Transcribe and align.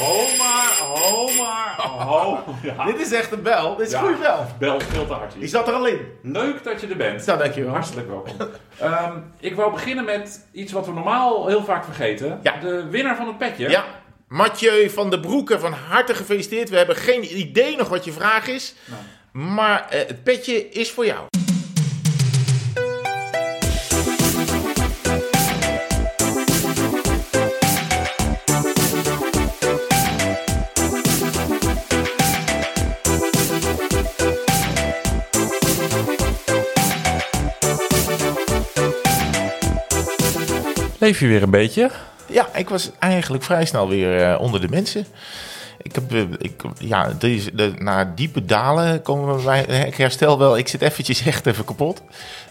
Ho 0.00 0.36
maar, 0.38 0.76
ho 0.78 1.28
maar, 1.38 1.74
ho. 2.08 2.38
Ja. 2.62 2.84
Dit 2.84 3.00
is 3.00 3.12
echt 3.12 3.32
een 3.32 3.42
bel. 3.42 3.76
Dit 3.76 3.86
is 3.86 3.92
een 3.92 3.98
goede 3.98 4.16
bel. 4.16 4.46
Bel 4.58 4.80
veel 4.80 5.06
te 5.06 5.12
hard. 5.12 5.34
Die 5.38 5.48
zat 5.48 5.68
er 5.68 5.74
al 5.74 5.86
in. 5.86 6.00
Leuk 6.22 6.64
dat 6.64 6.80
je 6.80 6.86
er 6.86 6.96
bent. 6.96 7.26
Nou, 7.26 7.38
dankjewel. 7.38 7.72
Hartelijk 7.72 8.08
welkom. 8.08 8.34
Ehm, 8.78 9.16
ik 9.40 9.54
wou 9.54 9.72
beginnen 9.72 10.04
met 10.04 10.46
iets 10.52 10.72
wat 10.72 10.86
we 10.86 10.92
normaal 10.92 11.46
heel 11.46 11.64
vaak 11.64 11.84
vergeten. 11.84 12.40
Ja. 12.42 12.56
De 12.56 12.86
winnaar 12.90 13.16
van 13.16 13.26
het 13.26 13.38
petje. 13.38 13.68
Ja. 13.68 13.84
Mathieu 14.28 14.90
van 14.90 15.10
der 15.10 15.20
Broeke, 15.20 15.58
van 15.58 15.72
harte 15.72 16.14
gefeliciteerd. 16.14 16.68
We 16.70 16.76
hebben 16.76 16.96
geen 16.96 17.38
idee 17.38 17.76
nog 17.76 17.88
wat 17.88 18.04
je 18.04 18.12
vraag 18.12 18.46
is. 18.48 18.74
Maar 19.32 19.88
eh, 19.88 20.06
het 20.06 20.22
petje 20.22 20.68
is 20.68 20.90
voor 20.90 21.06
jou. 21.06 21.20
Leef 41.00 41.20
je 41.20 41.26
weer 41.26 41.42
een 41.42 41.50
beetje? 41.50 41.90
Ja, 42.26 42.48
ik 42.54 42.68
was 42.68 42.90
eigenlijk 42.98 43.42
vrij 43.42 43.64
snel 43.64 43.88
weer 43.88 44.22
eh, 44.22 44.40
onder 44.40 44.60
de 44.60 44.68
mensen. 44.68 45.06
Ik 45.82 45.94
heb, 45.94 46.12
eh, 46.12 46.20
ik, 46.38 46.62
ja, 46.78 47.12
deze, 47.18 47.54
de, 47.54 47.72
na 47.78 48.04
diepe 48.14 48.44
dalen 48.44 49.02
komen 49.02 49.36
we 49.36 49.42
bij. 49.42 49.64
Ik 49.64 49.94
herstel 49.94 50.38
wel, 50.38 50.58
ik 50.58 50.68
zit 50.68 50.82
eventjes 50.82 51.26
echt 51.26 51.46
even 51.46 51.64
kapot. 51.64 52.02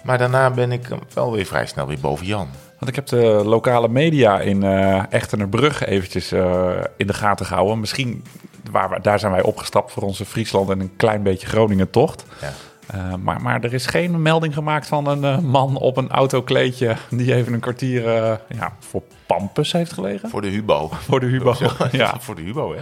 Maar 0.03 0.17
daarna 0.17 0.49
ben 0.49 0.72
ik 0.72 0.88
wel 1.13 1.31
weer 1.31 1.45
vrij 1.45 1.66
snel 1.66 1.88
weer 1.88 1.99
boven 1.99 2.25
Jan. 2.25 2.48
Want 2.80 2.91
ik 2.91 2.95
heb 2.95 3.08
de 3.08 3.41
lokale 3.45 3.88
media 3.88 4.39
in 4.39 4.63
uh, 4.63 5.03
Echtenerbrug 5.09 5.86
eventjes 5.86 6.34
uh, 6.34 6.69
in 6.97 7.08
de 7.08 7.13
gaten 7.13 7.45
gehouden. 7.45 7.80
Misschien, 7.80 8.23
waar 8.72 8.89
we, 8.89 9.00
daar 9.02 9.19
zijn 9.19 9.31
wij 9.31 9.41
opgestapt 9.41 9.91
voor 9.91 10.03
onze 10.03 10.25
Friesland 10.25 10.69
en 10.69 10.80
een 10.80 10.95
klein 10.95 11.23
beetje 11.23 11.47
Groningen 11.47 11.89
tocht. 11.89 12.25
Ja. 12.41 12.53
Uh, 12.95 13.14
maar, 13.16 13.42
maar 13.42 13.64
er 13.64 13.73
is 13.73 13.86
geen 13.86 14.22
melding 14.22 14.54
gemaakt 14.54 14.88
van 14.88 15.08
een 15.08 15.23
uh, 15.23 15.38
man 15.40 15.78
op 15.78 15.98
een 15.98 16.09
autokleedje 16.09 16.96
die 17.09 17.34
even 17.34 17.54
een 17.54 17.59
kwartier 17.59 18.06
uh, 18.06 18.34
ja, 18.48 18.73
voor 18.80 19.02
Pampus 19.26 19.72
heeft 19.72 19.94
gelegen. 19.94 20.30
Voor 20.30 20.42
de 20.42 20.48
Hubo. 20.48 20.90
Voor 21.08 21.20
de 21.20 21.26
Hubo, 21.26 21.56
ja. 21.92 22.20
voor 22.20 22.36
de 22.36 22.42
Hubo, 22.42 22.72
hè. 22.72 22.80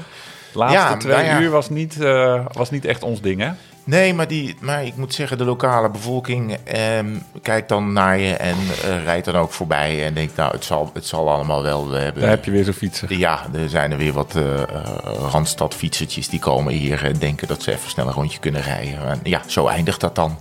De 0.51 0.57
laatste 0.57 0.77
ja, 0.77 0.97
twee 0.97 1.15
nou 1.15 1.25
ja. 1.25 1.39
uur 1.41 1.49
was 1.49 1.69
niet, 1.69 1.97
was 2.51 2.69
niet 2.69 2.85
echt 2.85 3.03
ons 3.03 3.21
ding, 3.21 3.41
hè? 3.41 3.51
Nee, 3.87 4.13
maar, 4.13 4.27
die, 4.27 4.55
maar 4.59 4.85
ik 4.85 4.95
moet 4.95 5.13
zeggen, 5.13 5.37
de 5.37 5.45
lokale 5.45 5.89
bevolking 5.89 6.53
eh, 6.53 6.99
kijkt 7.41 7.69
dan 7.69 7.93
naar 7.93 8.17
je 8.17 8.33
en 8.33 8.55
uh, 8.57 9.03
rijdt 9.03 9.25
dan 9.25 9.35
ook 9.35 9.51
voorbij. 9.51 10.05
En 10.05 10.13
denkt, 10.13 10.35
nou, 10.35 10.51
het 10.51 10.63
zal, 10.63 10.89
het 10.93 11.05
zal 11.05 11.29
allemaal 11.29 11.63
wel. 11.63 11.89
We 11.89 11.97
hebben, 11.97 12.21
Daar 12.21 12.31
heb 12.31 12.45
je 12.45 12.51
weer 12.51 12.63
zo'n 12.63 12.73
fietsen. 12.73 13.17
Ja, 13.17 13.45
er 13.53 13.69
zijn 13.69 13.91
er 13.91 13.97
weer 13.97 14.13
wat 14.13 14.35
uh, 14.35 14.61
Randstad-fietsertjes 15.31 16.29
die 16.29 16.39
komen 16.39 16.73
hier 16.73 17.05
en 17.05 17.17
denken 17.17 17.47
dat 17.47 17.63
ze 17.63 17.71
even 17.71 17.89
snel 17.89 18.07
een 18.07 18.13
rondje 18.13 18.39
kunnen 18.39 18.61
rijden. 18.61 19.07
En 19.07 19.19
ja, 19.23 19.41
zo 19.45 19.67
eindigt 19.67 19.99
dat 19.99 20.15
dan 20.15 20.37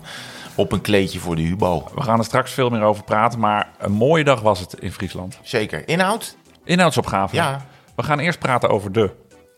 op 0.55 0.73
een 0.73 0.81
kleedje 0.81 1.19
voor 1.19 1.37
de 1.37 1.43
Hubo. 1.43 1.89
We 1.95 2.03
gaan 2.03 2.19
er 2.19 2.25
straks 2.25 2.53
veel 2.53 2.69
meer 2.69 2.83
over 2.83 3.05
praten, 3.05 3.39
maar 3.39 3.69
een 3.79 3.93
mooie 3.93 4.25
dag 4.25 4.41
was 4.41 4.61
het 4.61 4.75
in 4.75 4.93
Friesland. 4.93 5.39
Zeker. 5.43 5.89
Inhoud? 5.89 6.37
Inhoudsopgave. 6.65 7.35
Ja. 7.35 7.67
We 7.95 8.03
gaan 8.03 8.19
eerst 8.19 8.39
praten 8.39 8.69
over 8.69 8.93
de 8.93 9.11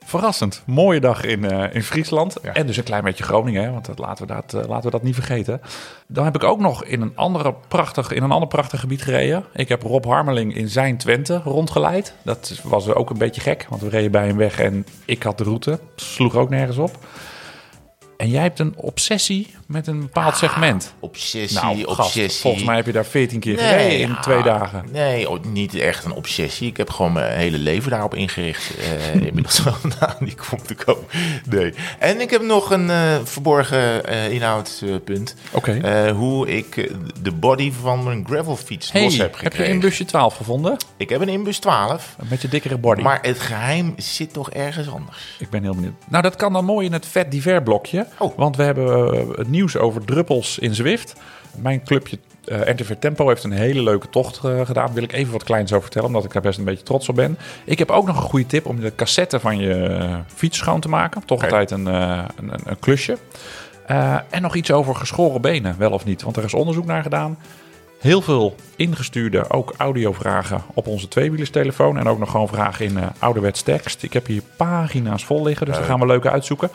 verrassend 0.09 0.62
mooie 0.67 1.01
dag 1.01 1.25
in, 1.25 1.45
uh, 1.45 1.75
in 1.75 1.83
Friesland. 1.83 2.37
Ja. 2.42 2.53
En 2.53 2.67
dus 2.67 2.77
een 2.77 2.84
klein 2.84 3.05
beetje 3.05 3.25
Groningen, 3.25 3.62
hè, 3.62 3.70
want 3.70 3.87
dat, 3.87 3.98
laten, 3.98 4.27
we 4.27 4.33
dat, 4.33 4.55
uh, 4.55 4.69
laten 4.69 4.84
we 4.84 4.91
dat 4.91 5.03
niet 5.03 5.15
vergeten. 5.15 5.61
Dan 6.06 6.25
heb 6.25 6.34
ik 6.34 6.45
ook 6.45 6.61
nog 6.61 6.84
in 6.84 7.00
een, 7.00 7.12
andere 7.15 7.55
prachtig, 7.69 8.12
in 8.12 8.23
een 8.23 8.31
ander 8.31 8.48
prachtig 8.48 8.81
gebied 8.81 9.03
gereden. 9.03 9.45
Ik 9.53 9.69
heb 9.69 9.83
Rob 9.83 10.05
Harmeling 10.05 10.56
in 10.56 10.69
zijn 10.69 10.97
Twente 10.97 11.41
rondgeleid. 11.45 12.15
Dat 12.23 12.61
was 12.62 12.89
ook 12.89 13.11
een 13.11 13.19
beetje 13.19 13.41
gek, 13.41 13.67
want 13.69 13.83
we 13.83 13.89
reden 13.89 14.11
bij 14.11 14.27
hem 14.27 14.37
weg 14.37 14.61
en 14.61 14.87
ik 15.05 15.23
had 15.23 15.39
de 15.39 15.45
route. 15.45 15.78
Sloeg 15.97 16.37
ook 16.37 16.50
nergens 16.50 16.78
op. 16.78 16.98
En 18.19 18.29
jij 18.29 18.43
hebt 18.43 18.59
een 18.59 18.73
obsessie 18.77 19.47
met 19.67 19.87
een 19.87 20.01
bepaald 20.01 20.33
ah, 20.33 20.39
segment. 20.39 20.95
Obsessie, 21.01 21.61
nou, 21.61 21.84
gast, 21.84 21.99
obsessie. 21.99 22.41
volgens 22.41 22.65
mij 22.65 22.77
heb 22.77 22.87
je 22.87 22.93
daar 22.93 23.05
14 23.05 23.41
keer 23.41 23.59
gereden 23.59 23.87
nee, 23.87 23.99
in 23.99 24.09
ja, 24.09 24.21
twee 24.21 24.43
dagen. 24.43 24.84
Nee, 24.93 25.29
niet 25.53 25.75
echt 25.75 26.05
een 26.05 26.12
obsessie. 26.12 26.69
Ik 26.69 26.77
heb 26.77 26.91
gewoon 26.91 27.12
mijn 27.12 27.39
hele 27.39 27.59
leven 27.59 27.91
daarop 27.91 28.15
ingericht. 28.15 28.71
Uh, 28.79 29.15
inmiddels 29.29 29.62
wel 29.62 29.75
naar 30.01 30.17
die 30.21 30.34
kom 30.49 30.62
te 30.62 30.75
komen. 30.75 31.05
Nee. 31.45 31.75
En 31.99 32.21
ik 32.21 32.31
heb 32.31 32.43
nog 32.43 32.71
een 32.71 32.87
uh, 32.87 33.19
verborgen 33.25 34.11
uh, 34.11 34.31
inhoudspunt. 34.31 35.35
Oké. 35.53 35.77
Okay. 35.79 36.11
hoe 36.11 36.49
ik 36.49 36.91
de 37.23 37.33
body 37.33 37.73
van 37.73 38.05
mijn 38.05 38.27
gravelfiets 38.27 38.93
hey, 38.93 39.03
los 39.03 39.17
heb 39.17 39.35
gekregen. 39.35 39.59
Heb 39.59 39.67
je 39.67 39.73
inbusje 39.73 40.05
12 40.05 40.37
gevonden? 40.37 40.77
Ik 40.97 41.09
heb 41.09 41.21
een 41.21 41.29
inbus 41.29 41.59
12. 41.59 42.15
Een 42.19 42.29
beetje 42.29 42.49
dikkere 42.49 42.79
body. 42.79 43.03
Maar 43.03 43.19
het 43.23 43.41
geheim 43.41 43.95
zit 43.97 44.33
toch 44.33 44.50
ergens 44.50 44.91
anders. 44.91 45.37
Ik 45.39 45.50
ben 45.50 45.62
heel 45.62 45.75
benieuwd. 45.75 45.95
Nou, 46.09 46.23
dat 46.23 46.37
kan 46.37 46.53
dan 46.53 46.65
mooi 46.65 46.87
in 46.87 46.93
het 46.93 47.06
vet 47.06 47.31
diver 47.31 47.62
blokje. 47.62 48.06
Oh. 48.19 48.36
Want 48.36 48.56
we 48.56 48.62
hebben 48.62 49.14
uh, 49.14 49.36
het 49.36 49.48
nieuws 49.48 49.76
over 49.76 50.04
druppels 50.04 50.58
in 50.58 50.74
Zwift. 50.74 51.14
Mijn 51.56 51.84
clubje 51.84 52.19
uh, 52.44 52.60
RTV 52.60 52.92
Tempo 52.98 53.28
heeft 53.28 53.44
een 53.44 53.50
hele 53.50 53.82
leuke 53.82 54.08
tocht 54.08 54.41
uh, 54.44 54.66
gedaan. 54.66 54.86
Daar 54.86 54.94
wil 54.94 55.02
ik 55.02 55.12
even 55.12 55.32
wat 55.32 55.44
kleins 55.44 55.70
over 55.70 55.82
vertellen, 55.82 56.08
omdat 56.08 56.24
ik 56.24 56.32
daar 56.32 56.42
best 56.42 56.58
een 56.58 56.64
beetje 56.64 56.84
trots 56.84 57.08
op 57.08 57.14
ben. 57.14 57.38
Ik 57.64 57.78
heb 57.78 57.91
ook 57.91 58.06
nog 58.06 58.16
een 58.16 58.22
goede 58.22 58.46
tip 58.46 58.66
om 58.66 58.80
de 58.80 58.94
cassette 58.94 59.41
van 59.41 59.58
je 59.58 60.08
fiets 60.26 60.58
schoon 60.58 60.80
te 60.80 60.88
maken. 60.88 61.24
Toch 61.24 61.38
okay. 61.38 61.50
altijd 61.50 61.70
een, 61.70 61.86
een, 61.86 62.28
een, 62.64 62.78
klusje. 62.80 63.19
en 64.30 64.42
nog 64.42 64.54
iets 64.54 64.70
over 64.70 64.94
geschoren 64.94 65.40
benen, 65.40 65.75
wel 65.78 65.90
of 65.90 66.04
niet. 66.04 66.22
Want 66.22 66.36
er 66.36 66.44
is 66.44 66.54
onderzoek 66.54 66.86
naar 66.86 67.02
gedaan. 67.02 67.38
Heel 67.98 68.22
veel 68.22 68.54
ingestuurde, 68.76 69.50
ook 69.50 69.75
audiovragen 69.76 70.62
op 70.75 70.86
onze 70.86 71.08
tweewielerstelefoon. 71.08 71.98
En 71.98 72.08
ook 72.08 72.19
nog 72.19 72.30
gewoon 72.30 72.48
vragen 72.48 72.84
in 72.84 72.98
ouderwets 73.19 73.62
tekst. 73.62 74.02
Ik 74.02 74.12
heb 74.12 74.26
hier 74.26 74.42
pagina's 74.56 75.25
vol 75.25 75.42
liggen, 75.42 75.66
dus 75.66 75.76
daar 75.76 75.84
gaan 75.84 76.00
we 76.00 76.06
leuke 76.06 76.30
uitzoeken. 76.30 76.70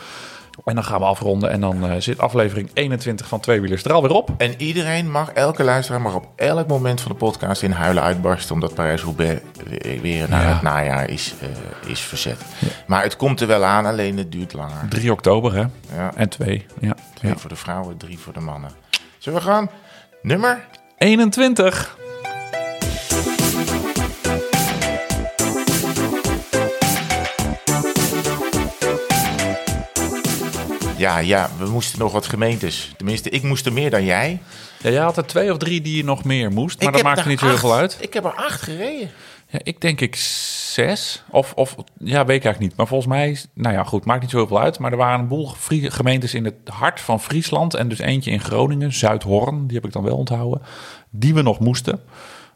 En 0.66 0.76
dan 0.76 0.84
gaan 0.84 1.00
we 1.00 1.06
afronden 1.06 1.50
en 1.50 1.62
dan 1.62 1.86
uh, 1.86 1.96
zit 1.98 2.20
aflevering 2.20 2.70
21 2.74 3.28
van 3.28 3.40
Tweewielers 3.40 3.84
er 3.84 3.94
alweer 3.94 4.12
op. 4.12 4.30
En 4.38 4.54
iedereen 4.58 5.12
mag, 5.12 5.32
elke 5.32 5.64
luisteraar 5.64 6.02
mag 6.02 6.16
op 6.16 6.28
elk 6.36 6.68
moment 6.68 7.02
van 7.02 7.12
de 7.12 7.18
podcast 7.18 7.62
in 7.62 7.72
huilen 7.72 8.04
uitbarsten... 8.04 8.54
omdat 8.54 8.74
Parijs-Roubaix 8.74 9.42
weer 10.02 10.30
naar 10.30 10.42
ja. 10.44 10.54
het 10.54 10.62
najaar 10.62 11.10
is, 11.10 11.34
uh, 11.44 11.90
is 11.92 12.00
verzet. 12.00 12.42
Ja. 12.60 12.68
Maar 12.88 13.04
het 13.04 13.16
komt 13.16 13.42
er 13.42 13.48
wel 13.48 13.64
aan, 13.64 13.86
alleen 13.86 14.18
het 14.18 14.32
duurt 14.32 14.54
langer. 14.54 14.88
3 14.90 15.12
oktober, 15.12 15.54
hè? 15.54 15.66
Ja. 15.96 16.12
En 16.16 16.30
2. 16.30 16.66
Ja. 16.80 16.96
Twee 17.14 17.32
ja. 17.32 17.38
voor 17.38 17.50
de 17.50 17.56
vrouwen, 17.56 17.98
drie 17.98 18.20
voor 18.20 18.34
de 18.34 18.40
mannen. 18.40 18.72
Zullen 19.18 19.40
we 19.40 19.46
gaan? 19.46 19.70
Nummer? 20.22 20.66
21. 20.98 21.98
Ja, 31.04 31.18
ja, 31.18 31.50
we 31.58 31.70
moesten 31.70 32.00
nog 32.00 32.12
wat 32.12 32.26
gemeentes. 32.26 32.94
Tenminste, 32.98 33.30
ik 33.30 33.44
moest 33.44 33.66
er 33.66 33.74
meer 33.74 33.90
dan 33.90 34.06
jij. 34.06 34.42
Ja, 34.82 34.90
jij 34.90 35.02
had 35.02 35.18
er 35.18 35.26
twee 35.26 35.52
of 35.52 35.58
drie 35.58 35.82
die 35.82 35.98
je 35.98 36.04
nog 36.04 36.24
meer 36.24 36.52
moest, 36.52 36.80
maar 36.80 36.88
ik 36.88 36.94
dat 36.94 37.04
maakt 37.04 37.26
niet 37.26 37.40
zo 37.40 37.46
heel 37.46 37.58
veel 37.58 37.76
uit. 37.76 37.98
Ik 38.00 38.14
heb 38.14 38.26
er 38.26 38.34
acht 38.34 38.62
gereden. 38.62 39.10
Ja, 39.48 39.60
ik 39.64 39.82
denk 39.82 40.02
ik 40.02 40.16
zes. 40.16 41.24
Of, 41.30 41.54
of 41.54 41.76
ja, 41.98 42.26
weet 42.26 42.38
ik 42.38 42.44
eigenlijk 42.44 42.60
niet. 42.60 42.76
Maar 42.76 42.88
volgens 42.88 43.10
mij, 43.10 43.38
nou 43.54 43.76
ja, 43.76 43.84
goed, 43.84 44.06
maakt 44.06 44.22
niet 44.22 44.30
zo 44.30 44.38
heel 44.38 44.48
veel 44.48 44.60
uit. 44.60 44.80
Maar 44.80 44.92
er 44.92 44.98
waren 44.98 45.20
een 45.20 45.28
boel 45.28 45.54
gemeentes 45.70 46.34
in 46.34 46.46
het 46.46 46.56
hart 46.66 47.00
van 47.00 47.20
Friesland. 47.22 47.74
En 47.74 47.88
dus 47.88 48.00
eentje 48.00 48.32
in 48.32 48.40
Groningen, 48.40 48.94
Zuidhorn, 48.94 49.68
die 49.68 49.76
heb 49.76 49.86
ik 49.86 49.92
dan 49.92 50.04
wel 50.04 50.18
onthouden. 50.18 50.62
Die 51.10 51.34
we 51.34 51.42
nog 51.42 51.60
moesten. 51.60 52.00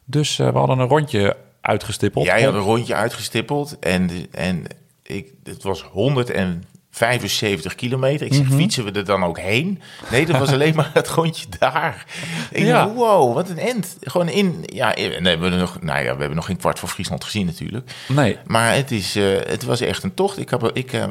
Dus 0.05 0.39
uh, 0.39 0.51
we 0.51 0.57
hadden 0.57 0.79
een 0.79 0.87
rondje 0.87 1.37
uitgestippeld. 1.61 2.25
Jij 2.25 2.43
had 2.43 2.53
een 2.53 2.59
rondje 2.59 2.95
uitgestippeld. 2.95 3.79
En, 3.79 4.09
en 4.31 4.63
ik, 5.03 5.33
het 5.43 5.63
was 5.63 5.81
100 5.81 6.29
en 6.29 6.63
75 6.97 7.75
kilometer. 7.75 8.25
Ik 8.25 8.33
zeg, 8.33 8.43
mm 8.43 8.49
-hmm. 8.49 8.57
fietsen 8.57 8.83
we 8.83 8.91
er 8.91 9.05
dan 9.05 9.23
ook 9.23 9.39
heen? 9.39 9.81
Nee, 10.11 10.25
dat 10.25 10.37
was 10.37 10.51
alleen 10.57 10.75
maar 10.75 10.89
het 10.93 11.07
rondje 11.07 11.45
daar. 11.59 12.05
Ik 12.51 12.63
ja. 12.63 12.83
dacht, 12.83 12.95
wow, 12.95 13.33
wat 13.33 13.49
een 13.49 13.59
end. 13.59 13.97
Gewoon 14.01 14.29
in, 14.29 14.63
ja, 14.65 14.95
en 14.95 15.23
we 15.23 15.29
hebben 15.29 15.57
nog, 15.57 15.81
nou 15.81 15.97
ja, 15.99 16.13
we 16.13 16.19
hebben 16.19 16.35
nog 16.35 16.45
geen 16.45 16.57
kwart 16.57 16.79
van 16.79 16.89
Friesland 16.89 17.23
gezien 17.23 17.45
natuurlijk. 17.45 17.91
Nee. 18.07 18.37
Maar 18.45 18.75
het, 18.75 18.91
is, 18.91 19.15
uh, 19.15 19.37
het 19.45 19.63
was 19.63 19.81
echt 19.81 20.03
een 20.03 20.13
tocht. 20.13 20.37
Ik 20.37 20.49
heb, 20.49 20.71
ik, 20.73 20.93
uh, 20.93 21.05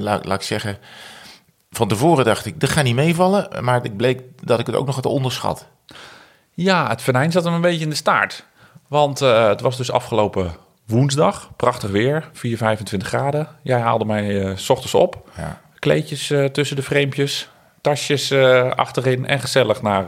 laat, 0.00 0.24
laat 0.26 0.40
ik 0.40 0.46
zeggen, 0.46 0.78
van 1.70 1.88
tevoren 1.88 2.24
dacht 2.24 2.46
ik, 2.46 2.60
dat 2.60 2.70
gaat 2.70 2.84
niet 2.84 2.94
meevallen. 2.94 3.64
Maar 3.64 3.84
ik 3.84 3.96
bleek 3.96 4.20
dat 4.42 4.58
ik 4.58 4.66
het 4.66 4.74
ook 4.74 4.86
nog 4.86 4.94
had 4.94 5.06
onderschat. 5.06 5.66
Ja, 6.54 6.88
het 6.88 7.02
venijn 7.02 7.32
zat 7.32 7.44
hem 7.44 7.54
een 7.54 7.60
beetje 7.60 7.84
in 7.84 7.90
de 7.90 7.96
staart. 7.96 8.44
Want 8.88 9.22
uh, 9.22 9.48
het 9.48 9.60
was 9.60 9.76
dus 9.76 9.90
afgelopen 9.90 10.54
woensdag. 10.86 11.50
Prachtig 11.56 11.90
weer, 11.90 12.30
4, 12.32 12.56
25 12.56 13.08
graden. 13.08 13.48
Jij 13.62 13.80
haalde 13.80 14.04
mij 14.04 14.44
uh, 14.44 14.56
s 14.56 14.70
ochtends 14.70 14.94
op. 14.94 15.28
Ja. 15.36 15.60
Kleedjes 15.78 16.30
uh, 16.30 16.44
tussen 16.44 16.76
de 16.76 16.82
framepjes, 16.82 17.48
tasjes 17.80 18.30
uh, 18.30 18.70
achterin 18.70 19.26
en 19.26 19.40
gezellig 19.40 19.82
naar, 19.82 20.04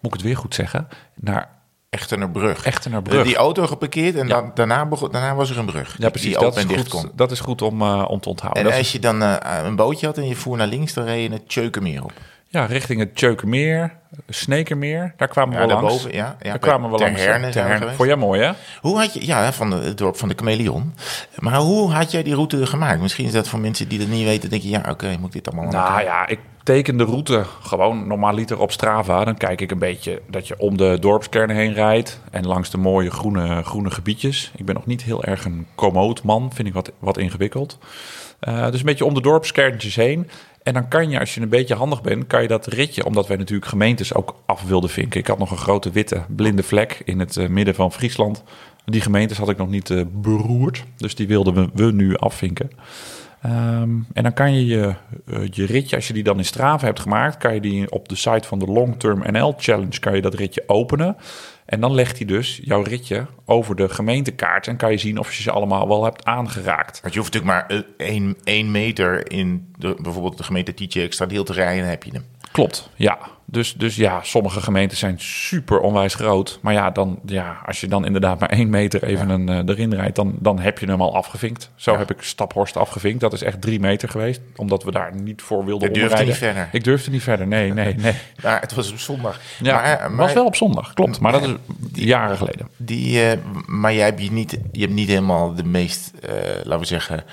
moet 0.00 0.12
ik 0.12 0.12
het 0.12 0.22
weer 0.22 0.36
goed 0.36 0.54
zeggen, 0.54 0.88
naar 1.14 1.52
Echtenerbrug. 1.90 2.64
Echtenerbrug. 2.64 3.24
Die 3.24 3.36
auto 3.36 3.66
geparkeerd 3.66 4.14
en 4.14 4.26
ja. 4.26 4.34
dan, 4.34 4.50
daarna, 4.54 4.86
begon, 4.86 5.10
daarna 5.10 5.34
was 5.34 5.50
er 5.50 5.58
een 5.58 5.66
brug. 5.66 5.96
Ja, 5.98 6.08
precies. 6.08 6.30
Die 6.30 6.38
dat, 6.38 6.56
is 6.56 6.64
goed, 6.64 6.88
kon. 6.88 7.10
dat 7.14 7.30
is 7.30 7.40
goed 7.40 7.62
om, 7.62 7.82
om 7.82 8.20
te 8.20 8.28
onthouden. 8.28 8.62
En 8.62 8.68
dat 8.68 8.78
als 8.78 8.92
je 8.92 8.98
dan 8.98 9.20
een 9.20 9.76
bootje 9.76 10.06
had 10.06 10.18
en 10.18 10.28
je 10.28 10.36
voer 10.36 10.56
naar 10.56 10.66
links, 10.66 10.92
dan 10.92 11.04
reed 11.04 11.28
je 11.28 11.32
het 11.32 11.48
Tjeukenmeer 11.48 12.04
op. 12.04 12.12
Ja, 12.54 12.64
richting 12.64 13.00
het 13.00 13.16
Tjeukenmeer, 13.16 13.92
Snekermeer. 14.28 15.14
Daar 15.16 15.28
kwamen 15.28 15.54
Ja, 15.54 15.60
we 15.60 15.66
langs. 15.66 15.82
daarboven, 15.82 16.12
ja. 16.12 16.36
ja 16.40 16.50
Daar 16.50 16.58
kwamen 16.58 16.90
we 16.90 16.96
Ter 16.96 17.06
langs. 17.06 17.24
Herne 17.24 17.50
Ter 17.50 17.66
Herne. 17.66 17.92
Vond 17.92 18.08
jij 18.08 18.16
mooi, 18.16 18.42
hè? 18.42 18.52
Hoe 18.80 18.98
had 18.98 19.14
je, 19.14 19.26
ja, 19.26 19.52
van 19.52 19.70
de, 19.70 19.76
het 19.76 19.98
dorp 19.98 20.16
van 20.16 20.28
de 20.28 20.34
chameleon. 20.36 20.94
Maar 21.38 21.56
hoe 21.56 21.90
had 21.90 22.10
jij 22.10 22.22
die 22.22 22.34
route 22.34 22.66
gemaakt? 22.66 23.00
Misschien 23.00 23.24
is 23.24 23.32
dat 23.32 23.48
voor 23.48 23.58
mensen 23.58 23.88
die 23.88 23.98
dat 23.98 24.08
niet 24.08 24.24
weten, 24.24 24.50
denk 24.50 24.62
je, 24.62 24.68
ja, 24.68 24.84
oké, 24.90 25.16
moet 25.20 25.32
dit 25.32 25.48
allemaal 25.52 25.70
Nou 25.70 26.02
ja, 26.02 26.26
ik 26.26 26.38
teken 26.62 26.96
de 26.96 27.04
route 27.04 27.44
gewoon 27.62 28.06
normaal 28.06 28.34
liter 28.34 28.60
op 28.60 28.72
Strava. 28.72 29.24
Dan 29.24 29.36
kijk 29.36 29.60
ik 29.60 29.70
een 29.70 29.78
beetje 29.78 30.22
dat 30.26 30.48
je 30.48 30.58
om 30.58 30.76
de 30.76 30.96
dorpskernen 31.00 31.56
heen 31.56 31.72
rijdt. 31.72 32.20
En 32.30 32.46
langs 32.46 32.70
de 32.70 32.78
mooie 32.78 33.10
groene, 33.10 33.62
groene 33.62 33.90
gebiedjes. 33.90 34.52
Ik 34.56 34.64
ben 34.64 34.74
nog 34.74 34.86
niet 34.86 35.02
heel 35.02 35.24
erg 35.24 35.44
een 35.44 35.66
commode 35.74 36.20
man. 36.24 36.52
Vind 36.52 36.68
ik 36.68 36.74
wat, 36.74 36.92
wat 36.98 37.18
ingewikkeld. 37.18 37.78
Eh, 38.40 38.70
dus 38.70 38.80
een 38.80 38.86
beetje 38.86 39.04
om 39.04 39.14
de 39.14 39.20
dorpskerntjes 39.20 39.96
heen. 39.96 40.30
En 40.64 40.74
dan 40.74 40.88
kan 40.88 41.10
je, 41.10 41.18
als 41.18 41.34
je 41.34 41.40
een 41.40 41.48
beetje 41.48 41.74
handig 41.74 42.02
bent, 42.02 42.26
kan 42.26 42.42
je 42.42 42.48
dat 42.48 42.66
ritje... 42.66 43.04
omdat 43.04 43.26
wij 43.26 43.36
natuurlijk 43.36 43.68
gemeentes 43.68 44.14
ook 44.14 44.36
af 44.46 44.62
wilden 44.62 44.90
vinken. 44.90 45.20
Ik 45.20 45.26
had 45.26 45.38
nog 45.38 45.50
een 45.50 45.56
grote 45.56 45.90
witte 45.90 46.24
blinde 46.28 46.62
vlek 46.62 47.02
in 47.04 47.18
het 47.18 47.36
eh, 47.36 47.48
midden 47.48 47.74
van 47.74 47.92
Friesland. 47.92 48.42
Die 48.84 49.00
gemeentes 49.00 49.38
had 49.38 49.48
ik 49.48 49.56
nog 49.56 49.68
niet 49.68 49.90
eh, 49.90 50.02
beroerd. 50.12 50.84
Dus 50.96 51.14
die 51.14 51.26
wilden 51.26 51.54
we, 51.54 51.68
we 51.74 51.92
nu 51.92 52.16
afvinken. 52.16 52.70
Ehm, 53.44 53.90
en 54.12 54.22
dan 54.22 54.32
kan 54.32 54.54
je 54.54 54.66
je, 54.66 54.94
eh, 55.26 55.48
je 55.50 55.66
ritje, 55.66 55.96
als 55.96 56.06
je 56.06 56.12
die 56.12 56.22
dan 56.22 56.38
in 56.38 56.44
Strava 56.44 56.86
hebt 56.86 57.00
gemaakt, 57.00 57.36
kan 57.36 57.54
je 57.54 57.60
die 57.60 57.90
op 57.90 58.08
de 58.08 58.16
site 58.16 58.48
van 58.48 58.58
de 58.58 58.66
Long 58.66 58.98
Term 58.98 59.22
NL 59.30 59.54
Challenge, 59.56 59.98
kan 59.98 60.14
je 60.14 60.22
dat 60.22 60.34
ritje 60.34 60.64
openen. 60.66 61.16
En 61.64 61.80
dan 61.80 61.94
legt 61.94 62.16
hij 62.16 62.26
dus 62.26 62.60
jouw 62.62 62.82
ritje 62.82 63.26
over 63.44 63.76
de 63.76 63.88
gemeentekaart 63.88 64.66
en 64.66 64.76
kan 64.76 64.90
je 64.90 64.98
zien 64.98 65.18
of 65.18 65.34
je 65.34 65.42
ze 65.42 65.50
allemaal 65.50 65.88
wel 65.88 66.04
hebt 66.04 66.24
aangeraakt. 66.24 67.00
Want 67.00 67.14
je 67.14 67.20
hoeft 67.20 67.32
natuurlijk 67.32 67.68
maar 67.68 67.78
eh, 67.78 68.08
één, 68.08 68.36
één 68.44 68.70
meter 68.70 69.30
in 69.30 69.72
de, 69.78 69.96
bijvoorbeeld 70.00 70.36
de 70.36 70.44
gemeente 70.44 70.74
Tietje 70.74 71.02
extra 71.02 71.26
deel 71.26 71.44
te 71.44 71.52
rijden, 71.52 71.80
dan 71.80 71.90
heb 71.90 72.02
je 72.02 72.12
hem. 72.12 72.24
Klopt, 72.52 72.90
ja. 72.96 73.18
Dus, 73.46 73.74
dus 73.74 73.96
ja, 73.96 74.20
sommige 74.22 74.60
gemeenten 74.60 74.96
zijn 74.98 75.14
super 75.20 75.80
onwijs 75.80 76.14
groot. 76.14 76.58
Maar 76.62 76.72
ja, 76.72 76.90
dan, 76.90 77.18
ja 77.26 77.56
als 77.66 77.80
je 77.80 77.86
dan 77.88 78.04
inderdaad 78.06 78.40
maar 78.40 78.48
één 78.48 78.70
meter 78.70 79.02
even 79.04 79.28
een, 79.28 79.48
eh, 79.48 79.74
erin 79.74 79.94
rijdt, 79.94 80.16
dan, 80.16 80.34
dan 80.38 80.58
heb 80.58 80.78
je 80.78 80.86
hem 80.86 81.00
al 81.02 81.14
afgevinkt. 81.14 81.70
Zo 81.74 81.92
Ja. 81.92 81.98
heb 81.98 82.10
ik 82.10 82.22
Staphorst 82.22 82.76
afgevinkt. 82.76 83.20
Dat 83.20 83.32
is 83.32 83.42
echt 83.42 83.60
drie 83.60 83.80
meter 83.80 84.08
geweest, 84.08 84.40
omdat 84.56 84.82
we 84.84 84.90
daar 84.90 85.14
niet 85.14 85.42
voor 85.42 85.64
wilden 85.64 85.88
Je 85.88 85.94
durfde 85.94 86.08
omrijden. 86.10 86.26
niet 86.26 86.36
verder. 86.36 86.68
Ik 86.72 86.84
durfde 86.84 87.10
niet 87.10 87.22
verder, 87.22 87.46
nee, 87.46 87.72
nee, 87.72 87.94
nee. 88.04 88.14
Maar 88.42 88.60
het 88.60 88.74
was 88.74 88.92
op 88.92 88.98
zondag. 88.98 89.40
Ja, 89.60 89.74
maar, 89.74 89.90
het 89.90 90.00
maar, 90.08 90.16
was 90.16 90.32
wel 90.32 90.44
op 90.46 90.56
zondag, 90.56 90.92
klopt. 90.94 91.20
Maar 91.20 91.32
dat 91.32 91.42
is 91.42 91.54
jaren 91.92 92.36
geleden. 92.36 92.68
Die, 92.76 93.22
eh, 93.22 93.38
maar 93.66 93.94
jij 93.94 94.04
hebt 94.04 94.22
je 94.22 94.32
niet, 94.32 94.58
je 94.72 94.80
hebt 94.80 94.92
niet 94.92 95.08
helemaal 95.08 95.54
de 95.54 95.64
meest, 95.64 96.12
eh, 96.22 96.30
laten 96.62 96.78
we 96.78 96.86
zeggen, 96.86 97.24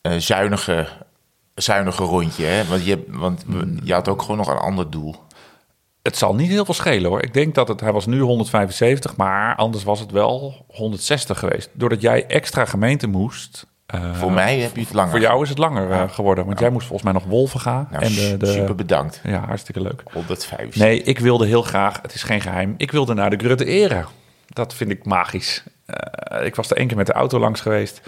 eh, 0.00 0.12
zuinige, 0.16 0.86
zuinige 1.54 2.02
rondje. 2.02 2.44
Hè? 2.44 2.64
Want, 2.64 2.84
je, 2.84 3.04
want 3.08 3.42
Hmm. 3.46 3.78
je 3.82 3.92
had 3.92 4.08
ook 4.08 4.20
gewoon 4.22 4.36
nog 4.36 4.48
een 4.48 4.56
ander 4.56 4.90
doel. 4.90 5.14
Het 6.02 6.16
zal 6.16 6.34
niet 6.34 6.48
heel 6.50 6.64
veel 6.64 6.74
schelen 6.74 7.10
hoor. 7.10 7.22
Ik 7.22 7.34
denk 7.34 7.54
dat 7.54 7.68
het, 7.68 7.80
hij 7.80 7.92
was 7.92 8.06
nu 8.06 8.20
175, 8.20 9.16
maar 9.16 9.56
anders 9.56 9.84
was 9.84 10.00
het 10.00 10.10
wel 10.10 10.64
160 10.68 11.38
geweest. 11.38 11.70
Doordat 11.72 12.00
jij 12.00 12.26
extra 12.26 12.64
gemeente 12.64 13.06
moest. 13.06 13.66
eh, 13.86 14.14
Voor 14.14 14.32
mij 14.32 14.58
heb 14.58 14.74
je 14.76 14.80
het 14.82 14.92
langer. 14.92 15.10
Voor 15.10 15.20
jou 15.20 15.42
is 15.42 15.48
het 15.48 15.58
langer 15.58 15.90
eh, 15.90 16.10
geworden. 16.10 16.46
Want 16.46 16.58
jij 16.58 16.70
moest 16.70 16.86
volgens 16.86 17.12
mij 17.12 17.20
nog 17.22 17.30
Wolven 17.30 17.60
gaan. 17.60 17.88
Nou, 17.90 18.04
en 18.04 18.12
de, 18.14 18.36
de, 18.38 18.46
super 18.46 18.74
bedankt. 18.74 19.20
Ja, 19.22 19.38
hartstikke 19.46 19.80
leuk. 19.80 20.02
105. 20.12 20.76
Nee, 20.76 21.02
ik 21.02 21.18
wilde 21.18 21.46
heel 21.46 21.62
graag, 21.62 21.98
het 22.02 22.14
is 22.14 22.22
geen 22.22 22.40
geheim, 22.40 22.74
ik 22.76 22.90
wilde 22.92 23.14
naar 23.14 23.30
de 23.30 23.36
Grutte 23.44 23.64
Ere. 23.64 24.04
Dat 24.46 24.74
vind 24.74 24.90
ik 24.90 25.04
magisch. 25.04 25.62
Eh, 25.86 26.46
ik 26.46 26.54
was 26.54 26.70
er 26.70 26.76
één 26.76 26.86
keer 26.86 26.96
met 26.96 27.06
de 27.06 27.12
auto 27.12 27.38
langs 27.38 27.60
geweest. 27.60 28.00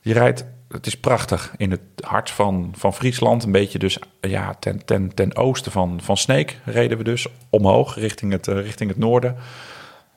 Je 0.00 0.12
rijdt, 0.12 0.44
het 0.74 0.86
is 0.86 0.96
prachtig, 0.96 1.54
in 1.56 1.70
het 1.70 1.80
hart 2.00 2.30
van, 2.30 2.72
van 2.76 2.94
Friesland. 2.94 3.44
Een 3.44 3.52
beetje 3.52 3.78
dus 3.78 3.98
ja, 4.20 4.54
ten, 4.58 4.84
ten, 4.84 5.14
ten 5.14 5.36
oosten 5.36 5.72
van, 5.72 6.00
van 6.02 6.16
Sneek 6.16 6.58
reden 6.64 6.98
we 6.98 7.04
dus 7.04 7.26
omhoog 7.50 7.96
richting 7.96 8.32
het, 8.32 8.48
eh, 8.48 8.60
richting 8.60 8.90
het 8.90 8.98
noorden. 8.98 9.36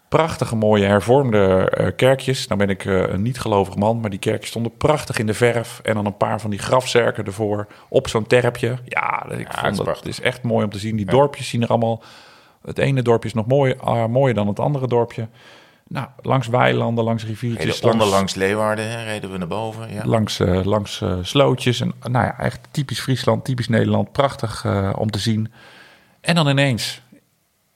Prachtige 0.10 0.56
mooie 0.56 0.86
hervormde 0.86 1.70
eh, 1.70 1.88
kerkjes. 1.96 2.48
Nou 2.48 2.60
ben 2.60 2.70
ik 2.70 2.86
eh, 2.86 3.08
een 3.08 3.22
niet-gelovig 3.22 3.76
man, 3.76 4.00
maar 4.00 4.10
die 4.10 4.20
kerkjes 4.20 4.50
stonden 4.50 4.78
prachtig 4.78 5.20
in 5.20 5.26
de 5.26 5.34
verf. 5.34 5.80
En 5.84 5.94
dan 5.94 6.06
een 6.06 6.18
paar 6.18 6.42
van 6.42 6.50
die 6.50 6.60
grafzerken 6.60 7.26
ervoor 7.26 7.68
op 7.90 8.08
zo'n 8.08 8.28
terpje. 8.28 8.78
Ja, 8.86 9.26
ik 9.30 9.54
vond 9.54 9.76
prachtig. 9.76 9.98
het 9.98 10.08
is 10.08 10.22
echt 10.22 10.44
mooi 10.44 10.64
om 10.64 10.72
te 10.72 10.80
zien. 10.80 10.96
Die 10.96 11.06
dorpjes 11.06 11.50
zien 11.50 11.62
er 11.62 11.70
allemaal... 11.70 12.04
Het 12.62 12.78
ene 12.78 13.02
dorpje 13.02 13.28
is 13.28 13.36
nog 13.36 13.48
mooi, 13.48 13.76
ah, 13.80 14.08
mooier 14.08 14.36
dan 14.36 14.48
het 14.48 14.60
andere 14.60 14.88
dorpje. 14.88 15.28
Nou, 15.90 16.08
langs 16.22 16.48
weilanden, 16.48 17.04
langs 17.04 17.26
riviertjes, 17.26 17.66
Reden 17.66 17.82
langs, 17.82 18.04
onderlangs 18.04 18.36
Leeuwarden 18.36 18.90
hè, 18.90 19.04
reden 19.04 19.32
we 19.32 19.38
naar 19.38 19.48
boven. 19.48 19.94
Ja. 19.94 20.06
langs, 20.06 20.40
eh, 20.40 20.66
langs 20.66 21.02
eh, 21.02 21.18
slootjes. 21.22 21.82
En, 21.82 21.94
nou 22.02 22.26
ja, 22.26 22.40
echt 22.40 22.60
typisch 22.72 23.00
Friesland, 23.00 23.46
typisch 23.46 23.68
Nederland. 23.68 24.12
Prachtig 24.12 24.66
eh, 24.66 24.94
om 24.96 25.12
te 25.12 25.20
zien. 25.20 25.52
En 26.22 26.36
dan 26.36 26.48
ineens, 26.48 27.02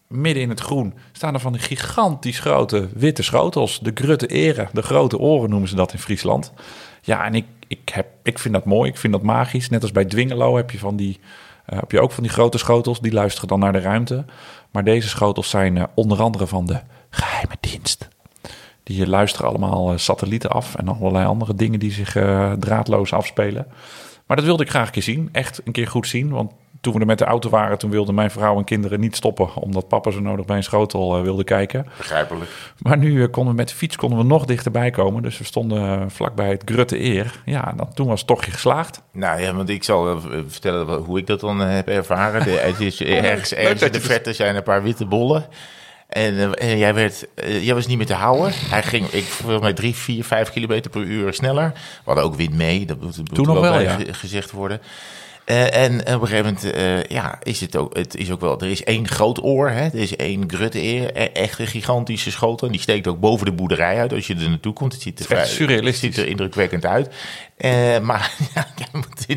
midden 0.08 0.44
in 0.44 0.50
het 0.50 0.60
groen, 0.60 0.94
staan 1.12 1.34
er 1.34 1.40
van 1.40 1.52
die 1.52 1.62
gigantisch 1.62 2.40
grote 2.40 2.90
witte 2.94 3.24
schotels. 3.24 3.80
De 3.80 3.92
grutte 3.94 4.28
eren, 4.28 4.70
de 4.74 4.82
grote 4.82 5.18
oren 5.18 5.50
noemen 5.50 5.70
ze 5.70 5.76
dat 5.76 5.94
in 5.94 6.00
Friesland. 6.00 6.54
Ja, 7.02 7.26
en 7.26 7.36
ik, 7.36 7.46
ik, 7.68 7.90
heb, 7.90 8.08
ik 8.24 8.40
vind 8.40 8.54
dat 8.54 8.66
mooi, 8.66 8.90
ik 8.90 8.98
vind 8.98 9.14
dat 9.14 9.22
magisch. 9.22 9.70
Net 9.70 9.82
als 9.82 9.92
bij 9.92 10.06
Dwingelo 10.06 10.56
heb 10.56 10.72
je, 10.72 10.80
van 10.80 10.96
die, 10.96 11.20
eh, 11.72 11.80
heb 11.80 11.92
je 11.92 12.02
ook 12.02 12.12
van 12.12 12.24
die 12.24 12.32
grote 12.32 12.58
schotels. 12.58 13.00
Die 13.00 13.12
luisteren 13.12 13.48
dan 13.48 13.60
naar 13.60 13.72
de 13.72 13.80
ruimte. 13.80 14.26
Maar 14.72 14.84
deze 14.84 15.08
schotels 15.08 15.50
zijn 15.50 15.78
eh, 15.78 15.84
onder 15.96 16.22
andere 16.22 16.48
van 16.48 16.66
de 16.66 16.80
geheime 17.10 17.56
dienst. 17.60 18.08
Die 18.84 19.08
luisteren 19.08 19.50
allemaal 19.50 19.92
eh, 19.92 19.98
satellieten 19.98 20.50
af 20.50 20.76
en 20.76 20.88
allerlei 20.88 21.26
andere 21.26 21.56
dingen 21.56 21.80
die 21.80 21.92
zich 21.92 22.12
draadloos 22.60 23.14
afspelen. 23.14 23.68
Maar 24.26 24.38
dat 24.38 24.46
wilde 24.46 24.64
ik 24.64 24.70
graag 24.70 24.86
een 24.86 24.92
keer 24.92 25.04
zien. 25.04 25.30
Echt 25.32 25.62
een 25.64 25.72
keer 25.72 25.88
goed 25.88 26.08
zien. 26.08 26.30
Want 26.30 26.52
toen 26.82 26.94
we 26.94 27.00
er 27.00 27.06
met 27.06 27.18
de 27.18 27.26
auto 27.26 27.50
waren, 27.50 27.78
toen 27.78 27.90
wilden 27.90 28.16
mijn 28.16 28.32
vrouw 28.32 28.58
en 28.58 28.64
kinderen 28.64 29.00
niet 29.00 29.16
stoppen. 29.16 29.56
Omdat 29.56 29.88
papa 29.88 30.12
zo 30.12 30.20
nodig 30.20 30.46
bij 30.46 30.58
een 30.58 30.64
schotel 30.64 31.18
eh, 31.18 31.22
wilde 31.24 31.44
kijken. 31.44 31.86
Begrijpelijk. 31.98 32.50
Maar 32.78 32.98
nu 32.98 33.24
eh, 33.24 33.32
konden 33.32 33.52
we 33.54 33.60
met 33.60 33.70
de 33.70 33.76
fiets 33.76 33.96
konden 33.96 34.18
we 34.18 34.24
nog 34.24 34.46
dichterbij 34.46 34.90
komen. 34.92 35.22
Dus 35.24 35.38
we 35.38 35.44
stonden 35.44 36.00
eh, 36.02 36.06
vlakbij 36.08 36.50
het 36.50 36.62
Grutte 36.66 37.00
Eer. 37.04 37.42
Ja, 37.46 37.74
dan, 37.76 37.94
toen 37.94 38.08
was 38.08 38.20
het 38.20 38.28
tochtje 38.28 38.52
geslaagd. 38.52 39.02
Nou 39.12 39.42
ja, 39.42 39.54
want 39.54 39.70
ik 39.70 39.84
zal 39.84 40.22
vertellen 40.48 40.98
hoe 40.98 41.18
ik 41.20 41.28
dat 41.28 41.40
dan 41.40 41.60
heb 41.60 41.88
ervaren. 41.88 42.44
De, 42.44 42.50
het 42.50 42.80
is 42.80 43.02
ergens, 43.24 43.54
ergens 43.54 43.82
in 43.82 43.92
de 43.92 44.02
verte 44.02 44.34
zijn 44.34 44.56
een 44.56 44.64
paar 44.64 44.84
witte 44.84 45.06
bollen. 45.06 45.46
En, 46.10 46.56
en 46.56 46.78
jij, 46.78 46.94
werd, 46.94 47.26
jij 47.62 47.74
was 47.74 47.88
niet 47.88 47.98
meer 47.98 48.06
te 48.06 48.14
houden. 48.14 48.52
Hij 48.56 48.84
ging, 48.84 49.08
ik 49.08 49.24
volgens 49.24 49.62
mij 49.62 49.74
drie, 49.74 49.96
vier, 49.96 50.24
vijf 50.24 50.52
kilometer 50.52 50.92
per 50.92 51.02
uur 51.02 51.34
sneller. 51.34 51.72
We 51.74 51.80
hadden 52.04 52.24
ook 52.24 52.36
wind 52.36 52.54
mee, 52.54 52.86
dat 52.86 53.02
moet, 53.02 53.34
Toen 53.34 53.46
nog 53.46 53.60
wel, 53.60 53.80
ja. 53.80 53.96
ge- 53.96 54.14
gezegd 54.14 54.52
worden. 54.52 54.82
Eh, 55.52 55.84
en 55.84 56.00
op 56.00 56.22
een 56.22 56.28
gegeven 56.28 56.44
moment, 56.54 56.72
eh, 56.74 57.04
ja, 57.04 57.40
is 57.44 57.60
het 57.62 57.76
ook, 57.76 57.98
het 57.98 58.16
is 58.16 58.32
ook 58.32 58.42
wel, 58.42 58.60
er 58.60 58.70
is 58.70 58.84
één 58.84 59.08
groot 59.08 59.44
oor, 59.44 59.70
hè? 59.70 59.84
er 59.84 59.96
is 59.96 60.16
één 60.16 60.44
grutte 60.52 60.80
e- 60.80 61.06
echt 61.34 61.60
een 61.60 61.68
gigantische 61.68 62.32
schotel. 62.32 62.68
En 62.68 62.74
die 62.74 62.82
steekt 62.82 63.08
ook 63.08 63.20
boven 63.20 63.46
de 63.46 63.52
boerderij 63.52 63.98
uit 64.00 64.14
als 64.14 64.28
je 64.28 64.36
er 64.36 64.50
naartoe 64.50 64.74
komt. 64.74 64.94
Het 64.94 65.02
ziet 65.02 65.20
er, 65.20 65.26
vrij- 65.26 65.46
surrealistisch. 65.46 66.16
ziet 66.16 66.24
er 66.24 66.30
indrukwekkend 66.30 66.86
uit. 66.86 67.10
Eh, 67.58 68.00
maar 68.00 68.32
ja, 68.56 68.68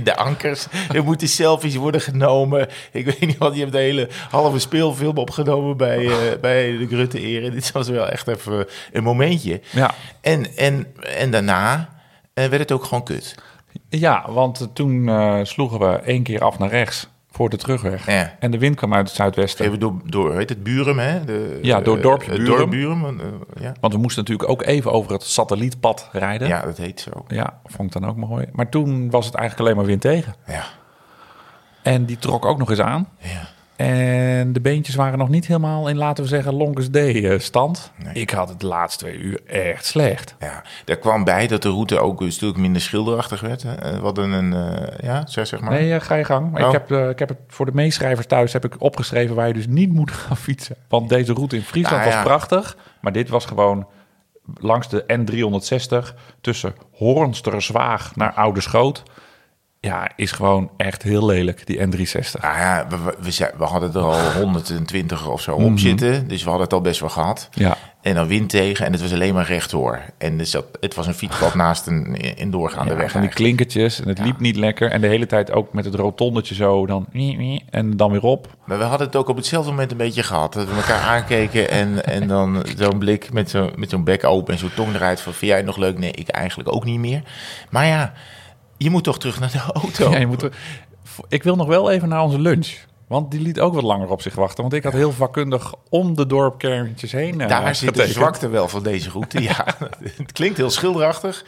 de 0.03 0.17
ankers, 0.17 0.67
er 0.93 1.05
moeten 1.05 1.29
selfies 1.29 1.75
worden 1.77 2.01
genomen. 2.01 2.69
Ik 2.93 3.05
weet 3.05 3.21
niet 3.21 3.39
wat, 3.39 3.55
je 3.55 3.61
hebt 3.61 3.73
de 3.73 3.79
hele 3.79 4.09
halve 4.31 4.59
speelfilm 4.59 5.17
opgenomen 5.19 5.77
bij, 5.77 6.09
bij 6.41 6.77
de 6.77 6.87
grutte 6.87 7.23
eer. 7.23 7.45
En 7.45 7.51
dit 7.51 7.73
was 7.73 7.89
wel 7.89 8.09
echt 8.09 8.29
even 8.29 8.67
een 8.93 9.03
momentje. 9.03 9.61
Ja, 9.71 9.95
En, 10.21 10.57
en, 10.57 10.87
en 11.19 11.31
daarna 11.31 11.89
werd 12.35 12.59
het 12.59 12.73
ook 12.73 12.85
gewoon 12.85 13.05
kut. 13.05 13.35
Ja 13.99 14.25
want 14.33 14.61
eh, 14.61 14.67
toen 14.73 15.09
eh, 15.09 15.39
sloegen 15.43 15.79
we 15.79 15.87
één 15.97 16.23
keer 16.23 16.41
af 16.41 16.59
naar 16.59 16.69
rechts 16.69 17.09
voor 17.31 17.51
de 17.51 17.57
terugweg. 17.57 18.07
Ja. 18.07 18.35
En 18.39 18.51
de 18.51 18.59
wind 18.59 18.77
kwam 18.77 18.95
uit 18.95 19.07
het 19.07 19.17
zuidwesten. 19.17 19.65
Even 19.67 19.79
door, 19.81 19.95
door 20.05 20.37
heet 20.37 20.49
het, 20.49 20.63
Burum, 20.63 20.99
hè? 20.99 21.25
De, 21.25 21.59
Ja, 21.63 21.81
door 21.81 21.97
eh, 21.97 22.03
dorpje 22.03 22.31
het 22.31 22.39
Burum. 22.41 22.57
dorp 22.57 22.71
Burum, 22.71 23.07
ja. 23.61 23.73
Want 23.81 23.93
we 23.93 23.99
moesten 23.99 24.23
natuurlijk 24.23 24.49
ook 24.51 24.63
even 24.63 24.93
over 24.93 25.13
het 25.13 25.23
satellietpad 25.23 26.09
rijden. 26.13 26.49
ja, 26.49 26.63
dat 26.63 26.77
heet 26.77 27.01
zo. 27.01 27.25
Ja, 27.29 27.61
vond 27.65 27.95
ik 27.95 28.01
dan 28.01 28.11
ook 28.11 28.17
mooi. 28.17 28.47
Maar 28.53 28.69
toen 28.69 29.11
was 29.11 29.27
het 29.27 29.35
eigenlijk 29.35 29.67
alleen 29.69 29.79
maar 29.81 29.89
wind 29.91 30.01
tegen. 30.01 30.35
Ja, 30.47 30.65
En 31.83 32.05
die 32.05 32.19
trok 32.19 32.45
ook 32.45 32.59
nog 32.59 32.71
eens 32.71 32.81
aan. 32.81 33.09
ja. 33.19 33.53
En 33.77 34.53
de 34.53 34.61
beentjes 34.61 34.95
waren 34.95 35.19
nog 35.19 35.29
niet 35.29 35.47
helemaal 35.47 35.89
in, 35.89 35.97
laten 35.97 36.25
we 36.25 36.31
zeggen, 36.31 36.55
longest 36.55 36.93
day 36.93 37.31
eh, 37.31 37.39
stand. 37.39 37.93
Nee. 38.05 38.15
Ik 38.15 38.31
had 38.31 38.49
het 38.49 38.61
de 38.61 38.67
laatste 38.67 39.05
twee 39.05 39.19
uur 39.19 39.41
echt 39.47 39.85
slecht. 39.85 40.35
Ja, 40.41 40.63
daar 40.85 40.97
kwam 40.97 41.25
bij 41.25 41.47
dat 41.47 41.63
de 41.63 41.69
route 41.69 41.99
ook 42.01 42.21
een 42.21 42.33
stuk 42.33 42.57
minder 42.57 42.83
schilderachtig 42.83 43.41
werd. 43.41 43.63
Hè. 43.63 43.75
Eh, 43.75 43.93
We 43.93 44.05
hadden 44.05 44.31
een, 44.33 44.53
eh, 44.53 44.99
ja, 45.07 45.27
zeg, 45.27 45.47
zeg 45.47 45.61
maar. 45.61 45.71
Nee, 45.71 46.01
ga 46.01 46.15
je 46.15 46.25
gang. 46.25 46.51
Maar 46.53 46.63
Oh. 46.63 46.73
Ik, 46.73 46.73
heb, 46.89 47.11
ik 47.11 47.19
heb 47.19 47.29
het 47.29 47.39
voor 47.49 47.67
de 47.67 47.75
meeschrijvers 47.75 48.27
thuis 48.27 48.53
heb 48.53 48.65
ik 48.65 48.75
opgeschreven 48.79 49.35
waar 49.35 49.47
je 49.47 49.55
dus 49.55 49.67
niet 49.67 49.93
moet 49.93 50.11
gaan 50.27 50.37
fietsen. 50.37 50.77
Want 50.89 51.09
deze 51.09 51.33
route 51.33 51.57
in 51.57 51.63
Friesland 51.63 51.97
Nou 51.97 52.11
ja. 52.11 52.17
was 52.17 52.25
prachtig. 52.27 52.77
Maar 53.01 53.13
dit 53.13 53.29
was 53.29 53.45
gewoon 53.45 53.87
langs 54.61 54.89
de 54.89 55.05
N360 55.07 56.15
tussen 56.41 56.75
Hornsterzwaag 56.93 58.17
naar 58.17 58.33
Oude 58.33 58.61
Schoot. 58.61 59.03
Ja, 59.85 60.11
is 60.17 60.33
gewoon 60.33 60.71
echt 60.77 61.03
heel 61.03 61.27
lelijk, 61.27 61.67
die 61.67 61.79
N360. 61.79 62.41
Nou 62.41 62.59
ja, 62.59 62.87
we, 62.89 62.97
we, 63.21 63.51
we, 63.59 63.65
hadden 63.65 63.95
er 63.95 64.01
al 64.01 64.33
120 64.33 65.29
of 65.29 65.41
zo 65.41 65.59
Mhm. 65.59 65.67
op 65.73 65.79
zitten. 65.79 66.29
Dus 66.29 66.43
we 66.43 66.49
hadden 66.49 66.65
het 66.65 66.73
al 66.75 66.81
best 66.81 67.01
wel 67.01 67.09
gehad. 67.09 67.49
Ja. 67.53 67.77
En 68.03 68.15
dan 68.15 68.27
wind 68.27 68.49
tegen 68.49 68.87
en 68.87 68.93
het 68.93 69.01
was 69.01 69.13
alleen 69.13 69.35
maar 69.35 69.47
rechtdoor. 69.47 70.01
En 70.19 70.39
dus 70.39 70.51
dat, 70.51 70.65
het 70.81 70.95
was 70.95 71.07
een 71.07 71.15
fietspad 71.15 71.55
naast 71.55 71.87
een 71.87 72.17
in 72.37 72.51
doorgaande 72.51 72.93
Ja, 72.93 72.99
weg. 72.99 73.11
van 73.11 73.21
die 73.21 73.31
klinkertjes 73.31 74.01
en 74.01 74.09
het 74.09 74.19
liep 74.19 74.41
niet 74.41 74.57
lekker. 74.57 74.91
En 74.91 75.01
de 75.01 75.07
hele 75.07 75.27
tijd 75.27 75.53
ook 75.53 75.73
met 75.73 75.85
het 75.85 75.95
rotondetje 75.95 76.55
zo 76.55 76.87
dan... 76.87 77.07
En 77.71 77.97
dan 77.97 78.11
weer 78.11 78.23
op. 78.23 78.49
Maar 78.65 78.79
we 78.79 78.85
hadden 78.85 79.07
het 79.07 79.17
ook 79.17 79.29
op 79.29 79.37
hetzelfde 79.37 79.71
moment 79.71 79.91
een 79.91 79.97
beetje 79.97 80.23
gehad. 80.23 80.53
Dat 80.53 80.69
we 80.69 80.75
elkaar 80.75 81.01
aankeken 81.01 81.71
en, 81.71 82.05
en 82.07 82.29
dan 82.29 82.63
zo'n 82.77 82.99
blik 82.99 83.33
met 83.33 83.51
zo'n 83.51 83.71
met 83.77 83.91
zo'n 83.91 84.05
bek 84.05 84.25
open 84.25 84.53
en 84.53 84.59
zo'n 84.59 84.75
tong 84.75 84.95
eruit 84.95 85.21
van... 85.21 85.33
Vind 85.33 85.47
jij 85.51 85.57
het 85.57 85.67
nog 85.67 85.77
leuk? 85.77 85.99
Nee, 85.99 86.11
ik 86.13 86.29
eigenlijk 86.29 86.73
ook 86.73 86.85
niet 86.85 86.99
meer. 86.99 87.23
Maar 87.71 87.87
ja, 87.87 88.13
je 88.77 88.91
moet 88.91 89.05
toch 89.05 89.19
terug 89.19 89.41
naar 89.41 89.53
de 89.53 89.73
auto. 89.73 90.11
Ja, 90.13 90.19
je 90.19 90.27
moet 90.27 90.49
Ik 91.29 91.43
wil 91.43 91.57
nog 91.57 91.67
wel 91.67 91.91
even 91.91 92.09
naar 92.09 92.23
onze 92.23 92.41
lunch. 92.41 92.77
Want 93.07 93.31
die 93.31 93.41
liet 93.41 93.61
ook 93.61 93.75
wat 93.75 93.83
langer 93.83 94.09
op 94.09 94.23
zich 94.23 94.35
wachten. 94.35 94.63
Want 94.63 94.75
ik 94.75 94.83
had 94.83 94.93
heel 94.93 95.13
vakkundig 95.13 95.75
om 95.89 96.15
de 96.15 96.27
dorpkerntjes 96.27 97.13
heen 97.13 97.41
eh, 97.41 97.49
Daar 97.49 97.75
zit 97.75 97.95
de 97.95 98.07
zwakte 98.07 98.49
wel 98.49 98.69
van 98.69 98.83
deze 98.83 99.11
route. 99.11 99.43
Ja, 99.43 99.65
het 100.17 100.33
klinkt 100.33 100.57
heel 100.57 100.71
schilderachtig. 100.71 101.45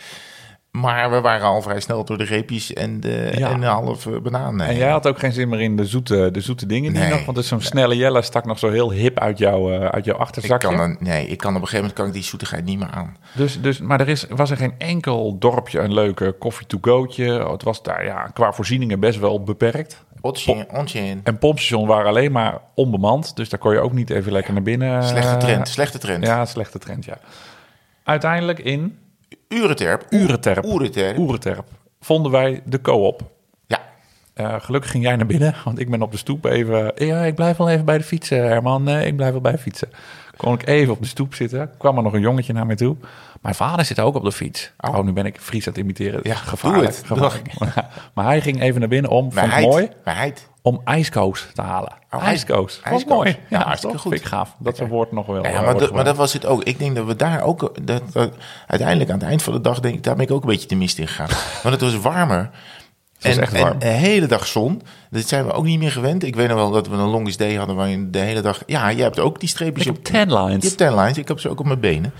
Maar 0.80 1.10
we 1.10 1.20
waren 1.20 1.46
al 1.46 1.62
vrij 1.62 1.80
snel 1.80 2.04
door 2.04 2.18
de 2.18 2.24
reepjes 2.24 2.72
en 2.72 3.00
de, 3.00 3.32
Ja. 3.36 3.50
en 3.50 3.60
de 3.60 3.66
halve 3.66 4.20
banaan. 4.20 4.60
En 4.60 4.76
jij 4.76 4.90
had 4.90 5.06
ook 5.06 5.18
geen 5.18 5.32
zin 5.32 5.48
meer 5.48 5.60
in 5.60 5.76
de 5.76 5.86
zoete, 5.86 6.30
de 6.30 6.40
zoete 6.40 6.66
dingen 6.66 6.92
die 6.92 7.02
Nee. 7.02 7.10
nog. 7.10 7.24
Want 7.24 7.36
dus 7.36 7.48
zo'n 7.48 7.60
snelle 7.60 7.96
Jelle 7.96 8.22
stak 8.22 8.44
nog 8.44 8.58
zo 8.58 8.70
heel 8.70 8.92
hip 8.92 9.18
uit, 9.18 9.38
jouw 9.38 9.72
eh, 9.72 9.88
uit 9.88 10.04
jouw 10.04 10.14
ik 10.14 10.20
achterzakje. 10.20 10.68
kan 10.68 10.76
dan, 10.76 10.96
nee, 11.00 11.26
ik 11.26 11.38
kan 11.38 11.48
op 11.48 11.54
een 11.54 11.68
gegeven 11.68 11.76
moment 11.78 11.94
kan 11.98 12.06
ik 12.06 12.12
die 12.12 12.22
zoetigheid 12.22 12.64
niet 12.64 12.78
meer 12.78 12.90
aan. 12.90 13.16
Dus, 13.34 13.60
dus, 13.60 13.80
maar 13.80 14.00
er 14.00 14.08
is, 14.08 14.26
was 14.28 14.50
er 14.50 14.56
geen 14.56 14.74
enkel 14.78 15.38
dorpje 15.38 15.80
een 15.80 15.92
leuke 15.94 16.32
koffie-to-go'tje. 16.38 17.48
Het 17.50 17.62
was 17.62 17.82
daar 17.82 18.04
ja, 18.04 18.30
qua 18.32 18.52
voorzieningen 18.52 19.00
best 19.00 19.18
wel 19.18 19.42
beperkt. 19.42 20.04
Ontje. 20.20 21.16
En 21.22 21.38
pompstations 21.38 21.88
waren 21.88 22.06
alleen 22.06 22.32
maar 22.32 22.58
onbemand. 22.74 23.36
Dus 23.36 23.48
daar 23.48 23.60
kon 23.60 23.72
je 23.72 23.80
ook 23.80 23.92
niet 23.92 24.10
even 24.10 24.32
lekker 24.32 24.52
naar 24.52 24.62
binnen. 24.62 25.04
Slechte 25.04 25.30
eh, 25.30 25.36
trend, 25.36 25.68
slechte 25.68 25.98
trend. 25.98 26.26
Ja, 26.26 26.44
slechte 26.44 26.78
trend, 26.78 27.04
ja. 27.04 27.18
Uiteindelijk 28.04 28.58
in 28.58 28.98
Urenterp. 29.48 30.06
Urenterp. 30.10 30.64
Urenterp. 30.64 31.18
Oerenterp 31.18 31.64
vonden 32.00 32.32
wij 32.32 32.62
de 32.64 32.80
co-op. 32.80 33.22
Ja, 33.66 33.78
Eh, 34.34 34.54
gelukkig 34.60 34.90
ging 34.90 35.04
jij 35.04 35.16
naar 35.16 35.26
binnen, 35.26 35.54
want 35.64 35.78
ik 35.78 35.90
ben 35.90 36.02
op 36.02 36.10
de 36.10 36.16
stoep 36.16 36.44
even... 36.44 36.92
Ja, 36.94 37.22
ik 37.24 37.34
blijf 37.34 37.56
wel 37.56 37.68
even 37.68 37.84
bij 37.84 37.98
de 37.98 38.04
fietsen, 38.04 38.38
Herman. 38.38 38.82
Nee, 38.82 39.06
ik 39.06 39.16
blijf 39.16 39.32
wel 39.32 39.40
bij 39.40 39.52
de 39.52 39.58
fietsen. 39.58 39.88
Kon 40.36 40.54
ik 40.54 40.66
even 40.66 40.92
op 40.92 41.00
de 41.00 41.06
stoep 41.06 41.34
zitten. 41.34 41.70
Kwam 41.78 41.96
er 41.96 42.02
nog 42.02 42.12
een 42.12 42.20
jongetje 42.20 42.52
naar 42.52 42.66
me 42.66 42.74
toe. 42.74 42.96
Mijn 43.42 43.54
vader 43.54 43.84
zit 43.84 44.00
ook 44.00 44.14
op 44.14 44.24
de 44.24 44.32
fiets. 44.32 44.72
Oh, 44.80 45.00
nu 45.00 45.12
ben 45.12 45.26
ik 45.26 45.40
Fries 45.40 45.66
aan 45.66 45.72
het 45.72 45.82
imiteren. 45.82 46.20
Ja, 46.22 46.34
gevaarlijk. 46.34 46.96
het. 46.96 47.04
Maar 48.14 48.24
hij 48.24 48.40
ging 48.40 48.60
even 48.60 48.80
naar 48.80 48.88
binnen 48.88 49.10
om, 49.10 49.32
vond 49.32 49.50
hij, 49.50 49.62
mooi, 49.62 49.88
maar 50.04 50.16
hij, 50.16 50.34
om 50.66 50.80
ijskoos 50.84 51.46
te 51.54 51.62
halen. 51.62 51.92
Oh, 52.10 52.22
ijskoos. 52.22 52.80
Ijskoos. 52.82 53.16
mooi. 53.16 53.28
Ja, 53.48 53.58
Ja, 53.58 53.64
hartstikke 53.64 53.98
goed. 53.98 54.10
Vind 54.12 54.24
ik 54.24 54.28
gaaf. 54.28 54.54
Dat 54.58 54.76
zijn 54.76 54.88
woord 54.88 55.12
nog 55.12 55.26
wel. 55.26 55.42
ja, 55.42 55.48
eh, 55.48 55.54
maar, 55.54 55.62
dat, 55.62 55.66
maar 55.74 55.80
gebruikt. 55.86 56.08
dat 56.08 56.16
was 56.16 56.32
het 56.32 56.46
ook. 56.46 56.62
Ik 56.64 56.78
denk 56.78 56.96
dat 56.96 57.06
we 57.06 57.16
daar 57.16 57.42
ook, 57.42 57.86
dat, 57.86 58.02
dat- 58.12 58.32
uiteindelijk 58.66 59.10
aan 59.10 59.18
het 59.18 59.28
eind 59.28 59.42
van 59.42 59.52
de 59.52 59.60
dag, 59.60 59.80
denk 59.80 59.94
ik, 59.94 60.02
daar 60.02 60.14
ben 60.16 60.24
ik 60.24 60.30
ook 60.30 60.42
een 60.42 60.48
beetje 60.48 60.68
de 60.68 60.74
mist 60.74 60.98
in 60.98 61.08
gegaan. 61.08 61.28
Want 61.62 61.80
het 61.80 61.80
was 61.92 62.00
warmer. 62.00 62.50
was 63.20 63.36
en, 63.36 63.42
echt 63.42 63.60
warm. 63.60 63.76
en 63.78 63.88
een 63.88 63.94
hele 63.94 64.26
dag 64.26 64.46
zon. 64.46 64.82
Dat 65.10 65.28
zijn 65.28 65.46
we 65.46 65.52
ook 65.52 65.64
niet 65.64 65.78
meer 65.78 65.92
gewend. 65.92 66.22
Ik 66.24 66.36
weet 66.36 66.48
nog 66.48 66.56
wel 66.56 66.70
dat 66.70 66.88
we 66.88 66.94
een 66.96 67.08
longest 67.08 67.38
day 67.38 67.54
hadden 67.54 67.76
waarin 67.76 68.10
de 68.10 68.18
hele 68.18 68.40
dag... 68.40 68.62
Ja, 68.66 68.88
je 68.88 69.02
hebt 69.02 69.18
ook 69.18 69.40
die 69.40 69.48
streepjes 69.48 69.86
Ik 69.86 69.92
heb 69.92 70.04
tan 70.04 70.42
lines. 70.44 70.62
Je 70.62 70.68
hebt 70.68 70.78
tan 70.78 70.94
lines. 70.98 71.18
Ik 71.18 71.28
heb 71.28 71.40
ze 71.40 71.48
ook 71.48 71.60
op 71.60 71.66
mijn 71.66 71.80
benen. 71.80 72.12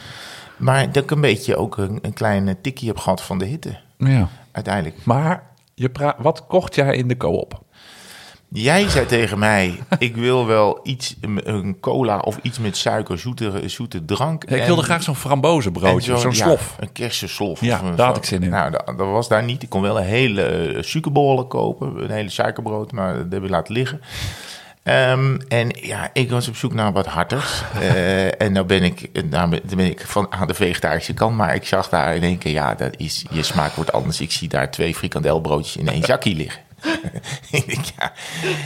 Maar 0.57 0.93
dat 0.93 1.03
ik 1.03 1.11
een 1.11 1.21
beetje 1.21 1.57
ook 1.57 1.77
een, 1.77 1.99
een 2.03 2.15
klein 2.15 2.57
tikkie 2.63 2.89
heb 2.89 2.99
gehad 2.99 3.23
van 3.23 3.39
de 3.39 3.45
hitte. 3.45 3.79
Ja. 3.99 4.29
Uiteindelijk. 4.53 4.97
Maar 5.05 5.43
je 5.75 5.91
wat 6.19 6.47
kocht 6.47 6.75
jij 6.75 6.97
in 6.97 7.09
de 7.09 7.17
co-op? 7.17 7.65
Jij 8.63 8.89
zei 8.89 9.07
tegen 9.07 9.39
mij, 9.39 9.79
ik 9.99 10.17
wil 10.17 10.47
wel 10.47 10.81
iets, 10.83 11.17
een- 11.45 11.77
cola 11.81 12.19
of 12.19 12.39
iets 12.43 12.59
met 12.59 12.77
suiker, 12.77 13.19
zoete, 13.19 13.63
zoete 13.67 14.05
drank. 14.05 14.45
Ik 14.45 14.59
En- 14.59 14.67
wilde 14.67 14.83
graag 14.83 15.03
zo'n 15.03 15.17
frambozenbroodje, 15.17 16.13
en 16.13 16.19
zo'n 16.19 16.35
slof. 16.35 16.77
een 16.81 16.93
kersenslof. 16.93 17.61
Ja, 17.61 17.81
daar 17.97 18.07
had 18.07 18.17
ik 18.17 18.25
zin 18.25 18.43
in. 18.43 18.51
Nou, 18.51 18.71
dat, 18.71 18.87
dat 18.87 18.97
was 18.97 19.29
daar 19.29 19.43
niet. 19.43 19.63
Ik 19.63 19.69
kon 19.69 19.83
wel 19.83 19.99
een 19.99 20.05
hele 20.05 20.43
eh, 20.43 20.83
suikerbollen 20.83 21.47
kopen, 21.49 22.03
een 22.03 22.11
hele 22.11 22.29
suikerbrood, 22.31 22.93
maar 22.93 23.15
dat 23.17 23.27
heb 23.31 23.43
ik 23.45 23.51
laten 23.51 23.75
liggen. 23.75 24.01
Ehm, 24.83 25.37
en 25.49 25.69
ja, 25.81 26.11
ik 26.13 26.31
was 26.31 26.49
op 26.49 26.57
zoek 26.57 26.75
naar 26.75 26.93
wat 26.93 27.07
harters. 27.07 27.63
Eh, 27.81 28.41
en 28.43 28.53
nou 28.53 28.67
ben 28.67 28.83
ik, 28.83 29.11
nou 29.31 29.49
ben, 29.51 29.61
dan 29.65 29.77
ben 29.77 29.87
ik 29.87 30.01
van 30.07 30.27
aan 30.31 30.47
de 30.47 30.55
vegetarische 30.55 31.15
kant. 31.15 31.37
Maar 31.37 31.55
ik 31.55 31.67
zag 31.67 31.89
daar 31.89 32.15
in 32.17 32.23
één 32.23 32.39
keer, 32.39 32.53
ja, 32.53 32.75
dat 32.75 32.95
is, 32.97 33.25
je 33.31 33.43
smaak 33.43 33.73
wordt 33.73 33.93
anders. 33.93 34.21
Ik 34.21 34.33
zie 34.33 34.49
daar 34.49 34.71
twee 34.71 34.95
frikandelbroodjes 34.95 35.77
in 35.77 35.89
één 35.89 36.05
zakje 36.13 36.35
liggen. 36.35 36.61
ja. 37.97 38.13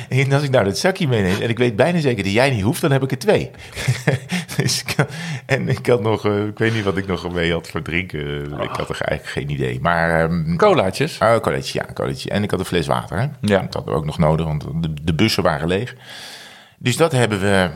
En 0.08 0.32
als 0.32 0.42
ik 0.42 0.50
nou 0.50 0.64
dat 0.64 0.78
zakje 0.78 1.08
meeneem 1.08 1.40
en 1.40 1.48
ik 1.48 1.58
weet 1.58 1.76
bijna 1.76 2.00
zeker 2.00 2.24
dat 2.24 2.32
jij 2.32 2.50
niet 2.50 2.62
hoeft, 2.62 2.80
dan 2.80 2.92
heb 2.92 3.02
ik 3.02 3.10
er 3.10 3.18
twee. 3.18 3.50
dus 4.56 4.80
ik, 4.82 4.94
had- 4.96 5.10
en 5.46 5.68
ik 5.68 5.86
had 5.86 6.02
nog, 6.02 6.26
eh, 6.26 6.46
ik 6.46 6.58
weet 6.58 6.74
niet 6.74 6.84
wat 6.84 6.96
ik 6.96 7.06
nog 7.06 7.32
mee 7.32 7.52
had 7.52 7.68
voor 7.68 7.82
drinken. 7.82 8.44
Ik 8.60 8.70
had 8.76 8.88
er 8.88 9.00
eigenlijk 9.00 9.26
geen 9.26 9.50
idee. 9.50 9.80
Maar 9.80 10.20
ehm 10.24 10.56
Colaatjes. 10.56 11.18
Oh, 11.18 11.36
college, 11.36 11.78
ja, 11.78 11.86
college. 11.94 12.30
En 12.30 12.42
ik 12.42 12.50
had 12.50 12.60
een 12.60 12.66
fles 12.66 12.86
water. 12.86 13.18
Hè? 13.18 13.26
Ja. 13.40 13.60
Dat 13.60 13.74
hadden 13.74 13.92
we 13.92 13.98
ook 13.98 14.04
nog 14.06 14.18
nodig, 14.18 14.46
want 14.46 14.64
de, 14.82 14.94
de 15.02 15.14
bussen 15.14 15.42
waren 15.42 15.68
leeg. 15.68 15.94
Dus 16.78 16.96
dat 16.96 17.12
hebben 17.12 17.40
we... 17.40 17.70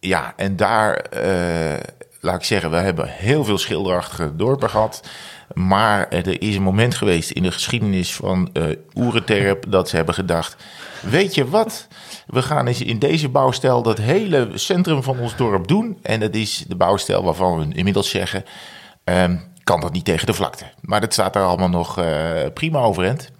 Ja, 0.00 0.32
en 0.36 0.56
daar, 0.56 0.94
eh, 0.94 1.80
laat 2.20 2.34
ik 2.34 2.44
zeggen, 2.44 2.70
we 2.70 2.76
hebben 2.76 3.08
heel 3.08 3.44
veel 3.44 3.58
schilderachtige 3.58 4.36
dorpen 4.36 4.70
gehad. 4.70 5.08
Maar 5.54 6.08
er 6.08 6.42
is 6.42 6.56
een 6.56 6.62
moment 6.62 6.94
geweest 6.94 7.30
in 7.30 7.42
de 7.42 7.52
geschiedenis 7.52 8.14
van 8.14 8.50
eh 8.52 8.64
Oerenterp... 8.94 9.64
dat 9.68 9.88
ze 9.88 9.96
hebben 9.96 10.14
gedacht, 10.14 10.56
weet 11.00 11.34
je 11.34 11.48
wat... 11.48 11.88
We 12.26 12.42
gaan 12.42 12.66
eens 12.66 12.82
in 12.82 12.98
deze 12.98 13.28
bouwstijl 13.28 13.82
dat 13.82 13.98
hele 13.98 14.50
centrum 14.54 15.02
van 15.02 15.18
ons 15.18 15.36
dorp 15.36 15.68
doen. 15.68 15.98
En 16.02 16.20
dat 16.20 16.34
is 16.34 16.64
de 16.68 16.76
bouwstijl 16.76 17.24
waarvan 17.24 17.58
we 17.58 17.74
inmiddels 17.74 18.10
zeggen... 18.10 18.44
ehm, 19.04 19.36
kan 19.64 19.80
dat 19.80 19.92
niet 19.92 20.04
tegen 20.04 20.26
de 20.26 20.34
vlakte. 20.34 20.64
Maar 20.80 21.00
dat 21.00 21.12
staat 21.12 21.32
daar 21.32 21.44
allemaal 21.44 21.68
nog 21.68 21.98
eh, 21.98 22.30
prima 22.54 22.80
overeind. 22.80 23.30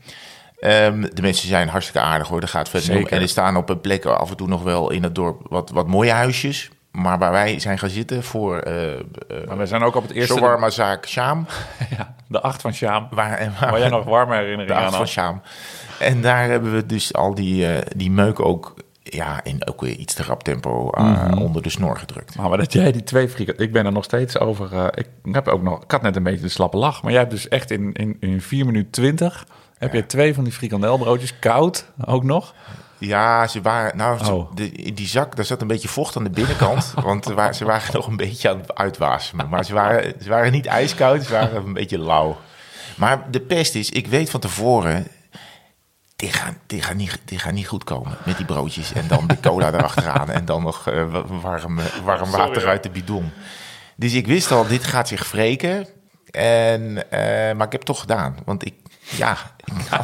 Ehm, 0.59 1.01
de 1.01 1.23
mensen 1.23 1.49
zijn 1.49 1.69
hartstikke 1.69 2.07
aardig 2.07 2.29
hoor, 2.29 2.41
dat 2.41 2.51
gaat 2.51 2.69
verder. 2.69 3.07
En 3.07 3.21
er 3.21 3.29
staan 3.29 3.57
op 3.57 3.69
een 3.69 3.81
plek 3.81 4.05
af 4.05 4.31
en 4.31 4.37
toe 4.37 4.49
nog 4.49 4.63
wel 4.63 4.91
in 4.91 5.03
het 5.03 5.15
dorp 5.15 5.47
wat, 5.49 5.71
wat 5.71 5.87
mooie 5.87 6.11
huisjes. 6.11 6.71
Maar 6.93 7.19
waar 7.19 7.33
wij 7.33 7.59
zijn 7.61 7.79
gaan 7.79 7.89
zitten 7.89 8.23
voor 8.23 8.59
eh 8.59 9.47
Maar 9.47 9.59
we 9.59 9.67
zijn 9.67 9.83
ook 9.83 9.95
op 9.95 10.03
het 10.03 10.13
eerste... 10.13 10.35
shawarma-zaak 10.35 11.07
Sjaam. 11.07 11.47
Ja, 11.99 12.15
de 12.27 12.41
acht 12.41 12.61
van 12.61 12.75
Sjaam. 12.75 13.09
Waar, 13.11 13.39
en 13.39 13.53
waar, 13.61 13.71
Waar 13.71 13.81
jij 13.81 13.89
nog 13.89 14.05
warme 14.05 14.33
de 14.35 14.41
herinneringen 14.41 14.75
acht 14.77 14.85
aan 14.85 14.91
van 14.91 14.99
had. 15.01 15.09
Sjaam. 15.09 15.41
En 15.99 16.21
daar 16.23 16.49
hebben 16.49 16.75
we 16.75 16.87
dus 16.87 17.15
al 17.15 17.35
die, 17.35 17.67
eh, 17.67 17.83
die 17.97 18.11
meuk 18.11 18.41
ook, 18.41 18.75
ja, 19.03 19.41
in 19.45 19.67
ook 19.69 19.81
weer 19.81 19.95
iets 19.97 20.15
te 20.15 20.23
rap 20.23 20.43
tempo 20.43 20.91
eh, 20.91 21.05
Mhm. 21.05 21.39
onder 21.39 21.63
de 21.63 21.71
snor 21.71 21.97
gedrukt. 21.99 22.37
Maar, 22.37 22.49
maar 22.49 22.59
dat 22.59 22.73
jij 22.73 22.93
die 22.93 23.03
twee 23.05 23.29
frieken... 23.29 23.59
Ik 23.59 23.73
ben 23.73 23.87
er 23.87 23.93
nog 23.93 24.05
steeds 24.05 24.39
over... 24.39 24.73
eh, 24.73 24.87
ik, 25.25 25.35
heb 25.35 25.49
ook 25.49 25.63
nog, 25.63 25.83
ik 25.83 25.91
had 25.91 26.03
net 26.03 26.17
een 26.17 26.23
beetje 26.23 26.41
de 26.41 26.49
slappe 26.49 26.77
lach. 26.77 27.03
Maar 27.03 27.11
jij 27.13 27.21
hebt 27.21 27.33
dus 27.33 27.49
echt 27.49 27.71
in, 27.71 27.93
in, 27.93 28.17
in 28.21 28.41
4 28.41 28.67
minuten 28.67 28.91
20... 28.91 29.47
Heb 29.79 29.93
je 29.93 30.07
twee 30.07 30.35
van 30.35 30.45
die 30.45 30.53
frikandelbroodjes 30.53 31.39
koud 31.39 31.87
ook 32.05 32.25
nog? 32.25 32.55
Ja, 33.07 33.47
ze 33.47 33.61
waren. 33.61 33.97
Nou, 33.97 34.25
ze- 34.25 34.33
Oh. 34.33 34.55
de, 34.55 34.71
in 34.71 34.95
die 34.95 35.07
zak, 35.07 35.37
daar 35.37 35.45
zat 35.45 35.61
een 35.61 35.67
beetje 35.67 35.89
vocht 35.89 36.17
aan 36.17 36.25
de 36.25 36.31
binnenkant. 36.31 36.93
want 37.05 37.25
ze 37.25 37.35
waren, 37.35 37.55
ze 37.55 37.65
waren 37.65 37.95
nog 37.95 38.07
een 38.07 38.17
beetje 38.17 38.49
aan 38.51 38.59
het 38.59 38.75
uitwasemen. 38.75 39.49
Maar 39.49 39.65
ze 39.65 39.75
waren, 39.75 40.15
ze 40.23 40.29
waren 40.29 40.53
niet 40.53 40.67
ijskoud, 40.67 41.25
ze 41.25 41.33
waren 41.33 41.57
een 41.67 41.73
beetje 41.73 41.99
lauw. 41.99 42.39
Maar 42.97 43.31
de 43.31 43.41
pest 43.41 43.75
is, 43.75 43.91
ik 43.91 44.07
weet 44.07 44.31
van 44.31 44.41
tevoren. 44.41 45.07
Die 46.17 46.33
gaan, 46.33 46.59
die, 46.67 46.83
gaan 46.83 46.97
niet, 46.97 47.19
die 47.25 47.39
gaan 47.39 47.55
niet 47.55 47.67
goed 47.69 47.85
komen 47.85 48.17
met 48.25 48.37
die 48.37 48.47
broodjes. 48.47 48.93
En 48.93 49.09
dan 49.09 49.27
de 49.27 49.41
cola 49.41 49.73
erachteraan. 49.75 50.31
En 50.31 50.45
dan 50.45 50.63
nog 50.63 50.89
eh, 50.89 51.11
wa- 51.11 51.25
warm, 51.27 51.79
eh, 51.79 51.85
warm 52.05 52.31
water 52.31 52.67
uit 52.69 52.83
de 52.83 52.91
bidon. 52.91 53.31
Dus 53.97 54.13
ik 54.15 54.27
wist 54.27 54.51
al, 54.53 54.67
dit 54.67 54.85
gaat 54.85 55.09
zich 55.09 55.31
wreken. 55.31 55.87
En, 56.31 57.11
eh, 57.11 57.21
maar 57.57 57.67
ik 57.67 57.73
heb 57.73 57.81
het 57.81 57.85
toch 57.85 58.01
gedaan. 58.01 58.37
Want 58.45 58.67
ik, 58.67 58.75
ja, 59.23 59.37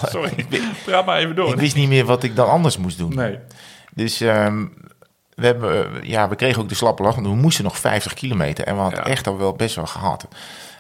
Sorry, 0.08 0.32
ik, 0.48 0.60
praat 0.84 1.06
maar 1.06 1.18
even 1.18 1.34
door. 1.36 1.48
ik 1.52 1.60
wist 1.60 1.76
niet 1.76 1.88
meer 1.88 2.04
wat 2.04 2.22
ik 2.22 2.36
dan 2.36 2.48
anders 2.48 2.76
moest 2.78 2.98
doen. 2.98 3.14
Nee. 3.14 3.38
Dus 3.94 4.20
ehm, 4.20 4.64
we, 5.34 5.46
hebben, 5.46 5.94
eh, 6.02 6.08
ja, 6.08 6.28
we 6.28 6.36
kregen 6.36 6.62
ook 6.62 6.68
de 6.68 6.74
slappe 6.74 7.02
lach, 7.02 7.14
want 7.14 7.26
we 7.26 7.34
moesten 7.34 7.64
nog 7.64 7.78
50 7.78 8.14
kilometer. 8.14 8.64
En 8.64 8.74
we 8.74 8.80
hadden 8.80 8.98
Ja. 9.00 9.06
echt 9.06 9.26
al 9.26 9.38
wel 9.38 9.52
best 9.52 9.74
wel 9.74 9.86
gehad. 9.86 10.28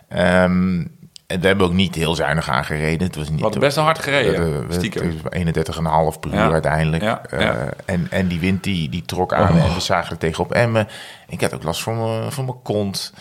Ehm, 0.08 0.84
en 1.26 1.40
we 1.40 1.46
hebben 1.46 1.66
ook 1.66 1.72
niet 1.72 1.94
heel 1.94 2.14
zuinig 2.14 2.48
aangereden. 2.50 3.06
Het 3.06 3.16
was 3.16 3.26
niet, 3.28 3.36
We 3.36 3.42
hadden 3.42 3.60
best 3.60 3.76
wel 3.76 3.84
hard 3.84 3.98
gereden, 3.98 4.54
Eh, 4.68 4.76
stiekem. 4.76 5.06
het 5.06 5.22
was 5.22 5.32
31,5 5.32 6.20
per 6.20 6.30
uur 6.30 6.36
Ja. 6.36 6.50
uiteindelijk. 6.52 7.02
Ja, 7.02 7.22
Eh, 7.24 7.50
en, 7.84 8.06
en 8.10 8.28
die 8.28 8.40
wind 8.40 8.62
die, 8.64 8.88
die 8.88 9.02
trok 9.02 9.32
aan 9.32 9.52
Oh. 9.54 9.64
en 9.64 9.74
we 9.74 9.80
zagen 9.80 10.10
er 10.10 10.18
tegenop 10.18 10.52
emmen. 10.52 10.88
Ik 11.28 11.40
had 11.40 11.54
ook 11.54 11.62
last 11.62 11.82
van 11.82 11.98
mijn, 11.98 12.32
van 12.32 12.44
mijn 12.44 12.62
kont. 12.62 13.12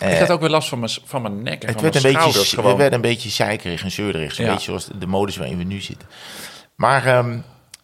Ik 0.00 0.18
had 0.18 0.30
ook 0.30 0.40
weer 0.40 0.50
last 0.50 0.68
van 0.68 0.78
mijn, 0.78 0.90
van 1.04 1.22
mijn 1.22 1.42
nek 1.42 1.62
en 1.62 1.68
Het 1.68 1.80
van 1.80 1.82
werd, 1.82 1.94
een 1.94 2.02
mijn 2.02 2.14
beetje, 2.14 2.30
schouders 2.30 2.50
het 2.50 2.60
gewoon. 2.60 2.76
werd 2.76 2.92
een 2.92 3.00
beetje 3.00 3.28
zeikerig 3.28 3.82
en 3.82 3.90
zeurderig. 3.90 4.36
Ja. 4.36 4.46
beetje 4.52 4.64
zoals 4.64 4.88
de 4.98 5.06
modus 5.06 5.36
waarin 5.36 5.58
we 5.58 5.64
nu 5.64 5.80
zitten. 5.80 6.08
Maar 6.74 7.06
ehm, 7.06 7.38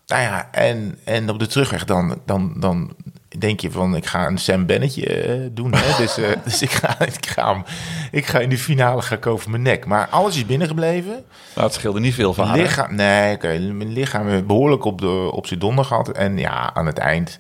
Nou 0.07 0.23
ja, 0.23 0.49
en, 0.53 0.99
en 1.05 1.31
op 1.31 1.39
de 1.39 1.47
terugweg 1.47 1.85
dan, 1.85 2.21
dan, 2.25 2.55
dan 2.57 2.97
denk 3.39 3.61
je 3.61 3.71
van, 3.71 3.97
ik 3.97 4.07
ga 4.07 4.27
een 4.27 4.39
Sam 4.39 4.67
Bennetje 4.67 5.07
eh, 5.07 5.41
doen. 5.53 5.75
Hè? 5.75 5.97
dus 6.03 6.17
eh, 6.19 6.29
dus 6.45 6.63
ik, 6.63 6.71
ga, 6.71 7.01
ik, 7.01 7.27
ga 7.27 7.53
hem, 7.53 7.65
ik 8.11 8.27
ga 8.27 8.39
in 8.39 8.49
de 8.49 8.59
finale 8.59 9.03
ga 9.03 9.15
ik 9.15 9.27
over 9.27 9.51
mijn 9.51 9.63
nek. 9.63 9.87
Maar 9.87 10.09
alles 10.09 10.37
is 10.37 10.47
binnengebleven. 10.47 11.25
Nou, 11.55 11.67
het 11.67 11.75
scheelde 11.75 12.01
niet 12.01 12.15
veel 12.15 12.35
van? 12.35 12.53
Lichaam, 12.53 12.95
nee, 12.95 13.35
oké, 13.35 13.59
mijn 13.59 13.93
lichaam 13.93 14.29
heeft 14.29 14.47
behoorlijk 14.47 14.85
op, 14.85 15.01
de, 15.01 15.31
op 15.33 15.47
zijn 15.47 15.61
donder 15.61 15.85
gehad. 15.85 16.09
En 16.09 16.39
ja, 16.39 16.75
aan 16.75 16.87
het 16.87 16.99
eind... 16.99 17.39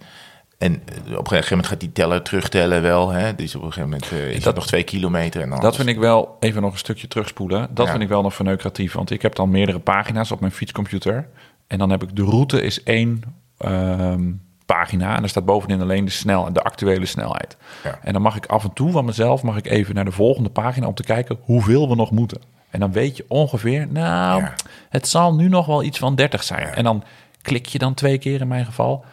En 0.58 0.72
op 1.06 1.18
een 1.18 1.26
gegeven 1.26 1.48
moment 1.50 1.66
gaat 1.66 1.80
die 1.80 1.92
teller 1.92 2.22
terugtellen 2.22 2.82
wel. 2.82 3.10
Hè? 3.10 3.34
Dus 3.34 3.54
op 3.54 3.62
een 3.62 3.72
gegeven 3.72 3.90
moment 3.90 4.10
eh, 4.12 4.30
is 4.30 4.42
Dat- 4.42 4.54
nog 4.54 4.66
twee 4.66 4.82
kilometer. 4.82 5.40
En 5.42 5.50
dan 5.50 5.60
Dat 5.60 5.76
vind 5.76 5.88
ik 5.88 5.98
wel, 5.98 6.36
even 6.40 6.62
nog 6.62 6.72
een 6.72 6.78
stukje 6.78 7.08
terugspoelen. 7.08 7.68
Dat 7.74 7.84
Ja. 7.84 7.90
vind 7.90 8.02
ik 8.02 8.08
wel 8.08 8.22
nog 8.22 8.34
verneukeratief. 8.34 8.92
Want 8.92 9.10
ik 9.10 9.22
heb 9.22 9.34
dan 9.34 9.50
meerdere 9.50 9.78
pagina's 9.78 10.30
op 10.30 10.40
mijn 10.40 10.52
fietscomputer. 10.52 11.28
En 11.66 11.78
dan 11.78 11.90
heb 11.90 12.02
ik 12.02 12.16
de 12.16 12.22
route 12.22 12.62
is 12.62 12.82
één 12.82 13.22
ehm, 13.58 14.30
pagina. 14.66 15.16
En 15.16 15.22
er 15.22 15.28
staat 15.28 15.44
bovenin 15.44 15.80
alleen 15.80 16.04
de, 16.04 16.10
snel, 16.10 16.52
de 16.52 16.62
actuele 16.62 17.06
snelheid. 17.06 17.56
Ja. 17.84 17.98
En 18.02 18.12
dan 18.12 18.22
mag 18.22 18.36
ik 18.36 18.46
af 18.46 18.64
en 18.64 18.72
toe 18.72 18.90
van 18.90 19.04
mezelf 19.04 19.42
mag 19.42 19.56
ik 19.56 19.66
even 19.66 19.94
naar 19.94 20.04
de 20.04 20.12
volgende 20.12 20.48
pagina 20.50 20.86
om 20.86 20.94
te 20.94 21.02
kijken 21.02 21.38
hoeveel 21.42 21.88
we 21.88 21.94
nog 21.94 22.10
moeten. 22.10 22.40
En 22.70 22.80
dan 22.80 22.92
weet 22.92 23.16
je 23.16 23.24
ongeveer, 23.28 23.86
nou, 23.90 24.40
Ja. 24.42 24.54
het 24.88 25.08
zal 25.08 25.34
nu 25.34 25.48
nog 25.48 25.66
wel 25.66 25.82
iets 25.82 25.98
van 25.98 26.14
30 26.14 26.42
zijn. 26.42 26.66
En 26.74 26.84
dan 26.84 27.02
klik 27.42 27.66
je 27.66 27.78
dan 27.78 27.94
twee 27.94 28.18
keer 28.18 28.40
in 28.40 28.48
mijn 28.48 28.64
geval. 28.64 29.04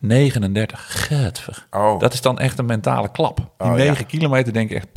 39, 0.00 1.06
getver. 1.08 1.66
Oh. 1.70 2.00
Dat 2.00 2.12
is 2.12 2.20
dan 2.20 2.38
echt 2.38 2.58
een 2.58 2.66
mentale 2.66 3.10
klap. 3.10 3.36
Die 3.36 3.46
Oh, 3.58 3.72
9 3.74 3.94
ja. 3.98 4.02
kilometer 4.02 4.52
denk 4.52 4.70
ik 4.70 4.76
echt, 4.76 4.88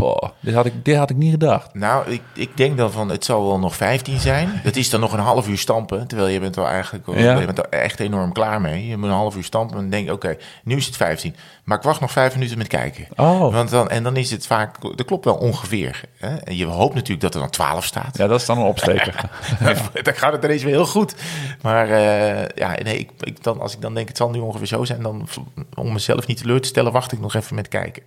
dit 0.42 0.54
had 0.54 0.66
ik, 0.66 0.86
dit 0.86 0.96
had 0.96 1.10
ik 1.10 1.16
niet 1.16 1.32
gedacht. 1.32 1.74
Nou, 1.74 2.12
ik, 2.12 2.22
ik 2.34 2.58
denk 2.58 2.78
dan 2.78 2.92
van, 2.92 3.10
het 3.10 3.26
zal 3.26 3.48
wel 3.48 3.60
nog 3.60 3.76
15 3.76 4.20
zijn. 4.20 4.50
Dat 4.64 4.76
is 4.76 4.90
dan 4.90 5.00
nog 5.00 5.14
een 5.14 5.20
half 5.20 5.48
uur 5.48 5.58
stampen. 5.58 6.08
Terwijl 6.08 6.30
je 6.30 6.40
bent 6.40 6.56
wel 6.56 6.68
eigenlijk 6.68 7.06
Ja. 7.16 7.40
je 7.40 7.46
bent 7.46 7.58
er 7.58 7.70
echt 7.70 8.00
enorm 8.00 8.32
klaar 8.32 8.62
mee. 8.62 8.88
Je 8.88 8.98
moet 8.98 9.08
een 9.10 9.16
half 9.16 9.36
uur 9.36 9.44
stampen 9.44 9.76
en 9.76 9.82
dan 9.82 9.90
denk 9.90 10.12
oké, 10.12 10.38
nu 10.64 10.76
is 10.76 10.86
het 10.86 10.96
15. 10.96 11.36
Maar 11.64 11.78
ik 11.78 11.84
wacht 11.84 12.02
nog 12.02 12.12
vijf 12.12 12.34
minuten 12.34 12.58
met 12.58 12.68
kijken. 12.68 13.08
Oh. 13.16 13.54
Want 13.54 13.70
dan, 13.70 13.90
en 13.90 14.04
dan 14.04 14.16
is 14.16 14.32
het 14.32 14.48
vaak, 14.48 14.82
dat 14.82 15.06
klopt 15.06 15.26
wel 15.26 15.36
ongeveer. 15.36 16.02
Hè? 16.18 16.36
En 16.36 16.56
je 16.56 16.66
hoopt 16.66 16.94
natuurlijk 16.94 17.22
dat 17.22 17.34
er 17.34 17.40
dan 17.40 17.50
12 17.50 17.86
staat. 17.86 18.18
Ja, 18.18 18.28
dat 18.28 18.40
is 18.40 18.46
dan 18.46 18.58
een 18.58 18.64
opsteker. 18.66 19.30
dan 20.04 20.14
gaat 20.14 20.34
het 20.34 20.44
ineens 20.44 20.64
weer 20.64 20.74
heel 20.74 20.86
goed. 20.86 21.16
Maar 21.62 21.90
eh, 21.90 22.48
ja, 22.56 22.76
nee, 22.84 22.98
ik, 22.98 23.10
ik 23.20 23.44
dan, 23.44 23.62
als 23.62 23.74
ik 23.74 23.82
dan 23.82 23.94
denk, 23.94 24.08
het 24.08 24.18
zal 24.18 24.30
nu 24.30 24.40
ongeveer 24.40 24.68
zo 24.68 24.84
zijn, 24.84 24.93
dan 25.02 25.28
om 25.76 25.94
mezelf 25.94 26.28
niet 26.28 26.38
teleur 26.38 26.62
te 26.62 26.68
stellen, 26.68 26.92
wacht 26.92 27.12
ik 27.12 27.20
nog 27.20 27.34
even 27.36 27.56
met 27.56 27.68
kijken. 27.68 28.04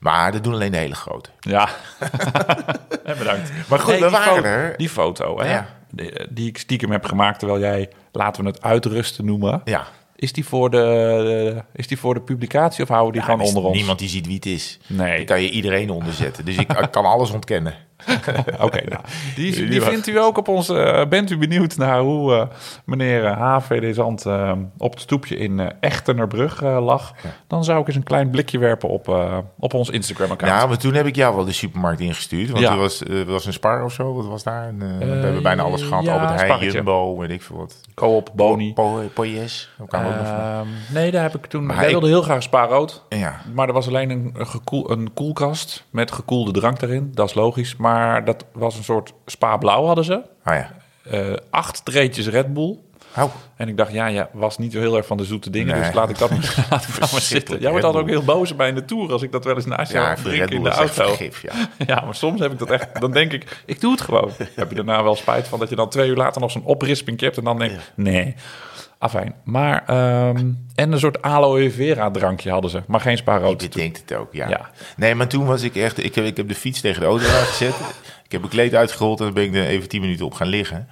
Maar 0.00 0.32
dat 0.32 0.44
doen 0.44 0.52
alleen 0.52 0.70
de 0.72 0.76
hele 0.78 0.94
grote. 0.94 1.30
ja. 1.40 1.68
Bedankt. 3.18 3.52
Maar 3.68 3.78
goed, 3.78 3.92
we 3.94 4.00
die 4.00 4.08
waren 4.10 4.34
foto, 4.34 4.42
er. 4.42 4.74
Die 4.76 4.88
foto, 4.88 5.38
hè, 5.40 5.50
Ja. 5.50 5.66
die, 5.90 6.12
die 6.30 6.48
ik 6.48 6.58
stiekem 6.58 6.90
heb 6.90 7.04
gemaakt 7.04 7.38
terwijl 7.38 7.60
jij, 7.60 7.88
laten 8.12 8.42
we 8.44 8.48
het 8.48 8.62
uitrusten 8.62 9.24
noemen. 9.24 9.60
Ja. 9.64 9.86
Is 10.16 10.32
die 10.32 10.44
voor 10.46 10.70
de, 10.70 10.76
de- 10.76 11.62
is 11.74 11.86
die 11.86 11.98
voor 11.98 12.14
de 12.14 12.20
publicatie 12.20 12.82
of 12.82 12.88
houden 12.88 13.12
die 13.12 13.20
Ja, 13.20 13.26
gewoon 13.26 13.40
er 13.40 13.46
onder 13.46 13.62
ons? 13.64 13.76
Niemand 13.76 13.98
die 13.98 14.08
ziet 14.08 14.26
wie 14.26 14.34
het 14.34 14.46
is. 14.46 14.78
Nee. 14.86 15.24
Kan 15.24 15.42
je 15.42 15.50
iedereen 15.50 15.90
onderzetten. 15.90 16.44
Dus 16.44 16.56
ik, 16.56 16.72
ik 16.72 16.90
kan 16.90 17.04
alles 17.04 17.30
ontkennen. 17.30 17.74
Oké, 18.66 18.80
nou, 18.88 19.00
die, 19.34 19.66
Die 19.68 19.82
vindt 19.82 20.06
u 20.06 20.18
ook 20.18 20.38
op 20.38 20.48
onze... 20.48 20.78
eh, 20.78 21.06
bent 21.08 21.30
u 21.30 21.38
benieuwd 21.38 21.76
naar 21.76 22.00
hoe 22.00 22.34
eh, 22.34 22.46
meneer 22.84 23.26
HVD 23.28 23.94
Zand 23.94 24.26
eh, 24.26 24.52
op 24.78 24.90
het 24.92 25.00
stoepje 25.00 25.36
in 25.36 25.72
Echtenerbrug 25.80 26.60
lag? 26.62 27.12
Dan 27.46 27.64
zou 27.64 27.80
ik 27.80 27.86
eens 27.86 27.96
een 27.96 28.02
klein 28.02 28.30
blikje 28.30 28.58
werpen 28.58 28.88
op, 28.88 29.08
op 29.58 29.74
ons 29.74 29.90
Instagram-account. 29.90 30.54
Ja, 30.60 30.66
maar 30.66 30.78
toen 30.78 30.94
heb 30.94 31.06
ik 31.06 31.16
jou 31.16 31.36
wel 31.36 31.44
de 31.44 31.52
supermarkt 31.52 32.00
ingestuurd. 32.00 32.48
Want 32.50 32.64
Ja. 32.64 32.72
er 32.72 32.78
was, 32.78 33.02
was 33.26 33.46
een 33.46 33.52
spar 33.52 33.84
of 33.84 33.92
zo. 33.92 34.14
Wat 34.14 34.26
was 34.26 34.42
daar? 34.42 34.74
We 34.78 35.04
hebben 35.04 35.42
bijna 35.42 35.62
alles 35.62 35.82
gehad. 35.82 36.04
ja, 36.04 36.12
Albert 36.12 36.40
Heijn. 36.40 36.70
Jumbo, 36.70 37.16
weet 37.18 37.30
ik 37.30 37.42
veel 37.42 37.56
wat. 37.56 37.80
Co-op, 37.94 38.30
Boni. 38.34 38.72
Po- 38.72 39.02
Poyes. 39.14 39.70
Ehm, 39.90 40.66
nee, 40.92 41.10
daar 41.10 41.22
heb 41.22 41.34
ik 41.34 41.46
toen... 41.46 41.66
Maar 41.66 41.84
ik- 41.84 41.90
wilden 41.90 42.08
heel 42.08 42.22
graag 42.22 42.42
spaarrood. 42.42 43.02
Ja. 43.08 43.40
Maar 43.54 43.66
er 43.68 43.72
was 43.74 43.86
alleen 43.88 44.10
een, 44.10 44.30
een, 44.36 44.46
gekoel, 44.46 44.90
een 44.90 45.12
koelkast 45.14 45.84
met 45.90 46.12
gekoelde 46.12 46.50
drank 46.50 46.82
erin. 46.82 47.10
Dat 47.14 47.28
is 47.28 47.34
logisch. 47.34 47.76
Maar 47.76 47.95
dat 48.24 48.44
was 48.52 48.76
een 48.76 48.84
soort 48.84 49.12
spa-blauw 49.26 49.84
hadden 49.84 50.04
ze. 50.04 50.22
Ah 50.42 50.54
ja. 50.54 50.70
Eh, 51.10 51.36
acht 51.50 51.84
treetjes 51.84 52.28
Red 52.28 52.54
Bull. 52.54 52.78
Oh, 53.16 53.34
En 53.56 53.68
ik 53.68 53.76
dacht, 53.76 53.92
ja, 53.92 54.06
ja, 54.06 54.28
was 54.32 54.58
niet 54.58 54.72
zo 54.72 54.78
heel 54.78 54.96
erg 54.96 55.06
van 55.06 55.16
de 55.16 55.24
zoete 55.24 55.50
dingen. 55.50 55.74
Nee. 55.74 55.84
Dus 55.84 55.94
laat 55.94 56.10
ik 56.10 56.18
dat 56.18 56.30
maar, 56.30 56.54
laat 56.70 56.82
ik 56.88 57.00
dat 57.00 57.12
maar 57.12 57.20
zitten. 57.20 57.60
Jij 57.60 57.70
wordt 57.70 57.84
altijd 57.84 58.02
ook 58.04 58.10
heel 58.10 58.22
boos 58.24 58.56
bij 58.56 58.68
in 58.68 58.74
de 58.74 58.84
Tour 58.84 59.12
als 59.12 59.22
ik 59.22 59.32
dat 59.32 59.44
wel 59.44 59.54
eens 59.54 59.64
naast 59.64 59.92
jou 59.92 60.06
ja, 60.06 60.14
drink 60.14 60.50
in 60.50 60.62
de 60.62 60.70
auto. 60.70 60.92
vergif, 60.92 61.42
ja. 61.42 61.52
Ja, 61.86 62.00
maar 62.04 62.14
soms 62.14 62.40
heb 62.40 62.52
ik 62.52 62.58
dat 62.58 62.70
echt. 62.70 63.00
Dan 63.00 63.12
denk 63.12 63.32
ik, 63.32 63.62
ik 63.66 63.80
doe 63.80 63.90
het 63.92 64.00
gewoon. 64.00 64.30
Heb 64.54 64.68
je 64.68 64.74
daarna 64.74 65.02
wel 65.02 65.16
spijt 65.16 65.48
van 65.48 65.58
dat 65.58 65.68
je 65.68 65.76
dan 65.76 65.88
twee 65.88 66.08
uur 66.08 66.16
later 66.16 66.40
nog 66.40 66.50
zo'n 66.50 66.64
oprisping 66.64 67.20
hebt 67.20 67.36
en 67.36 67.44
dan 67.44 67.58
denk 67.58 67.72
ik, 67.72 67.80
nee. 67.94 68.34
Afijn. 68.98 69.34
Maar, 69.44 69.84
ehm, 69.86 70.50
en 70.74 70.92
een 70.92 70.98
soort 70.98 71.22
aloe 71.22 71.70
vera 71.70 72.10
drankje 72.10 72.50
hadden 72.50 72.70
ze, 72.70 72.82
maar 72.86 73.00
geen 73.00 73.16
spaarrood. 73.16 73.62
Je 73.62 73.68
denkt 73.68 73.98
het 73.98 74.14
ook, 74.14 74.32
ja. 74.32 74.48
Ja. 74.48 74.70
Nee, 74.96 75.14
maar 75.14 75.28
toen 75.28 75.46
was 75.46 75.62
ik 75.62 75.76
echt... 75.76 76.04
Ik 76.04 76.14
heb, 76.14 76.24
ik 76.24 76.36
heb 76.36 76.48
de 76.48 76.54
fiets 76.54 76.80
tegen 76.80 77.00
de 77.00 77.06
auto 77.06 77.24
gezet. 77.28 77.74
ik 78.26 78.32
heb 78.32 78.42
een 78.42 78.48
kleed 78.48 78.74
uitgerold 78.74 79.18
en 79.18 79.24
dan 79.24 79.34
ben 79.34 79.44
ik 79.44 79.54
er 79.54 79.66
even 79.66 79.88
tien 79.88 80.00
minuten 80.00 80.24
op 80.26 80.34
gaan 80.34 80.46
liggen. 80.48 80.88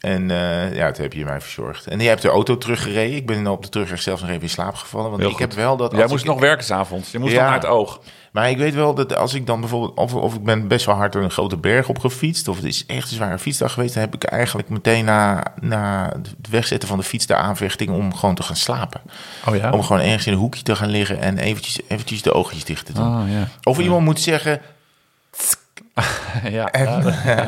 En 0.00 0.30
eh, 0.30 0.74
ja, 0.74 0.90
toen 0.90 1.02
heb 1.02 1.12
je 1.12 1.24
mij 1.24 1.40
verzorgd. 1.40 1.86
En 1.86 1.98
jij 1.98 2.08
hebt 2.08 2.22
de 2.22 2.28
auto 2.28 2.58
teruggereden. 2.58 3.16
Ik 3.16 3.26
ben 3.26 3.46
op 3.46 3.62
de 3.62 3.68
terugweg 3.68 4.02
zelfs 4.02 4.20
nog 4.20 4.30
even 4.30 4.42
in 4.42 4.48
slaap 4.48 4.74
gevallen. 4.74 5.08
Want 5.10 5.20
Heel 5.20 5.30
ik 5.30 5.36
goed. 5.36 5.46
heb 5.46 5.52
wel 5.54 5.76
dat... 5.76 5.92
Jij 5.92 6.06
moest 6.06 6.22
ik- 6.24 6.30
nog 6.30 6.40
werken 6.40 6.64
s'avonds. 6.64 7.10
Je 7.10 7.18
moest 7.18 7.32
Ja. 7.32 7.38
dan 7.38 7.46
naar 7.50 7.60
het 7.60 7.66
oog. 7.70 8.00
Maar 8.30 8.50
ik 8.50 8.56
weet 8.56 8.74
wel 8.74 8.94
dat 8.94 9.16
als 9.16 9.34
ik 9.34 9.46
dan 9.46 9.60
bijvoorbeeld... 9.60 9.96
Of, 9.98 10.14
of 10.14 10.34
ik 10.34 10.44
ben 10.44 10.68
best 10.68 10.86
wel 10.86 10.94
hard 10.94 11.12
door 11.12 11.22
een 11.22 11.30
grote 11.30 11.56
berg 11.56 11.88
op 11.88 11.98
gefietst... 11.98 12.48
of 12.48 12.56
het 12.56 12.64
is 12.64 12.86
echt 12.86 13.10
een 13.10 13.16
zware 13.16 13.38
fietsdag 13.38 13.72
geweest... 13.72 13.94
dan 13.94 14.02
heb 14.02 14.14
ik 14.14 14.24
eigenlijk 14.24 14.68
meteen 14.68 15.04
na, 15.04 15.42
na 15.60 16.12
het 16.38 16.48
wegzetten 16.50 16.88
van 16.88 16.98
de 16.98 17.04
fiets 17.04 17.26
de 17.26 17.34
aanvechting... 17.34 17.90
om 17.90 18.14
gewoon 18.14 18.34
te 18.34 18.42
gaan 18.42 18.56
slapen. 18.56 19.00
Oh 19.48 19.56
ja? 19.56 19.70
Om 19.70 19.82
gewoon 19.82 20.02
ergens 20.02 20.26
in 20.26 20.32
een 20.32 20.38
hoekje 20.38 20.62
te 20.62 20.76
gaan 20.76 20.88
liggen... 20.90 21.20
en 21.20 21.38
eventjes, 21.38 21.80
eventjes 21.88 22.22
de 22.22 22.32
oogjes 22.32 22.64
dicht 22.64 22.86
te 22.86 22.92
doen. 22.92 23.06
Oh 23.22 23.30
ja. 23.30 23.48
Of 23.62 23.78
iemand 23.78 24.04
moet 24.04 24.20
zeggen... 24.20 24.60
ja. 26.42 26.68
ja. 26.72 27.02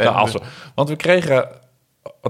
Ja, 0.00 0.08
als 0.10 0.32
we- 0.32 0.40
want 0.74 0.88
we 0.88 0.96
kregen, 0.96 1.48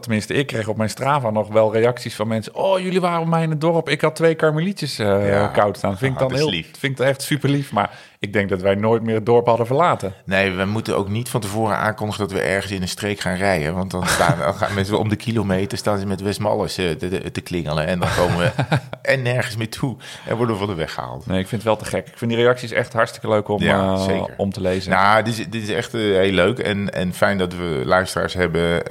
tenminste 0.01 0.35
ik 0.35 0.47
kreeg 0.47 0.69
op 0.69 0.77
mijn 0.77 0.91
Strava 0.91 1.31
nog 1.31 1.49
wel 1.49 1.73
reacties 1.73 2.15
van 2.15 2.29
mensen. 2.29 2.55
Oh, 2.55 2.79
jullie 2.81 3.01
waren 3.01 3.21
bij 3.21 3.29
mij 3.29 3.43
in 3.43 3.51
het 3.51 3.61
dorp. 3.61 3.89
Ik 3.89 4.01
had 4.01 4.17
twee 4.17 4.35
karmelietjes 4.35 4.99
eh, 4.99 5.29
Ja. 5.29 5.47
koud 5.47 5.77
staan. 5.77 5.99
Vind 5.99 6.15
ik 6.15 6.21
Ah, 6.21 6.29
dan 6.29 6.29
dat 6.29 6.39
heel, 6.39 6.51
lief. 6.51 6.67
vind 6.79 6.93
ik 6.93 6.97
dan 6.97 7.07
echt 7.07 7.23
super 7.23 7.49
lief. 7.51 7.73
Maar 7.73 7.99
ik 8.21 8.33
denk 8.33 8.49
dat 8.49 8.61
wij 8.61 8.75
nooit 8.75 9.03
meer 9.03 9.15
het 9.15 9.27
dorp 9.27 9.47
hadden 9.47 9.67
verlaten. 9.67 10.15
Nee, 10.25 10.51
we 10.51 10.65
moeten 10.65 10.97
ook 10.97 11.09
niet 11.09 11.29
van 11.29 11.41
tevoren 11.41 11.77
aankondigen 11.77 12.29
dat 12.29 12.33
we 12.33 12.41
ergens 12.41 12.73
in 12.73 12.83
een 12.83 12.89
streek 12.89 13.21
gaan 13.21 13.37
rijden. 13.37 13.75
Want 13.75 13.91
dan, 13.91 14.07
staan, 14.07 14.39
dan 14.39 14.55
gaan 14.55 14.75
mensen 14.75 14.99
om 14.99 15.09
de 15.09 15.17
kilometer 15.17 15.79
staan 15.79 15.99
ze 15.99 16.07
met 16.07 16.21
Westmallers 16.21 16.79
eh, 16.79 16.91
te, 16.91 17.09
te, 17.09 17.31
te 17.31 17.41
klingelen. 17.41 17.87
En 17.87 17.99
dan 17.99 18.09
komen 18.17 18.39
we 18.39 18.51
en 19.13 19.23
nergens 19.23 19.57
meer 19.57 19.69
toe 19.69 19.97
en 20.27 20.37
worden 20.37 20.55
we 20.55 20.61
van 20.61 20.71
de 20.71 20.75
weg 20.75 20.93
gehaald. 20.95 21.27
Nee, 21.27 21.39
ik 21.41 21.49
vind 21.49 21.63
het 21.63 21.71
wel 21.71 21.77
te 21.77 21.85
gek. 21.85 22.09
Ik 22.09 22.19
vind 22.19 22.31
die 22.31 22.41
reacties 22.41 22.71
echt 22.71 22.93
hartstikke 22.93 23.29
leuk 23.29 23.49
om, 23.49 23.63
Ja, 23.63 23.93
eh, 23.93 24.05
zeker. 24.05 24.35
om 24.37 24.53
te 24.53 24.61
lezen. 24.61 24.91
Nou, 24.91 25.23
dit 25.23 25.39
is, 25.39 25.49
dit 25.49 25.63
is 25.63 25.71
echt 25.71 25.95
eh, 25.95 26.01
heel 26.01 26.33
leuk 26.33 26.59
en, 26.59 26.95
en 26.95 27.15
fijn 27.15 27.39
dat 27.39 27.55
we 27.55 27.83
luisteraars 27.85 28.35
hebben 28.35 28.83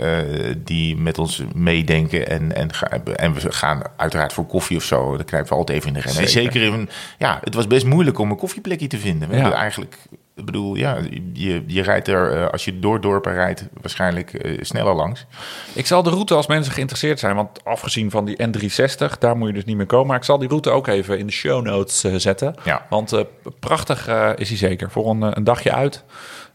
die 0.63 0.97
met 0.97 1.17
ons 1.17 1.43
meedenken. 1.53 2.27
En, 2.27 2.55
en, 2.55 2.69
en 3.15 3.33
we 3.33 3.51
gaan 3.51 3.81
uiteraard 3.95 4.33
voor 4.33 4.45
koffie 4.45 4.77
of 4.77 4.83
zo. 4.83 5.15
Dan 5.15 5.25
knijpen 5.25 5.49
we 5.49 5.55
altijd 5.55 5.77
even 5.77 5.87
in 5.87 5.93
de 5.93 6.01
rennen. 6.01 6.21
En 6.23 6.29
Zeker. 6.29 6.51
zeker 6.51 6.73
in, 6.73 6.89
ja, 7.17 7.39
het 7.43 7.53
was 7.53 7.67
best 7.67 7.85
moeilijk 7.85 8.19
om 8.19 8.31
een 8.31 8.37
koffieplekje 8.37 8.87
te 8.87 8.97
vinden. 8.97 9.18
We 9.27 9.35
Ja. 9.35 9.41
hebben 9.41 9.59
eigenlijk, 9.59 9.97
ik 10.35 10.45
bedoel, 10.45 10.75
ja, 10.75 10.97
je, 11.33 11.63
je 11.67 11.81
rijdt 11.81 12.07
er, 12.07 12.31
eh, 12.37 12.47
als 12.49 12.65
je 12.65 12.79
door 12.79 13.01
dorpen 13.01 13.33
rijdt, 13.33 13.67
waarschijnlijk 13.81 14.33
eh, 14.33 14.57
sneller 14.61 14.93
langs. 14.95 15.25
Ik 15.73 15.85
zal 15.85 16.03
de 16.03 16.09
route 16.09 16.33
als 16.35 16.47
mensen 16.47 16.73
geïnteresseerd 16.73 17.19
zijn, 17.19 17.35
want 17.35 17.65
afgezien 17.65 18.11
van 18.11 18.25
die 18.25 18.35
N360, 18.47 19.17
daar 19.19 19.37
moet 19.37 19.47
je 19.47 19.53
dus 19.53 19.65
niet 19.65 19.77
meer 19.77 19.85
komen. 19.85 20.07
Maar 20.07 20.17
ik 20.17 20.23
zal 20.23 20.37
die 20.37 20.47
route 20.49 20.69
ook 20.69 20.87
even 20.87 21.19
in 21.19 21.25
de 21.25 21.31
show 21.33 21.65
notes 21.65 22.03
eh, 22.03 22.13
zetten. 22.15 22.55
Ja. 22.63 22.85
Want 22.89 23.23
prachtig 23.59 24.07
is 24.35 24.49
hij 24.49 24.57
zeker. 24.57 24.91
Voor 24.91 25.09
een, 25.09 25.37
een 25.37 25.43
dagje 25.43 25.71
uit. 25.73 26.03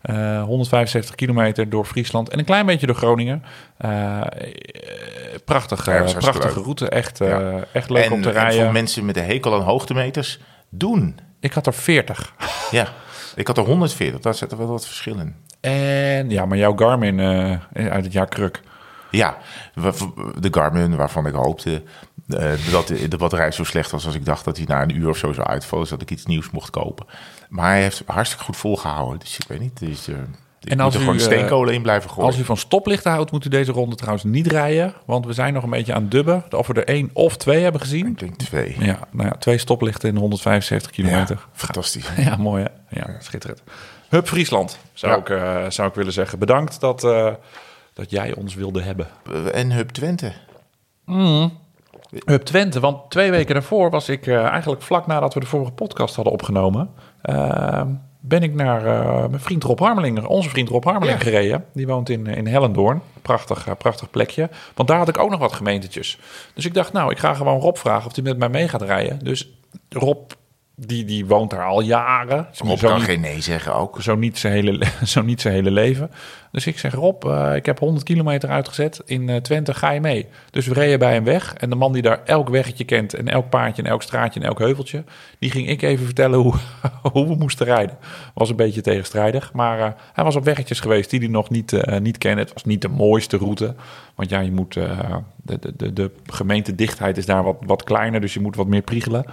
Eh, 0.00 0.42
175 0.42 1.14
kilometer 1.14 1.68
door 1.70 1.85
Friesland 1.85 2.29
en 2.29 2.38
een 2.38 2.44
klein 2.44 2.66
beetje 2.66 2.87
door 2.87 2.96
Groningen. 2.96 3.42
Prachtig, 5.44 5.87
Ja, 5.87 6.03
prachtige 6.03 6.55
leuk. 6.55 6.64
route. 6.64 6.88
Echt, 6.88 7.20
echt 7.72 7.90
leuk 7.90 8.05
en, 8.05 8.12
om 8.12 8.22
te 8.22 8.29
en 8.29 8.35
rijden. 8.35 8.62
voor 8.64 8.72
mensen 8.72 9.05
met 9.05 9.16
een 9.16 9.24
hekel 9.24 9.55
aan 9.55 9.61
hoogtemeters, 9.61 10.38
doen. 10.68 11.18
Ik 11.44 11.52
had 11.52 11.66
er 11.66 11.74
40. 11.74 12.35
Ja, 12.70 12.88
ik 13.35 13.46
had 13.46 13.59
er 13.59 13.64
140, 13.64 14.20
daar 14.20 14.35
zit 14.35 14.52
er 14.52 14.59
wel 14.59 14.66
wat 14.66 14.87
verschil 14.87 15.18
in. 15.18 15.35
En 15.61 16.30
ja, 16.30 16.46
maar 16.46 16.59
jouw 16.59 16.76
Garmin 16.76 17.20
eh, 17.20 17.59
uit 17.72 18.04
het 18.04 18.12
jaar 18.12 18.26
Kruk. 18.26 18.61
Ja, 19.11 19.37
de 20.38 20.48
Garmin 20.50 20.96
waarvan 20.96 21.26
ik 21.26 21.35
hoopte 21.35 21.83
eh, 22.28 22.52
dat 22.70 22.87
de, 22.87 23.16
batterij 23.16 23.50
zo 23.50 23.64
slecht 23.64 23.90
was 23.90 24.07
als 24.07 24.14
ik 24.14 24.24
dacht 24.24 24.44
dat 24.44 24.57
hij 24.57 24.66
na 24.66 24.83
een 24.83 24.96
uur 24.96 25.09
of 25.09 25.16
zo 25.16 25.33
zou 25.33 25.46
uitvallen, 25.46 25.87
zodat 25.87 26.02
ik 26.02 26.11
iets 26.11 26.26
nieuws 26.26 26.50
mocht 26.50 26.70
kopen. 26.70 27.07
Maar 27.48 27.70
hij 27.70 27.83
heeft 27.83 28.02
hartstikke 28.07 28.44
goed 28.44 28.57
volgehouden, 28.57 29.18
dus 29.18 29.38
ik 29.38 29.48
weet 29.48 29.61
niet. 29.61 29.78
Dus, 29.78 30.09
eh, 30.09 30.16
ik 30.64 30.70
En 30.70 30.77
moet 30.77 30.85
als 30.87 30.94
er 30.94 31.00
u, 31.00 31.05
gewoon 31.05 31.18
eh, 31.18 31.24
steenkolen 31.24 31.74
in 31.74 31.83
blijven 31.83 32.11
gooien. 32.11 32.27
Als 32.27 32.38
u 32.38 32.44
van 32.44 32.57
stoplichten 32.57 33.11
houdt, 33.11 33.31
moet 33.31 33.44
u 33.44 33.48
deze 33.48 33.72
ronde 33.72 33.96
trouwens 33.96 34.24
niet 34.24 34.46
rijden. 34.46 34.94
Want 35.07 35.27
we 35.27 35.33
zijn 35.33 35.55
nog 35.55 35.62
een 35.62 35.70
beetje 35.70 35.94
aan 35.94 36.03
het 36.03 36.11
dubben. 36.11 36.44
Of 36.50 36.66
we 36.66 36.74
er 36.74 36.85
één 36.85 37.11
of 37.12 37.37
twee 37.37 37.62
hebben 37.62 37.81
gezien. 37.81 38.07
Ik 38.07 38.18
denk 38.18 38.37
twee. 38.37 38.77
Ja, 38.79 38.98
nou 39.11 39.29
ja, 39.29 39.37
twee 39.38 39.59
stoplichten 39.59 40.09
in 40.09 40.16
175 40.16 40.90
kilometer. 40.90 41.37
Ja, 41.37 41.48
fantastisch. 41.53 42.09
Ja, 42.16 42.37
mooi 42.37 42.62
hè? 42.62 43.00
Ja, 43.00 43.16
schitterend. 43.20 43.62
Hup 44.09 44.27
Friesland, 44.29 44.79
zou, 44.92 45.12
Ja. 45.12 45.18
ik, 45.18 45.29
eh, 45.29 45.70
zou 45.70 45.88
ik 45.88 45.94
willen 45.94 46.12
zeggen. 46.12 46.38
Bedankt 46.38 46.81
dat, 46.81 47.05
eh, 47.05 47.33
dat 47.94 48.11
jij 48.11 48.35
ons 48.35 48.55
wilde 48.55 48.83
hebben. 48.83 49.07
En 49.53 49.72
Hub 49.72 49.88
Twente. 49.90 50.33
Hup 52.24 52.42
Twente, 52.42 52.81
want 52.81 53.11
twee 53.11 53.31
weken 53.31 53.55
daarvoor 53.55 53.90
was 53.90 54.09
ik 54.09 54.27
uh, 54.27 54.44
eigenlijk 54.44 54.83
vlak 54.83 55.07
nadat 55.07 55.35
we 55.35 55.40
de 55.40 55.46
vorige 55.46 55.72
podcast 55.72 56.14
hadden 56.14 56.33
opgenomen, 56.33 56.90
uh, 57.24 57.83
ben 58.26 58.42
ik 58.42 58.54
naar 58.54 58.87
uh, 58.87 59.26
mijn 59.26 59.40
vriend 59.40 59.64
Rob 59.64 59.78
Harmeling, 59.78 60.24
onze 60.24 60.48
vriend 60.48 60.68
Rob 60.68 60.84
Harmeling 60.84 61.18
ja. 61.18 61.24
gereden. 61.24 61.64
Die 61.72 61.87
woont 61.87 62.08
in, 62.08 62.26
in 62.26 62.46
Hellendoorn, 62.46 63.02
prachtig, 63.22 63.76
prachtig 63.78 64.10
plekje. 64.10 64.48
Want 64.74 64.88
daar 64.88 64.98
had 64.98 65.08
ik 65.08 65.18
ook 65.18 65.30
nog 65.30 65.40
wat 65.40 65.52
gemeentetjes. 65.52 66.18
Dus 66.54 66.64
ik 66.64 66.74
dacht, 66.74 66.92
nou, 66.92 67.10
ik 67.10 67.18
ga 67.18 67.34
gewoon 67.34 67.60
Rob 67.60 67.76
vragen 67.76 68.06
of 68.06 68.14
hij 68.14 68.24
met 68.24 68.38
mij 68.38 68.48
mee 68.48 68.68
gaat 68.68 68.82
rijden. 68.82 69.18
Dus 69.24 69.48
Rob 69.88 70.30
die, 70.76 71.04
die 71.04 71.26
woont 71.26 71.50
daar 71.50 71.64
al 71.64 71.80
jaren. 71.80 72.46
Rob 72.58 72.78
zo 72.78 72.88
kan 72.88 72.96
niet, 72.96 73.04
geen 73.04 73.20
nee 73.20 73.40
zeggen 73.40 73.74
ook. 73.74 74.02
Zo 74.02 74.14
niet 74.16 74.38
zijn 74.38 74.52
hele, 74.52 74.87
zo 75.04 75.22
niet 75.22 75.40
zijn 75.40 75.54
hele 75.54 75.70
leven. 75.70 76.10
Dus 76.50 76.66
ik 76.66 76.78
zeg, 76.78 76.94
Rob, 76.94 77.24
uh, 77.24 77.54
ik 77.54 77.66
heb 77.66 77.78
100 77.78 78.04
kilometer 78.04 78.48
uitgezet. 78.48 79.02
In 79.04 79.28
uh, 79.28 79.37
Twente 79.37 79.74
ga 79.74 79.90
je 79.90 80.00
mee. 80.00 80.26
Dus 80.50 80.66
we 80.66 80.74
reden 80.74 80.98
bij 80.98 81.12
hem 81.12 81.24
weg. 81.24 81.54
En 81.54 81.70
de 81.70 81.76
man 81.76 81.92
die 81.92 82.02
daar 82.02 82.20
elk 82.24 82.48
weggetje 82.48 82.84
kent... 82.84 83.14
en 83.14 83.28
elk 83.28 83.48
paardje 83.48 83.82
en 83.82 83.88
elk 83.88 84.02
straatje 84.02 84.40
en 84.40 84.46
elk 84.46 84.58
heuveltje... 84.58 85.04
die 85.38 85.50
ging 85.50 85.68
ik 85.68 85.82
even 85.82 86.04
vertellen 86.04 86.38
hoe, 86.38 86.54
hoe 87.12 87.28
we 87.28 87.34
moesten 87.34 87.66
rijden. 87.66 87.98
Was 88.34 88.50
een 88.50 88.56
beetje 88.56 88.80
tegenstrijdig. 88.80 89.52
Maar 89.52 89.78
uh, 89.78 89.87
hij 90.12 90.24
was 90.24 90.37
op 90.37 90.44
weggetjes 90.44 90.80
geweest 90.80 91.10
die 91.10 91.20
hij 91.20 91.28
nog 91.28 91.50
niet, 91.50 91.98
niet 92.00 92.18
kende. 92.18 92.40
Het 92.40 92.52
was 92.52 92.64
niet 92.64 92.82
de 92.82 92.88
mooiste 92.88 93.37
route. 93.37 93.74
Want 94.14 94.30
ja, 94.30 94.40
je 94.40 94.52
moet... 94.52 94.74
de, 95.42 95.58
de, 95.76 95.92
de 95.92 96.10
gemeentedichtheid 96.26 97.16
is 97.16 97.26
daar 97.26 97.42
wat, 97.42 97.56
wat 97.66 97.82
kleiner. 97.84 98.20
Dus 98.20 98.34
je 98.34 98.40
moet 98.40 98.56
wat 98.56 98.66
meer 98.66 98.82
priegelen. 98.82 99.24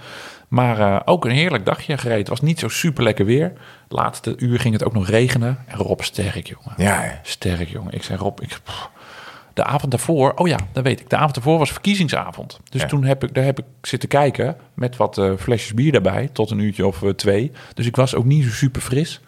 Maar 0.52 0.78
uh, 0.78 1.00
ook 1.04 1.24
een 1.24 1.30
heerlijk 1.30 1.64
dagje 1.64 1.98
gereden. 1.98 2.18
Het 2.18 2.28
was 2.28 2.40
niet 2.40 2.58
zo 2.58 2.68
super 2.68 3.02
lekker 3.02 3.24
weer. 3.24 3.52
Laatste 3.88 4.36
uur 4.36 4.60
ging 4.60 4.74
het 4.74 4.84
ook 4.84 4.92
nog 4.92 5.08
regenen. 5.08 5.58
En 5.66 5.78
Rob, 5.78 6.00
sterk 6.00 6.46
jongen. 6.46 6.72
Ja, 6.76 7.20
sterk 7.22 7.68
jongen. 7.68 7.92
Ik 7.92 8.02
zei 8.02 8.18
Rob, 8.18 8.40
ik, 8.40 8.58
pff, 8.64 8.90
de 9.54 9.64
avond 9.64 9.90
daarvoor, 9.90 10.32
oh 10.34 10.48
ja, 10.48 10.58
dat 10.72 10.84
weet 10.84 11.00
ik. 11.00 11.10
De 11.10 11.16
avond 11.16 11.34
daarvoor 11.34 11.58
was 11.58 11.72
verkiezingsavond. 11.72 12.60
Dus 12.70 12.80
ja. 12.80 12.86
toen 12.86 13.04
heb 13.04 13.24
ik, 13.24 13.34
daar 13.34 13.44
heb 13.44 13.58
ik 13.58 13.64
zitten 13.82 14.08
kijken 14.08 14.56
met 14.74 14.96
wat 14.96 15.18
uh, 15.18 15.32
flesjes 15.38 15.74
bier 15.74 15.92
daarbij, 15.92 16.28
tot 16.32 16.50
een 16.50 16.58
uurtje 16.58 16.86
of 16.86 17.02
uh, 17.02 17.10
twee. 17.10 17.52
Dus 17.74 17.86
ik 17.86 17.96
was 17.96 18.14
ook 18.14 18.24
niet 18.24 18.44
zo 18.44 18.50
super 18.50 18.80
fris. 18.80 19.20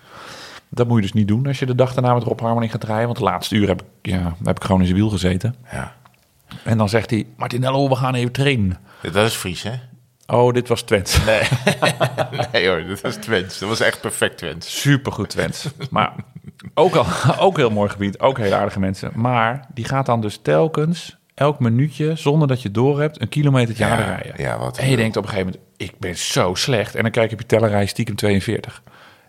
Dat 0.69 0.87
moet 0.87 0.97
je 0.97 1.03
dus 1.03 1.13
niet 1.13 1.29
doen 1.29 1.47
als 1.47 1.59
je 1.59 1.67
de 1.67 1.75
dag 1.75 1.95
daarna 1.95 2.15
met 2.15 2.23
Rob 2.23 2.41
Harmoning 2.41 2.73
gaat 2.73 2.85
rijden. 2.85 3.07
Want 3.07 3.19
de 3.19 3.25
laatste 3.25 3.55
uur 3.55 3.69
heb 3.69 3.83
ik, 3.83 4.13
ja, 4.13 4.37
heb 4.45 4.57
ik 4.57 4.65
gewoon 4.65 4.81
in 4.81 4.87
zijn 4.87 4.99
wiel 4.99 5.11
gezeten. 5.11 5.55
Ja. 5.73 5.95
En 6.65 6.79
dan 6.79 6.89
zegt 6.89 7.11
hij, 7.11 7.27
Martinello, 7.37 7.89
we 7.89 7.97
gaan 7.97 8.15
even 8.15 8.33
trainen. 8.33 8.79
Dat 9.03 9.27
is 9.27 9.35
Fries, 9.35 9.63
hè? 9.63 9.75
Oh, 10.27 10.53
dit 10.53 10.69
was 10.69 10.83
Twents. 10.83 11.19
Nee. 11.25 11.43
nee 12.53 12.69
hoor, 12.69 12.85
dit 12.85 13.01
was 13.01 13.17
Twents. 13.17 13.59
Dat 13.59 13.69
was 13.69 13.81
echt 13.81 14.01
perfect 14.01 14.39
Twents. 14.39 14.81
Supergoed 14.81 15.29
Twents. 15.29 15.69
Maar 15.91 16.13
ook, 16.75 16.95
al, 16.95 17.07
ook 17.39 17.57
heel 17.57 17.71
mooi 17.71 17.91
gebied, 17.91 18.21
ook 18.21 18.39
hele 18.39 18.55
aardige 18.55 18.81
mensen. 18.81 19.13
Maar 19.15 19.67
die 19.75 19.85
gaat 19.85 20.07
dan 20.07 20.21
dus 20.21 20.39
telkens 20.43 21.17
elk 21.35 21.61
minuutje, 21.61 22.17
zonder 22.17 22.49
dat 22.49 22.63
je 22.63 22.71
door 22.71 23.01
hebt, 23.01 23.21
een 23.21 23.29
kilometer 23.29 23.75
ja, 23.79 23.95
rijden. 23.95 24.35
Ja, 24.37 24.59
wat 24.59 24.79
en 24.79 24.91
je 24.91 24.97
denkt 24.97 25.17
op 25.17 25.23
een 25.23 25.29
gegeven 25.29 25.53
moment, 25.53 25.73
ik 25.77 25.99
ben 25.99 26.17
zo 26.17 26.55
slecht. 26.55 26.95
En 26.95 27.03
dan 27.03 27.11
kijk 27.11 27.29
je 27.29 27.35
op 27.35 27.41
je 27.41 27.47
tellerij 27.47 27.87
stiekem 27.87 28.15
42. 28.15 28.83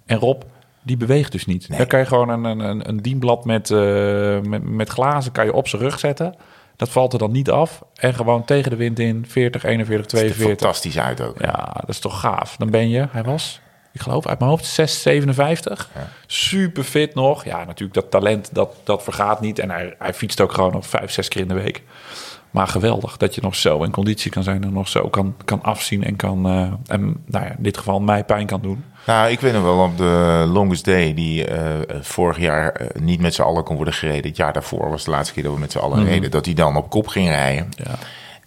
En 0.05 0.17
Rob, 0.17 0.41
die 0.81 0.97
beweegt 0.97 1.31
dus 1.31 1.45
niet. 1.45 1.69
Nee. 1.69 1.77
Dan 1.77 1.87
kan 1.87 1.99
je 1.99 2.05
gewoon 2.05 2.29
een, 2.29 2.59
een, 2.59 2.89
een 2.89 2.97
dienblad 2.97 3.45
met, 3.45 3.69
uh, 3.69 4.39
met, 4.39 4.63
met 4.63 4.89
glazen 4.89 5.31
kan 5.31 5.45
je 5.45 5.53
op 5.53 5.67
zijn 5.67 5.81
rug 5.81 5.99
zetten. 5.99 6.35
Dat 6.75 6.89
valt 6.89 7.13
er 7.13 7.19
dan 7.19 7.31
niet 7.31 7.49
af. 7.49 7.81
En 7.95 8.13
gewoon 8.13 8.45
tegen 8.45 8.69
de 8.69 8.75
wind 8.75 8.99
in 8.99 9.25
40, 9.27 9.63
41, 9.63 10.05
42. 10.05 10.47
fantastisch 10.47 10.99
uit 10.99 11.21
ook. 11.21 11.41
Ja, 11.41 11.73
dat 11.79 11.89
is 11.89 11.99
toch 11.99 12.19
gaaf. 12.19 12.55
Dan 12.55 12.69
ben 12.69 12.89
je, 12.89 13.07
hij 13.11 13.23
was, 13.23 13.61
ik 13.91 14.01
geloof 14.01 14.27
uit 14.27 14.39
mijn 14.39 14.51
hoofd, 14.51 14.65
6, 14.65 15.01
57. 15.01 15.89
Ja. 15.95 16.09
Super 16.27 16.83
fit 16.83 17.15
nog. 17.15 17.45
Ja, 17.45 17.63
natuurlijk 17.65 17.93
dat 17.93 18.11
talent, 18.11 18.49
dat, 18.53 18.75
dat 18.83 19.03
vergaat 19.03 19.41
niet. 19.41 19.59
En 19.59 19.69
hij, 19.69 19.95
hij 19.99 20.13
fietst 20.13 20.41
ook 20.41 20.51
gewoon 20.51 20.71
nog 20.71 20.87
5, 20.87 21.11
6 21.11 21.27
keer 21.27 21.41
in 21.41 21.47
de 21.47 21.53
week. 21.53 21.83
Maar 22.55 22.67
geweldig 22.67 23.17
dat 23.17 23.35
je 23.35 23.41
nog 23.41 23.55
zo 23.55 23.83
in 23.83 23.91
conditie 23.91 24.31
kan 24.31 24.43
zijn 24.43 24.63
en 24.63 24.73
nog 24.73 24.87
zo 24.87 25.09
kan, 25.09 25.35
kan 25.45 25.63
afzien 25.63 26.03
en 26.03 26.15
kan, 26.15 26.47
uh, 26.47 26.73
en 26.87 27.23
nou 27.25 27.45
ja, 27.45 27.49
in 27.49 27.63
dit 27.63 27.77
geval 27.77 27.99
mij 27.99 28.23
pijn 28.23 28.45
kan 28.45 28.61
doen. 28.61 28.83
Nou, 29.05 29.29
ik 29.31 29.39
weet 29.39 29.53
nog 29.53 29.63
wel 29.63 29.83
op 29.83 29.97
de 29.97 30.45
Longest 30.47 30.85
Day, 30.85 31.13
die 31.13 31.49
uh, 31.49 31.73
vorig 32.01 32.39
jaar 32.39 32.81
uh, 32.81 32.87
niet 33.01 33.19
met 33.19 33.33
z'n 33.33 33.41
allen 33.41 33.63
kon 33.63 33.75
worden 33.75 33.93
gereden. 33.93 34.27
Het 34.27 34.37
jaar 34.37 34.53
daarvoor 34.53 34.89
was 34.89 35.03
de 35.03 35.11
laatste 35.11 35.33
keer 35.33 35.43
dat 35.43 35.53
we 35.53 35.59
met 35.59 35.71
z'n 35.71 35.77
allen 35.77 35.99
mm. 35.99 36.05
reden, 36.05 36.31
dat 36.31 36.45
hij 36.45 36.53
dan 36.53 36.75
op 36.75 36.89
kop 36.89 37.07
ging 37.07 37.27
rijden. 37.27 37.69
Ja. 37.75 37.95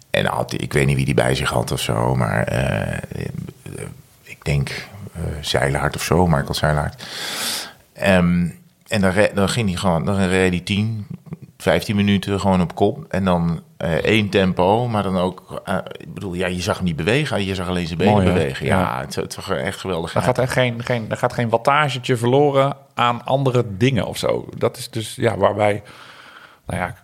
En 0.09 0.25
had, 0.25 0.53
ik 0.53 0.73
weet 0.73 0.85
niet 0.85 0.95
wie 0.95 1.05
die 1.05 1.13
bij 1.13 1.35
zich 1.35 1.49
had 1.49 1.71
of 1.71 1.81
zo, 1.81 2.15
maar 2.15 2.53
ik 4.23 4.45
denk 4.45 4.87
Zeilhard 5.41 5.95
of 5.95 6.03
zo, 6.03 6.27
Michael 6.27 6.53
Zeilhard. 6.53 7.03
Um, 8.07 8.55
en 8.87 9.01
dan, 9.01 9.13
dan 9.33 9.49
ging 9.49 9.67
hij 9.67 9.77
gewoon, 9.77 10.05
dan 10.05 10.17
reed 10.17 10.51
hij 10.51 10.59
10, 10.59 11.07
15 11.57 11.95
minuten 11.95 12.39
gewoon 12.39 12.61
op 12.61 12.75
kop. 12.75 13.05
En 13.09 13.25
dan 13.25 13.61
één 13.87 14.29
tempo, 14.29 14.87
maar 14.87 15.03
dan 15.03 15.17
ook... 15.17 15.61
Uh, 15.69 15.77
ik 15.97 16.13
bedoel, 16.13 16.33
ja, 16.33 16.47
je 16.47 16.61
zag 16.61 16.75
hem 16.75 16.85
niet 16.85 16.95
bewegen. 16.95 17.45
Je 17.45 17.55
zag 17.55 17.67
alleen 17.67 17.85
zijn 17.85 17.97
benen 17.97 18.13
Mooi, 18.13 18.25
bewegen. 18.25 18.65
Ja, 18.65 18.79
ja, 18.79 18.99
het, 18.99 19.15
het 19.15 19.35
was 19.35 19.49
echt 19.49 19.79
geweldig. 19.79 20.15
Er 20.15 20.21
gaat 20.21 20.37
er 20.37 20.47
geen, 20.47 20.83
geen, 20.83 21.05
er 21.09 21.17
gaat 21.17 21.33
geen 21.33 21.49
wattagetje 21.49 22.17
verloren 22.17 22.77
aan 22.93 23.25
andere 23.25 23.65
dingen 23.77 24.05
of 24.05 24.17
zo. 24.17 24.47
Dat 24.57 24.77
is 24.77 24.89
dus, 24.89 25.15
ja, 25.15 25.37
waarbij... 25.37 25.83
Nou 26.65 26.81
ja, 26.81 26.95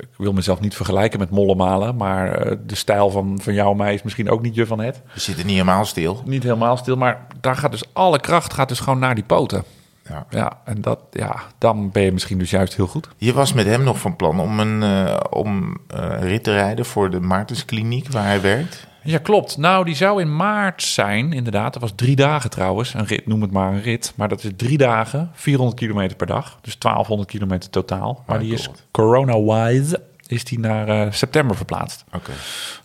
ik 0.00 0.08
wil 0.16 0.32
mezelf 0.32 0.60
niet 0.60 0.76
vergelijken 0.76 1.18
met 1.18 1.30
mollemalen, 1.30 1.96
maar 1.96 2.56
de 2.66 2.74
stijl 2.74 3.10
van, 3.10 3.38
van 3.42 3.54
jou 3.54 3.70
en 3.70 3.76
mij 3.76 3.94
is 3.94 4.02
misschien 4.02 4.30
ook 4.30 4.42
niet 4.42 4.54
je 4.54 4.66
van 4.66 4.80
het. 4.80 5.02
We 5.14 5.20
zitten 5.20 5.46
niet 5.46 5.54
helemaal 5.54 5.84
stil. 5.84 6.22
Niet 6.24 6.42
helemaal 6.42 6.76
stil, 6.76 6.96
maar 6.96 7.26
daar 7.40 7.56
gaat 7.56 7.70
dus 7.70 7.84
alle 7.92 8.20
kracht 8.20 8.52
gaat 8.52 8.68
dus 8.68 8.80
gewoon 8.80 8.98
naar 8.98 9.14
die 9.14 9.24
poten. 9.24 9.64
Ja. 10.10 10.26
ja, 10.30 10.58
en 10.64 10.80
dat, 10.80 11.00
ja, 11.10 11.36
dan 11.58 11.90
ben 11.90 12.02
je 12.02 12.12
misschien 12.12 12.38
dus 12.38 12.50
juist 12.50 12.76
heel 12.76 12.86
goed. 12.86 13.08
Je 13.16 13.32
was 13.32 13.52
met 13.52 13.66
hem 13.66 13.82
nog 13.82 13.98
van 13.98 14.16
plan 14.16 14.40
om 14.40 14.60
een 14.60 14.82
uh, 14.82 15.16
om, 15.30 15.76
uh, 15.94 16.20
rit 16.20 16.44
te 16.44 16.52
rijden 16.52 16.84
voor 16.84 17.10
de 17.10 17.20
Maartenskliniek 17.20 18.10
waar 18.10 18.24
hij 18.24 18.40
werkt. 18.40 18.88
Ja, 19.02 19.18
klopt. 19.18 19.56
Nou, 19.56 19.84
die 19.84 19.94
zou 19.94 20.20
in 20.20 20.36
maart 20.36 20.82
zijn, 20.82 21.32
inderdaad. 21.32 21.72
Dat 21.72 21.82
was 21.82 21.92
drie 21.94 22.16
dagen 22.16 22.50
trouwens. 22.50 22.94
Een 22.94 23.06
rit, 23.06 23.26
noem 23.26 23.42
het 23.42 23.50
maar 23.50 23.72
een 23.72 23.82
rit. 23.82 24.12
Maar 24.16 24.28
dat 24.28 24.44
is 24.44 24.50
drie 24.56 24.78
dagen, 24.78 25.30
400 25.32 25.78
kilometer 25.78 26.16
per 26.16 26.26
dag. 26.26 26.58
Dus 26.60 26.78
1200 26.78 27.30
kilometer 27.30 27.70
totaal. 27.70 28.22
Maar 28.26 28.36
oh, 28.36 28.42
die 28.42 28.52
is 28.52 28.70
corona-wise 28.90 30.02
is 30.30 30.44
die 30.44 30.58
naar 30.58 30.88
uh, 30.88 31.12
september 31.12 31.56
verplaatst. 31.56 32.04
Okay. 32.12 32.34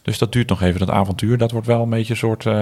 Dus 0.01 0.17
dat 0.17 0.31
duurt 0.31 0.49
nog 0.49 0.62
even, 0.62 0.79
dat 0.79 0.89
avontuur. 0.89 1.38
Dat 1.38 1.51
wordt 1.51 1.67
wel 1.67 1.81
een 1.81 1.89
beetje 1.89 2.13
een 2.13 2.19
soort 2.19 2.45
uh, 2.45 2.53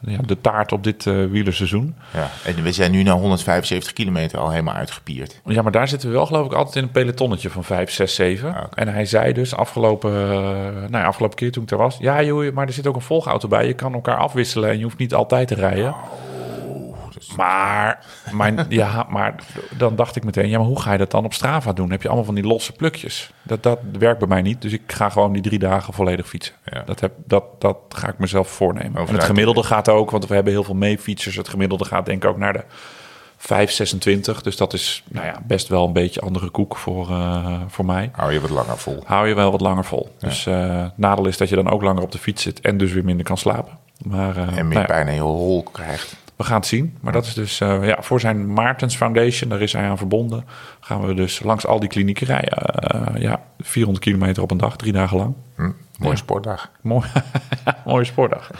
ja, 0.00 0.18
de 0.26 0.40
taart 0.40 0.72
op 0.72 0.84
dit 0.84 1.04
uh, 1.04 1.30
wielerseizoen. 1.30 1.94
Ja, 2.14 2.30
en 2.44 2.62
we 2.62 2.72
zijn 2.72 2.90
nu 2.90 3.02
naar 3.02 3.14
175 3.14 3.92
kilometer 3.92 4.38
al 4.38 4.50
helemaal 4.50 4.74
uitgepierd. 4.74 5.40
Ja, 5.44 5.62
maar 5.62 5.72
daar 5.72 5.88
zitten 5.88 6.08
we 6.08 6.14
wel 6.14 6.26
geloof 6.26 6.46
ik 6.46 6.52
altijd 6.52 6.76
in 6.76 6.82
een 6.82 6.90
pelotonnetje 6.90 7.50
van 7.50 7.64
5, 7.64 7.90
6, 7.90 8.14
7. 8.14 8.54
Ah, 8.54 8.64
okay. 8.64 8.84
En 8.84 8.92
hij 8.92 9.04
zei 9.04 9.32
dus 9.32 9.54
afgelopen, 9.54 10.12
nou 10.72 10.90
ja, 10.90 11.04
afgelopen 11.04 11.36
keer 11.36 11.52
toen 11.52 11.62
ik 11.62 11.70
er 11.70 11.76
was... 11.76 11.96
Ja 12.00 12.22
joh, 12.22 12.52
maar 12.54 12.66
er 12.66 12.72
zit 12.72 12.86
ook 12.86 12.94
een 12.94 13.00
volgauto 13.00 13.48
bij. 13.48 13.66
Je 13.66 13.74
kan 13.74 13.94
elkaar 13.94 14.16
afwisselen 14.16 14.70
en 14.70 14.78
je 14.78 14.84
hoeft 14.84 14.98
niet 14.98 15.14
altijd 15.14 15.48
te 15.48 15.54
rijden. 15.54 15.88
Oh. 15.88 16.27
Maar, 17.38 18.64
ja, 18.68 19.06
maar 19.08 19.34
dan 19.76 19.96
dacht 19.96 20.16
ik 20.16 20.24
meteen, 20.24 20.48
ja, 20.48 20.58
maar 20.58 20.66
hoe 20.66 20.80
ga 20.80 20.92
je 20.92 20.98
dat 20.98 21.10
dan 21.10 21.24
op 21.24 21.34
Strava 21.34 21.72
doen? 21.72 21.90
Heb 21.90 22.02
je 22.02 22.08
allemaal 22.08 22.26
van 22.26 22.34
die 22.34 22.46
losse 22.46 22.72
plukjes? 22.72 23.30
Dat, 23.42 23.62
dat 23.62 23.78
werkt 23.98 24.18
bij 24.18 24.28
mij 24.28 24.42
niet. 24.42 24.62
Dus 24.62 24.72
ik 24.72 24.82
ga 24.86 25.08
gewoon 25.08 25.32
die 25.32 25.42
drie 25.42 25.58
dagen 25.58 25.92
volledig 25.92 26.28
fietsen. 26.28 26.54
Ja. 26.64 26.82
Dat, 26.82 27.00
heb, 27.00 27.12
dat, 27.26 27.44
dat 27.58 27.76
ga 27.88 28.08
ik 28.08 28.18
mezelf 28.18 28.48
voornemen. 28.48 29.06
en 29.06 29.14
het 29.14 29.24
gemiddelde 29.24 29.62
gaat 29.62 29.88
ook, 29.88 30.10
want 30.10 30.26
we 30.26 30.34
hebben 30.34 30.52
heel 30.52 30.64
veel 30.64 30.74
meefietsers. 30.74 31.36
Het 31.36 31.48
gemiddelde 31.48 31.84
gaat 31.84 32.06
denk 32.06 32.24
ik 32.24 32.30
ook 32.30 32.38
naar 32.38 32.52
de 32.52 32.64
5,26. 33.38 34.42
Dus 34.42 34.56
dat 34.56 34.72
is 34.72 35.04
nou 35.08 35.26
ja, 35.26 35.42
best 35.46 35.68
wel 35.68 35.86
een 35.86 35.92
beetje 35.92 36.20
andere 36.20 36.48
koek 36.48 36.76
voor, 36.76 37.10
uh, 37.10 37.60
voor 37.66 37.84
mij. 37.84 38.10
Hou 38.12 38.32
je 38.32 38.40
wat 38.40 38.50
langer 38.50 38.78
vol. 38.78 39.02
Hou 39.04 39.28
je 39.28 39.34
wel 39.34 39.50
wat 39.50 39.60
langer 39.60 39.84
vol. 39.84 40.14
Ja. 40.18 40.28
Dus 40.28 40.46
uh, 40.46 40.84
nadeel 40.94 41.26
is 41.26 41.36
dat 41.36 41.48
je 41.48 41.54
dan 41.54 41.70
ook 41.70 41.82
langer 41.82 42.02
op 42.02 42.12
de 42.12 42.18
fiets 42.18 42.42
zit 42.42 42.60
en 42.60 42.78
dus 42.78 42.92
weer 42.92 43.04
minder 43.04 43.24
kan 43.24 43.38
slapen. 43.38 43.78
Maar, 44.04 44.36
uh, 44.36 44.42
en 44.42 44.54
meer 44.54 44.64
nou 44.64 44.78
ja. 44.78 44.84
pijn 44.84 45.08
in 45.08 45.14
je 45.14 45.20
hol 45.20 45.62
krijgt. 45.62 46.16
We 46.38 46.44
gaan 46.44 46.56
het 46.56 46.66
zien. 46.66 46.98
Maar 47.00 47.12
dat 47.12 47.26
is 47.26 47.34
dus 47.34 47.60
uh, 47.60 47.86
ja, 47.86 48.02
voor 48.02 48.20
zijn 48.20 48.52
Maartens 48.52 48.96
Foundation, 48.96 49.50
daar 49.50 49.60
is 49.60 49.72
hij 49.72 49.88
aan 49.88 49.98
verbonden. 49.98 50.44
Gaan 50.80 51.06
we 51.06 51.14
dus 51.14 51.42
langs 51.42 51.66
al 51.66 51.80
die 51.80 51.88
klinieken 51.88 52.26
rijden. 52.26 52.58
Uh, 52.94 53.22
ja, 53.22 53.42
400 53.58 54.04
kilometer 54.04 54.42
op 54.42 54.50
een 54.50 54.56
dag, 54.56 54.76
drie 54.76 54.92
dagen 54.92 55.16
lang. 55.16 55.34
Hm, 55.54 55.62
mooie 55.98 56.12
ja. 56.12 56.16
sportdag. 56.16 56.70
Mooi, 56.80 57.08
mooie 57.84 58.04
sportdag. 58.04 58.50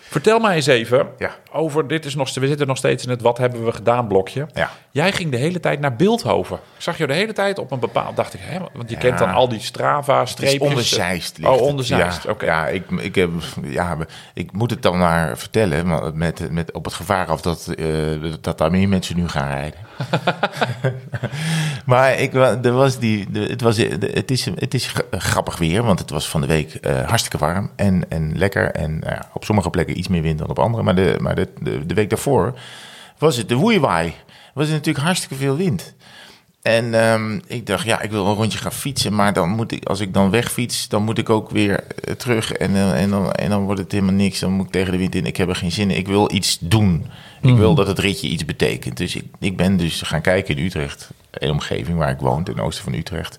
Vertel 0.00 0.38
mij 0.38 0.54
eens 0.54 0.66
even 0.66 1.06
ja. 1.18 1.30
over, 1.50 1.88
dit 1.88 2.04
is 2.04 2.14
nog, 2.14 2.34
we 2.34 2.46
zitten 2.46 2.66
nog 2.66 2.76
steeds 2.76 3.04
in 3.04 3.10
het 3.10 3.22
wat 3.22 3.38
hebben 3.38 3.64
we 3.64 3.72
gedaan 3.72 4.06
blokje. 4.06 4.46
Ja. 4.52 4.70
Jij 4.92 5.12
ging 5.12 5.30
de 5.30 5.36
hele 5.36 5.60
tijd 5.60 5.80
naar 5.80 5.96
Beeldhoven. 5.96 6.56
Ik 6.56 6.82
zag 6.82 6.98
je 6.98 7.06
de 7.06 7.14
hele 7.14 7.32
tijd 7.32 7.58
op 7.58 7.70
een 7.70 7.78
bepaald, 7.78 8.16
dacht 8.16 8.34
ik, 8.34 8.40
hè, 8.42 8.58
want 8.72 8.88
je 8.88 8.94
ja. 8.94 9.00
kent 9.00 9.18
dan 9.18 9.30
al 9.30 9.48
die 9.48 9.60
Strava-streepjes. 9.60 10.68
Onderzeist 10.68 11.38
Oh, 11.44 11.60
onderzeist, 11.60 12.22
ja, 12.22 12.30
oké. 12.30 12.44
Ja, 12.44 12.66
ik, 12.66 12.90
ik, 12.90 13.14
heb, 13.14 13.30
ja, 13.62 13.96
ik 14.34 14.52
moet 14.52 14.70
het 14.70 14.82
dan 14.82 14.98
maar 14.98 15.38
vertellen, 15.38 16.16
met, 16.18 16.50
met, 16.50 16.72
op 16.72 16.84
het 16.84 16.94
gevaar 16.94 17.26
af 17.26 17.40
dat, 17.40 17.74
uh, 17.76 18.32
dat 18.40 18.58
daar 18.58 18.70
meer 18.70 18.88
mensen 18.88 19.16
nu 19.16 19.28
gaan 19.28 19.48
rijden. 19.48 19.80
maar 21.86 22.18
ik, 22.18 22.34
er 22.34 22.72
was 22.72 22.98
die, 22.98 23.28
het, 23.32 23.60
was, 23.60 23.76
het, 23.76 24.30
is, 24.30 24.44
het 24.44 24.74
is 24.74 24.94
grappig 25.10 25.58
weer, 25.58 25.82
want 25.82 25.98
het 25.98 26.10
was 26.10 26.28
van 26.28 26.40
de 26.40 26.46
week 26.46 26.78
uh, 26.80 27.08
hartstikke 27.08 27.38
warm 27.38 27.70
en, 27.76 28.04
en 28.08 28.38
lekker. 28.38 28.70
En 28.70 29.00
uh, 29.06 29.18
op 29.32 29.44
sommige 29.44 29.70
plekken 29.70 29.98
iets 29.98 30.08
meer 30.08 30.22
wind 30.22 30.38
dan 30.38 30.48
op 30.48 30.58
andere. 30.58 30.82
Maar 30.82 30.94
de, 30.94 31.16
maar 31.20 31.34
de, 31.34 31.48
de, 31.60 31.86
de 31.86 31.94
week 31.94 32.10
daarvoor 32.10 32.58
was 33.18 33.36
het 33.36 33.48
de 33.48 33.54
woeiwaai. 33.54 34.14
Was 34.54 34.66
het 34.66 34.74
natuurlijk 34.74 35.04
hartstikke 35.04 35.34
veel 35.34 35.56
wind. 35.56 35.94
En 36.62 36.94
ehm, 36.94 37.40
ik 37.46 37.66
dacht, 37.66 37.84
ja, 37.84 38.00
ik 38.00 38.10
wil 38.10 38.26
een 38.26 38.34
rondje 38.34 38.58
gaan 38.58 38.72
fietsen. 38.72 39.14
Maar 39.14 39.32
dan 39.32 39.48
moet 39.48 39.72
ik, 39.72 39.84
als 39.84 40.00
ik 40.00 40.14
dan 40.14 40.30
wegfiets, 40.30 40.88
dan 40.88 41.02
moet 41.02 41.18
ik 41.18 41.30
ook 41.30 41.50
weer 41.50 41.84
eh, 41.86 42.14
terug. 42.14 42.52
En, 42.52 42.74
eh, 42.74 43.02
en, 43.02 43.10
dan, 43.10 43.32
en 43.32 43.50
dan 43.50 43.64
wordt 43.64 43.80
het 43.80 43.92
helemaal 43.92 44.14
niks. 44.14 44.38
Dan 44.38 44.52
moet 44.52 44.66
ik 44.66 44.72
tegen 44.72 44.92
de 44.92 44.98
wind 44.98 45.14
in. 45.14 45.26
Ik 45.26 45.36
heb 45.36 45.48
er 45.48 45.56
geen 45.56 45.72
zin 45.72 45.90
in. 45.90 45.96
Ik 45.96 46.06
wil 46.06 46.32
iets 46.32 46.58
doen. 46.60 47.06
Ik 47.40 47.54
wil 47.54 47.74
dat 47.74 47.86
het 47.86 47.98
ritje 47.98 48.28
iets 48.28 48.44
betekent. 48.44 48.96
Dus 48.96 49.16
ik, 49.16 49.24
ik 49.38 49.56
ben 49.56 49.76
dus 49.76 50.02
gaan 50.02 50.20
kijken 50.20 50.56
in 50.56 50.64
Utrecht. 50.64 51.10
Een 51.30 51.50
omgeving 51.50 51.98
waar 51.98 52.10
ik 52.10 52.20
woon, 52.20 52.44
ten 52.44 52.60
oosten 52.60 52.84
van 52.84 52.94
Utrecht. 52.94 53.38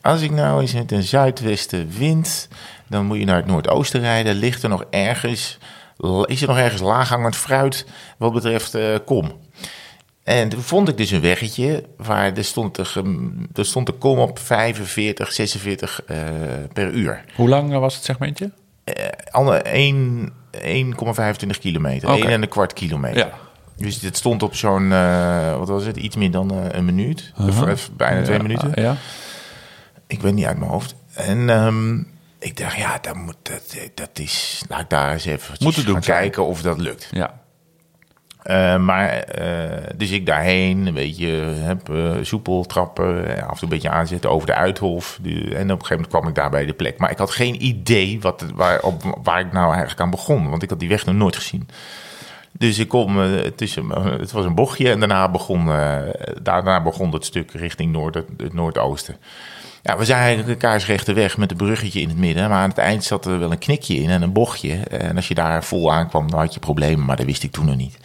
Als 0.00 0.20
ik 0.20 0.30
nou 0.30 0.60
eens 0.60 0.72
met 0.72 0.92
een 0.92 1.02
zuidwesten 1.02 1.90
wind, 1.98 2.48
dan 2.86 3.06
moet 3.06 3.18
je 3.18 3.24
naar 3.24 3.36
het 3.36 3.46
noordoosten 3.46 4.00
rijden. 4.00 4.34
Ligt 4.34 4.62
er 4.62 4.68
nog 4.68 4.84
ergens, 4.90 5.58
is 6.24 6.42
er 6.42 6.48
nog 6.48 6.58
ergens 6.58 6.82
laaghangend 6.82 7.36
fruit 7.36 7.86
wat 8.16 8.32
betreft 8.32 8.74
eh, 8.74 8.96
kom. 9.04 9.32
En 10.24 10.48
toen 10.48 10.62
vond 10.62 10.88
ik 10.88 10.96
dus 10.96 11.10
een 11.10 11.20
weggetje 11.20 11.84
waar 11.96 12.36
er 12.36 12.44
stond 12.44 12.74
de, 12.74 13.02
er 13.54 13.64
stond 13.64 13.86
de 13.86 13.92
kom 13.92 14.18
op 14.18 14.38
45, 14.38 15.32
46 15.32 16.02
eh, 16.06 16.18
per 16.72 16.90
uur. 16.92 17.24
Hoe 17.34 17.48
lang 17.48 17.72
eh, 17.72 17.78
was 17.78 17.94
het 17.94 18.04
segmentje? 18.04 18.50
Alle 19.30 19.56
1 19.56 20.32
1,25 20.56 21.58
kilometer, 21.60 22.08
Oké. 22.10 22.20
1 22.22 22.30
en 22.30 22.42
een 22.42 22.48
kwart 22.48 22.72
kilometer. 22.72 23.16
Ja. 23.18 23.30
Dus 23.76 23.98
dit 24.00 24.16
stond 24.16 24.42
op 24.42 24.54
zo'n, 24.54 24.92
eh, 24.92 25.56
wat 25.58 25.68
was 25.68 25.84
het, 25.84 25.96
iets 25.96 26.16
meer 26.16 26.30
dan 26.30 26.50
eh, 26.50 26.58
een 26.78 26.84
minuut. 26.84 27.32
Of, 27.38 27.62
eh, 27.66 27.74
bijna 27.96 28.22
twee 28.22 28.36
Ja, 28.36 28.42
minuten. 28.42 28.72
Ja. 28.74 28.96
Ik 30.06 30.20
weet 30.20 30.34
niet 30.34 30.44
uit 30.44 30.58
mijn 30.58 30.70
hoofd. 30.70 30.94
En 31.14 31.50
ehm, 31.50 31.98
ik 32.38 32.56
dacht, 32.56 32.76
ja, 32.76 32.98
dat, 33.00 33.14
moet, 33.14 33.36
dat, 33.42 33.76
dat 33.94 34.18
is, 34.18 34.62
laat 34.68 34.80
ik 34.80 34.88
daar 34.90 35.12
eens 35.12 35.24
even 35.24 35.54
Moeten 35.60 35.84
doen 35.84 35.94
gaan 35.94 36.02
zijn. 36.02 36.20
kijken 36.20 36.46
of 36.46 36.62
dat 36.62 36.78
lukt. 36.78 37.08
ja. 37.10 37.40
Eh, 38.42 38.76
maar, 38.76 39.08
eh, 39.08 39.90
dus 39.96 40.10
ik 40.10 40.26
daarheen, 40.26 40.86
een 40.86 40.94
beetje 40.94 41.28
heb, 41.42 41.88
eh, 41.88 42.10
soepel 42.22 42.64
trappen, 42.64 43.24
af 43.24 43.48
en 43.48 43.48
toe 43.48 43.58
een 43.60 43.68
beetje 43.68 43.90
aanzetten 43.90 44.30
over 44.30 44.46
de 44.46 44.54
Uithof. 44.54 45.18
En 45.22 45.32
op 45.32 45.54
een 45.54 45.68
gegeven 45.68 45.88
moment 45.90 46.08
kwam 46.08 46.28
ik 46.28 46.34
daar 46.34 46.50
bij 46.50 46.66
de 46.66 46.72
plek. 46.72 46.98
Maar 46.98 47.10
ik 47.10 47.18
had 47.18 47.30
geen 47.30 47.64
idee 47.64 48.20
wat, 48.20 48.44
waar, 48.54 48.80
op, 48.80 49.20
waar 49.22 49.40
ik 49.40 49.52
nou 49.52 49.68
eigenlijk 49.68 50.00
aan 50.00 50.10
begon, 50.10 50.50
want 50.50 50.62
ik 50.62 50.70
had 50.70 50.80
die 50.80 50.88
weg 50.88 51.06
nog 51.06 51.14
nooit 51.14 51.36
gezien. 51.36 51.68
Dus 52.52 52.78
ik 52.78 52.88
kom 52.88 53.18
tussen, 53.56 53.90
het 54.20 54.32
was 54.32 54.44
een 54.44 54.54
bochtje 54.54 54.90
en 54.90 54.98
daarna 54.98 55.30
begon, 55.30 55.66
daarna 56.42 56.82
begon 56.82 57.12
het 57.12 57.24
stuk 57.24 57.52
richting 57.52 57.92
noord, 57.92 58.14
het 58.14 58.52
noordoosten. 58.52 59.16
Ja, 59.82 59.96
we 59.98 60.04
zijn 60.04 60.18
eigenlijk 60.20 60.48
een 60.48 60.68
kaarsrechte 60.68 61.12
weg 61.12 61.36
met 61.36 61.50
een 61.50 61.56
bruggetje 61.56 62.00
in 62.00 62.08
het 62.08 62.18
midden. 62.18 62.48
Maar 62.48 62.62
aan 62.62 62.68
het 62.68 62.78
eind 62.78 63.04
zat 63.04 63.26
er 63.26 63.38
wel 63.38 63.50
een 63.52 63.58
knikje 63.58 63.94
in 63.94 64.10
en 64.10 64.22
een 64.22 64.32
bochtje. 64.32 64.74
En 64.74 65.16
als 65.16 65.28
je 65.28 65.34
daar 65.34 65.64
vol 65.64 65.92
aankwam, 65.92 66.30
dan 66.30 66.38
had 66.40 66.54
je 66.54 66.60
problemen. 66.60 67.04
Maar 67.04 67.16
dat 67.16 67.26
wist 67.26 67.42
ik 67.42 67.52
toen 67.52 67.66
nog 67.66 67.76
niet. 67.76 67.96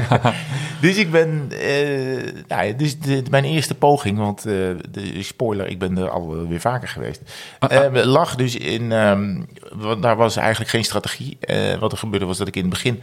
dus 0.80 0.96
ik 0.96 1.10
ben... 1.10 1.46
eh, 1.50 2.32
nou 2.48 2.76
dus 2.76 2.98
de, 2.98 3.22
mijn 3.30 3.44
eerste 3.44 3.74
poging, 3.74 4.18
want 4.18 4.38
eh, 4.38 4.52
de 4.90 5.22
spoiler, 5.22 5.66
ik 5.66 5.78
ben 5.78 5.98
er 5.98 6.10
alweer 6.10 6.60
vaker 6.60 6.88
geweest. 6.88 7.20
eh, 7.58 8.04
lag 8.04 8.34
dus 8.34 8.56
in... 8.56 8.92
ehm, 8.92 9.42
want 9.72 10.02
daar 10.02 10.16
was 10.16 10.36
eigenlijk 10.36 10.70
geen 10.70 10.84
strategie. 10.84 11.36
Eh, 11.40 11.74
wat 11.78 11.92
er 11.92 11.98
gebeurde 11.98 12.26
was 12.26 12.38
dat 12.38 12.48
ik 12.48 12.56
in 12.56 12.62
het 12.62 12.70
begin 12.70 13.02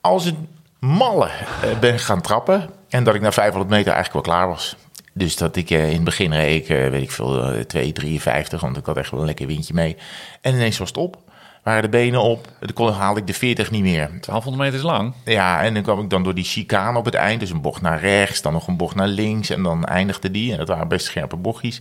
als 0.00 0.24
een 0.24 0.48
malle 0.78 1.28
eh, 1.62 1.78
ben 1.80 1.98
gaan 1.98 2.20
trappen. 2.20 2.70
En 2.88 3.04
dat 3.04 3.14
ik 3.14 3.20
na 3.20 3.32
500 3.32 3.70
meter 3.70 3.92
eigenlijk 3.92 4.26
wel 4.26 4.34
klaar 4.34 4.48
was. 4.48 4.76
Dus 5.14 5.36
dat 5.36 5.56
ik 5.56 5.70
eh, 5.70 5.88
in 5.88 5.94
het 5.94 6.04
begin 6.04 6.32
reed 6.32 6.62
ik, 6.62 6.68
eh, 6.68 6.88
weet 6.90 7.02
ik 7.02 7.10
veel, 7.10 7.42
eh, 7.42 7.60
2,53. 7.60 8.60
Want 8.60 8.76
ik 8.76 8.86
had 8.86 8.96
echt 8.96 9.10
wel 9.10 9.20
een 9.20 9.26
lekker 9.26 9.46
windje 9.46 9.74
mee. 9.74 9.96
En 10.40 10.54
ineens 10.54 10.78
was 10.78 10.88
het 10.88 10.96
op. 10.96 11.16
Waren 11.62 11.82
de 11.82 11.88
benen 11.88 12.22
op. 12.22 12.48
Dan 12.60 12.72
kon, 12.72 12.92
haalde 12.92 13.20
ik 13.20 13.26
de 13.26 13.34
40 13.34 13.70
niet 13.70 13.82
meer. 13.82 14.06
1200 14.20 14.56
meter 14.56 14.74
is 14.74 14.82
lang. 14.82 15.14
Ja, 15.24 15.62
en 15.62 15.74
dan 15.74 15.82
kwam 15.82 16.00
ik 16.00 16.10
dan 16.10 16.22
door 16.22 16.34
die 16.34 16.44
chicane 16.44 16.98
op 16.98 17.04
het 17.04 17.14
eind. 17.14 17.40
Dus 17.40 17.50
een 17.50 17.60
bocht 17.60 17.82
naar 17.82 18.00
rechts, 18.00 18.42
dan 18.42 18.52
nog 18.52 18.66
een 18.66 18.76
bocht 18.76 18.94
naar 18.94 19.08
links. 19.08 19.50
En 19.50 19.62
dan 19.62 19.84
eindigde 19.84 20.30
die. 20.30 20.52
En 20.52 20.58
dat 20.58 20.68
waren 20.68 20.88
best 20.88 21.06
scherpe 21.06 21.36
bochtjes. 21.36 21.80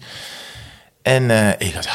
En 1.01 1.29
eh, 1.31 1.67
ik 1.67 1.73
had 1.73 1.89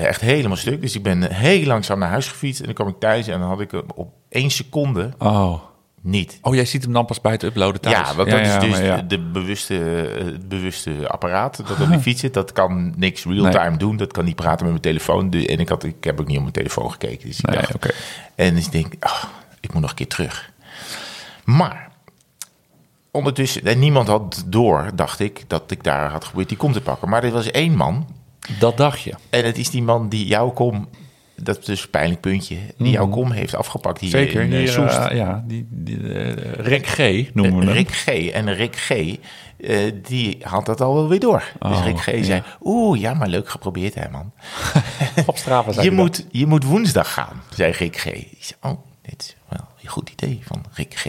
echt 0.00 0.20
helemaal 0.20 0.56
stuk. 0.56 0.80
Dus 0.80 0.94
ik 0.94 1.02
ben 1.02 1.32
heel 1.32 1.66
langzaam 1.66 1.98
naar 1.98 2.08
huis 2.08 2.28
gefietst. 2.28 2.60
En 2.60 2.66
dan 2.66 2.74
kwam 2.74 2.88
ik 2.88 2.98
thuis 2.98 3.26
en 3.26 3.38
dan 3.38 3.48
had 3.48 3.60
ik 3.60 3.72
op 3.94 4.12
één 4.28 4.50
seconde 4.50 5.12
Oh. 5.18 5.60
Niet. 6.04 6.38
Oh, 6.42 6.54
jij 6.54 6.64
ziet 6.64 6.82
hem 6.82 6.92
dan 6.92 7.04
pas 7.04 7.20
bij 7.20 7.32
het 7.32 7.42
uploaden 7.42 7.80
thuis. 7.80 7.96
Ja, 7.96 8.14
want 8.14 8.30
dat 8.30 8.40
is 8.40 8.58
dus 8.58 8.78
ja. 8.78 9.02
de, 9.02 9.18
bewuste, 9.18 9.78
eh, 9.78 10.24
het 10.24 10.48
bewuste 10.48 11.08
apparaat 11.08 11.56
dat 11.56 11.80
op 11.80 11.88
die 11.88 11.98
fiets 12.08 12.20
zit. 12.20 12.34
Dat 12.34 12.52
kan 12.52 12.94
niks 12.96 13.24
real-time 13.24 13.76
doen. 13.76 13.96
Dat 13.96 14.12
kan 14.12 14.24
niet 14.24 14.36
praten 14.36 14.62
met 14.62 14.70
mijn 14.70 14.80
telefoon. 14.80 15.32
En 15.32 15.58
ik, 15.58 15.68
had, 15.68 15.84
ik 15.84 16.04
heb 16.04 16.20
ook 16.20 16.26
niet 16.26 16.36
op 16.36 16.42
mijn 16.42 16.54
telefoon 16.54 16.90
gekeken. 16.90 17.28
Dus 17.28 17.38
ik 17.38 17.46
Nee, 17.46 17.56
dacht, 17.56 17.74
oké. 17.74 17.90
En 18.34 18.54
dus 18.54 18.64
ik 18.64 18.72
denk, 18.72 18.94
ah, 18.98 19.24
ik 19.60 19.72
moet 19.72 19.80
nog 19.80 19.90
een 19.90 19.96
keer 19.96 20.08
terug. 20.08 20.50
Maar 21.44 21.90
ondertussen, 23.10 23.64
en 23.64 23.78
niemand 23.78 24.08
had 24.08 24.44
door, 24.46 24.90
dacht 24.94 25.20
ik, 25.20 25.44
dat 25.46 25.70
ik 25.70 25.82
daar 25.82 26.10
had 26.10 26.22
geprobeerd 26.22 26.48
die 26.48 26.58
kom 26.58 26.72
te 26.72 26.80
pakken. 26.80 27.08
Maar 27.08 27.24
er 27.24 27.30
was 27.30 27.50
één 27.50 27.76
man. 27.76 28.06
Dat 28.58 28.76
dacht 28.76 29.02
je. 29.02 29.14
En 29.30 29.44
het 29.44 29.58
is 29.58 29.70
die 29.70 29.82
man 29.82 30.08
die 30.08 30.26
jouw 30.26 30.50
kom, 30.50 30.88
dat 31.36 31.58
is 31.58 31.64
dus 31.64 31.82
een 31.82 31.90
pijnlijk 31.90 32.20
puntje, 32.20 32.56
die 32.78 32.90
jouw 32.90 33.08
kom 33.08 33.30
heeft 33.30 33.54
afgepakt 33.54 34.00
hier 34.00 34.10
Zeker. 34.10 34.40
in 34.42 34.52
eh, 34.52 34.66
Soest. 34.68 34.96
eh, 34.98 35.16
ja, 35.16 35.44
die, 35.46 35.66
die, 35.70 36.12
eh, 36.14 36.52
Rick 36.66 36.86
G. 36.86 36.98
noemen 37.34 37.58
we 37.58 37.64
hem. 37.64 37.74
Rick 37.74 37.90
G. 37.90 38.06
En 38.08 38.54
Rick 38.54 38.76
G. 38.76 39.16
die 40.08 40.38
had 40.42 40.66
dat 40.66 40.80
al 40.80 40.94
wel 40.94 41.08
weer 41.08 41.20
door. 41.20 41.42
dus 41.60 41.78
Oh, 41.78 41.84
Rick 41.84 42.00
G. 42.00 42.06
ja. 42.10 42.22
zei, 42.22 42.42
oeh, 42.62 43.00
ja, 43.00 43.14
maar 43.14 43.28
leuk 43.28 43.48
geprobeerd 43.48 43.94
hè, 43.94 44.08
man. 44.10 44.32
Op 45.26 45.36
Strava 45.36 45.72
zei 45.72 45.84
Je 45.84 45.90
dat. 45.90 46.00
moet, 46.00 46.26
je 46.30 46.46
moet 46.46 46.64
woensdag 46.64 47.12
gaan, 47.12 47.42
zei 47.54 47.72
Rick 47.72 47.96
G. 47.98 48.06
Ik 48.06 48.36
zei, 48.40 48.58
oh, 48.74 48.80
dit 49.02 49.20
is 49.22 49.36
wel 49.48 49.68
een 49.82 49.88
goed 49.88 50.10
idee 50.10 50.40
van 50.44 50.64
Rick 50.72 50.94
G. 50.98 51.06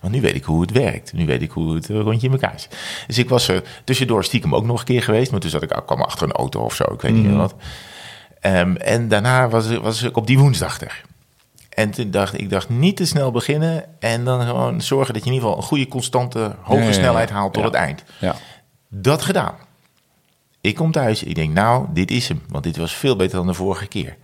Want 0.00 0.14
nu 0.14 0.20
weet 0.20 0.34
ik 0.34 0.44
hoe 0.44 0.60
het 0.60 0.70
werkt. 0.70 1.12
Nu 1.12 1.26
weet 1.26 1.42
ik 1.42 1.50
hoe 1.50 1.74
het 1.74 1.86
rondje 1.88 2.26
in 2.26 2.32
elkaar 2.32 2.60
zit. 2.60 2.76
Dus 3.06 3.18
ik 3.18 3.28
was 3.28 3.48
er 3.48 3.62
tussendoor 3.84 4.24
stiekem 4.24 4.54
ook 4.54 4.64
nog 4.64 4.78
een 4.78 4.84
keer 4.84 5.02
geweest. 5.02 5.30
Maar 5.30 5.40
toen 5.40 5.50
zat 5.50 5.62
ik, 5.62 5.82
kwam 5.86 6.02
achter 6.02 6.26
een 6.26 6.32
auto 6.32 6.60
of 6.60 6.74
zo. 6.74 6.84
Ik 6.92 7.00
weet 7.00 7.12
niet 7.12 7.20
Mhm. 7.22 7.30
meer 7.30 7.40
wat. 7.40 7.54
Ehm, 8.40 8.76
en 8.76 9.08
daarna 9.08 9.48
was, 9.48 9.76
was 9.76 10.02
ik 10.02 10.16
op 10.16 10.26
die 10.26 10.38
woensdag 10.38 10.80
er. 10.80 11.02
En 11.68 11.90
toen 11.90 12.10
dacht 12.10 12.38
ik, 12.40 12.50
dacht 12.50 12.68
niet 12.68 12.96
te 12.96 13.06
snel 13.06 13.30
beginnen. 13.30 13.84
En 14.00 14.24
dan 14.24 14.42
gewoon 14.46 14.80
zorgen 14.80 15.14
dat 15.14 15.22
je 15.24 15.28
in 15.28 15.34
ieder 15.34 15.48
geval 15.48 15.62
een 15.62 15.68
goede, 15.68 15.88
constante, 15.88 16.54
hoge 16.60 16.78
Ja, 16.78 16.80
ja, 16.80 16.86
ja. 16.86 16.92
snelheid 16.92 17.30
haalt 17.30 17.52
tot 17.52 17.62
Ja. 17.62 17.68
het 17.68 17.78
eind. 17.78 18.04
Ja. 18.20 18.34
Dat 18.88 19.22
gedaan. 19.22 19.54
Ik 20.60 20.74
kom 20.74 20.92
thuis. 20.92 21.22
Ik 21.22 21.34
denk, 21.34 21.52
nou, 21.54 21.86
dit 21.92 22.10
is 22.10 22.28
hem. 22.28 22.42
Want 22.48 22.64
dit 22.64 22.76
was 22.76 22.92
veel 22.94 23.16
beter 23.16 23.36
dan 23.36 23.46
de 23.46 23.54
vorige 23.54 23.86
keer. 23.86 24.16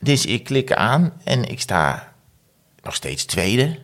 Dus 0.00 0.26
ik 0.26 0.44
klik 0.44 0.72
aan 0.72 1.12
en 1.24 1.44
ik 1.50 1.60
sta 1.60 2.12
nog 2.82 2.94
steeds 2.94 3.24
tweede. 3.24 3.78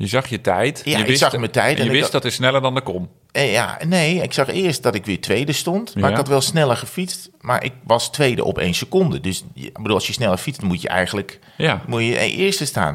Je 0.00 0.06
zag 0.06 0.26
je 0.28 0.40
tijd. 0.40 0.80
Ja, 0.84 0.98
je 0.98 1.04
ik 1.04 1.16
zag 1.16 1.36
mijn 1.36 1.50
tijd 1.50 1.78
En 1.78 1.84
je 1.84 1.90
wist 1.90 2.02
had- 2.02 2.12
dat 2.12 2.24
is 2.24 2.34
sneller 2.34 2.60
dan 2.60 2.74
de 2.74 2.80
kom. 2.80 3.08
En 3.32 3.44
ja, 3.46 3.78
nee, 3.86 4.22
ik 4.22 4.32
zag 4.32 4.48
eerst 4.48 4.82
dat 4.82 4.94
ik 4.94 5.06
weer 5.06 5.20
tweede 5.20 5.52
stond. 5.52 5.94
Maar 5.94 6.04
Ja. 6.04 6.10
ik 6.10 6.16
had 6.16 6.28
wel 6.28 6.40
sneller 6.40 6.76
gefietst. 6.76 7.30
Maar 7.40 7.64
ik 7.64 7.72
was 7.86 8.10
tweede 8.10 8.44
op 8.44 8.58
één 8.58 8.74
seconde. 8.74 9.20
Dus 9.20 9.44
ik 9.54 9.72
bedoel, 9.78 9.94
als 9.94 10.06
je 10.06 10.12
sneller 10.12 10.36
fietst, 10.38 10.62
moet 10.62 10.82
je 10.82 10.88
eigenlijk 10.88 11.38
Ja. 11.56 11.82
moet 11.86 12.02
je 12.02 12.18
eerste 12.18 12.64
staan. 12.66 12.94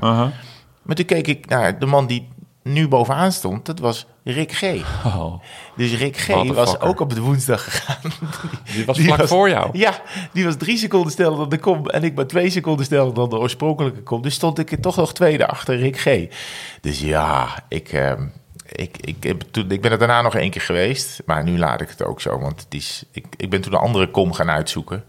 Maar 0.83 0.95
toen 0.95 1.05
keek 1.05 1.27
ik 1.27 1.49
naar 1.49 1.79
de 1.79 1.85
man 1.85 2.07
die 2.07 2.27
nu 2.63 2.87
bovenaan 2.87 3.31
stond. 3.31 3.65
Dat 3.65 3.79
was 3.79 4.05
Rick 4.23 4.51
G. 4.51 4.63
Oh, 5.05 5.33
Dus 5.75 5.97
Rick 5.97 6.17
G. 6.17 6.27
Was 6.53 6.79
ook 6.79 6.99
op 6.99 7.13
de 7.15 7.21
woensdag 7.21 7.63
gegaan. 7.63 8.11
die 8.73 8.85
was 8.85 8.99
vlak 8.99 9.27
voor 9.27 9.49
jou. 9.49 9.69
Ja, 9.77 10.01
die 10.31 10.45
was 10.45 10.55
drie 10.57 10.77
seconden 10.77 11.11
sneller 11.11 11.37
dan 11.37 11.49
de 11.49 11.57
kom. 11.57 11.87
En 11.87 12.03
ik 12.03 12.15
maar 12.15 12.27
twee 12.27 12.49
seconden 12.49 12.85
sneller 12.85 13.13
dan 13.13 13.29
de 13.29 13.37
oorspronkelijke 13.37 14.01
kom. 14.03 14.21
Dus 14.21 14.33
stond 14.33 14.59
ik 14.59 14.71
er 14.71 14.79
toch 14.79 14.95
nog 14.95 15.13
tweede 15.13 15.47
achter 15.47 15.77
Rick 15.77 15.99
G. 15.99 16.33
Dus 16.81 16.99
ja, 16.99 17.63
ik, 17.67 17.91
ehm, 17.91 18.23
ik, 18.69 18.97
ik, 18.97 19.23
heb 19.23 19.43
toen, 19.51 19.71
ik 19.71 19.81
ben 19.81 19.91
er 19.91 19.97
daarna 19.99 20.21
nog 20.21 20.35
één 20.35 20.49
keer 20.49 20.61
geweest. 20.61 21.21
Maar 21.25 21.43
nu 21.43 21.57
laat 21.57 21.81
ik 21.81 21.89
het 21.89 22.03
ook 22.03 22.21
zo. 22.21 22.39
Want 22.39 22.61
het 22.61 22.73
is, 22.73 23.03
ik, 23.11 23.25
ik 23.37 23.49
ben 23.49 23.61
toen 23.61 23.73
een 23.73 23.79
andere 23.79 24.11
kom 24.11 24.33
gaan 24.33 24.49
uitzoeken. 24.49 25.03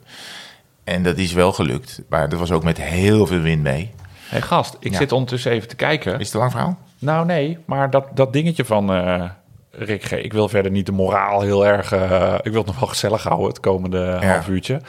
En 0.84 1.02
dat 1.02 1.18
is 1.18 1.32
wel 1.32 1.52
gelukt. 1.52 2.02
Maar 2.08 2.28
dat 2.28 2.38
was 2.38 2.50
ook 2.52 2.64
met 2.64 2.78
heel 2.80 3.26
veel 3.26 3.40
wind 3.40 3.62
mee. 3.62 3.90
Hé 4.28 4.42
gast, 4.42 4.76
ik 4.80 4.92
Ja. 4.92 4.98
zit 4.98 5.12
ondertussen 5.12 5.50
even 5.52 5.68
te 5.68 5.76
kijken. 5.76 6.18
Is 6.18 6.26
het 6.26 6.34
een 6.34 6.40
lang 6.40 6.52
verhaal? 6.52 6.78
Nou 7.04 7.26
nee, 7.26 7.58
maar 7.64 7.90
dat, 7.90 8.06
dat 8.14 8.32
dingetje 8.32 8.64
van 8.64 8.92
eh, 8.92 9.30
Rick 9.70 10.04
G. 10.04 10.12
Ik 10.12 10.32
wil 10.32 10.48
verder 10.48 10.70
niet 10.70 10.86
de 10.86 10.92
moraal 10.92 11.40
heel 11.40 11.66
erg... 11.66 11.92
eh, 11.92 12.34
ik 12.42 12.50
wil 12.50 12.60
het 12.60 12.66
nog 12.66 12.78
wel 12.80 12.88
gezellig 12.88 13.22
houden 13.22 13.48
het 13.48 13.60
komende 13.60 14.18
half 14.26 14.48
uurtje. 14.48 14.80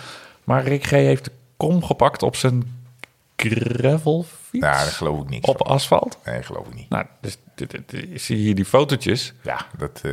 Maar 0.43 0.63
Rick 0.63 0.83
G. 0.85 0.89
heeft 0.89 1.25
de 1.25 1.31
kom 1.57 1.83
gepakt 1.83 2.23
op 2.23 2.35
zijn 2.35 2.83
gravelfiets. 3.35 4.63
Nou, 4.65 4.73
daar 4.75 4.85
geloof 4.85 5.21
ik 5.21 5.29
niks 5.29 5.49
op 5.49 5.57
van. 5.57 5.67
asfalt. 5.67 6.17
Nee, 6.25 6.43
geloof 6.43 6.67
ik 6.67 6.73
niet. 6.75 6.89
Nou, 6.89 7.05
dus 7.21 7.37
zie 8.13 8.37
je 8.37 8.43
hier 8.43 8.55
die 8.55 8.65
fotootjes. 8.65 9.33
Ja, 9.41 9.65
dat... 9.77 10.01
eh 10.03 10.11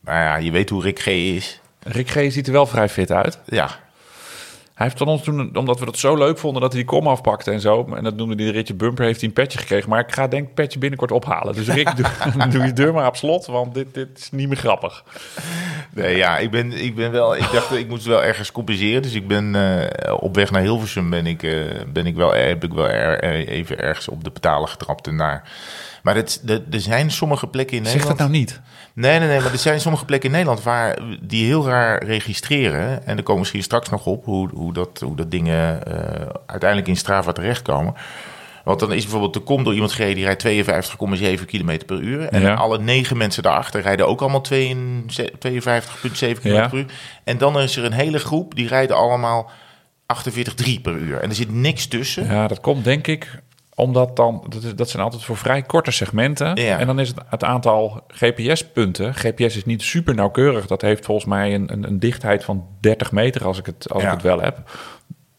maar 0.00 0.22
ja, 0.22 0.36
je 0.36 0.50
weet 0.50 0.70
hoe 0.70 0.82
Rick 0.82 0.98
G 0.98 1.06
is. 1.06 1.60
Rick 1.78 2.08
G. 2.10 2.32
ziet 2.32 2.46
er 2.46 2.52
wel 2.52 2.66
vrij 2.66 2.88
fit 2.88 3.12
uit. 3.12 3.38
Ja, 3.44 3.70
Hij 4.80 4.88
heeft 4.88 5.00
van 5.00 5.08
ons 5.12 5.22
toen, 5.22 5.56
omdat 5.56 5.78
we 5.78 5.84
dat 5.84 5.98
zo 5.98 6.16
leuk 6.16 6.38
vonden 6.38 6.60
dat 6.62 6.72
hij 6.72 6.80
die 6.80 6.90
kom 6.90 7.06
afpakte 7.06 7.50
en 7.50 7.60
zo. 7.60 7.88
En 7.94 8.04
dat 8.04 8.16
noemde 8.16 8.42
hij 8.42 8.52
ritje 8.52 8.74
bumper, 8.74 9.04
heeft 9.04 9.20
hij 9.20 9.28
een 9.28 9.34
petje 9.34 9.58
gekregen. 9.58 9.88
Maar 9.88 10.00
ik 10.00 10.12
ga 10.12 10.28
denk 10.28 10.48
ik 10.48 10.54
petje 10.54 10.78
binnenkort 10.78 11.10
ophalen. 11.12 11.54
Dus 11.54 11.68
Rick, 11.68 11.96
doe, 11.96 12.48
doe 12.48 12.64
je 12.64 12.72
deur 12.72 12.92
maar 12.92 13.06
op 13.06 13.16
slot, 13.16 13.46
want 13.46 13.74
dit, 13.74 13.94
dit 13.94 14.08
is 14.18 14.30
niet 14.30 14.48
meer 14.48 14.56
grappig. 14.56 15.04
Nee, 15.94 16.16
ja, 16.16 16.38
ik 16.38 16.50
ben, 16.50 16.72
ik 16.72 16.94
ben 16.94 17.10
wel. 17.10 17.36
Ik 17.36 17.48
dacht, 17.52 17.72
ik 17.72 17.88
moest 17.88 18.06
wel 18.06 18.22
ergens 18.24 18.52
compenseren. 18.52 19.02
Dus 19.02 19.14
ik 19.14 19.28
ben 19.28 19.54
eh, 19.54 20.12
op 20.20 20.34
weg 20.34 20.50
naar 20.50 20.62
Hilversum 20.62 21.10
ben 21.10 21.26
ik, 21.26 21.42
eh, 21.42 21.60
ben 21.92 22.06
ik 22.06 22.14
wel, 22.14 22.34
heb 22.34 22.64
ik 22.64 22.72
wel 22.72 22.88
er- 22.88 23.22
even 23.48 23.78
ergens 23.78 24.08
op 24.08 24.24
de 24.24 24.30
betalen 24.30 24.68
getrapt 24.68 25.06
en 25.06 25.16
naar 25.16 25.48
Maar 26.02 26.14
het, 26.14 26.40
de, 26.44 26.62
er 26.70 26.80
zijn 26.80 27.10
sommige 27.10 27.46
plekken 27.46 27.76
in 27.76 27.82
Zeg 27.84 27.92
Nederland... 27.92 28.18
dat 28.18 28.28
nou 28.28 28.40
niet. 28.40 28.60
Nee, 28.94 29.18
nee, 29.18 29.28
nee, 29.28 29.40
maar 29.40 29.52
er 29.52 29.58
zijn 29.58 29.80
sommige 29.80 30.04
plekken 30.04 30.28
in 30.28 30.34
Nederland 30.34 30.62
waar 30.62 30.98
die 31.22 31.44
heel 31.46 31.66
raar 31.66 32.04
registreren. 32.04 33.06
En 33.06 33.14
daar 33.14 33.24
komen 33.24 33.40
misschien 33.40 33.62
straks 33.62 33.88
nog 33.88 34.06
op 34.06 34.24
hoe, 34.24 34.48
hoe, 34.54 34.72
dat, 34.72 35.00
hoe 35.04 35.16
dat 35.16 35.30
dingen 35.30 35.86
eh, 35.86 36.26
uiteindelijk 36.46 36.88
in 36.88 36.96
Strava 36.96 37.32
terechtkomen. 37.32 37.94
Want 38.64 38.80
dan 38.80 38.92
is 38.92 39.02
bijvoorbeeld 39.02 39.34
de 39.34 39.40
kom 39.40 39.64
door 39.64 39.74
iemand 39.74 39.92
gereden 39.92 40.14
die 40.14 40.24
rijdt 40.24 40.42
52,7 41.40 41.44
km 41.46 41.78
per 41.86 42.00
uur. 42.00 42.22
En 42.28 42.40
Ja. 42.40 42.54
alle 42.54 42.78
negen 42.78 43.16
mensen 43.16 43.42
daarachter 43.42 43.80
rijden 43.80 44.06
ook 44.06 44.20
allemaal 44.20 44.40
52,7 44.50 46.40
km 46.40 46.48
Ja. 46.48 46.68
per 46.68 46.78
uur. 46.78 46.86
En 47.24 47.38
dan 47.38 47.60
is 47.60 47.76
er 47.76 47.84
een 47.84 47.92
hele 47.92 48.18
groep 48.18 48.54
die 48.54 48.68
rijden 48.68 48.96
allemaal 48.96 49.50
48,3 50.06 50.80
per 50.82 50.92
uur. 50.96 51.20
En 51.20 51.28
er 51.28 51.34
zit 51.34 51.52
niks 51.54 51.86
tussen. 51.86 52.24
Ja, 52.24 52.46
dat 52.46 52.60
komt 52.60 52.84
denk 52.84 53.06
ik 53.06 53.28
omdat 53.80 54.16
dan, 54.16 54.52
dat, 54.74 54.88
zijn 54.90 55.02
altijd 55.02 55.24
voor 55.24 55.36
vrij 55.36 55.62
korte 55.62 55.90
segmenten. 55.90 56.56
Ja. 56.56 56.78
En 56.78 56.86
dan 56.86 57.00
is 57.00 57.08
het 57.08 57.18
het 57.28 57.44
aantal 57.44 58.00
GPS-punten. 58.08 59.14
GPS 59.14 59.56
is 59.56 59.64
niet 59.64 59.82
super 59.82 60.14
nauwkeurig. 60.14 60.66
Dat 60.66 60.82
heeft 60.82 61.04
volgens 61.04 61.26
mij 61.26 61.54
een, 61.54 61.72
een, 61.72 61.86
een 61.86 61.98
dichtheid 61.98 62.44
van 62.44 62.66
30 62.80 63.12
meter 63.12 63.44
als 63.44 63.58
ik 63.58 63.66
het, 63.66 63.92
als 63.92 64.02
Ja. 64.02 64.08
ik 64.08 64.14
het 64.14 64.22
wel 64.22 64.40
heb. 64.40 64.58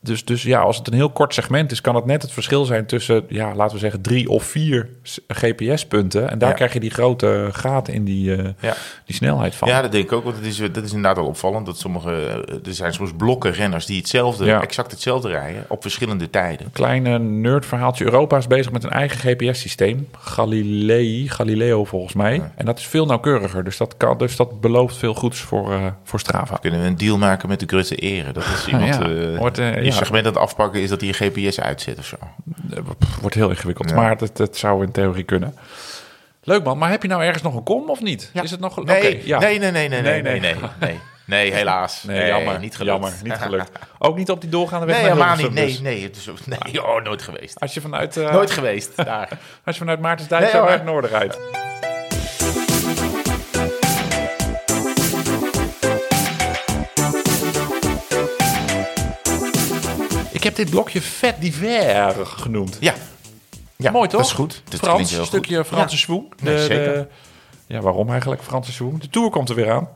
Dus, 0.04 0.26
dus 0.26 0.44
ja, 0.44 0.60
als 0.60 0.78
het 0.78 0.88
een 0.88 0.94
heel 0.94 1.10
kort 1.10 1.34
segment 1.34 1.72
is, 1.72 1.82
kan 1.82 1.96
het 1.96 2.06
net 2.06 2.22
het 2.22 2.32
verschil 2.32 2.66
zijn 2.66 2.86
tussen, 2.86 3.24
ja, 3.28 3.56
laten 3.56 3.74
we 3.74 3.80
zeggen, 3.80 4.02
drie 4.02 4.30
of 4.30 4.44
vier 4.44 4.90
GPS-punten. 5.28 6.30
En 6.30 6.38
daar 6.40 6.50
Ja. 6.50 6.56
krijg 6.56 6.74
je 6.74 6.80
die 6.80 6.90
grote 6.90 7.50
gaten 7.52 7.94
in 7.94 8.04
die, 8.04 8.36
eh, 8.36 8.46
Ja. 8.60 8.74
die 9.06 9.16
snelheid 9.16 9.56
van. 9.56 9.68
Ja, 9.68 9.82
dat 9.82 9.92
denk 9.92 10.04
ik 10.04 10.12
ook. 10.12 10.24
Want 10.24 10.36
het 10.36 10.46
is, 10.46 10.58
dat 10.58 10.84
is 10.84 10.90
inderdaad 10.94 11.16
wel 11.16 11.26
opvallend. 11.26 11.66
Dat 11.66 11.78
sommige, 11.80 12.10
eh, 12.12 12.56
er 12.68 12.74
zijn 12.74 12.94
soms 12.94 13.12
blokken 13.18 13.52
renners 13.52 13.86
die 13.86 13.98
hetzelfde, 13.98 14.46
Ja. 14.46 14.62
exact 14.62 14.92
hetzelfde 14.92 15.30
rijden 15.30 15.66
op 15.68 15.82
verschillende 15.82 16.30
tijden. 16.30 16.72
Kleine 16.72 17.20
nerdverhaaltje. 17.20 18.04
Europa 18.06 18.38
is 18.38 18.48
bezig 18.48 18.72
met 18.72 18.84
een 18.84 18.90
eigen 18.90 19.20
GPS-systeem. 19.20 20.08
Galilei, 20.18 21.30
Galileo 21.30 21.86
volgens 21.86 22.14
mij. 22.14 22.42
En 22.56 22.66
dat 22.66 22.78
is 22.80 22.86
veel 22.88 23.06
nauwkeuriger. 23.06 23.64
Dus 23.64 23.78
dat, 23.78 23.98
kan, 23.98 24.18
dus 24.18 24.36
dat 24.36 24.62
belooft 24.62 24.96
veel 24.98 25.14
goeds 25.14 25.40
voor, 25.40 25.72
eh, 25.74 25.86
voor 26.04 26.20
Strava. 26.20 26.58
Kunnen 26.62 26.80
we 26.82 26.86
een 26.88 26.98
deal 26.98 27.18
maken 27.18 27.50
met 27.50 27.60
de 27.60 27.66
Grutte 27.68 27.96
Eren? 27.96 28.34
Dat 28.34 28.44
is 28.44 28.66
iemand 28.72 28.96
Ja, 28.96 29.38
wordt, 29.38 29.58
ja. 29.92 29.98
segment 29.98 30.26
aan 30.26 30.32
het 30.34 30.42
afpakken 30.42 30.82
is 30.82 30.90
dat 30.90 31.02
hij 31.02 31.10
een 31.10 31.32
GPS 31.32 31.60
uitzet 31.60 31.98
of 32.00 32.06
zo. 32.06 32.16
Eh, 32.74 32.78
Wordt 33.22 33.36
heel 33.36 33.50
ingewikkeld. 33.50 33.90
Ja. 33.90 33.96
Maar 33.96 34.18
dat, 34.18 34.38
dat 34.38 34.58
zou 34.58 34.84
in 34.84 34.92
theorie 34.92 35.24
kunnen. 35.24 35.56
Leuk 36.44 36.64
man. 36.64 36.78
Maar 36.78 36.90
heb 36.90 37.02
je 37.02 37.08
nou 37.08 37.24
ergens 37.24 37.44
nog 37.44 37.56
een 37.56 37.64
kom 37.64 37.90
of 37.90 38.02
niet? 38.02 38.32
Is 38.42 38.52
het 38.52 38.60
nog... 38.60 38.84
Nee, 38.84 39.22
ja. 39.28 39.40
nee, 39.40 39.60
nee, 39.60 39.72
nee, 39.72 39.90
nee, 39.90 40.02
nee, 40.02 40.22
Nee, 40.22 40.40
nee, 40.40 40.56
nee. 40.80 41.00
nee, 41.26 41.54
helaas. 41.54 42.04
Nee, 42.04 42.28
jammer. 42.28 42.60
niet 42.60 42.76
gelukt. 42.76 42.92
Jammer, 42.92 43.14
niet 43.24 43.34
gelukt. 43.34 43.72
Ook 44.00 44.18
niet 44.18 44.30
op 44.30 44.42
die 44.42 44.50
doorgaande 44.50 44.86
weg 44.86 44.96
Nee, 44.96 45.04
naar 45.06 45.14
helemaal 45.14 45.36
niet. 45.36 45.46
Hilversum 45.46 45.84
Nee, 45.84 46.02
dus. 46.02 46.16
nee, 46.16 46.34
het 46.34 46.40
is, 46.40 46.46
nee, 46.72 46.84
oh, 46.86 47.04
nooit 47.04 47.22
geweest. 47.22 47.60
Als 47.60 47.74
je 47.74 47.82
vanuit, 47.82 48.18
eh, 48.18 48.32
Nooit 48.32 48.52
geweest, 48.52 48.96
daar. 48.96 49.30
als 49.66 49.76
je 49.76 49.82
vanuit 49.82 50.00
Maartensdijk 50.00 50.54
Nee, 50.54 50.62
naar 50.62 50.72
het 50.72 50.84
noorden 50.84 51.10
rijdt. 51.10 51.40
Dit 60.62 60.69
blokje 60.69 61.02
vet 61.02 61.36
divers 61.41 62.15
genoemd. 62.30 62.78
Ja. 62.80 62.93
ja, 63.76 63.91
Mooi 63.91 64.08
toch? 64.08 64.19
Dat 64.21 64.30
is 64.30 64.36
goed. 64.36 64.62
Dat 64.69 64.80
Frans, 64.80 65.12
een 65.12 65.26
stukje 65.26 65.58
goed. 65.58 65.67
Franse 65.67 65.95
Ja. 65.95 66.02
swoon. 66.02 66.26
Nee, 66.41 66.58
zeker. 66.60 67.08
ja, 67.67 67.80
waarom 67.82 68.10
eigenlijk 68.10 68.41
Franse 68.43 68.71
swoon? 68.71 69.00
De 69.00 69.10
Tour 69.10 69.30
komt 69.30 69.50
er 69.50 69.56
weer 69.56 69.71
aan. 69.71 69.89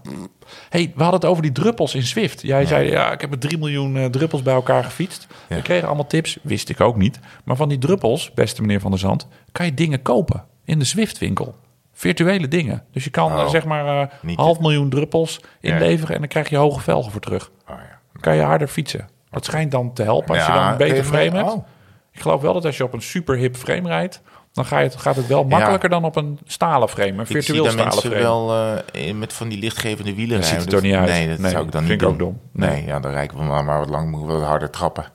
hey, 0.70 0.92
we 0.96 1.02
hadden 1.02 1.20
het 1.20 1.30
over 1.30 1.42
die 1.44 1.52
druppels 1.52 1.96
in 1.96 2.04
Zwift. 2.04 2.42
Jij 2.42 2.66
zei, 2.66 2.90
ja, 2.90 3.12
ik 3.12 3.22
heb 3.22 3.32
er 3.32 3.40
3 3.40 3.58
miljoen 3.58 3.98
eh, 3.98 4.06
druppels 4.06 4.42
bij 4.42 4.54
elkaar 4.54 4.84
gefietst. 4.84 5.28
Ja. 5.50 5.56
We 5.56 5.62
kregen 5.62 5.88
allemaal 5.88 6.08
tips, 6.08 6.38
wist 6.42 6.70
ik 6.70 6.82
ook 6.82 6.96
niet. 6.96 7.20
Maar 7.44 7.56
van 7.56 7.70
die 7.70 7.78
druppels, 7.78 8.32
beste 8.34 8.62
meneer 8.62 8.80
Van 8.80 8.92
der 8.92 9.00
Zand, 9.00 9.28
kan 9.52 9.66
je 9.66 9.74
dingen 9.74 10.02
kopen 10.02 10.44
in 10.66 10.80
de 10.80 10.86
Zwift-winkel. 10.86 11.56
Virtuele 11.94 12.48
dingen. 12.48 12.84
Dus 12.92 13.04
je 13.04 13.10
kan 13.10 13.34
Oh, 13.34 13.40
eh, 13.42 13.50
zeg 13.50 13.66
maar 13.66 14.20
niet 14.22 14.38
half 14.40 14.60
miljoen 14.60 14.90
druppels 14.90 15.40
Ja. 15.60 15.74
inleveren 15.74 16.14
en 16.16 16.20
dan 16.20 16.30
krijg 16.30 16.50
je 16.50 16.58
hoge 16.58 16.80
velgen 16.82 17.12
voor 17.12 17.22
terug. 17.22 17.52
Oh, 17.70 17.76
ja. 17.76 18.00
Dan 18.14 18.22
kan 18.22 18.36
je 18.36 18.42
harder 18.42 18.68
fietsen. 18.68 19.08
Dat 19.36 19.46
schijnt 19.46 19.72
dan 19.72 19.94
te 19.94 20.04
helpen 20.04 20.36
als 20.36 20.46
je 20.46 20.52
dan 20.52 20.68
een 20.68 20.78
beter 20.78 21.04
frame 21.04 21.38
hebt. 21.38 21.52
oh. 21.54 21.66
Ik 22.12 22.22
geloof 22.22 22.42
wel 22.42 22.54
dat 22.54 22.66
als 22.66 22.78
je 22.78 22.84
op 22.84 22.94
een 22.94 23.02
super 23.02 23.36
hip 23.38 23.56
frame 23.56 23.88
rijdt, 23.88 24.22
dan 24.54 24.66
ga 24.66 24.78
je, 24.80 24.84
het- 24.86 24.96
gaat 24.96 25.16
het 25.16 25.28
wel 25.28 25.44
makkelijker 25.44 25.90
dan 25.90 26.04
op 26.04 26.16
een 26.16 26.40
stalen 26.46 26.90
frame, 26.90 27.12
een 27.12 27.20
Ik 27.20 27.26
zie 27.28 27.36
virtueel 27.42 27.64
stalen 27.66 27.84
mensen 27.84 28.10
frame. 28.10 28.24
wel 28.24 28.56
eh, 28.94 29.14
met 29.14 29.34
van 29.34 29.50
die 29.50 29.60
lichtgevende 29.60 30.16
wielen 30.16 30.36
Dat 30.38 30.46
ziet 30.46 30.56
rijden. 30.56 30.74
er 30.74 30.80
toch 30.82 30.90
niet 30.90 31.00
uit? 31.00 31.10
Nee, 31.10 31.28
dat 31.28 31.38
Nee, 31.40 31.52
zou 31.52 31.66
ik 31.66 31.72
dan 31.72 31.84
vind 31.84 31.94
niet 31.94 32.02
ik 32.02 32.08
ook 32.14 32.20
doen. 32.20 32.28
dom. 32.28 32.40
Nee, 32.52 32.70
Nee. 32.70 32.86
ja, 32.86 33.00
dan 33.00 33.12
rijden 33.12 33.38
we 33.38 33.44
maar, 33.44 33.64
maar 33.66 33.80
wat 33.80 33.90
lang, 33.90 34.10
moeten 34.10 34.28
we 34.28 34.34
wat 34.34 34.44
harder 34.44 34.70
trappen. 34.70 35.06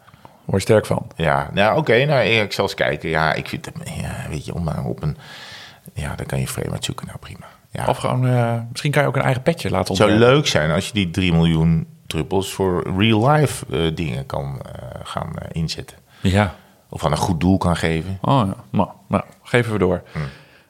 Word 0.45 0.63
je 0.63 0.69
sterk 0.69 0.87
van. 0.87 1.07
Ja, 1.17 1.51
nou 1.53 1.79
oké, 1.79 2.05
nou 2.05 2.23
ik 2.25 2.53
zal 2.53 2.65
eens 2.65 2.75
kijken. 2.75 3.09
Ja, 3.09 3.33
ik 3.35 3.49
vind 3.49 3.65
het, 3.65 3.75
ja, 4.01 4.27
weet 4.29 4.45
je, 4.45 4.55
om 4.55 4.65
maar 4.65 4.85
op 4.85 5.03
een, 5.03 5.17
ja, 5.95 6.15
dan 6.15 6.27
kan 6.27 6.41
je 6.41 6.47
frame 6.49 6.71
uitzoeken, 6.71 7.07
nou 7.07 7.19
prima. 7.19 7.47
Ja. 7.71 7.87
Of 7.87 7.97
gewoon, 7.97 8.27
eh, 8.27 8.55
misschien 8.71 8.91
kan 8.91 9.03
je 9.03 9.09
ook 9.09 9.17
een 9.17 9.23
eigen 9.23 9.43
petje 9.43 9.71
laten 9.71 9.89
het 9.89 9.97
zou 9.97 10.11
ontwerpen. 10.11 10.37
leuk 10.37 10.47
zijn 10.47 10.71
als 10.71 10.87
je 10.87 10.93
die 10.93 11.11
3 11.11 11.33
miljoen 11.33 11.87
druppels 12.11 12.53
voor 12.53 12.93
real 12.99 13.31
life 13.31 13.67
eh, 13.71 13.95
dingen 13.95 14.27
kan 14.27 14.61
eh, 14.63 15.01
gaan 15.03 15.39
eh, 15.39 15.49
inzetten. 15.53 15.97
Ja. 16.21 16.55
Of 16.89 17.05
aan 17.05 17.11
een 17.11 17.17
goed 17.17 17.41
doel 17.41 17.59
kan 17.59 17.77
geven. 17.77 18.19
Oh 18.21 18.43
ja. 18.47 18.55
Nou, 18.71 18.89
nou 19.09 19.25
geven 19.43 19.73
we 19.73 19.79
door. 19.79 20.03
Hm. 20.13 20.19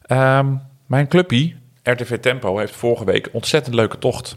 Ehm, 0.03 0.55
mijn 0.87 1.09
clubpie, 1.09 1.57
RTV 1.83 2.18
Tempo, 2.18 2.59
heeft 2.59 2.76
vorige 2.76 3.05
week 3.05 3.26
een 3.26 3.33
ontzettend 3.33 3.74
leuke 3.74 3.98
tocht 3.98 4.37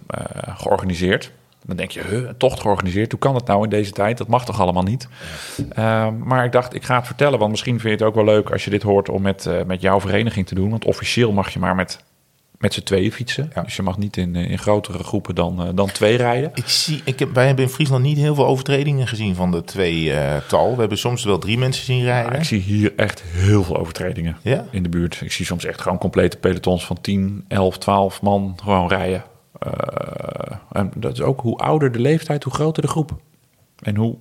georganiseerd. 0.58 1.32
Dan 1.66 1.76
denk 1.76 1.92
je, 1.92 2.02
huh, 2.02 2.28
een 2.28 2.38
tocht 2.38 2.60
georganiseerd? 2.60 3.12
Hoe 3.12 3.20
kan 3.20 3.34
dat 3.34 3.48
nou 3.48 3.63
in 3.63 3.70
deze 3.70 3.92
tijd? 3.92 4.18
Dat 4.18 4.28
mag 4.28 4.46
toch 4.46 4.62
allemaal 4.62 4.84
niet? 4.84 5.08
Ehm, 5.70 6.18
maar 6.18 6.46
ik 6.46 6.52
dacht, 6.52 6.74
ik 6.74 6.84
ga 6.84 6.96
het 6.96 7.06
vertellen, 7.06 7.39
want 7.39 7.52
misschien 7.52 7.80
vind 7.80 8.00
je 8.00 8.06
het 8.06 8.16
ook 8.16 8.16
wel 8.16 8.34
leuk 8.34 8.50
als 8.52 8.63
je 8.63 8.70
dit 8.70 8.84
hoort 8.84 9.10
om 9.10 9.22
met, 9.22 9.50
met 9.68 9.82
jouw 9.82 10.00
vereniging 10.00 10.48
te 10.48 10.56
doen. 10.56 10.70
Want 10.70 10.86
officieel 10.86 11.32
mag 11.32 11.50
je 11.50 11.60
maar 11.60 11.76
met, 11.76 12.04
met 12.63 12.73
z'n 12.73 12.84
tweeën 12.84 13.12
fietsen. 13.12 13.52
Ja. 13.56 13.62
Dus 13.62 13.76
je 13.76 13.82
mag 13.82 13.97
niet 13.97 14.17
in, 14.17 14.36
eh, 14.36 14.49
in 14.49 14.58
grotere 14.58 15.04
groepen 15.04 15.36
dan, 15.36 15.63
eh, 15.63 15.69
dan 15.76 15.91
twee 15.91 16.17
rijden. 16.17 16.52
Ik 16.54 16.67
zie, 16.67 17.02
ik 17.06 17.19
heb, 17.19 17.34
wij 17.34 17.45
hebben 17.45 17.65
in 17.65 17.71
Friesland 17.71 18.04
niet 18.04 18.17
heel 18.17 18.36
veel 18.36 18.45
overtredingen 18.45 19.08
gezien 19.08 19.36
van 19.36 19.52
de 19.52 19.63
twee 19.63 20.13
eh, 20.13 20.38
tal. 20.47 20.73
We 20.73 20.80
hebben 20.80 20.97
soms 20.97 21.23
wel 21.23 21.38
drie 21.38 21.58
mensen 21.58 21.86
zien 21.86 22.04
rijden. 22.04 22.34
Ik 22.39 22.43
zie 22.43 22.60
hier 22.62 22.93
echt 22.95 23.23
heel 23.26 23.63
veel 23.63 23.78
overtredingen 23.78 24.38
Ja? 24.41 24.65
in 24.71 24.84
de 24.84 24.89
buurt. 24.89 25.21
Ik 25.21 25.32
zie 25.32 25.45
soms 25.45 25.65
echt 25.65 25.82
gewoon 25.82 25.97
complete 25.97 26.38
pelotons 26.38 26.86
van 26.86 27.02
10, 27.02 27.45
11, 27.47 27.78
12 27.78 28.21
man 28.21 28.58
gewoon 28.63 28.88
rijden. 28.88 29.23
En 30.71 30.91
dat 30.95 31.13
is 31.13 31.21
ook 31.21 31.41
hoe 31.41 31.58
ouder 31.58 31.91
de 31.91 31.99
leeftijd, 31.99 32.43
hoe 32.43 32.54
groter 32.54 32.82
de 32.82 32.89
groep. 32.89 33.12
En 33.84 33.96
hoe 33.96 34.15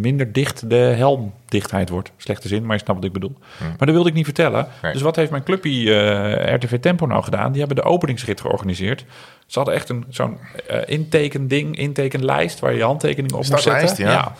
minder 0.00 0.32
dicht 0.32 0.70
de 0.70 0.76
helmdichtheid 0.76 1.88
wordt. 1.88 2.12
Slechte 2.16 2.48
zin, 2.48 2.66
maar 2.66 2.76
je 2.76 2.82
snapt 2.82 2.98
wat 2.98 3.08
ik 3.08 3.12
bedoel. 3.12 3.36
Maar 3.58 3.86
dat 3.86 3.90
wilde 3.90 4.08
ik 4.08 4.14
niet 4.14 4.24
vertellen. 4.24 4.64
Hm. 4.64 4.68
Nee. 4.82 4.92
Dus 4.92 5.02
wat 5.02 5.16
heeft 5.16 5.30
mijn 5.30 5.42
clubje 5.42 5.94
eh, 5.94 6.54
RTV 6.54 6.78
Tempo 6.80 7.06
nou 7.06 7.22
gedaan? 7.22 7.50
Die 7.50 7.58
hebben 7.58 7.76
de 7.76 7.90
openingsrit 7.90 8.40
georganiseerd. 8.40 9.04
Ze 9.46 9.58
hadden 9.58 9.74
echt 9.74 9.88
een, 9.88 10.04
zo'n 10.08 10.38
eh 10.66 10.78
intekending, 10.86 11.76
intekenlijst... 11.76 12.60
waar 12.60 12.72
je 12.72 12.78
je 12.78 12.84
handtekening 12.84 13.32
op 13.32 13.46
moest 13.48 13.62
zetten. 13.62 14.06
ja. 14.06 14.32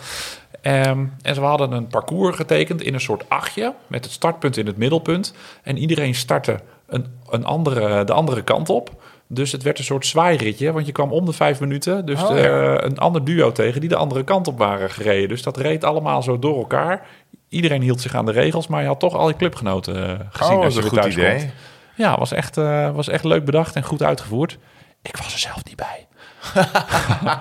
Ehm, 0.61 1.05
en 1.21 1.35
ze 1.35 1.41
hadden 1.41 1.71
een 1.71 1.87
parcours 1.87 2.35
getekend 2.35 2.81
in 2.81 2.93
een 2.93 3.01
soort 3.01 3.29
achtje... 3.29 3.73
met 3.87 4.03
het 4.03 4.13
startpunt 4.13 4.57
in 4.57 4.65
het 4.65 4.77
middelpunt. 4.77 5.33
En 5.63 5.77
iedereen 5.77 6.15
startte 6.15 6.59
een, 6.87 7.05
een 7.29 7.45
andere, 7.45 8.03
de 8.03 8.13
andere 8.13 8.43
kant 8.43 8.69
op... 8.69 9.01
Dus 9.31 9.51
het 9.51 9.63
werd 9.63 9.77
een 9.77 9.83
soort 9.83 10.05
zwaairitje, 10.05 10.71
want 10.71 10.85
je 10.85 10.91
kwam 10.91 11.11
om 11.11 11.25
de 11.25 11.33
vijf 11.33 11.59
minuten 11.59 12.05
dus 12.05 12.23
Oh, 12.23 12.39
eh, 12.39 12.73
een 12.77 12.97
ander 12.97 13.23
duo 13.23 13.51
tegen 13.51 13.79
die 13.79 13.89
de 13.89 13.95
andere 13.95 14.23
kant 14.23 14.47
op 14.47 14.57
waren 14.57 14.89
gereden. 14.89 15.29
Dus 15.29 15.43
dat 15.43 15.57
reed 15.57 15.83
allemaal 15.83 16.23
zo 16.23 16.39
door 16.39 16.57
elkaar. 16.57 17.07
Iedereen 17.49 17.81
hield 17.81 18.01
zich 18.01 18.15
aan 18.15 18.25
de 18.25 18.31
regels, 18.31 18.67
maar 18.67 18.81
je 18.81 18.87
had 18.87 18.99
toch 18.99 19.15
al 19.15 19.27
je 19.27 19.35
clubgenoten 19.35 20.19
eh, 20.19 20.25
gezien 20.29 20.57
oh, 20.57 20.63
als 20.63 20.73
dat 20.73 20.83
je 20.83 20.89
een 20.89 20.95
goed 20.95 21.01
thuis 21.01 21.13
idee. 21.13 21.37
komt. 21.37 21.51
Ja, 21.95 22.17
was 22.17 22.31
echt, 22.31 22.57
eh, 22.57 22.91
was 22.91 23.07
echt 23.07 23.23
leuk 23.23 23.45
bedacht 23.45 23.75
en 23.75 23.83
goed 23.83 24.03
uitgevoerd. 24.03 24.57
Ik 25.01 25.17
was 25.17 25.33
er 25.33 25.39
zelf 25.39 25.65
niet 25.65 25.75
bij. 25.75 26.07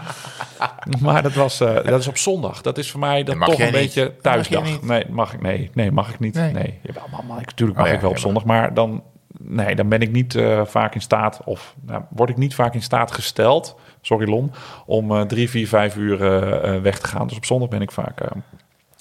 maar 1.04 1.22
dat, 1.22 1.32
was, 1.32 1.58
dat 1.58 2.00
is 2.00 2.08
op 2.08 2.16
zondag. 2.16 2.60
Dat 2.60 2.78
is 2.78 2.90
voor 2.90 3.00
mij 3.00 3.22
dat 3.22 3.36
mag 3.36 3.48
toch 3.48 3.58
een 3.58 3.64
niet. 3.64 3.74
beetje 3.74 4.02
mag 4.02 4.12
thuisdag. 4.22 4.82
Nee, 4.82 5.04
mag 5.10 5.32
ik, 5.32 5.42
nee, 5.42 5.70
nee, 5.74 5.90
mag 5.90 6.08
ik 6.08 6.18
niet. 6.18 6.34
Nee, 6.34 6.52
Nee. 6.52 6.78
Jawel, 6.82 7.06
mag, 7.10 7.22
mag 7.22 7.40
ik, 7.40 7.46
natuurlijk 7.46 7.78
mag 7.78 7.86
Oh 7.86 7.92
ja, 7.92 7.96
ik 7.96 8.02
wel 8.02 8.10
op 8.10 8.18
zondag. 8.18 8.44
Maar 8.44 8.74
dan, 8.74 9.02
nee, 9.36 9.74
dan 9.74 9.88
ben 9.88 10.00
ik 10.00 10.12
niet 10.12 10.34
eh, 10.34 10.64
vaak 10.64 10.94
in 10.94 11.00
staat, 11.00 11.40
of 11.44 11.74
nou, 11.80 12.02
word 12.10 12.30
ik 12.30 12.36
niet 12.36 12.54
vaak 12.54 12.74
in 12.74 12.82
staat 12.82 13.12
gesteld, 13.12 13.76
sorry 14.00 14.28
Lon, 14.28 14.52
om 14.86 15.10
eh, 15.10 15.20
drie, 15.20 15.50
vier, 15.50 15.68
vijf 15.68 15.96
uur 15.96 16.24
eh, 16.24 16.80
weg 16.80 16.98
te 16.98 17.06
gaan. 17.06 17.26
Dus 17.26 17.36
op 17.36 17.44
zondag 17.44 17.68
ben 17.68 17.82
ik 17.82 17.92
vaak... 17.92 18.20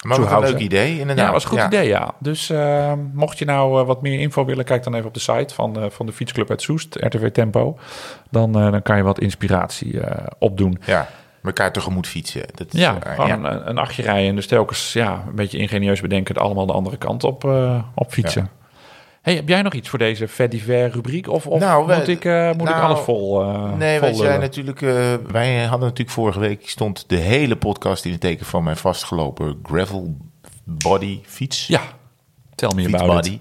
Maar 0.06 0.20
wat 0.20 0.32
een 0.32 0.40
leuk 0.40 0.58
idee, 0.58 0.90
inderdaad. 0.90 1.16
ja, 1.16 1.24
dat 1.24 1.32
was 1.32 1.44
een 1.44 1.50
goed 1.50 1.72
idee, 1.74 1.88
ja. 1.88 2.14
Dus 2.18 2.52
mocht 3.12 3.38
je 3.38 3.44
nou 3.44 3.84
wat 3.84 4.02
meer 4.02 4.20
info 4.20 4.44
willen, 4.44 4.64
kijk 4.64 4.82
dan 4.82 4.94
even 4.94 5.06
op 5.06 5.14
de 5.14 5.20
site 5.20 5.54
van, 5.54 5.90
van 5.90 6.06
de 6.06 6.12
fietsclub 6.12 6.50
uit 6.50 6.62
Soest, 6.62 6.94
RTV 6.94 7.30
Tempo. 7.30 7.78
Dan, 8.30 8.52
dan 8.52 8.82
kan 8.82 8.96
je 8.96 9.02
wat 9.02 9.20
inspiratie 9.20 10.00
opdoen. 10.38 10.78
Ja, 10.84 11.08
elkaar 11.42 11.72
tegemoet 11.72 12.06
fietsen. 12.06 12.42
Dat 12.54 12.74
is, 12.74 12.80
Ja, 12.80 12.98
gewoon 13.00 13.28
ja. 13.28 13.34
Een, 13.34 13.68
een 13.68 13.78
achtje 13.78 14.02
rijden 14.02 14.28
en 14.28 14.34
dus 14.34 14.46
telkens 14.46 14.92
ja, 14.92 15.24
een 15.28 15.34
beetje 15.34 15.58
ingenieus 15.58 16.00
bedenken, 16.00 16.34
het 16.34 16.42
allemaal 16.42 16.66
de 16.66 16.72
andere 16.72 16.96
kant 16.96 17.24
op, 17.24 17.44
op 17.94 18.12
fietsen. 18.12 18.50
Hey, 19.22 19.34
heb 19.34 19.48
jij 19.48 19.62
nog 19.62 19.72
iets 19.72 19.88
voor 19.88 19.98
deze 19.98 20.28
vet 20.28 20.50
divers 20.50 20.94
rubriek? 20.94 21.28
Of, 21.28 21.46
of 21.46 21.60
Nou, 21.60 21.96
moet, 21.96 22.08
ik, 22.08 22.24
eh, 22.24 22.46
moet 22.46 22.68
ik 22.68 22.74
nou, 22.74 22.82
alles 22.82 23.00
vol 23.00 23.42
eh 23.42 23.72
Nee, 23.72 23.98
vol 23.98 24.08
wij 24.08 24.14
zijn 24.14 24.26
lullen? 24.28 24.40
natuurlijk. 24.40 24.82
eh, 24.82 25.14
wij 25.26 25.58
hadden 25.60 25.88
natuurlijk 25.88 26.10
vorige 26.10 26.38
week 26.40 26.68
stond 26.68 27.04
de 27.06 27.16
hele 27.16 27.56
podcast 27.56 28.04
in 28.04 28.10
het 28.12 28.20
teken 28.20 28.46
van 28.46 28.62
mijn 28.64 28.76
vastgelopen 28.76 29.58
gravel 29.62 30.16
body 30.64 31.20
fiets. 31.26 31.66
Ja, 31.66 31.82
tel 32.54 32.70
me 32.70 32.86
about 32.86 33.00
it. 33.00 33.00
fietsbody. 33.00 33.40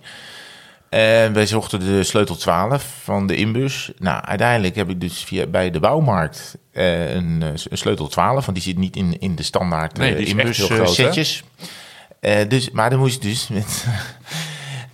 En 0.89 1.33
wij 1.33 1.45
zochten 1.45 1.79
de 1.79 2.03
sleutel 2.03 2.35
12 2.35 2.99
van 3.03 3.27
de 3.27 3.35
inbus. 3.35 3.91
Nou, 3.97 4.23
uiteindelijk 4.23 4.75
heb 4.75 4.89
ik 4.89 5.01
dus 5.01 5.23
via, 5.23 5.45
bij 5.45 5.71
de 5.71 5.79
bouwmarkt 5.79 6.57
een, 6.73 7.41
een 7.41 7.77
sleutel 7.77 8.07
12, 8.07 8.45
want 8.45 8.57
die 8.57 8.67
zit 8.67 8.77
niet 8.77 8.95
in, 8.95 9.19
in 9.19 9.35
de 9.35 9.43
standaard 9.43 9.97
Nee, 9.97 10.15
die 10.15 10.25
is 10.25 10.33
echt 10.33 10.39
inbus 10.39 10.59
groot, 10.59 10.89
setjes. 10.89 11.43
Dus, 12.47 12.69
maar 12.71 12.89
dan 12.89 12.99
moest 12.99 13.15
ik 13.15 13.21
dus 13.21 13.47
met... 13.47 13.85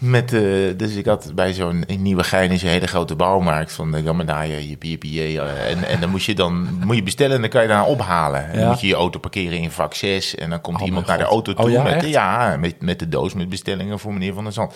Met, 0.05 0.33
eh, 0.33 0.41
dus 0.77 0.95
ik 0.95 1.05
had 1.05 1.31
bij 1.35 1.53
zo'n 1.53 1.83
in 1.87 2.01
Nieuwegein 2.01 2.51
is 2.51 2.63
een 2.63 2.69
hele 2.69 2.87
grote 2.87 3.15
bouwmarkt 3.15 3.71
van 3.73 3.91
de 3.91 4.03
Gammadaya, 4.03 4.57
je 4.57 4.75
PPA. 4.75 5.45
en, 5.45 5.83
en 5.83 5.99
dan 5.99 6.09
moest 6.09 6.25
je 6.25 6.35
dan 6.35 6.79
moet 6.85 6.95
je 6.95 7.03
bestellen 7.03 7.35
en 7.35 7.41
dan 7.41 7.49
kan 7.49 7.61
je 7.61 7.67
daar 7.67 7.85
ophalen. 7.85 8.45
En 8.47 8.53
Ja. 8.53 8.59
dan 8.59 8.67
moet 8.69 8.81
je 8.81 8.87
je 8.87 8.93
auto 8.95 9.19
parkeren 9.19 9.57
in 9.57 9.71
vak 9.71 9.93
6 9.93 10.35
en 10.35 10.49
dan 10.49 10.61
komt 10.61 10.79
Oh, 10.81 10.85
iemand 10.85 11.05
naar 11.05 11.17
de 11.17 11.23
auto 11.23 11.53
toe 11.53 11.65
Oh, 11.65 11.71
ja, 11.71 11.83
met, 11.83 11.99
de, 12.01 12.09
ja, 12.09 12.57
met, 12.59 12.81
met 12.81 12.99
de 12.99 13.09
doos 13.09 13.33
met 13.33 13.49
bestellingen 13.49 13.99
voor 13.99 14.13
meneer 14.13 14.33
Van 14.33 14.43
der 14.43 14.53
Zand. 14.53 14.75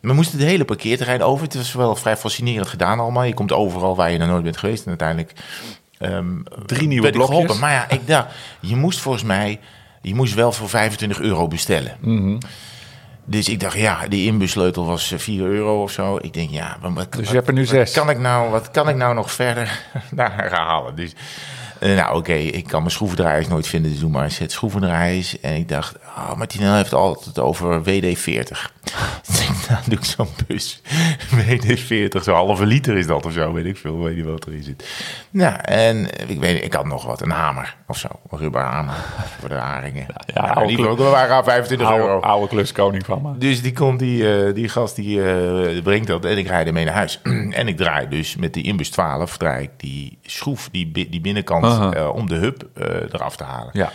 We 0.00 0.12
moesten 0.12 0.38
het 0.38 0.48
hele 0.48 0.64
parkeerterrein 0.64 1.22
over. 1.22 1.44
Het 1.44 1.54
was 1.54 1.72
wel 1.72 1.96
vrij 1.96 2.16
fascinerend 2.16 2.68
gedaan 2.68 3.00
allemaal. 3.00 3.24
Je 3.24 3.34
komt 3.34 3.52
overal 3.52 3.96
waar 3.96 4.10
je 4.10 4.18
nog 4.18 4.28
nooit 4.28 4.42
bent 4.44 4.56
geweest 4.56 4.82
en 4.82 4.88
uiteindelijk 4.88 5.32
ehm, 5.98 6.26
Drie 6.66 6.86
nieuwe 6.88 7.10
blokjes. 7.10 7.30
geholpen. 7.34 7.58
Maar 7.58 7.72
ja, 7.72 7.90
ik 7.90 8.06
dacht, 8.06 8.26
je 8.60 8.76
moest 8.76 8.98
volgens 9.00 9.24
mij, 9.24 9.60
je 10.02 10.14
moest 10.14 10.34
wel 10.34 10.52
voor 10.52 10.68
25 10.68 11.20
euro 11.20 11.48
bestellen. 11.48 11.96
Mhm. 12.00 12.36
Dus 13.26 13.48
ik 13.48 13.60
dacht, 13.60 13.76
ja, 13.76 14.08
die 14.08 14.26
inbussleutel 14.26 14.86
was 14.86 15.12
eh, 15.12 15.18
4 15.18 15.42
euro 15.44 15.82
of 15.82 15.90
zo. 15.90 16.18
Ik 16.20 16.32
denk, 16.32 16.50
ja, 16.50 16.76
wat, 16.80 16.92
wat- 16.92 17.12
Dus 17.12 17.28
je 17.28 17.34
hebt 17.34 17.46
er 17.48 17.52
nu 17.54 17.60
wat 17.60 17.68
zes. 17.68 17.92
Kan 17.92 18.10
ik 18.10 18.18
nou, 18.18 18.50
wat 18.50 18.70
kan 18.70 18.88
ik 18.88 18.96
nou 18.96 19.14
nog 19.14 19.32
verder 19.32 19.80
naar 20.10 20.50
halen? 20.52 20.94
Dus, 20.94 21.12
eh, 21.12 21.18
nou 21.90 22.16
oké, 22.16 22.32
ik 22.32 22.66
kan 22.66 22.78
mijn 22.80 22.90
schroevendraaiers 22.92 23.48
nooit 23.48 23.66
vinden. 23.66 23.90
Dus 23.90 24.00
doe 24.00 24.10
maar 24.10 24.30
set 24.30 24.52
schroevendraaiers. 24.52 25.40
En 25.40 25.54
ik 25.54 25.68
dacht, 25.68 25.96
oh, 26.16 26.34
Martinel 26.34 26.74
heeft 26.74 26.92
altijd 26.92 27.38
over 27.38 27.80
WD-40. 27.82 28.72
Dus 29.26 29.40
ik 29.42 29.48
dacht, 29.48 29.68
nou, 29.68 29.80
doe 29.84 29.98
ik 29.98 30.04
zo'n 30.04 30.28
bus. 30.46 30.80
WD-40, 31.38 32.22
zo'n 32.22 32.34
halve 32.34 32.66
liter 32.66 32.96
is 32.96 33.06
dat 33.06 33.26
of 33.26 33.32
zo. 33.32 33.52
Weet 33.52 33.64
ik 33.64 33.76
veel, 33.76 33.98
weet 34.02 34.16
niet 34.16 34.24
wat 34.24 34.46
erin 34.46 34.62
zit. 34.62 34.88
Nou, 35.30 35.54
en 35.60 36.08
ik 36.28 36.40
weet 36.40 36.64
ik 36.64 36.72
had 36.72 36.86
nog 36.86 37.04
wat, 37.04 37.22
een 37.22 37.30
hamer 37.30 37.76
of 37.86 37.98
zo. 37.98 38.08
Een 38.30 38.38
rubberhamer 38.38 38.94
voor 39.40 39.48
de 39.48 39.54
haringen. 39.54 40.06
Ja, 40.26 40.44
Ja, 40.46 40.54
ook- 40.62 40.68
die 40.68 40.88
ook, 40.88 40.98
we 40.98 41.04
waren 41.04 41.36
aan 41.36 41.44
25 41.44 41.90
euro. 41.90 42.08
Oude, 42.08 42.26
oude 42.26 42.48
kluskoning 42.48 43.04
van 43.04 43.22
me. 43.22 43.38
Dus 43.38 43.62
die 43.62 43.72
komt, 43.72 43.98
die, 43.98 44.34
eh, 44.46 44.54
die 44.54 44.68
gast 44.68 44.96
die 44.96 45.22
eh, 45.32 45.82
brengt 45.82 46.06
dat 46.06 46.24
en 46.24 46.38
ik 46.38 46.46
rijd 46.46 46.66
ermee 46.66 46.84
naar 46.84 46.94
huis. 46.94 47.20
en 47.54 47.68
ik 47.68 47.76
draai 47.76 48.08
dus 48.08 48.36
met 48.36 48.54
die 48.54 48.64
inbus 48.64 48.90
12, 48.90 49.36
draai 49.36 49.62
ik 49.62 49.70
die 49.76 50.18
schroef, 50.22 50.68
die, 50.72 50.92
die 50.92 51.20
binnenkant, 51.20 51.94
eh, 51.94 52.10
om 52.14 52.28
de 52.28 52.34
hub 52.34 52.68
eh, 52.74 52.86
eraf 53.12 53.36
te 53.36 53.44
halen. 53.44 53.70
Ja. 53.72 53.92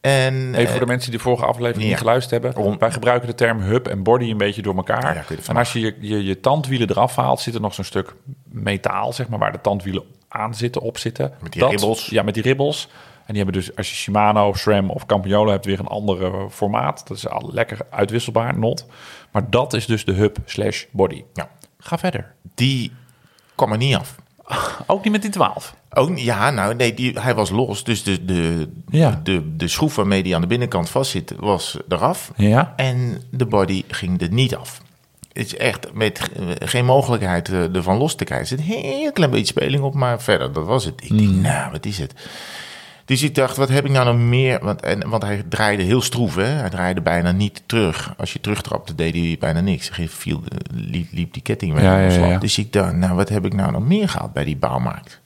En, 0.00 0.54
Even 0.54 0.66
voor 0.66 0.74
eh, 0.74 0.80
de 0.80 0.86
mensen 0.86 1.10
die 1.10 1.18
de 1.18 1.24
vorige 1.24 1.44
aflevering 1.44 1.82
ja. 1.82 1.88
niet 1.88 1.98
geluisterd 1.98 2.42
hebben. 2.42 2.62
Om- 2.62 2.78
Wij 2.78 2.90
gebruiken 2.90 3.28
de 3.28 3.34
term 3.34 3.60
hub 3.60 3.86
en 3.86 4.02
body 4.02 4.30
een 4.30 4.36
beetje 4.36 4.62
door 4.62 4.76
elkaar. 4.76 5.14
Ja, 5.14 5.36
en 5.46 5.56
als 5.56 5.72
je 5.72 5.80
je, 5.80 5.96
je 6.00 6.24
je 6.24 6.40
tandwielen 6.40 6.90
eraf 6.90 7.16
haalt, 7.16 7.40
zit 7.40 7.54
er 7.54 7.60
nog 7.60 7.74
zo'n 7.74 7.84
stuk 7.84 8.14
metaal, 8.44 9.12
zeg 9.12 9.28
maar, 9.28 9.38
waar 9.38 9.52
de 9.52 9.60
tandwielen 9.60 10.02
aan 10.28 10.54
zitten, 10.54 10.82
op 10.82 10.98
zitten. 10.98 11.32
Met 11.40 11.52
die 11.52 11.66
ribbels. 11.66 12.06
Ja, 12.06 12.22
met 12.22 12.34
die 12.34 12.42
ribbels. 12.42 12.88
En 13.26 13.34
die 13.34 13.42
hebben 13.42 13.62
dus, 13.62 13.76
als 13.76 13.90
je 13.90 13.94
Shimano, 13.96 14.52
SRAM 14.52 14.90
of 14.90 15.06
Campagnolo 15.06 15.50
hebt, 15.50 15.64
weer 15.64 15.78
een 15.78 15.86
andere 15.86 16.50
formaat. 16.50 17.08
Dat 17.08 17.16
is 17.16 17.28
al 17.28 17.50
lekker 17.52 17.78
uitwisselbaar, 17.90 18.58
not. 18.58 18.86
Maar 19.30 19.50
dat 19.50 19.72
is 19.72 19.86
dus 19.86 20.04
de 20.04 20.12
hub 20.12 20.36
slash 20.44 20.84
body. 20.90 21.24
ja, 21.32 21.48
Ga 21.84 21.98
verder. 21.98 22.32
die 22.54 22.92
kwam 23.54 23.72
er 23.72 23.78
niet 23.78 23.94
af. 23.96 24.14
Ook 24.86 25.02
niet 25.04 25.12
met 25.12 25.22
die 25.22 25.30
12. 25.30 25.74
Ook, 25.90 26.18
ja, 26.18 26.50
nou 26.50 26.74
nee, 26.74 26.94
die, 26.94 27.20
hij 27.20 27.34
was 27.34 27.50
los. 27.50 27.84
Dus 27.84 28.02
de, 28.02 28.24
de, 28.24 28.68
Ja. 28.88 29.20
de, 29.22 29.56
de 29.56 29.68
schroef 29.68 29.94
waarmee 29.96 30.22
die 30.22 30.34
aan 30.34 30.40
de 30.40 30.46
binnenkant 30.46 30.90
vastzit, 30.90 31.34
was 31.38 31.76
eraf. 31.88 32.32
Ja. 32.36 32.72
En 32.76 33.22
de 33.30 33.46
body 33.46 33.84
ging 33.88 34.20
er 34.22 34.32
niet 34.32 34.56
af. 34.56 34.80
Het 35.32 35.46
is 35.46 35.56
echt 35.56 35.92
met 35.92 36.30
geen 36.58 36.84
mogelijkheid 36.84 37.48
eh, 37.48 37.74
ervan 37.74 37.96
los 37.96 38.14
te 38.14 38.24
krijgen. 38.24 38.58
Er 38.58 38.64
zit 38.64 38.74
een 38.74 38.82
heel 38.82 39.12
klein 39.12 39.30
beetje 39.30 39.46
speling 39.46 39.82
op, 39.82 39.94
maar 39.94 40.20
verder, 40.22 40.52
dat 40.52 40.66
was 40.66 40.84
het. 40.84 41.02
Ik 41.04 41.18
denk, 41.18 41.30
nou, 41.30 41.70
wat 41.72 41.86
is 41.86 41.98
het? 41.98 42.12
Dus 43.04 43.22
ik 43.22 43.34
dacht, 43.34 43.56
wat 43.56 43.68
heb 43.68 43.84
ik 43.84 43.90
nou 43.90 44.06
nog 44.06 44.16
meer? 44.16 44.58
Want, 44.64 44.82
en, 44.82 45.08
want 45.08 45.22
hij 45.22 45.42
draaide 45.48 45.82
heel 45.82 46.02
stroef, 46.02 46.34
hè? 46.34 46.44
Hij 46.44 46.70
draaide 46.70 47.00
bijna 47.00 47.32
niet 47.32 47.62
terug. 47.66 48.14
Als 48.16 48.32
je 48.32 48.40
terugtrapte, 48.40 48.94
deed 48.94 49.14
hij 49.14 49.36
bijna 49.40 49.60
niks. 49.60 49.96
Hij 49.96 50.08
viel, 50.08 50.42
eh, 50.48 50.58
liep, 50.72 51.06
liep 51.10 51.32
die 51.32 51.42
ketting 51.42 51.80
Ja, 51.80 51.98
ja, 52.00 52.26
ja. 52.26 52.38
Dus 52.38 52.58
ik 52.58 52.72
dacht, 52.72 52.92
nou, 52.92 53.14
wat 53.14 53.28
heb 53.28 53.44
ik 53.44 53.54
nou 53.54 53.72
nog 53.72 53.82
meer 53.82 54.08
gehad 54.08 54.32
bij 54.32 54.44
die 54.44 54.56
bouwmarkt? 54.56 55.20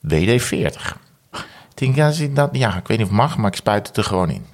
WD-40. 0.00 0.96
Ik 1.74 1.94
denk, 1.94 2.36
dat, 2.36 2.48
ja, 2.52 2.76
ik 2.76 2.86
weet 2.86 2.98
niet 2.98 3.06
of 3.06 3.12
het 3.12 3.20
mag, 3.22 3.36
maar 3.36 3.50
ik 3.50 3.56
spuit 3.56 3.86
het 3.86 3.96
er 3.96 4.04
gewoon 4.04 4.30
in. 4.30 4.44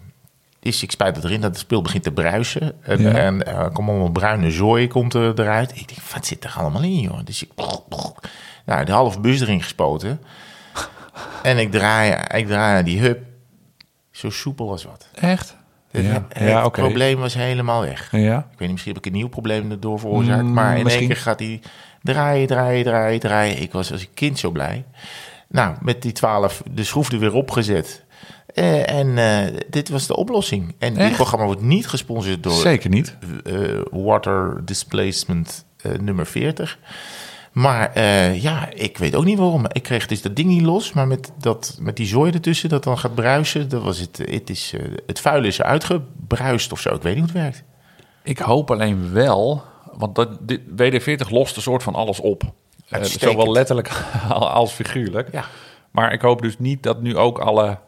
Dus 0.61 0.83
ik 0.83 0.91
spuit 0.91 1.17
het 1.17 1.25
erin, 1.25 1.41
dat 1.41 1.51
het 1.51 1.59
spul 1.59 1.83
begint 1.83 2.03
te 2.03 2.13
bruisen. 2.13 2.73
En, 2.83 3.01
Ja. 3.03 3.11
en 3.13 3.47
er 3.47 3.71
komt 3.71 3.89
allemaal 3.89 4.11
bruine 4.11 4.51
zooi 4.51 4.89
komt 4.89 5.15
er, 5.15 5.41
eruit. 5.41 5.71
Ik 5.71 5.89
denk, 5.89 6.01
wat 6.15 6.27
zit 6.27 6.45
er 6.45 6.55
allemaal 6.59 6.83
in, 6.83 7.01
joh? 7.01 7.19
Dus 7.25 7.43
ik... 7.43 7.51
Nou, 8.67 8.85
de 8.85 8.93
halve 8.93 9.21
bus 9.21 9.41
erin 9.41 9.63
gespoten. 9.63 10.21
En 11.43 11.59
ik 11.59 11.71
draai, 11.71 12.17
ik 12.41 12.47
draai 12.47 12.83
die 12.83 13.01
hub. 13.01 13.21
Zo 14.11 14.31
soepel 14.31 14.71
als 14.71 14.85
wat. 14.85 15.09
Echt? 15.15 15.57
Het, 15.91 16.05
Ja, 16.05 16.27
het 16.29 16.49
ja 16.49 16.69
probleem 16.69 17.19
was 17.19 17.35
helemaal 17.35 17.81
weg. 17.81 18.09
Ja. 18.11 18.39
Ik 18.39 18.45
weet 18.49 18.59
niet, 18.59 18.71
misschien 18.71 18.93
heb 18.95 19.05
ik 19.05 19.13
een 19.13 19.19
nieuw 19.19 19.29
probleem 19.29 19.71
erdoor 19.71 19.99
veroorzaakt. 19.99 20.43
Mm, 20.43 20.53
maar 20.53 20.77
in 20.77 20.83
misschien. 20.83 21.03
één 21.05 21.13
keer 21.13 21.23
gaat 21.23 21.39
hij 21.39 21.61
draaien, 22.03 22.47
draaien, 22.47 22.85
draaien, 22.85 23.21
draaien. 23.21 23.63
Ik 23.63 23.73
was 23.73 23.93
als 23.93 24.01
een 24.01 24.15
kind 24.15 24.39
zo 24.39 24.51
blij. 24.51 24.85
Nou, 25.49 25.77
met 25.81 26.03
die 26.03 26.13
12 26.13 26.63
de 26.71 26.85
schroef 26.85 27.13
er 27.13 27.19
weer 27.19 27.35
opgezet. 27.35 28.05
Eh, 28.55 28.91
en 28.91 29.19
eh, 29.19 29.61
dit 29.71 29.89
was 29.89 30.07
de 30.07 30.17
oplossing. 30.17 30.75
En 30.79 30.95
dit 30.95 31.13
programma 31.13 31.47
wordt 31.47 31.63
niet 31.63 31.87
gesponsord 31.89 32.43
door 32.43 32.53
Zeker 32.53 32.91
niet. 32.91 33.17
eh, 33.45 33.55
Water 33.91 34.61
Displacement 34.65 35.65
nummer 36.01 36.27
40. 36.27 36.79
Maar 37.53 37.93
eh, 37.93 38.43
ja, 38.43 38.71
ik 38.71 38.99
weet 38.99 39.15
ook 39.15 39.25
niet 39.25 39.39
waarom. 39.39 39.65
Ik 39.73 39.83
kreeg 39.83 40.07
dus 40.07 40.23
dat 40.23 40.37
ding 40.37 40.49
niet 40.49 40.63
los, 40.63 40.93
maar 40.93 41.07
met, 41.07 41.33
dat, 41.39 41.77
met 41.81 41.97
die 41.97 42.07
zooi 42.07 42.33
ertussen 42.33 42.69
dat 42.69 42.85
dan 42.85 42.99
gaat 42.99 43.15
bruisen, 43.15 43.69
dat 43.69 43.83
was 43.83 43.99
het. 43.99 44.19
Het, 44.25 44.51
is, 44.51 44.73
eh, 44.73 44.85
het 45.07 45.21
vuil 45.21 45.45
is 45.45 45.63
uitgebruist 45.63 46.73
of 46.73 46.81
zo. 46.81 46.95
Ik 46.95 47.03
weet 47.03 47.15
niet 47.17 47.31
hoe 47.31 47.33
het 47.33 47.43
werkt. 47.43 47.65
Ik 48.23 48.39
hoop 48.39 48.71
alleen 48.71 49.13
wel, 49.13 49.63
want 49.93 50.15
dat, 50.15 50.39
dit, 50.41 50.61
WD-40 50.77 51.31
lost 51.31 51.57
een 51.57 51.63
soort 51.63 51.83
van 51.83 51.95
alles 51.95 52.21
op. 52.21 52.43
Uitstekend. 52.89 53.31
zowel 53.31 53.53
letterlijk 53.53 53.91
als 54.29 54.73
figuurlijk. 54.73 55.33
Ja. 55.33 55.45
Maar 55.91 56.13
ik 56.13 56.21
hoop 56.21 56.43
dus 56.43 56.59
niet 56.59 56.83
dat 56.83 57.03
nu 57.03 57.17
ook 57.17 57.39
alle 57.39 57.79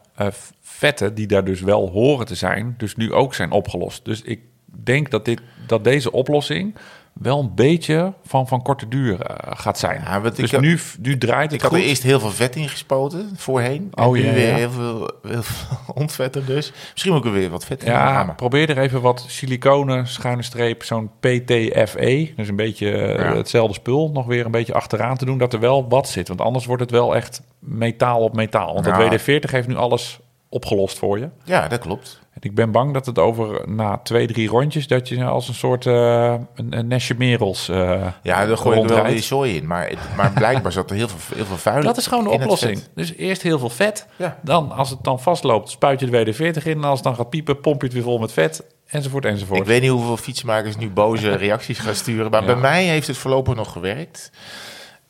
vetten 0.61 1.15
die 1.15 1.27
daar 1.27 1.43
dus 1.43 1.61
wel 1.61 1.89
horen 1.89 2.25
te 2.25 2.35
zijn, 2.35 2.75
dus 2.77 2.95
nu 2.95 3.13
ook 3.13 3.33
zijn 3.33 3.51
opgelost. 3.51 4.05
Dus 4.05 4.21
ik 4.21 4.41
denk 4.83 5.11
dat, 5.11 5.25
dit, 5.25 5.41
dat 5.67 5.83
deze 5.83 6.11
oplossing 6.11 6.75
wel 7.21 7.39
een 7.39 7.51
beetje 7.55 8.13
van, 8.25 8.47
van 8.47 8.61
korte 8.61 8.87
duur 8.87 9.21
eh, 9.21 9.51
gaat 9.57 9.79
zijn. 9.79 10.01
Ja, 10.05 10.19
dus 10.19 10.51
ik- 10.51 10.59
nu, 10.59 10.79
nu 10.99 11.17
draait 11.17 11.43
het 11.51 11.53
Ik 11.53 11.61
had 11.61 11.73
er 11.73 11.85
eerst 11.85 12.03
heel 12.03 12.19
veel 12.19 12.31
vet 12.31 12.55
in 12.55 12.69
gespoten 12.69 13.29
voorheen. 13.35 13.87
En 13.93 14.03
Oh, 14.03 14.13
nu 14.13 14.25
ja, 14.25 14.33
weer 14.33 14.47
ja. 14.47 14.55
heel 14.55 14.71
veel, 14.71 15.11
heel 15.27 15.43
veel 15.43 15.77
ontvet 16.01 16.35
er 16.35 16.45
dus. 16.45 16.73
Misschien 16.91 17.11
moet 17.13 17.21
ik 17.25 17.27
er 17.27 17.37
weer 17.37 17.49
wat 17.49 17.65
vet 17.65 17.83
in 17.83 17.91
Ja, 17.91 18.33
probeer 18.35 18.69
er 18.69 18.77
even 18.77 19.01
wat 19.01 19.25
siliconen, 19.27 20.07
schuine 20.07 20.41
streep, 20.43 20.83
zo'n 20.83 21.09
PTFE. 21.19 22.33
Dus 22.35 22.47
een 22.47 22.55
beetje 22.55 22.91
eh, 22.91 23.33
hetzelfde 23.35 23.73
spul, 23.73 24.11
nog 24.13 24.25
weer 24.25 24.45
een 24.45 24.51
beetje 24.51 24.73
achteraan 24.73 25.17
te 25.17 25.25
doen, 25.25 25.37
dat 25.37 25.53
er 25.53 25.59
wel 25.59 25.89
wat 25.89 26.07
zit. 26.09 26.27
Want 26.27 26.41
anders 26.41 26.65
wordt 26.65 26.81
het 26.81 26.91
wel 26.91 27.15
echt 27.15 27.41
metaal 27.59 28.19
op 28.19 28.35
metaal. 28.35 28.73
Want 28.73 28.85
het 28.85 28.95
WD-40 29.21 29.51
heeft 29.51 29.67
nu 29.67 29.75
alles 29.75 30.19
opgelost 30.55 30.97
voor 30.97 31.19
je. 31.19 31.29
Ja, 31.43 31.67
dat 31.67 31.79
klopt. 31.79 32.19
En 32.33 32.41
ik 32.41 32.55
ben 32.55 32.71
bang 32.71 32.93
dat 32.93 33.05
het 33.05 33.19
over 33.19 33.69
na 33.69 33.97
twee, 33.97 34.27
drie 34.27 34.47
rondjes, 34.49 34.87
dat 34.87 35.07
je 35.09 35.23
als 35.25 35.47
een 35.47 35.53
soort 35.53 35.85
eh, 35.85 36.33
een, 36.55 36.77
een 36.77 36.87
nestje 36.87 37.15
merels 37.17 37.69
eh 37.69 37.77
Ja, 38.23 38.45
daar 38.45 38.57
gooi 38.57 38.57
ik 38.57 38.63
wel 38.63 38.73
rondrijdt. 38.73 39.09
weer 39.09 39.21
zooi 39.23 39.55
in. 39.55 39.67
Maar, 39.67 39.87
het- 39.89 40.15
maar 40.17 40.31
blijkbaar 40.31 40.71
zat 40.71 40.89
er 40.89 40.95
heel 40.95 41.07
veel, 41.07 41.35
heel 41.35 41.45
veel 41.45 41.57
vuil 41.57 41.83
Dat 41.83 41.97
is 41.97 42.07
gewoon 42.07 42.23
de 42.23 42.29
oplossing. 42.29 42.79
Dus 42.95 43.15
eerst 43.15 43.41
heel 43.41 43.59
veel 43.59 43.69
vet. 43.69 44.07
Ja. 44.15 44.39
Dan, 44.41 44.71
als 44.71 44.89
het 44.89 44.99
dan 45.03 45.19
vastloopt, 45.19 45.69
spuit 45.69 45.99
je 45.99 46.05
de 46.09 46.11
WD-40 46.33 46.63
in. 46.63 46.77
En 46.77 46.83
als 46.83 46.93
het 46.99 47.03
dan 47.03 47.15
gaat 47.15 47.29
piepen, 47.29 47.59
pomp 47.61 47.79
je 47.81 47.85
het 47.87 47.95
weer 47.95 48.03
vol 48.05 48.17
met 48.19 48.31
vet. 48.31 48.63
Enzovoort, 48.87 49.25
enzovoort. 49.25 49.59
Ik 49.59 49.65
weet 49.65 49.81
niet 49.81 49.89
hoeveel 49.91 50.17
fietsmakers 50.17 50.77
nu 50.77 50.89
boze 50.89 51.35
reacties 51.35 51.79
gaan 51.79 51.95
sturen. 51.95 52.31
Maar 52.31 52.39
Ja. 52.41 52.45
bij 52.45 52.55
mij 52.55 52.83
heeft 52.83 53.07
het 53.07 53.17
voorlopig 53.17 53.55
nog 53.55 53.71
gewerkt. 53.71 54.31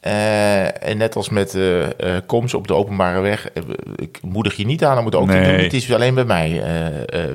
Eh, 0.06 0.88
en 0.90 0.98
net 0.98 1.16
als 1.16 1.30
met 1.30 1.56
eh 1.56 2.18
komst 2.26 2.54
op 2.54 2.68
de 2.68 2.74
openbare 2.74 3.20
weg, 3.20 3.50
ik 3.96 4.20
moedig 4.22 4.56
je 4.56 4.66
niet 4.66 4.84
aan 4.84 4.98
om 4.98 5.06
het 5.06 5.16
ook 5.16 5.28
Nee. 5.28 5.44
doen. 5.44 5.64
Het 5.64 5.74
is 5.74 5.94
alleen 5.94 6.14
bij 6.14 6.26
mij 6.26 6.62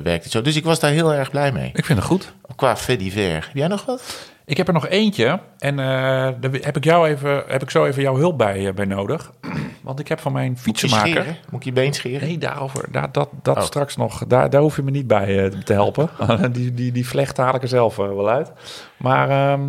werkt 0.03 0.23
het 0.23 0.33
zo. 0.33 0.43
Dus 0.43 0.57
ik 0.57 0.65
was 0.65 0.81
daar 0.81 0.91
heel 0.91 1.15
erg 1.15 1.31
blij 1.31 1.53
mee. 1.53 1.71
Ik 1.75 1.85
vind 1.85 1.99
het 1.99 2.09
goed. 2.09 2.33
Qua 2.57 2.77
ver. 2.77 3.33
Heb 3.33 3.55
jij 3.55 3.69
nog 3.69 3.85
wat? 3.85 4.29
Ik 4.45 4.57
heb 4.57 4.67
er 4.69 4.73
nog 4.75 4.87
eentje. 4.89 5.41
En 5.59 5.77
daar 5.77 6.35
heb 6.61 6.77
ik, 6.77 6.85
jou 6.85 7.09
even, 7.09 7.43
heb 7.47 7.63
ik 7.63 7.71
zo 7.71 7.85
even 7.85 8.03
jouw 8.03 8.17
hulp 8.17 8.39
bij, 8.39 8.75
bij 8.75 8.85
nodig. 8.85 9.31
Want 9.83 10.01
ik 10.01 10.09
heb 10.09 10.21
van 10.21 10.33
mijn 10.33 10.51
Moet 10.51 10.61
fietsenmaker... 10.61 11.09
scheren? 11.09 11.37
Moet 11.51 11.61
ik 11.61 11.67
je 11.67 11.73
been 11.73 11.93
scheren? 11.95 12.29
Nee, 12.29 12.39
daarover. 12.39 12.85
Daar, 12.93 13.13
dat 13.13 13.29
dat 13.43 13.57
Oh. 13.57 13.63
straks 13.63 13.97
nog. 13.97 14.25
Daar, 14.27 14.51
daar 14.51 14.61
hoef 14.61 14.77
je 14.77 14.83
me 14.83 14.91
niet 14.91 15.07
bij 15.07 15.51
te 15.65 15.73
helpen. 15.73 16.09
die, 16.53 16.75
die, 16.75 16.93
die 16.93 17.09
vlecht 17.09 17.37
haal 17.37 17.55
ik 17.55 17.63
er 17.63 17.69
zelf 17.69 17.97
wel 17.97 18.31
uit. 18.31 18.53
Maar 18.97 19.31
ehm, 19.31 19.61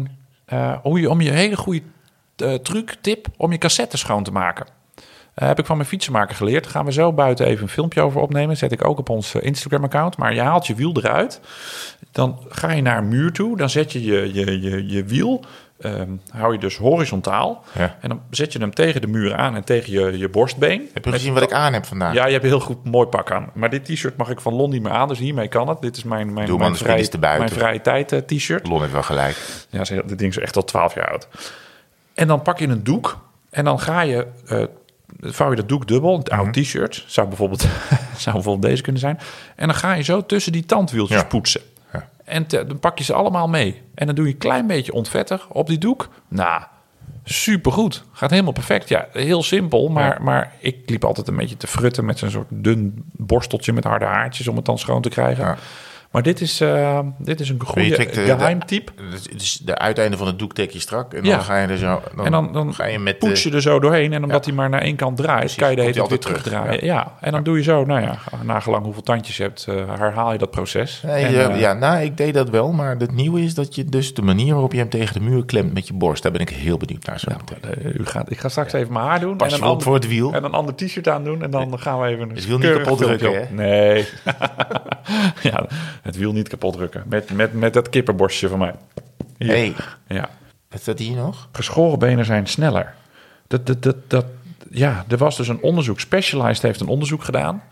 eh, 0.46 0.74
hoe 0.82 1.00
je, 1.00 1.10
om 1.10 1.22
je 1.22 1.32
hele 1.32 1.56
goede 1.58 1.82
eh, 2.42 2.54
truc, 2.54 2.96
tip, 3.02 3.28
om 3.38 3.52
je 3.52 3.58
cassette 3.58 3.98
schoon 3.98 4.24
te 4.24 4.32
maken. 4.32 4.66
Eh, 5.34 5.48
heb 5.48 5.60
ik 5.60 5.66
van 5.66 5.78
mijn 5.78 5.90
fietsenmaker 5.90 6.36
geleerd. 6.36 6.68
Gaan 6.68 6.86
we 6.86 6.92
zo 6.92 7.14
buiten 7.14 7.46
even 7.46 7.64
een 7.64 7.70
filmpje 7.70 8.02
over 8.02 8.22
opnemen. 8.22 8.58
Zet 8.58 8.72
ik 8.72 8.86
ook 8.88 9.00
op 9.00 9.10
ons 9.10 9.36
eh, 9.36 9.44
Instagram-account. 9.46 10.18
Maar 10.18 10.34
je 10.34 10.42
haalt 10.42 10.68
je 10.68 10.76
wiel 10.76 10.94
eruit. 10.98 11.40
Dan 12.12 12.40
ga 12.50 12.72
je 12.72 12.82
naar 12.82 12.98
een 12.98 13.08
muur 13.08 13.32
toe. 13.32 13.58
Dan 13.58 13.70
zet 13.70 13.92
je 13.92 14.04
je, 14.04 14.34
je, 14.34 14.62
je, 14.62 14.88
je 14.88 15.04
wiel. 15.04 15.44
ehm, 15.80 16.10
hou 16.30 16.54
je 16.54 16.60
dus 16.60 16.78
horizontaal. 16.78 17.64
Ja. 17.78 17.98
En 18.02 18.10
dan 18.10 18.22
zet 18.30 18.54
je 18.54 18.60
hem 18.60 18.74
tegen 18.74 19.02
de 19.02 19.08
muur 19.08 19.36
aan 19.36 19.56
en 19.56 19.64
tegen 19.64 19.92
je, 19.94 20.18
je 20.18 20.30
borstbeen. 20.30 20.90
Heb 20.94 21.06
je 21.06 21.12
gezien 21.12 21.34
wat 21.34 21.44
ik 21.44 21.54
aan 21.54 21.74
heb 21.74 21.86
vandaag? 21.86 22.14
Ja, 22.14 22.26
je 22.26 22.32
hebt 22.32 22.44
een 22.44 22.50
heel 22.50 22.60
goed 22.60 22.86
mooi 22.86 23.08
pak 23.08 23.32
aan. 23.32 23.50
Maar 23.54 23.70
dit 23.70 23.86
t-shirt 23.86 24.18
mag 24.18 24.30
ik 24.30 24.42
van 24.42 24.54
Lon 24.54 24.70
niet 24.70 24.82
meer 24.82 24.92
aan, 24.92 25.08
dus 25.08 25.20
hiermee 25.20 25.48
kan 25.48 25.68
het. 25.70 25.82
Dit 25.82 25.98
is 25.98 26.04
mijn, 26.04 26.34
mijn, 26.34 26.48
mijn, 26.60 26.72
vrije, 26.78 26.96
mijn 27.38 27.50
tijd 28.08 28.28
t-shirt. 28.28 28.68
Lon 28.68 28.80
heeft 28.82 28.94
wel 28.94 29.04
gelijk. 29.04 29.38
Ja, 29.70 29.84
ze- 29.84 30.04
dit 30.06 30.20
ding 30.20 30.32
is 30.32 30.38
echt 30.40 30.56
al 30.56 30.64
12 30.64 30.94
jaar 30.96 31.10
oud. 31.10 31.28
En 32.14 32.28
dan 32.28 32.42
pak 32.42 32.60
je 32.60 32.68
een 32.68 32.84
doek 32.84 33.18
en 33.50 33.66
dan 33.66 33.80
ga 33.80 34.02
je, 34.02 34.28
eh, 34.48 34.64
vouw 35.20 35.50
je 35.50 35.56
dat 35.56 35.70
doek 35.70 35.88
dubbel, 35.88 36.18
het 36.18 36.30
oude 36.30 36.62
t-shirt, 36.62 37.04
zou 37.08 37.28
bijvoorbeeld, 37.28 37.62
zou 38.18 38.36
bijvoorbeeld 38.36 38.62
deze 38.72 38.82
kunnen 38.82 39.02
zijn. 39.02 39.20
En 39.56 39.68
dan 39.68 39.76
ga 39.76 39.94
je 39.94 40.04
zo 40.04 40.26
tussen 40.26 40.52
die 40.52 40.66
tandwieltjes 40.66 41.20
Ja. 41.22 41.26
poetsen. 41.26 41.62
Ja. 41.94 42.10
En 42.24 42.46
te- 42.48 42.66
dan 42.66 42.80
pak 42.80 42.98
je 42.98 43.04
ze 43.04 43.14
allemaal 43.14 43.48
mee. 43.48 43.82
En 43.96 44.06
dan 44.06 44.16
doe 44.16 44.26
je 44.26 44.32
een 44.32 44.38
klein 44.38 44.68
beetje 44.68 44.94
ontvetter 44.94 45.46
op 45.50 45.68
die 45.68 45.78
doek. 45.78 46.10
Nou, 46.28 46.62
supergoed. 47.24 48.04
Gaat 48.12 48.30
helemaal 48.30 48.52
perfect. 48.52 48.90
Ja, 48.90 49.08
heel 49.12 49.44
simpel, 49.44 49.88
maar, 49.90 50.24
maar 50.24 50.54
ik 50.60 50.78
liep 50.90 51.06
altijd 51.06 51.28
een 51.28 51.36
beetje 51.36 51.58
te 51.58 51.68
frutten 51.68 52.06
met 52.06 52.20
zo'n 52.20 52.30
soort 52.30 52.48
dun 52.50 53.04
borsteltje 53.12 53.74
met 53.74 53.84
harde 53.84 54.06
haartjes 54.06 54.48
om 54.48 54.56
het 54.56 54.66
dan 54.66 54.78
schoon 54.80 55.02
te 55.02 55.10
krijgen. 55.10 55.58
Maar 56.12 56.22
dit 56.24 56.42
is, 56.42 56.62
eh, 56.62 57.00
dit 57.18 57.40
is 57.40 57.50
een 57.50 57.62
goede 57.66 57.96
geheimtype. 58.12 58.92
Het 59.12 59.42
is 59.42 59.58
de 59.66 59.78
uiteinde 59.78 60.18
van 60.18 60.28
het 60.28 60.40
doek 60.40 60.54
trek 60.54 60.72
je 60.72 60.80
strak. 60.80 61.14
En 61.14 61.24
Ja. 61.24 61.36
dan 61.36 61.44
ga 61.46 61.58
je 61.58 61.68
er 61.68 61.78
zo... 61.78 62.02
Dan, 62.16 62.26
En 62.26 62.32
dan, 62.32 62.54
dan 62.54 62.74
ga 62.74 62.86
je 62.86 63.00
met... 63.00 63.18
poets 63.20 63.44
je 63.44 63.52
er 63.52 63.62
zo 63.62 63.80
doorheen. 63.80 64.14
En 64.14 64.24
omdat 64.24 64.46
hij 64.46 64.54
maar 64.54 64.70
naar 64.70 64.82
één 64.82 64.96
kant 64.96 65.18
draait, 65.18 65.40
Precies, 65.40 65.58
kan 65.58 65.70
je 65.70 65.76
de 65.76 65.82
hele 65.82 65.94
tijd 65.94 66.10
weer 66.10 66.20
terug. 66.20 66.42
terugdraaien. 66.42 66.86
Ja. 66.86 67.14
en 67.22 67.32
dan 67.32 67.44
doe 67.44 67.58
je 67.58 67.64
zo, 67.64 67.86
nou 67.86 68.02
ja, 68.02 68.18
nagelang 68.44 68.84
hoeveel 68.84 69.02
tandjes 69.04 69.38
je 69.38 69.44
hebt, 69.44 69.66
eh, 69.70 69.76
herhaal 70.00 70.32
je 70.32 70.38
dat 70.38 70.52
proces. 70.52 71.02
Nee, 71.06 71.26
En, 71.26 71.32
ja, 71.32 71.50
eh, 71.50 71.60
ja, 71.60 71.74
nou, 71.74 72.02
ik 72.04 72.18
deed 72.18 72.34
dat 72.34 72.50
wel. 72.50 72.72
Maar 72.72 72.96
het 72.98 73.12
nieuwe 73.12 73.42
is 73.42 73.54
dat 73.54 73.76
je 73.76 73.86
dus 73.86 74.14
de 74.14 74.22
manier 74.22 74.52
waarop 74.54 74.72
je 74.72 74.80
hem 74.80 74.90
tegen 74.90 75.14
de 75.14 75.30
muur 75.30 75.46
klemt 75.46 75.74
met 75.74 75.88
je 75.88 75.94
borst. 75.94 76.24
Daar 76.24 76.32
ben 76.32 76.42
ik 76.42 76.50
heel 76.50 76.78
benieuwd 76.78 77.06
naar. 77.06 77.20
Zo 77.20 77.28
u 77.84 78.06
gaat, 78.06 78.32
ik 78.32 78.40
ga 78.40 78.50
straks 78.50 78.74
even 78.74 78.94
mijn 78.94 79.06
haar 79.06 79.20
doen. 79.20 79.38
Pas 79.38 79.54
en 79.54 79.60
een 79.60 79.64
ander- 79.66 79.84
voor 79.84 79.94
het 79.94 80.08
wiel. 80.08 80.34
En 80.34 80.44
een 80.44 80.54
ander 80.54 80.76
t-shirt 80.76 81.08
aandoen. 81.08 81.44
En 81.44 81.50
dan 81.52 81.80
gaan 81.80 82.00
we 82.02 82.08
even 82.08 82.30
een 82.30 82.36
Het 82.36 82.48
wiel 82.48 82.58
niet 82.58 82.72
kapot 82.72 82.98
drukken. 82.98 83.48
Nee. 83.56 84.06
ja, 85.52 85.66
het 86.02 86.18
wiel 86.18 86.32
niet 86.34 86.48
kapot 86.48 86.74
drukken. 86.74 87.04
Met, 87.08 87.32
met, 87.34 87.54
met 87.54 87.74
dat 87.74 87.90
kippenborstje 87.90 88.48
van 88.48 88.60
mij. 88.60 88.76
Hier. 89.38 89.50
hey, 89.50 89.76
Ja. 90.08 90.30
wat 90.70 90.82
staat 90.82 91.00
hier 91.00 91.16
nog? 91.16 91.50
geschoren 91.52 92.00
benen 92.00 92.26
zijn 92.26 92.48
sneller. 92.48 92.94
Dat, 93.48 93.66
dat, 93.66 93.84
dat, 93.84 93.96
dat, 94.08 94.26
ja, 94.70 95.06
er 95.08 95.18
was 95.18 95.38
dus 95.38 95.48
een 95.48 95.62
onderzoek. 95.62 96.00
Specialized 96.00 96.62
heeft 96.62 96.80
een 96.80 96.88
onderzoek 96.88 97.24
gedaan. 97.24 97.64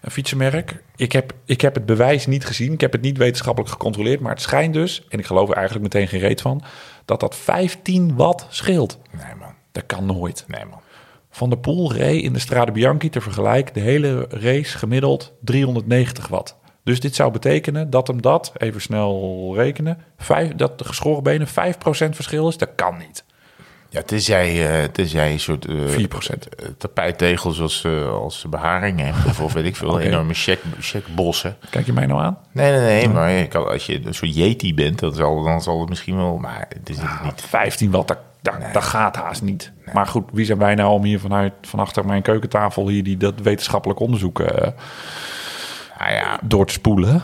Een 0.00 0.10
fietsenmerk. 0.10 0.82
Ik 0.96 1.12
heb, 1.12 1.32
ik 1.44 1.60
heb 1.60 1.74
het 1.74 1.86
bewijs 1.86 2.26
niet 2.26 2.46
gezien. 2.46 2.72
Ik 2.72 2.80
heb 2.80 2.92
het 2.92 3.00
niet 3.00 3.16
wetenschappelijk 3.18 3.72
gecontroleerd. 3.72 4.20
Maar 4.20 4.32
het 4.32 4.42
schijnt 4.42 4.74
dus, 4.74 5.06
en 5.08 5.18
ik 5.18 5.26
geloof 5.26 5.48
er 5.48 5.56
eigenlijk 5.56 5.94
meteen 5.94 6.08
geen 6.08 6.20
reet 6.20 6.40
van... 6.40 6.62
dat 7.04 7.20
dat 7.20 7.36
15 7.36 8.16
watt 8.16 8.46
scheelt. 8.48 8.98
Nee, 9.10 9.34
man. 9.38 9.54
Dat 9.72 9.86
kan 9.86 10.06
nooit. 10.06 10.44
Nee, 10.46 10.64
man. 10.64 10.80
Van 11.30 11.48
der 11.48 11.58
Poel 11.58 11.92
reed 11.92 12.22
in 12.22 12.32
de 12.32 12.38
Strade 12.38 12.72
Bianchi 12.72 13.10
te 13.10 13.20
vergelijk... 13.20 13.74
de 13.74 13.80
hele 13.80 14.26
race 14.30 14.78
gemiddeld 14.78 15.32
390 15.40 16.28
watt. 16.28 16.56
Dus 16.88 17.00
dit 17.00 17.14
zou 17.14 17.32
betekenen 17.32 17.90
dat 17.90 18.06
hem 18.06 18.22
dat, 18.22 18.52
even 18.56 18.80
snel 18.80 19.52
rekenen... 19.56 19.98
Vijf, 20.18 20.54
dat 20.54 20.78
de 20.78 20.84
geschoren 20.84 21.22
benen 21.22 21.46
5% 21.46 21.50
verschil 22.10 22.48
is. 22.48 22.56
Dat 22.56 22.68
kan 22.74 22.96
niet. 22.98 23.24
Ja, 23.88 24.02
tenzij, 24.02 24.80
eh 24.80 24.84
tenzij 24.84 25.32
een 25.32 25.40
soort... 25.40 25.66
eh 25.66 25.74
4%. 25.74 25.78
eh, 25.78 26.66
tapijttegels 26.78 27.60
als, 27.60 27.84
eh, 27.84 28.10
als 28.10 28.44
beharing 28.50 29.00
hebt. 29.00 29.40
Of, 29.40 29.52
weet 29.52 29.64
ik 29.64 29.76
veel, 29.76 29.90
Oké. 29.94 30.00
enorme 30.00 30.34
check, 30.34 30.60
checkbossen. 30.80 31.56
Kijk 31.70 31.86
je 31.86 31.92
mij 31.92 32.06
nou 32.06 32.20
aan? 32.20 32.38
Nee, 32.52 32.70
nee, 32.70 32.80
nee. 32.80 33.08
Maar 33.08 33.30
je 33.30 33.46
kan, 33.46 33.68
als 33.68 33.86
je 33.86 34.06
een 34.06 34.14
soort 34.14 34.34
yeti 34.34 34.74
bent, 34.74 34.98
dan 34.98 35.14
zal, 35.14 35.42
dan 35.42 35.62
zal 35.62 35.80
het 35.80 35.88
misschien 35.88 36.16
wel... 36.16 36.36
Maar 36.36 36.66
het 36.68 36.88
is 36.88 36.96
het 36.98 37.24
niet. 37.24 37.42
15 37.42 37.90
watt, 37.90 38.08
dat, 38.08 38.18
dat, 38.42 38.54
dat 38.72 38.84
gaat 38.84 39.16
haast 39.16 39.42
niet. 39.42 39.72
Maar 39.92 40.06
goed, 40.06 40.28
wie 40.32 40.44
zijn 40.44 40.58
wij 40.58 40.74
nou 40.74 40.90
om 40.90 41.04
hier 41.04 41.20
vanuit 41.20 41.52
van 41.62 41.78
achter 41.78 42.06
mijn 42.06 42.22
keukentafel 42.22 42.88
hier 42.88 43.04
die 43.04 43.16
dat 43.16 43.40
wetenschappelijk 43.40 44.00
onderzoek 44.00 44.40
Nou 45.98 46.12
ja, 46.12 46.38
door 46.42 46.66
te 46.66 46.72
spoelen? 46.72 47.22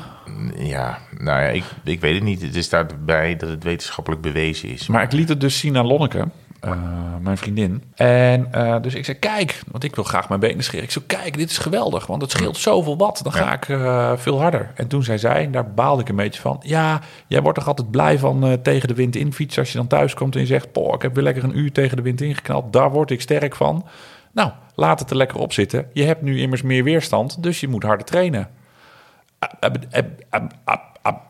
ja, 0.56 0.98
nou 1.18 1.42
ja, 1.42 1.48
ik, 1.48 1.64
ik 1.84 2.00
weet 2.00 2.14
het 2.14 2.22
niet. 2.22 2.42
Het 2.42 2.56
is 2.56 2.68
daarbij 2.68 3.36
dat 3.36 3.48
het 3.48 3.64
wetenschappelijk 3.64 4.22
bewezen 4.22 4.68
is. 4.68 4.86
Maar 4.86 5.02
ik 5.02 5.12
liet 5.12 5.28
het 5.28 5.40
dus 5.40 5.58
zien 5.58 5.76
aan 5.76 5.86
Lonneke, 5.86 6.28
eh, 6.60 6.72
mijn 7.20 7.36
vriendin. 7.36 7.82
En 7.94 8.52
eh, 8.52 8.82
dus 8.82 8.94
ik 8.94 9.04
zei, 9.04 9.18
kijk, 9.18 9.60
want 9.70 9.84
ik 9.84 9.94
wil 9.94 10.04
graag 10.04 10.28
mijn 10.28 10.40
benen 10.40 10.64
scheren. 10.64 10.84
Ik 10.84 10.90
zei, 10.90 11.04
kijk, 11.06 11.36
dit 11.36 11.50
is 11.50 11.58
geweldig, 11.58 12.06
want 12.06 12.22
het 12.22 12.30
scheelt 12.30 12.56
zoveel 12.56 12.96
watt. 12.96 13.22
Dan 13.22 13.32
ga 13.32 13.52
ik 13.52 13.68
eh, 13.68 14.12
veel 14.16 14.40
harder. 14.40 14.72
En 14.74 14.88
toen 14.88 15.02
zei 15.02 15.18
zij, 15.18 15.44
en 15.44 15.52
daar 15.52 15.70
baalde 15.70 16.02
ik 16.02 16.08
een 16.08 16.16
beetje 16.16 16.40
van... 16.40 16.60
ja, 16.62 17.00
jij 17.26 17.42
wordt 17.42 17.58
toch 17.58 17.68
altijd 17.68 17.90
blij 17.90 18.18
van 18.18 18.58
tegen 18.62 18.88
de 18.88 18.94
wind 18.94 19.16
in 19.16 19.32
fietsen... 19.32 19.62
als 19.62 19.72
je 19.72 19.78
dan 19.78 19.86
thuis 19.86 20.14
komt 20.14 20.34
en 20.34 20.40
je 20.40 20.46
zegt... 20.46 20.72
poh, 20.72 20.94
ik 20.94 21.02
heb 21.02 21.14
weer 21.14 21.24
lekker 21.24 21.44
een 21.44 21.58
uur 21.58 21.72
tegen 21.72 21.96
de 21.96 22.02
wind 22.02 22.20
ingeknald. 22.20 22.72
Daar 22.72 22.90
word 22.90 23.10
ik 23.10 23.20
sterk 23.20 23.56
van. 23.56 23.86
Nou, 24.32 24.50
laat 24.74 25.00
het 25.00 25.10
er 25.10 25.16
lekker 25.16 25.38
op 25.38 25.52
zitten. 25.52 25.86
Je 25.92 26.04
hebt 26.04 26.22
nu 26.22 26.40
immers 26.40 26.62
meer 26.62 26.84
weerstand, 26.84 27.42
dus 27.42 27.60
je 27.60 27.68
moet 27.68 27.82
harder 27.82 28.06
trainen. 28.06 28.48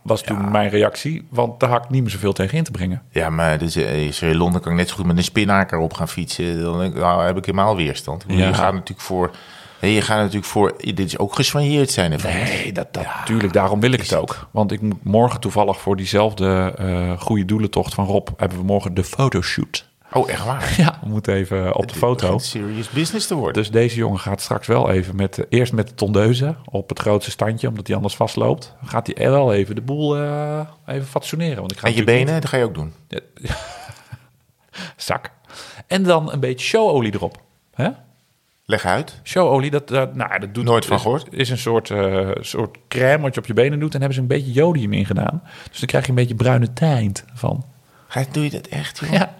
Was 0.03 0.23
toen 0.23 0.51
mijn 0.51 0.69
reactie, 0.69 1.27
want 1.31 1.61
daar 1.61 1.71
had 1.71 1.85
ik 1.85 1.91
niet 1.91 2.03
meer 2.03 2.11
zoveel 2.11 2.33
tegen 2.33 2.59
in 2.59 2.65
te 2.65 2.71
brengen. 2.71 3.03
Ja, 3.11 3.31
maar 3.31 3.59
dus, 3.59 3.77
is 3.77 4.23
in 4.23 4.37
Londen 4.37 4.61
kan 4.61 4.73
ik 4.73 4.79
net 4.79 4.89
zo 4.89 4.95
goed 4.95 5.07
met 5.07 5.17
een 5.17 5.25
spinaker 5.25 5.79
op 5.79 5.93
gaan 5.93 6.09
fietsen. 6.09 6.63
Dan 6.63 6.93
nou, 6.93 7.25
heb 7.25 7.37
ik 7.37 7.45
helemaal 7.45 7.77
weerstand. 7.77 8.25
Ja. 8.27 8.47
Je 8.47 8.55
gaat 8.55 8.73
natuurlijk 8.73 9.01
voor... 9.01 9.31
Je 9.81 10.03
gaat 10.03 10.19
natuurlijk 10.19 10.47
voor... 10.47 10.75
Dit 10.77 10.99
is 10.99 11.19
ook 11.19 11.35
geswanjeerd 11.35 11.91
zijn 11.91 12.13
ervan. 12.13 12.31
Nee, 12.31 12.73
dat, 12.73 12.95
dat, 12.95 13.07
tuurlijk, 13.25 13.53
daarom 13.53 13.81
wil 13.81 13.93
ik 13.93 14.01
het 14.01 14.15
ook. 14.15 14.49
Want 14.51 14.73
ik 14.73 14.81
moet 14.81 15.05
morgen 15.05 15.41
toevallig 15.41 15.81
voor 15.81 15.97
diezelfde 15.97 16.75
eh 16.77 17.21
goede 17.21 17.45
doelentocht 17.45 17.95
van 17.95 18.07
Rob... 18.07 18.29
hebben 18.37 18.59
we 18.59 18.65
morgen 18.65 18.95
de 18.95 19.05
fotoshoot. 19.05 19.89
Oh, 20.15 20.31
echt 20.31 20.45
waar? 20.45 20.75
Ja, 20.77 20.99
we 21.03 21.09
moeten 21.09 21.35
even 21.35 21.75
op 21.77 21.89
de 21.89 21.95
foto. 21.95 22.39
Serious 22.39 22.89
business 22.91 23.27
te 23.27 23.35
worden. 23.35 23.55
Dus 23.63 23.71
deze 23.71 23.97
jongen 23.97 24.19
gaat 24.21 24.41
straks 24.41 24.67
wel 24.67 24.91
even 24.91 25.17
met... 25.17 25.39
eh, 25.39 25.45
eerst 25.49 25.73
met 25.73 25.89
de 25.89 25.95
tondeuze 25.95 26.55
op 26.71 26.89
het 26.89 26.99
grootste 26.99 27.31
standje... 27.31 27.69
omdat 27.69 27.87
hij 27.87 27.97
anders 27.97 28.17
vastloopt. 28.17 28.75
Dan 28.81 28.89
gaat 28.89 29.07
hij 29.15 29.31
wel 29.31 29.53
even 29.53 29.75
de 29.75 29.81
boel 29.81 30.17
eh, 30.17 30.61
even 30.87 31.07
fatsoeneren. 31.07 31.59
Want 31.59 31.73
ik 31.73 31.79
ga 31.79 31.87
en 31.87 31.95
je 31.95 32.05
benen, 32.05 32.41
dat 32.41 32.51
ga 32.51 32.57
je 32.57 32.65
ook 32.65 32.75
doen. 32.75 32.93
niet- 33.09 33.23
Zak. 34.97 35.31
En 35.87 36.03
dan 36.03 36.33
een 36.33 36.41
beetje 36.41 36.67
showolie 36.67 37.15
erop. 37.15 37.41
Hè? 37.75 37.89
Leg 38.67 38.85
uit. 38.85 39.21
Showolie, 39.23 39.71
dat, 39.71 39.89
dat, 39.89 40.15
nou, 40.15 40.39
dat 40.41 40.55
doet, 40.55 40.65
Nooit 40.65 40.87
van 40.87 41.01
gehoord. 41.01 41.27
is 41.31 41.51
een 41.51 41.59
soort, 41.59 41.91
eh, 41.91 42.29
soort 42.41 42.79
crème 42.89 43.23
wat 43.23 43.35
je 43.35 43.41
op 43.41 43.47
je 43.47 43.53
benen 43.55 43.79
doet. 43.81 43.93
En 43.95 43.99
hebben 43.99 44.15
ze 44.15 44.21
een 44.21 44.27
beetje 44.29 44.53
jodium 44.53 44.93
in 44.93 45.07
gedaan. 45.07 45.43
Dus 45.71 45.79
dan 45.79 45.89
krijg 45.89 46.05
je 46.05 46.11
een 46.11 46.17
beetje 46.17 46.35
bruine 46.35 46.73
tint 46.73 47.25
van. 47.35 47.65
Doe 48.33 48.45
je 48.45 48.51
dat 48.51 48.67
echt, 48.67 48.99
joh? 48.99 49.13
Ja 49.13 49.35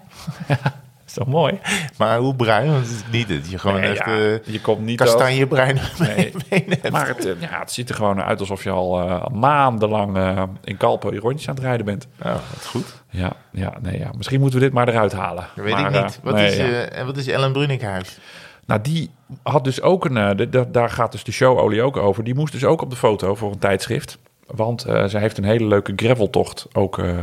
is 1.07 1.13
toch 1.13 1.27
mooi? 1.27 1.59
Maar 1.97 2.17
hoe 2.17 2.35
bruin? 2.35 2.71
Want 2.71 2.85
het 2.87 2.95
is 2.95 3.03
niet 3.11 3.27
dat 3.27 3.49
je 3.49 3.57
gewoon 3.59 3.79
Nee, 3.81 3.89
echt 3.89 4.05
ja, 4.05 4.17
eh, 4.17 4.53
je 4.53 4.61
komt 4.61 4.81
niet 4.81 4.97
kastanjebruin 4.97 5.75
Nee. 5.99 6.33
hebt. 6.49 6.91
Maar 6.91 7.07
het, 7.07 7.25
eh, 7.25 7.41
ja, 7.41 7.59
het 7.59 7.71
ziet 7.71 7.89
er 7.89 7.95
gewoon 7.95 8.21
uit 8.21 8.39
alsof 8.39 8.63
je 8.63 8.69
al 8.69 9.01
eh, 9.01 9.27
maandenlang 9.27 10.17
in 10.63 10.77
Kalpen 10.77 11.13
je 11.13 11.19
rondjes 11.19 11.49
aan 11.49 11.55
het 11.55 11.63
rijden 11.63 11.85
bent. 11.85 12.07
Oh, 12.23 12.31
wat 12.33 12.65
goed. 12.65 13.03
Ja, 13.09 13.31
ja, 13.51 13.73
nee, 13.81 13.99
ja. 13.99 14.09
misschien 14.17 14.39
moeten 14.39 14.59
we 14.59 14.65
dit 14.65 14.73
maar 14.73 14.87
eruit 14.87 15.13
halen. 15.13 15.47
Dat 15.55 15.65
weet 15.65 15.73
Maar, 15.73 15.95
ik 15.95 16.01
niet. 16.03 16.19
Wat, 16.23 16.33
nee, 16.33 16.47
is, 16.47 16.57
ja. 16.95 17.05
wat 17.05 17.17
is 17.17 17.27
Ellen 17.27 17.51
Brunninkhuis? 17.51 18.17
Nou, 18.65 18.81
die 18.81 19.11
had 19.43 19.63
dus 19.63 19.81
ook 19.81 20.05
een. 20.05 20.37
de- 20.37 20.49
de- 20.49 20.71
daar 20.71 20.89
gaat 20.89 21.11
dus 21.11 21.23
de 21.23 21.31
showolie 21.31 21.81
ook 21.81 21.97
over. 21.97 22.23
Die 22.23 22.35
moest 22.35 22.53
dus 22.53 22.63
ook 22.65 22.81
op 22.81 22.89
de 22.89 22.95
foto 22.95 23.35
voor 23.35 23.51
een 23.51 23.59
tijdschrift. 23.59 24.17
Want 24.45 24.85
eh 24.85 25.05
zij 25.05 25.21
heeft 25.21 25.37
een 25.37 25.43
hele 25.43 25.65
leuke 25.65 25.93
graveltocht 25.95 26.67
ook 26.73 26.97
eh, 26.99 27.17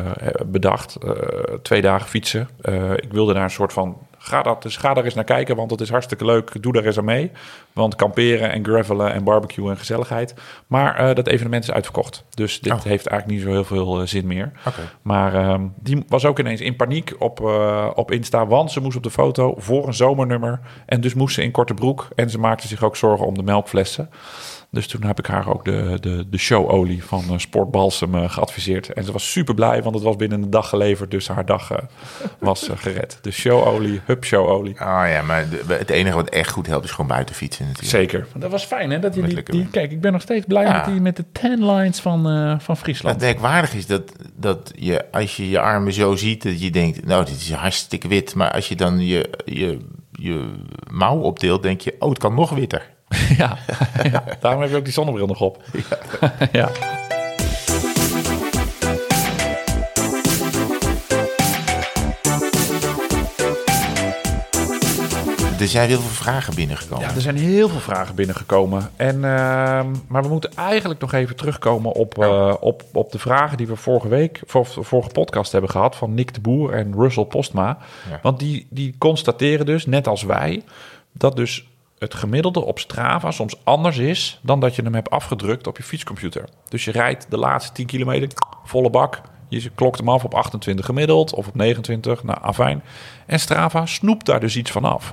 bedacht. 0.46 0.96
Eh, 0.96 1.12
twee 1.62 1.80
dagen 1.82 2.08
fietsen. 2.08 2.48
Ik 2.96 3.12
wilde 3.12 3.32
daar 3.34 3.42
een 3.44 3.50
soort 3.50 3.72
van. 3.72 3.96
Ga, 4.18 4.42
dat, 4.42 4.62
dus 4.62 4.76
ga 4.76 4.94
daar 4.94 5.04
eens 5.04 5.14
naar 5.14 5.24
kijken, 5.24 5.56
want 5.56 5.70
het 5.70 5.80
is 5.80 5.90
hartstikke 5.90 6.24
leuk. 6.24 6.62
Doe 6.62 6.72
daar 6.72 6.84
eens 6.84 6.98
aan 6.98 7.04
mee. 7.04 7.30
Want 7.72 7.94
kamperen 7.96 8.52
en 8.52 8.64
gravelen 8.64 9.12
en 9.12 9.24
barbecue 9.24 9.70
en 9.70 9.76
gezelligheid. 9.76 10.34
Maar 10.66 11.14
dat 11.14 11.26
evenement 11.26 11.62
is 11.64 11.70
uitverkocht. 11.72 12.24
Dus 12.34 12.60
dit 12.60 12.72
Oh. 12.72 12.82
heeft 12.82 13.06
eigenlijk 13.06 13.26
niet 13.26 13.48
zo 13.48 13.52
heel 13.54 13.64
veel 13.64 14.06
zin 14.06 14.26
meer. 14.26 14.52
Maar 15.02 15.34
ehm, 15.34 15.62
die 15.80 16.04
was 16.08 16.24
ook 16.24 16.38
ineens 16.38 16.60
in 16.60 16.76
paniek 16.76 17.14
op, 17.18 17.40
op 17.94 18.10
Insta. 18.10 18.46
Want 18.46 18.70
ze 18.72 18.80
moest 18.80 18.96
op 18.96 19.02
de 19.02 19.10
foto 19.10 19.54
voor 19.58 19.86
een 19.86 19.94
zomernummer. 19.94 20.60
En 20.86 21.00
dus 21.00 21.14
moest 21.14 21.34
ze 21.34 21.42
in 21.42 21.50
korte 21.50 21.74
broek. 21.74 22.08
En 22.14 22.30
ze 22.30 22.38
maakte 22.38 22.66
zich 22.66 22.82
ook 22.82 22.96
zorgen 22.96 23.26
om 23.26 23.34
de 23.34 23.42
melkflessen. 23.42 24.10
Dus 24.74 24.86
toen 24.86 25.02
heb 25.02 25.18
ik 25.18 25.26
haar 25.26 25.48
ook 25.48 25.64
de, 25.64 25.96
de, 26.00 26.24
de 26.28 26.38
showolie 26.38 27.04
van 27.04 27.24
eh, 27.30 27.38
Sport 27.38 27.70
Balsam 27.70 28.14
eh, 28.14 28.30
geadviseerd. 28.30 28.92
En 28.92 29.04
ze 29.04 29.12
was 29.12 29.30
super 29.30 29.54
blij, 29.54 29.82
want 29.82 29.94
het 29.94 30.04
was 30.04 30.16
binnen 30.16 30.42
een 30.42 30.50
dag 30.50 30.68
geleverd. 30.68 31.10
Dus 31.10 31.28
haar 31.28 31.46
dag 31.46 31.70
eh, 31.70 31.78
was 32.38 32.68
gered. 32.74 33.18
De 33.22 33.30
showolie, 33.30 34.00
hup 34.04 34.24
showolie. 34.24 34.72
Oh 34.72 35.02
ja, 35.08 35.22
maar 35.22 35.48
de- 35.48 35.74
het 35.74 35.90
enige 35.90 36.16
wat 36.16 36.28
echt 36.28 36.50
goed 36.50 36.66
helpt 36.66 36.84
is 36.84 36.90
gewoon 36.90 37.06
buiten 37.06 37.34
fietsen 37.34 37.64
natuurlijk. 37.66 37.90
Zeker. 38.10 38.26
Dat 38.36 38.50
was 38.50 38.64
fijn, 38.64 38.90
hè? 38.90 38.98
Dat 38.98 39.14
je 39.14 39.42
die, 39.44 39.66
kijk, 39.70 39.90
ik 39.90 40.00
ben 40.00 40.12
nog 40.12 40.22
steeds 40.22 40.46
blij 40.46 40.62
Ja. 40.64 40.76
met, 40.76 40.84
die, 40.84 41.00
met 41.00 41.16
de 41.16 41.24
ten 41.32 41.66
lines 41.70 42.00
van, 42.00 42.22
van 42.60 42.74
Het 42.74 42.78
Friesland. 42.78 43.20
merkwaardig 43.20 43.74
is 43.74 43.86
dat, 43.86 44.12
dat 44.36 44.72
je, 44.74 45.04
als 45.12 45.36
je 45.36 45.48
je 45.48 45.60
armen 45.60 45.92
zo 45.92 46.14
ziet, 46.16 46.42
dat 46.42 46.62
je 46.62 46.70
denkt, 46.70 47.06
nou, 47.06 47.24
dit 47.24 47.34
is 47.36 47.52
hartstikke 47.52 48.08
wit. 48.08 48.34
Maar 48.34 48.50
als 48.52 48.68
je 48.68 48.76
dan 48.76 49.06
je, 49.06 49.30
je, 49.44 49.78
je 50.12 50.52
mouw 50.90 51.18
opdeelt, 51.18 51.62
denk 51.62 51.80
je, 51.80 51.94
oh, 51.98 52.08
het 52.08 52.18
kan 52.18 52.34
nog 52.34 52.50
witter. 52.50 52.90
ja, 53.42 53.58
ja, 54.02 54.24
daarom 54.40 54.60
heb 54.60 54.70
je 54.70 54.76
ook 54.76 54.84
die 54.84 54.92
zonnebril 54.92 55.26
nog 55.26 55.40
op. 55.40 55.62
ja. 56.52 56.70
Er 65.62 65.68
zijn 65.68 65.88
heel 65.88 66.00
veel 66.00 66.10
vragen 66.10 66.54
binnengekomen. 66.54 67.08
Ja, 67.08 67.14
er 67.14 67.20
zijn 67.20 67.36
heel 67.36 67.68
veel 67.68 67.80
vragen 67.80 68.14
binnengekomen. 68.14 68.90
En, 68.96 69.14
ehm, 69.14 69.94
maar 70.08 70.22
we 70.22 70.28
moeten 70.28 70.50
eigenlijk 70.54 71.00
nog 71.00 71.12
even 71.12 71.36
terugkomen 71.36 71.92
op, 71.92 72.18
eh, 72.18 72.54
op, 72.60 72.82
op 72.92 73.12
de 73.12 73.18
vragen 73.18 73.56
die 73.56 73.66
we 73.66 73.76
vorige 73.76 74.08
week, 74.08 74.40
voor, 74.46 74.66
vorige 74.66 75.10
podcast 75.10 75.52
hebben 75.52 75.70
gehad 75.70 75.96
van 75.96 76.14
Nick 76.14 76.34
de 76.34 76.40
Boer 76.40 76.72
en 76.72 76.94
Russell 76.94 77.24
Postma. 77.24 77.78
Ja. 78.10 78.18
Want 78.22 78.38
die, 78.38 78.66
die 78.70 78.94
constateren 78.98 79.66
dus, 79.66 79.86
net 79.86 80.08
als 80.08 80.22
wij, 80.22 80.62
dat 81.12 81.36
dus 81.36 81.66
het 82.02 82.14
gemiddelde 82.14 82.64
op 82.64 82.78
Strava 82.78 83.30
soms 83.30 83.56
anders 83.64 83.98
is 83.98 84.40
dan 84.42 84.60
dat 84.60 84.76
je 84.76 84.82
hem 84.82 84.94
hebt 84.94 85.10
afgedrukt 85.10 85.66
op 85.66 85.76
je 85.76 85.82
fietscomputer. 85.82 86.44
Dus 86.68 86.84
je 86.84 86.90
rijdt 86.90 87.26
de 87.30 87.36
laatste 87.36 87.72
10 87.72 87.86
kilometer 87.86 88.28
volle 88.64 88.90
bak. 88.90 89.20
Je 89.48 89.70
klokt 89.74 89.98
hem 89.98 90.08
af 90.08 90.24
op 90.24 90.34
28 90.34 90.84
gemiddeld 90.84 91.34
of 91.34 91.48
op 91.48 91.54
29, 91.54 92.24
nou 92.24 92.38
afijn. 92.40 92.82
En 93.26 93.40
Strava 93.40 93.86
snoept 93.86 94.26
daar 94.26 94.40
dus 94.40 94.56
iets 94.56 94.70
van 94.70 94.84
af. 94.84 95.12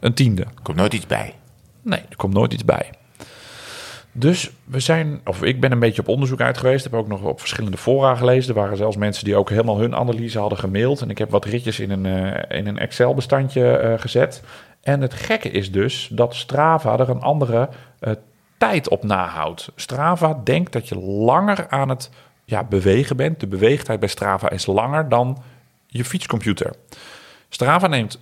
Een 0.00 0.14
tiende. 0.14 0.42
Er 0.42 0.62
komt 0.62 0.76
nooit 0.76 0.94
iets 0.94 1.06
bij. 1.06 1.34
Nee, 1.82 2.00
er 2.08 2.16
komt 2.16 2.34
nooit 2.34 2.52
iets 2.52 2.64
bij. 2.64 2.90
Dus 4.12 4.50
we 4.64 4.80
zijn, 4.80 5.20
of 5.24 5.42
ik 5.42 5.60
ben 5.60 5.72
een 5.72 5.78
beetje 5.78 6.00
op 6.00 6.08
onderzoek 6.08 6.40
uit 6.40 6.58
geweest. 6.58 6.84
Heb 6.84 6.94
ook 6.94 7.08
nog 7.08 7.22
op 7.22 7.40
verschillende 7.40 7.76
fora 7.76 8.14
gelezen. 8.14 8.54
Er 8.54 8.60
waren 8.60 8.76
zelfs 8.76 8.96
mensen 8.96 9.24
die 9.24 9.36
ook 9.36 9.50
helemaal 9.50 9.78
hun 9.78 9.96
analyse 9.96 10.38
hadden 10.38 10.58
gemaild. 10.58 11.00
En 11.00 11.10
ik 11.10 11.18
heb 11.18 11.30
wat 11.30 11.44
ritjes 11.44 11.80
in 11.80 11.90
een, 11.90 12.06
eh, 12.06 12.58
in 12.58 12.66
een 12.66 12.78
Excel-bestandje 12.78 13.76
eh, 13.76 14.00
gezet. 14.00 14.42
En 14.82 15.00
het 15.00 15.14
gekke 15.14 15.50
is 15.50 15.72
dus 15.72 16.08
dat 16.12 16.34
Strava 16.34 16.98
er 16.98 17.08
een 17.08 17.20
andere 17.20 17.68
eh, 17.98 18.12
tijd 18.58 18.88
op 18.88 19.04
nahoudt. 19.04 19.72
Strava 19.76 20.40
denkt 20.44 20.72
dat 20.72 20.88
je 20.88 20.98
langer 20.98 21.68
aan 21.68 21.88
het 21.88 22.10
ja, 22.44 22.64
bewegen 22.64 23.16
bent. 23.16 23.40
De 23.40 23.46
beweegtijd 23.46 24.00
bij 24.00 24.08
Strava 24.08 24.50
is 24.50 24.66
langer 24.66 25.08
dan 25.08 25.42
je 25.86 26.04
fietscomputer. 26.04 26.74
Strava 27.48 27.86
neemt 27.86 28.20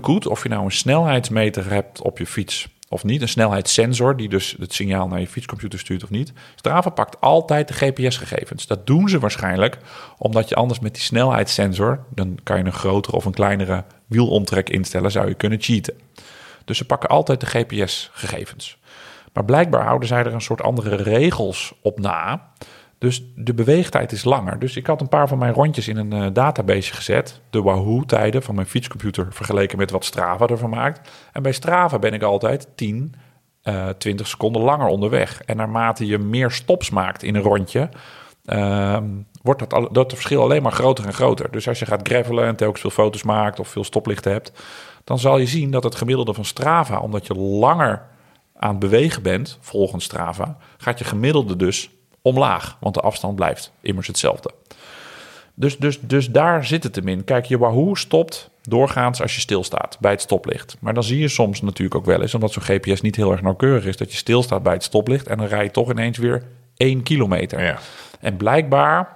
koet 0.00 0.26
of 0.26 0.42
je 0.42 0.48
nou 0.48 0.64
een 0.64 0.70
snelheidsmeter 0.70 1.70
hebt 1.70 2.02
op 2.02 2.18
je 2.18 2.26
fiets 2.26 2.68
of 2.88 3.04
niet, 3.04 3.22
een 3.22 3.28
snelheidssensor 3.28 4.16
die 4.16 4.28
dus 4.28 4.56
het 4.58 4.74
signaal 4.74 5.08
naar 5.08 5.20
je 5.20 5.26
fietscomputer 5.26 5.78
stuurt 5.78 6.02
of 6.02 6.10
niet. 6.10 6.32
Strava 6.54 6.90
pakt 6.90 7.20
altijd 7.20 7.68
de 7.68 7.74
GPS-gegevens. 7.74 8.66
Dat 8.66 8.86
doen 8.86 9.08
ze 9.08 9.18
waarschijnlijk 9.18 9.78
omdat 10.18 10.48
je 10.48 10.54
anders 10.54 10.80
met 10.80 10.94
die 10.94 11.02
snelheidssensor, 11.02 12.04
dan 12.14 12.38
kan 12.42 12.58
je 12.58 12.64
een 12.64 12.72
grotere 12.72 13.16
of 13.16 13.24
een 13.24 13.32
kleinere 13.32 13.84
wielomtrek 14.06 14.70
instellen, 14.70 15.10
zou 15.10 15.28
je 15.28 15.34
kunnen 15.34 15.60
cheaten. 15.60 15.94
Dus 16.64 16.78
ze 16.78 16.84
pakken 16.84 17.08
altijd 17.08 17.40
de 17.40 17.46
GPS-gegevens. 17.46 18.78
Maar 19.32 19.44
blijkbaar 19.44 19.84
houden 19.84 20.08
zij 20.08 20.18
er 20.18 20.34
een 20.34 20.40
soort 20.40 20.62
andere 20.62 20.94
regels 20.96 21.72
op 21.82 21.98
na. 21.98 22.50
Dus 22.98 23.32
de 23.34 23.54
beweegtijd 23.54 24.12
is 24.12 24.24
langer. 24.24 24.58
Dus 24.58 24.76
ik 24.76 24.86
had 24.86 25.00
een 25.00 25.08
paar 25.08 25.28
van 25.28 25.38
mijn 25.38 25.52
rondjes 25.52 25.88
in 25.88 25.96
een 25.96 26.14
uh, 26.14 26.26
database 26.32 26.94
gezet. 26.94 27.40
De 27.50 27.62
Wahoo-tijden 27.62 28.42
van 28.42 28.54
mijn 28.54 28.66
fietscomputer 28.66 29.26
vergeleken 29.30 29.78
met 29.78 29.90
wat 29.90 30.04
Strava 30.04 30.46
ervan 30.46 30.70
maakt. 30.70 31.10
En 31.32 31.42
bij 31.42 31.52
Strava 31.52 31.98
ben 31.98 32.12
ik 32.12 32.22
altijd 32.22 32.68
10, 32.74 33.14
uh, 33.64 33.88
20 33.88 34.26
seconden 34.26 34.62
langer 34.62 34.86
onderweg. 34.86 35.42
En 35.42 35.56
naarmate 35.56 36.06
je 36.06 36.18
meer 36.18 36.50
stops 36.50 36.90
maakt 36.90 37.22
in 37.22 37.34
een 37.34 37.42
rondje, 37.42 37.88
uh, 38.44 38.98
wordt 39.42 39.70
dat, 39.70 39.88
dat 39.94 40.12
verschil 40.12 40.42
alleen 40.42 40.62
maar 40.62 40.72
groter 40.72 41.06
en 41.06 41.12
groter. 41.12 41.50
Dus 41.50 41.68
als 41.68 41.78
je 41.78 41.86
gaat 41.86 42.08
gravelen 42.08 42.44
en 42.44 42.56
telkens 42.56 42.80
veel 42.80 42.90
foto's 42.90 43.22
maakt 43.22 43.60
of 43.60 43.68
veel 43.68 43.84
stoplichten 43.84 44.32
hebt, 44.32 44.52
dan 45.04 45.18
zal 45.18 45.38
je 45.38 45.46
zien 45.46 45.70
dat 45.70 45.84
het 45.84 45.94
gemiddelde 45.94 46.34
van 46.34 46.44
Strava, 46.44 46.98
omdat 46.98 47.26
je 47.26 47.34
langer 47.34 48.06
aan 48.56 48.70
het 48.70 48.78
bewegen 48.78 49.22
bent, 49.22 49.58
volgens 49.60 50.04
Strava, 50.04 50.56
gaat 50.76 50.98
je 50.98 51.04
gemiddelde 51.04 51.56
dus 51.56 51.90
omlaag, 52.22 52.76
want 52.80 52.94
de 52.94 53.00
afstand 53.00 53.36
blijft 53.36 53.72
immers 53.80 54.06
hetzelfde. 54.06 54.50
Dus, 55.54 55.76
dus, 55.76 56.00
dus 56.00 56.30
daar 56.30 56.64
zit 56.64 56.82
het 56.82 56.94
hem 56.94 57.08
in. 57.08 57.24
Kijk, 57.24 57.44
je 57.44 57.58
Wahoo 57.58 57.94
stopt 57.94 58.50
doorgaans 58.62 59.22
als 59.22 59.34
je 59.34 59.40
stilstaat 59.40 59.96
bij 60.00 60.10
het 60.10 60.20
stoplicht. 60.20 60.76
Maar 60.80 60.94
dan 60.94 61.02
zie 61.02 61.18
je 61.18 61.28
soms 61.28 61.60
natuurlijk 61.62 61.94
ook 61.94 62.04
wel 62.04 62.22
eens, 62.22 62.34
omdat 62.34 62.52
zo'n 62.52 62.62
GPS 62.62 63.00
niet 63.00 63.16
heel 63.16 63.32
erg 63.32 63.42
nauwkeurig 63.42 63.84
is, 63.84 63.96
dat 63.96 64.10
je 64.10 64.16
stilstaat 64.16 64.62
bij 64.62 64.72
het 64.72 64.82
stoplicht 64.82 65.26
en 65.26 65.38
dan 65.38 65.46
rij 65.46 65.64
je 65.64 65.70
toch 65.70 65.90
ineens 65.90 66.18
weer 66.18 66.42
1 66.76 67.02
kilometer. 67.02 67.62
Ja. 67.62 67.78
En 68.20 68.36
blijkbaar 68.36 69.14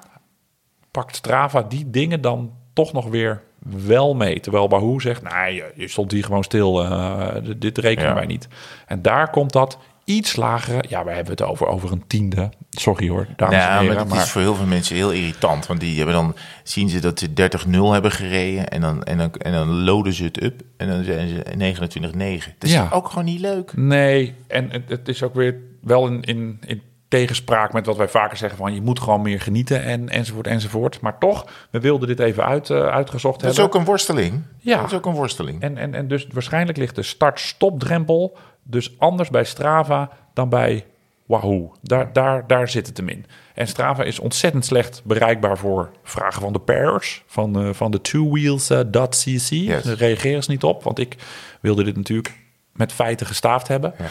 pakt 0.91 1.17
Strava 1.17 1.63
die 1.63 1.91
dingen 1.91 2.21
dan 2.21 2.53
toch 2.73 2.93
nog 2.93 3.09
weer 3.09 3.43
wel 3.59 4.15
mee. 4.15 4.41
Terwijl 4.41 4.69
Wahoo 4.69 4.99
zegt, 4.99 5.23
nee, 5.23 5.55
je, 5.55 5.73
je 5.75 5.89
stond 5.89 6.13
hier 6.13 6.25
gewoon 6.25 6.45
stil, 6.45 6.85
uh, 6.85 7.29
dit 7.57 7.79
rekenen 7.79 8.09
Ja. 8.09 8.15
wij 8.15 8.27
niet. 8.27 8.49
En 8.87 9.03
daar 9.03 9.31
komt 9.31 9.53
dat 9.53 9.79
iets 10.13 10.37
lagere, 10.37 10.85
ja, 10.89 11.05
we 11.05 11.11
hebben 11.11 11.33
het 11.33 11.43
over, 11.43 11.67
over 11.67 11.93
een 11.93 12.07
tiende. 12.07 12.51
Sorry 12.71 13.09
hoor, 13.09 13.27
dames 13.37 13.55
en 13.55 13.61
Nou, 13.61 13.73
heren. 13.73 13.87
maar 13.95 14.05
het 14.05 14.09
maar- 14.15 14.23
is 14.23 14.31
voor 14.31 14.41
heel 14.41 14.55
veel 14.55 14.67
mensen 14.67 14.97
heel 14.97 15.11
irritant. 15.13 15.67
Want 15.67 15.81
die 15.81 15.97
hebben 15.97 16.15
dan 16.15 16.35
zien 16.63 16.89
ze 16.89 17.01
dat 17.01 17.19
ze 17.19 17.33
30-0 17.33 17.93
hebben 17.93 18.11
gereden. 18.13 18.69
En 18.69 18.81
dan, 18.81 19.03
en, 19.05 19.19
dan, 19.19 19.33
en 19.35 19.53
dan 19.53 19.69
loaden 19.69 20.13
ze 20.13 20.25
het 20.25 20.43
up. 20.43 20.61
En 20.77 20.89
dan 20.89 21.05
zijn 21.05 21.29
ze 21.29 21.43
29-9. 21.57 22.55
Dat 22.59 22.69
is 22.69 22.75
Ja. 22.75 22.89
ook 22.93 23.09
gewoon 23.09 23.25
niet 23.25 23.41
leuk. 23.41 23.77
Nee, 23.77 24.35
en 24.47 24.71
het, 24.71 24.83
het 24.89 25.09
is 25.09 25.23
ook 25.23 25.35
weer 25.35 25.57
wel 25.83 26.07
in, 26.07 26.23
in, 26.23 26.59
in 26.67 26.83
tegenspraak 27.09 27.73
met 27.73 27.87
wat 27.87 27.97
wij 27.97 28.09
vaker 28.09 28.37
zeggen 28.37 28.59
van 28.59 28.75
je 28.75 28.81
moet 28.83 29.01
gewoon 29.01 29.23
meer 29.23 29.41
genieten 29.41 29.83
en, 29.83 30.09
enzovoort 30.09 30.47
enzovoort. 30.47 31.01
Maar 31.01 31.19
toch, 31.19 31.47
we 31.71 31.81
wilden 31.81 32.09
dit 32.09 32.19
even 32.21 32.45
uit, 32.45 32.71
eh, 32.71 32.87
uitgezocht 32.87 33.41
Dat 33.41 33.51
is 33.51 33.57
hebben. 33.57 33.75
ook 33.75 33.81
een 33.81 33.87
worsteling. 33.87 34.43
Ja. 34.59 34.77
Dat 34.77 34.87
is 34.91 34.97
ook 34.97 35.07
een 35.07 35.15
worsteling. 35.15 35.63
En, 35.63 35.77
en, 35.79 35.95
en 35.95 36.09
dus 36.09 36.27
waarschijnlijk 36.33 36.79
ligt 36.79 36.95
de 36.95 37.03
start-stop-drempel 37.03 38.37
dus 38.63 38.99
anders 38.99 39.31
bij 39.31 39.45
Strava 39.45 40.11
dan 40.35 40.49
bij 40.49 40.87
Wahoo. 41.27 41.73
Daar, 41.83 42.13
daar, 42.13 42.47
daar 42.47 42.69
zit 42.69 42.87
het 42.87 42.97
hem 42.97 43.09
in. 43.09 43.27
En 43.55 43.69
Strava 43.69 44.03
is 44.03 44.19
ontzettend 44.19 44.65
slecht 44.65 45.03
bereikbaar 45.05 45.59
voor 45.59 45.91
vragen 46.03 46.43
van 46.43 46.53
de 46.53 46.59
pairs, 46.59 47.23
van, 47.27 47.63
eh, 47.63 47.73
van 47.73 47.91
de 47.91 48.01
twowheels.cc. 48.01 49.49
Yes. 49.49 49.83
Daar 49.83 49.97
reageren 49.97 50.43
ze 50.43 50.51
niet 50.51 50.65
op, 50.65 50.83
want 50.83 50.99
ik 50.99 51.17
wilde 51.61 51.85
dit 51.85 51.97
natuurlijk 51.97 52.42
met 52.73 52.93
feiten 52.93 53.27
gestaafd 53.27 53.69
hebben. 53.69 53.95
Ja. 53.99 54.05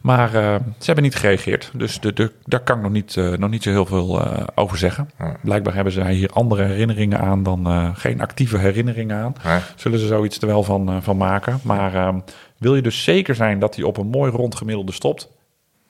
Maar 0.00 0.34
eh, 0.34 0.54
ze 0.78 0.84
hebben 0.84 1.04
niet 1.04 1.14
gereageerd. 1.16 1.70
Dus 1.74 2.00
de, 2.00 2.12
de, 2.12 2.32
daar 2.44 2.60
kan 2.60 2.76
ik 2.76 2.82
nog 2.82 2.92
niet, 2.92 3.16
eh, 3.16 3.32
nog 3.32 3.50
niet 3.50 3.62
zo 3.62 3.70
heel 3.70 3.86
veel 3.86 4.20
eh, 4.24 4.46
over 4.54 4.78
zeggen. 4.78 5.10
Ja. 5.18 5.36
Blijkbaar 5.42 5.74
hebben 5.74 5.92
zij 5.92 6.12
hier 6.14 6.30
andere 6.32 6.64
herinneringen 6.64 7.20
aan 7.20 7.42
dan 7.42 7.92
geen 7.96 8.20
actieve 8.20 8.58
herinneringen 8.58 9.16
aan. 9.16 9.34
Ja. 9.44 9.62
Zullen 9.76 9.98
ze 9.98 10.06
zoiets 10.06 10.38
er 10.38 10.46
wel 10.46 10.62
van, 10.62 11.02
van 11.02 11.16
maken. 11.16 11.60
Maar 11.62 11.94
eh, 11.94 12.14
wil 12.58 12.74
je 12.74 12.82
dus 12.82 13.04
zeker 13.04 13.34
zijn 13.34 13.58
dat 13.58 13.74
hij 13.76 13.84
op 13.84 13.96
een 13.96 14.06
mooi 14.06 14.30
rond 14.32 14.54
gemiddelde 14.54 14.92
stopt, 14.92 15.28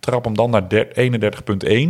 trap 0.01 0.25
hem 0.25 0.35
dan 0.35 0.51
naar 0.51 0.69
der- 0.69 0.89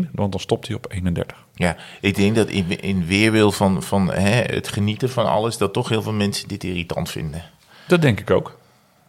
31.1, 0.04 0.10
want 0.12 0.32
dan 0.32 0.40
stopt 0.40 0.66
hij 0.66 0.76
op 0.76 0.86
31. 0.88 1.36
Ja, 1.54 1.76
ik 2.00 2.14
denk 2.16 2.34
dat 2.34 2.48
in, 2.48 2.80
in 2.80 3.06
weerwil 3.06 3.52
van, 3.52 3.82
van 3.82 4.12
hè, 4.12 4.54
het 4.54 4.68
genieten 4.68 5.10
van 5.10 5.26
alles... 5.26 5.56
dat 5.58 5.72
toch 5.72 5.88
heel 5.88 6.02
veel 6.02 6.12
mensen 6.12 6.48
dit 6.48 6.64
irritant 6.64 7.10
vinden. 7.10 7.42
Dat 7.86 8.02
denk 8.02 8.20
ik 8.20 8.30
ook. 8.30 8.57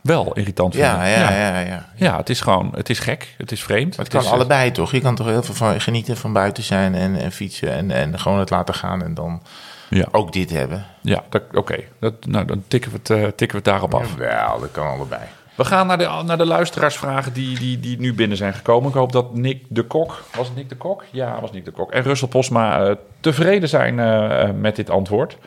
Wel 0.01 0.33
irritant 0.33 0.73
Ja, 0.73 0.89
vinden. 0.91 1.09
ja, 1.09 1.29
ja. 1.31 1.59
ja. 1.59 1.59
ja, 1.59 1.85
Ja, 1.95 2.17
het 2.17 2.29
is 2.29 2.41
gewoon, 2.41 2.71
het 2.75 2.89
is 2.89 2.99
gek, 2.99 3.35
het 3.37 3.51
is 3.51 3.63
vreemd. 3.63 3.97
Maar 3.97 4.05
het 4.05 4.15
kan 4.23 4.31
allebei 4.31 4.71
toch? 4.71 4.91
Je 4.91 5.01
kan 5.01 5.15
toch 5.15 5.27
heel 5.27 5.43
veel 5.43 5.53
van 5.55 5.81
genieten 5.81 6.17
van 6.17 6.33
buiten 6.33 6.63
zijn 6.63 6.95
en, 6.95 7.15
en 7.15 7.31
fietsen 7.31 7.71
en, 7.71 7.91
en 7.91 8.19
gewoon 8.19 8.39
het 8.39 8.49
laten 8.49 8.73
gaan 8.73 9.03
en 9.03 9.13
dan 9.13 9.41
Ja, 9.89 10.05
ook 10.11 10.33
dit 10.33 10.49
hebben. 10.49 10.85
ja 11.01 11.23
oké. 11.53 11.75
Dat- 11.99 12.25
Nou, 12.25 12.45
dan 12.45 12.63
tikken 12.67 12.91
we, 12.91 12.97
het, 12.97 13.09
eh, 13.09 13.17
tikken 13.23 13.49
we 13.49 13.55
het 13.55 13.65
daarop 13.65 13.93
af. 13.95 14.15
Wel, 14.15 14.59
dat 14.59 14.71
kan 14.71 14.87
allebei. 14.87 15.21
We 15.55 15.65
gaan 15.65 15.87
naar 15.87 15.97
de, 15.97 16.21
naar 16.25 16.37
de 16.37 16.45
luisteraarsvragen 16.45 17.33
die, 17.33 17.59
die, 17.59 17.79
die 17.79 17.99
nu 17.99 18.13
binnen 18.13 18.37
zijn 18.37 18.53
gekomen. 18.53 18.89
Ik 18.89 18.95
hoop 18.95 19.11
dat 19.11 19.35
Nick 19.35 19.63
de 19.67 19.83
Kok, 19.83 20.23
was 20.35 20.47
het 20.47 20.55
Nick 20.55 20.69
de 20.69 20.75
Kok? 20.75 21.03
Ja, 21.11 21.41
was 21.41 21.51
Nick 21.51 21.65
de 21.65 21.71
Kok. 21.71 21.91
En 21.91 22.01
Russell 22.03 22.27
Posma 22.27 22.81
eh, 22.85 22.95
tevreden 23.19 23.69
zijn 23.69 23.99
eh, 23.99 24.49
met 24.59 24.75
dit 24.75 24.89
antwoord. 24.89 25.37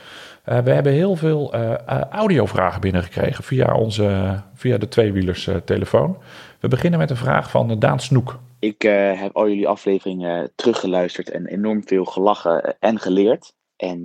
Eh, 0.43 0.59
we 0.59 0.70
hebben 0.70 0.93
heel 0.93 1.16
veel 1.16 1.53
eh, 1.53 2.01
audiovragen 2.11 2.80
binnengekregen 2.80 3.45
via, 3.45 3.74
onze, 3.74 4.40
via 4.55 4.78
de 4.78 4.88
tweewielers 4.88 5.47
eh, 5.47 5.57
telefoon. 5.57 6.18
We 6.61 6.68
beginnen 6.68 6.99
met 6.99 7.11
een 7.11 7.16
vraag 7.16 7.51
van 7.51 7.78
Daan 7.78 8.01
Snoek. 8.01 8.38
Ik 8.59 8.82
heb 8.82 9.36
al 9.36 9.49
jullie 9.49 9.68
afleveringen 9.68 10.53
teruggeluisterd 10.55 11.30
en 11.30 11.47
enorm 11.47 11.86
veel 11.86 12.05
gelachen 12.05 12.76
en 12.80 12.99
geleerd. 12.99 13.55
En 13.76 14.03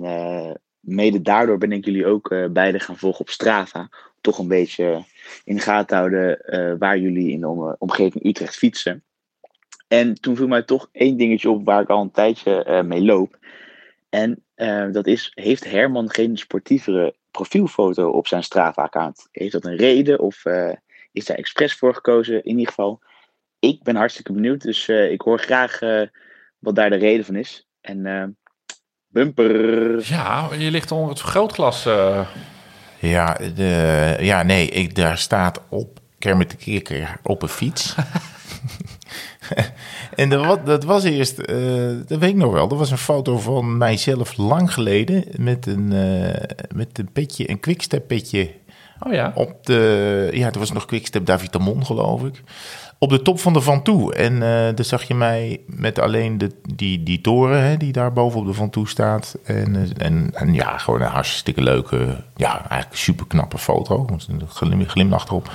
mede 0.80 1.22
daardoor 1.22 1.58
ben 1.58 1.72
ik 1.72 1.84
jullie 1.84 2.06
ook 2.06 2.34
beide 2.50 2.80
gaan 2.80 2.96
volgen 2.96 3.20
op 3.20 3.28
Strava. 3.28 3.88
Toch 4.20 4.38
een 4.38 4.48
beetje 4.48 5.04
in 5.44 5.54
de 5.54 5.60
gaten 5.62 5.96
houden 5.96 6.38
waar 6.78 6.98
jullie 6.98 7.30
in 7.30 7.40
de 7.40 7.48
om- 7.48 7.76
omgeving 7.78 8.24
Utrecht 8.24 8.56
fietsen. 8.56 9.02
En 9.88 10.14
toen 10.14 10.36
viel 10.36 10.48
mij 10.48 10.62
toch 10.62 10.88
één 10.92 11.16
dingetje 11.16 11.50
op 11.50 11.64
waar 11.64 11.82
ik 11.82 11.90
al 11.90 12.02
een 12.02 12.10
tijdje 12.10 12.82
mee 12.86 13.02
loop. 13.02 13.38
En 14.08 14.42
eh, 14.58 14.86
dat 14.92 15.06
is, 15.06 15.30
heeft 15.34 15.70
Herman 15.70 16.10
geen 16.10 16.36
sportievere 16.36 17.14
profielfoto 17.30 18.10
op 18.10 18.26
zijn 18.26 18.42
Strava-account? 18.42 19.28
Heeft 19.32 19.52
dat 19.52 19.64
een 19.64 19.76
reden 19.76 20.20
of 20.20 20.44
eh, 20.44 20.72
is 21.12 21.24
daar 21.24 21.36
expres 21.36 21.74
voor 21.74 21.94
gekozen? 21.94 22.44
In 22.44 22.50
ieder 22.50 22.66
geval, 22.66 23.00
ik 23.58 23.82
ben 23.82 23.96
hartstikke 23.96 24.32
benieuwd. 24.32 24.62
Dus 24.62 24.88
eh, 24.88 25.10
ik 25.10 25.20
hoor 25.20 25.38
graag 25.38 25.80
eh, 25.80 26.02
wat 26.58 26.74
daar 26.74 26.90
de 26.90 26.96
reden 26.96 27.24
van 27.24 27.36
is. 27.36 27.66
En 27.80 28.36
bumper. 29.06 30.08
Ja, 30.08 30.48
je 30.58 30.70
ligt 30.70 30.90
onder 30.90 31.08
het 31.08 31.20
vergrootglas. 31.20 31.86
eh 31.86 32.28
Ja, 33.00 33.38
de, 33.54 34.16
ja 34.20 34.42
nee, 34.42 34.68
ik, 34.68 34.94
daar 34.94 35.18
staat 35.18 35.62
op 35.68 35.98
Kermit 36.18 36.50
de 36.50 36.56
Kikker 36.56 37.20
op 37.22 37.42
een 37.42 37.48
fiets. 37.48 37.94
en 40.14 40.28
dat, 40.28 40.66
dat 40.66 40.84
was 40.84 41.04
eerst, 41.04 41.38
eh, 41.38 41.56
dat 42.06 42.18
weet 42.18 42.30
ik 42.30 42.36
nog 42.36 42.52
wel, 42.52 42.68
dat 42.68 42.78
was 42.78 42.90
een 42.90 42.98
foto 42.98 43.38
van 43.38 43.76
mijzelf 43.76 44.36
lang 44.36 44.72
geleden 44.72 45.24
met 45.36 45.66
een, 45.66 45.92
eh, 45.92 46.56
met 46.74 46.98
een 46.98 47.12
petje, 47.12 47.50
een 47.50 47.60
quickstep 47.60 48.06
petje 48.06 48.50
Oh 49.06 49.12
ja. 49.12 49.32
op 49.34 49.66
de, 49.66 50.28
ja, 50.32 50.52
er 50.52 50.58
was 50.58 50.72
nog 50.72 50.84
quickstep 50.84 51.26
David 51.26 51.52
Tamon 51.52 51.86
geloof 51.86 52.24
ik. 52.24 52.42
Op 52.98 53.10
de 53.10 53.22
top 53.22 53.40
van 53.40 53.52
de 53.52 53.60
Van 53.60 53.82
Toe. 53.82 54.14
En 54.14 54.34
eh 54.34 54.48
daar 54.48 54.84
zag 54.84 55.02
je 55.02 55.14
mij 55.14 55.60
met 55.66 55.98
alleen 55.98 56.38
de, 56.38 56.50
die, 56.74 57.02
die 57.02 57.20
toren 57.20 57.62
hè, 57.62 57.76
die 57.76 57.92
daar 57.92 58.12
boven 58.12 58.40
op 58.40 58.46
de 58.46 58.52
Van 58.52 58.70
Toe 58.70 58.88
staat. 58.88 59.36
En, 59.44 59.92
en, 59.98 60.30
en 60.34 60.54
ja, 60.54 60.78
gewoon 60.78 61.00
een 61.00 61.06
hartstikke 61.06 61.62
leuke, 61.62 62.24
ja, 62.36 62.68
eigenlijk 62.68 63.00
super 63.00 63.26
knappe 63.26 63.58
foto. 63.58 64.06
Een 64.28 64.42
glim, 64.48 64.88
glimlach 64.88 65.26
erop. 65.26 65.50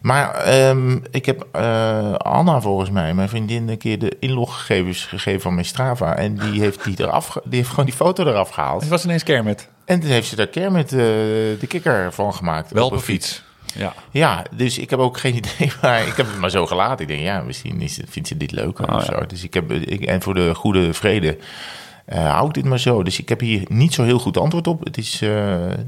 Maar 0.00 0.34
ehm, 0.34 0.98
ik 1.10 1.26
heb 1.26 1.46
eh, 1.52 2.12
Anna 2.14 2.60
volgens 2.60 2.90
mij, 2.90 3.14
mijn 3.14 3.28
vriendin, 3.28 3.68
een 3.68 3.78
keer 3.78 3.98
de 3.98 4.16
inloggegevens 4.20 5.04
gegeven 5.04 5.40
van 5.40 5.54
mijn 5.54 5.66
Strava. 5.66 6.14
En 6.16 6.34
die 6.34 6.60
heeft, 6.60 6.84
die 6.84 7.00
eraf, 7.00 7.38
die 7.44 7.56
heeft 7.56 7.68
gewoon 7.68 7.84
die 7.84 7.94
foto 7.94 8.26
eraf 8.26 8.48
gehaald. 8.50 8.80
Het 8.80 8.90
was 8.90 9.04
ineens 9.04 9.22
Kermit. 9.22 9.68
En 9.84 10.00
toen 10.00 10.10
heeft 10.10 10.28
ze 10.28 10.36
daar 10.36 10.46
Kermit 10.46 10.92
uh, 10.92 10.98
de 10.98 11.66
kikker 11.68 12.12
van 12.12 12.34
gemaakt. 12.34 12.70
Wel 12.70 12.86
op 12.86 12.92
een 12.92 13.00
fiets. 13.00 13.42
Ja. 13.74 13.94
Ja, 14.10 14.42
dus 14.56 14.78
ik 14.78 14.90
heb 14.90 14.98
ook 14.98 15.18
geen 15.18 15.34
idee, 15.44 15.72
maar 15.82 16.06
ik 16.06 16.16
heb 16.16 16.26
het 16.26 16.38
maar 16.38 16.50
zo 16.50 16.66
gelaten. 16.66 17.00
Ik 17.00 17.08
denk, 17.08 17.20
ja, 17.20 17.40
misschien 17.40 17.80
is, 17.80 18.00
vindt 18.08 18.28
ze 18.28 18.36
dit 18.36 18.52
leuk 18.52 18.80
Oh, 18.80 18.94
of 18.96 19.06
ja. 19.06 19.18
zo. 19.18 19.26
Dus 19.26 19.44
ik 19.44 19.54
heb, 19.54 19.72
ik, 19.72 20.04
en 20.04 20.22
voor 20.22 20.34
de 20.34 20.54
goede 20.54 20.94
vrede 20.94 21.38
uh, 22.12 22.32
hou 22.32 22.48
ik 22.48 22.54
dit 22.54 22.64
maar 22.64 22.78
zo. 22.78 23.02
Dus 23.02 23.18
ik 23.18 23.28
heb 23.28 23.40
hier 23.40 23.62
niet 23.68 23.94
zo 23.94 24.02
heel 24.02 24.18
goed 24.18 24.36
antwoord 24.36 24.66
op. 24.66 24.84
Het 24.84 24.98
is 24.98 25.22
uh, 25.22 25.30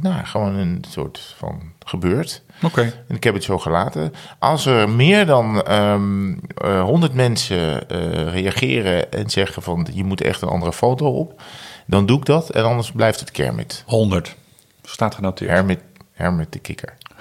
nou, 0.01 0.25
gewoon 0.25 0.55
een 0.55 0.85
soort 0.89 1.35
van 1.39 1.73
gebeurd. 1.85 2.43
Oké. 2.57 2.67
Okay. 2.67 2.93
En 3.09 3.17
ik 3.17 3.25
heb 3.25 3.35
het 3.35 3.45
zo 3.45 3.59
gelaten. 3.59 4.13
Als 4.39 4.67
er 4.67 4.91
meer 4.91 5.27
dan 5.27 5.73
um, 5.73 6.41
uh, 6.65 6.83
100 6.83 7.15
mensen 7.15 7.83
uh, 7.93 8.33
reageren 8.33 9.13
en 9.13 9.31
zeggen 9.31 9.63
van 9.63 9.87
je 9.93 10.05
moet 10.05 10.21
echt 10.21 10.43
een 10.43 10.49
andere 10.49 10.73
foto 10.73 11.07
op, 11.07 11.43
dan 11.87 12.07
doe 12.07 12.19
ik 12.19 12.25
dat. 12.25 12.51
En 12.51 12.65
anders 12.65 12.93
blijft 12.93 13.21
het 13.21 13.31
Kermit. 13.31 13.85
100. 13.87 14.37
Staat 14.83 15.15
genoteerd. 15.15 15.51
Hermit, 15.51 15.81
Hermit 16.13 16.53
de 16.53 16.59
kikker. 16.59 16.97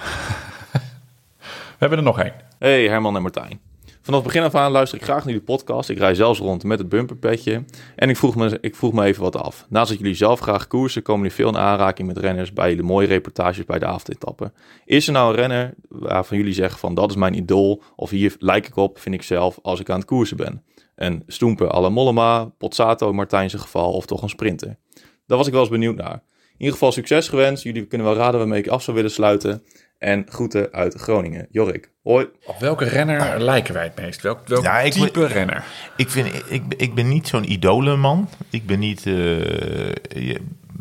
We 1.40 1.86
hebben 1.86 1.98
er 1.98 2.04
nog 2.04 2.20
één. 2.20 2.34
Hey 2.60 2.88
Herman 2.88 3.16
en 3.16 3.22
Martijn. 3.22 3.69
Vanaf 4.10 4.24
begin 4.24 4.44
af 4.44 4.56
aan 4.56 4.72
luister 4.72 4.98
ik 4.98 5.04
graag 5.04 5.18
naar 5.18 5.34
jullie 5.34 5.42
podcast. 5.42 5.90
Ik 5.90 5.98
rij 5.98 6.16
zelfs 6.16 6.40
rond 6.40 6.64
met 6.64 6.80
het 6.80 6.90
bumperpetje. 6.90 7.64
En 7.96 8.10
ik 8.10 8.18
vroeg, 8.18 8.36
me, 8.36 8.58
ik 8.62 8.76
vroeg 8.76 8.94
me 8.94 9.06
even 9.06 9.24
wat 9.24 9.36
af. 9.36 9.66
Naast 9.70 9.90
dat 9.90 9.98
jullie 10.00 10.16
zelf 10.16 10.40
graag 10.40 10.68
koersen, 10.68 11.02
komen 11.02 11.22
jullie 11.22 11.36
veel 11.36 11.50
in 11.50 11.58
aanraking 11.58 12.08
met 12.08 12.18
renners 12.18 12.54
bij 12.54 12.70
jullie 12.70 12.84
mooie 12.84 13.08
reportages 13.08 13.66
bij 13.66 13.80
de 13.80 13.86
avondetappen. 13.86 14.54
Is 14.86 15.08
er 15.08 15.14
nou 15.14 15.30
een 15.30 15.36
renner 15.36 15.74
waarvan 15.88 16.38
jullie 16.38 16.54
zeggen 16.54 16.80
van 16.80 16.94
dat 16.94 17.10
is 17.10 17.16
mijn 17.16 17.34
idool 17.34 17.82
of 17.96 18.10
hier 18.10 18.36
lijk 18.40 18.68
ik 18.68 18.76
op, 18.76 19.00
vind 19.00 19.16
ik 19.16 19.24
zelf, 19.24 19.60
als 19.62 19.80
ik 19.80 19.90
aan 19.90 19.98
het 19.98 20.08
koersen 20.08 20.38
ben? 20.38 20.64
Een 20.96 21.24
stoemper 21.28 21.72
à 21.72 21.90
Mollema, 21.90 22.46
Pozzato 22.58 23.10
in 23.10 23.16
Martijn 23.16 23.50
zijn 23.50 23.62
geval 23.62 23.94
of 23.94 24.06
toch 24.06 24.22
een 24.22 24.30
sprinter? 24.30 24.78
Daar 25.26 25.38
was 25.38 25.48
ik 25.48 25.54
wel 25.54 25.62
eens 25.62 25.72
benieuwd 25.72 25.96
naar. 25.96 26.24
In 26.60 26.66
ieder 26.66 26.74
geval 26.74 26.92
succes 26.92 27.28
gewenst. 27.28 27.64
Jullie 27.64 27.86
kunnen 27.86 28.08
wel 28.08 28.16
raden 28.16 28.40
waarmee 28.40 28.60
ik 28.60 28.68
af 28.68 28.84
zou 28.84 28.96
willen 28.96 29.12
sluiten. 29.12 29.64
En 30.00 30.26
groeten 30.30 30.72
uit 30.72 30.94
Groningen. 30.94 31.48
Jorik, 31.52 31.92
hoi. 32.04 32.28
Op 32.46 32.60
welke 32.60 32.86
renner 32.86 33.42
lijken 33.42 33.74
wij 33.74 33.84
het 33.84 33.96
meest? 33.96 34.22
Welk, 34.22 34.48
welk 34.48 34.64
ja, 34.64 34.80
ik 34.80 34.92
type 34.92 35.20
ben, 35.20 35.28
renner? 35.28 35.64
Ik, 35.96 36.10
vind, 36.10 36.44
ik, 36.52 36.64
ik 36.78 36.94
ben 36.94 37.08
niet 37.08 37.28
zo'n 37.28 37.52
idolenman. 37.52 38.30
Ik 38.50 38.66
ben 38.66 38.80
niet... 38.80 39.06
Uh, 39.06 39.90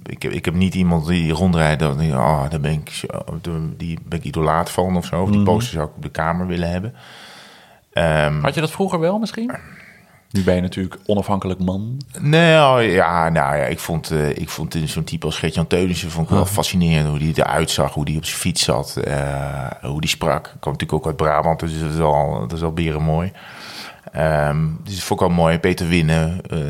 ik, 0.03 0.23
heb, 0.23 0.33
ik 0.33 0.45
heb 0.45 0.55
niet 0.55 0.75
iemand 0.75 1.07
die 1.07 1.33
rondrijdt... 1.33 1.81
Dat, 1.81 2.01
oh, 2.01 2.51
daar 2.51 2.61
ben 2.61 2.73
ik, 2.73 3.01
die 3.77 3.99
ben 4.05 4.19
ik 4.19 4.25
idolaat 4.25 4.71
van 4.71 4.97
of 4.97 5.07
zo. 5.07 5.23
Of 5.23 5.29
die 5.29 5.37
Mhm. 5.41 5.47
poster 5.47 5.73
zou 5.73 5.89
ik 5.89 5.97
op 5.97 6.03
de 6.03 6.11
kamer 6.11 6.47
willen 6.47 6.71
hebben. 6.71 6.95
Um, 7.93 8.43
Had 8.43 8.55
je 8.55 8.61
dat 8.61 8.71
vroeger 8.71 9.01
wel 9.01 9.19
misschien? 9.19 9.55
Nu 10.31 10.43
ben 10.43 10.55
je 10.55 10.61
natuurlijk 10.61 10.99
onafhankelijk 11.07 11.61
man. 11.61 12.01
Nou 12.21 12.83
ja, 12.83 13.29
nou 13.29 13.57
ja 13.57 13.65
ik 13.65 13.79
vond, 13.79 14.11
uh, 14.13 14.29
ik 14.29 14.49
vond 14.49 14.77
zo'n 14.85 15.05
type 15.05 15.27
als 15.27 15.39
Gert-Jan 15.39 15.67
Teunissen 15.67 16.11
vond 16.11 16.29
ik 16.29 16.35
wel 16.35 16.47
fascinerend. 16.47 17.09
Hoe 17.09 17.19
die 17.19 17.33
eruit 17.35 17.71
zag, 17.71 17.95
hoe 17.95 18.05
die 18.05 18.17
op 18.17 18.25
zijn 18.25 18.39
fiets 18.39 18.65
zat, 18.65 18.97
uh, 19.05 19.71
hoe 19.83 20.01
die 20.01 20.11
sprak. 20.11 20.47
Ik 20.47 20.61
kwam 20.61 20.73
natuurlijk 20.73 20.93
ook 20.93 21.07
uit 21.07 21.17
Brabant, 21.17 21.61
dus 21.61 21.81
dat 21.81 21.93
is 21.93 22.01
al, 22.01 22.41
dat 22.41 22.53
is 22.53 22.63
al 22.63 22.73
beren 22.73 23.03
mooi. 23.03 23.33
Um, 24.17 24.81
dus 24.85 24.95
dat 24.95 25.05
vond 25.05 25.21
ik 25.21 25.29
mooi. 25.29 25.59
Peter 25.59 25.89
Winnen. 25.89 26.41
Uh, 26.53 26.61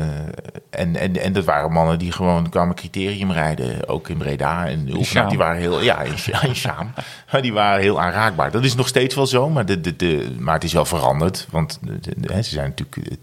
en, 0.69 0.95
en, 0.95 1.17
en 1.17 1.33
dat 1.33 1.45
waren 1.45 1.71
mannen 1.71 1.99
die 1.99 2.11
gewoon 2.11 2.49
kwamen 2.49 2.75
criterium 2.75 3.31
rijden. 3.31 3.87
Ook 3.89 4.09
in 4.09 4.17
Breda. 4.17 4.67
En 4.67 4.85
die 5.29 5.37
waren 5.37 5.61
heel, 5.61 5.81
ja, 5.81 6.01
in, 6.01 6.13
in 6.41 6.55
Sjaam. 6.55 6.91
maar 7.31 7.41
die 7.41 7.53
waren 7.53 7.81
heel 7.81 8.01
aanraakbaar. 8.01 8.51
Dat 8.51 8.63
is 8.63 8.75
nog 8.75 8.87
steeds 8.87 9.15
wel 9.15 9.27
zo, 9.27 9.49
maar, 9.49 9.65
de, 9.65 9.81
de, 9.81 9.95
de, 9.95 10.35
maar 10.39 10.53
het 10.53 10.63
is 10.63 10.73
wel 10.73 10.85
veranderd. 10.85 11.47
Want 11.51 11.79
de, 11.81 11.99
de, 12.17 12.43
ze 12.43 12.49
zijn 12.49 12.73
natuurlijk, 12.77 13.17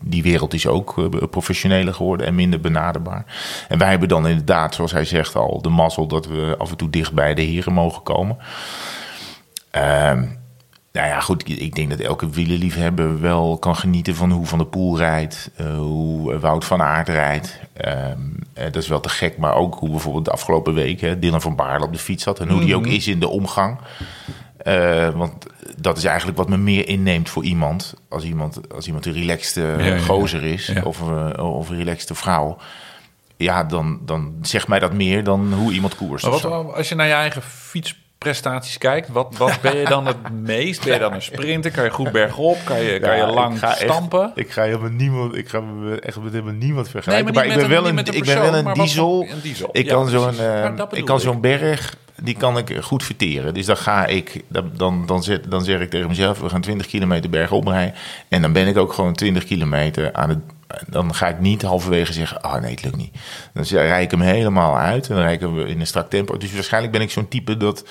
die 0.00 0.22
wereld 0.22 0.54
is 0.54 0.66
ook 0.66 0.98
uh, 0.98 1.06
professioneler 1.30 1.94
geworden 1.94 2.26
en 2.26 2.34
minder 2.34 2.60
benaderbaar. 2.60 3.24
En 3.68 3.78
wij 3.78 3.90
hebben 3.90 4.08
dan 4.08 4.28
inderdaad, 4.28 4.74
zoals 4.74 4.92
hij 4.92 5.04
zegt 5.04 5.36
al, 5.36 5.62
de 5.62 5.68
mazzel 5.68 6.06
dat 6.06 6.26
we 6.26 6.54
af 6.58 6.70
en 6.70 6.76
toe 6.76 6.90
dicht 6.90 7.12
bij 7.12 7.34
de 7.34 7.42
heren 7.42 7.72
mogen 7.72 8.02
komen. 8.02 8.36
Um, 9.72 10.38
nou 10.98 11.10
ja, 11.10 11.20
goed, 11.20 11.48
ik 11.48 11.74
denk 11.74 11.90
dat 11.90 12.00
elke 12.00 12.30
wielerliefhebber 12.30 13.20
wel 13.20 13.58
kan 13.58 13.76
genieten 13.76 14.14
van 14.14 14.30
hoe 14.30 14.46
Van 14.46 14.58
der 14.58 14.66
Poel 14.66 14.98
rijdt, 14.98 15.50
uh, 15.60 15.76
hoe 15.76 16.38
Wout 16.38 16.64
van 16.64 16.82
Aert 16.82 17.08
rijdt. 17.08 17.60
Um, 17.84 18.36
uh, 18.58 18.64
dat 18.64 18.76
is 18.76 18.88
wel 18.88 19.00
te 19.00 19.08
gek, 19.08 19.36
maar 19.36 19.54
ook 19.54 19.74
hoe 19.74 19.90
bijvoorbeeld 19.90 20.24
de 20.24 20.30
afgelopen 20.30 20.74
week 20.74 21.00
hè, 21.00 21.18
Dylan 21.18 21.40
van 21.40 21.56
Baarle 21.56 21.84
op 21.84 21.92
de 21.92 21.98
fiets 21.98 22.22
zat 22.22 22.40
en 22.40 22.48
hoe 22.48 22.60
die 22.60 22.76
ook 22.76 22.86
is 22.86 23.06
in 23.06 23.20
de 23.20 23.28
omgang. 23.28 23.78
Uh, 24.66 25.08
want 25.08 25.46
dat 25.76 25.96
is 25.96 26.04
eigenlijk 26.04 26.38
wat 26.38 26.48
me 26.48 26.56
meer 26.56 26.88
inneemt 26.88 27.28
voor 27.28 27.44
iemand. 27.44 27.94
Als 28.08 28.24
iemand, 28.24 28.72
als 28.74 28.86
iemand 28.86 29.06
een 29.06 29.12
relaxte 29.12 29.60
ja, 29.60 29.84
ja, 29.84 29.98
gozer 29.98 30.44
is 30.44 30.66
ja. 30.66 30.82
of, 30.82 31.00
of 31.36 31.68
een 31.68 31.76
relaxte 31.76 32.14
vrouw. 32.14 32.56
Ja, 33.36 33.64
dan, 33.64 34.00
dan 34.04 34.34
zegt 34.42 34.68
mij 34.68 34.78
dat 34.78 34.92
meer 34.92 35.24
dan 35.24 35.52
hoe 35.52 35.72
iemand 35.72 35.96
koerst. 35.96 36.24
Maar 36.24 36.40
wat, 36.40 36.74
als 36.74 36.88
je 36.88 36.94
naar 36.94 37.06
je 37.06 37.12
eigen 37.12 37.42
fiets 37.42 37.96
prestaties 38.18 38.78
kijkt, 38.78 39.08
wat, 39.08 39.36
wat 39.36 39.60
ben 39.60 39.76
je 39.76 39.84
dan 39.84 40.06
het 40.06 40.32
meest? 40.54 40.84
Ben 40.84 40.92
je 40.92 40.98
dan 40.98 41.12
een 41.12 41.22
sprinter? 41.22 41.70
Kan 41.70 41.84
je 41.84 41.90
goed 41.90 42.12
bergop? 42.12 42.58
Kan 42.64 42.80
je, 42.80 43.00
kan 43.00 43.16
je 43.16 43.22
ja, 43.22 43.32
lang 43.32 43.54
ik 43.54 43.60
ga 43.60 43.72
stampen? 43.72 44.22
Echt, 44.22 44.38
ik 44.38 44.50
ga 44.50 44.62
helemaal 44.62 44.90
niemand, 44.90 45.36
ik 45.36 45.48
ga 45.48 45.62
echt 46.00 46.20
met 46.20 46.32
helemaal 46.32 46.54
niemand 46.54 46.88
vergelijken. 46.88 47.24
Nee, 47.24 47.34
maar, 47.34 47.46
maar, 47.46 47.56
ik 47.56 47.68
ben 47.68 47.70
wel 47.82 47.88
een, 47.88 47.98
een, 47.98 48.14
ik 48.14 48.24
ben 48.24 48.40
wel 48.40 48.54
een 48.54 48.72
diesel. 48.72 49.26
Een 49.30 49.40
diesel. 49.40 49.68
Ik 49.72 49.84
ja, 49.84 49.92
kan 49.92 50.08
zo'n 50.08 50.34
uh, 50.34 50.70
ik 50.90 51.04
kan 51.04 51.20
zo'n 51.20 51.40
berg, 51.40 51.96
die 52.22 52.36
kan 52.36 52.58
ik 52.58 52.76
goed 52.80 53.02
verteren. 53.02 53.54
Dus 53.54 53.66
dan 53.66 53.76
ga 53.76 54.06
ik, 54.06 54.42
dan, 54.48 54.70
dan, 54.76 55.06
dan, 55.06 55.22
zet, 55.22 55.50
dan 55.50 55.64
zeg 55.64 55.80
ik 55.80 55.90
tegen 55.90 56.08
mezelf, 56.08 56.40
we 56.40 56.48
gaan 56.48 56.60
20 56.60 56.86
kilometer 56.86 57.30
bergop 57.30 57.66
rijden. 57.66 57.94
En 58.28 58.42
dan 58.42 58.52
ben 58.52 58.66
ik 58.66 58.76
ook 58.76 58.92
gewoon 58.92 59.14
20 59.14 59.44
kilometer 59.44 60.12
aan 60.12 60.28
het 60.28 60.38
dan 60.86 61.14
ga 61.14 61.28
ik 61.28 61.40
niet 61.40 61.62
halverwege 61.62 62.12
zeggen, 62.12 62.40
ah 62.40 62.54
oh, 62.54 62.60
nee, 62.60 62.70
het 62.70 62.84
lukt 62.84 62.96
niet. 62.96 63.14
Dan 63.52 63.64
rijd 63.64 64.04
ik 64.04 64.10
hem 64.10 64.20
helemaal 64.20 64.78
uit 64.78 65.08
en 65.08 65.14
dan 65.14 65.24
rijden 65.24 65.54
we 65.54 65.64
in 65.64 65.80
een 65.80 65.86
strak 65.86 66.10
tempo. 66.10 66.36
Dus 66.36 66.52
waarschijnlijk 66.52 66.92
ben 66.92 67.02
ik 67.02 67.10
zo'n 67.10 67.28
type 67.28 67.56
dat 67.56 67.84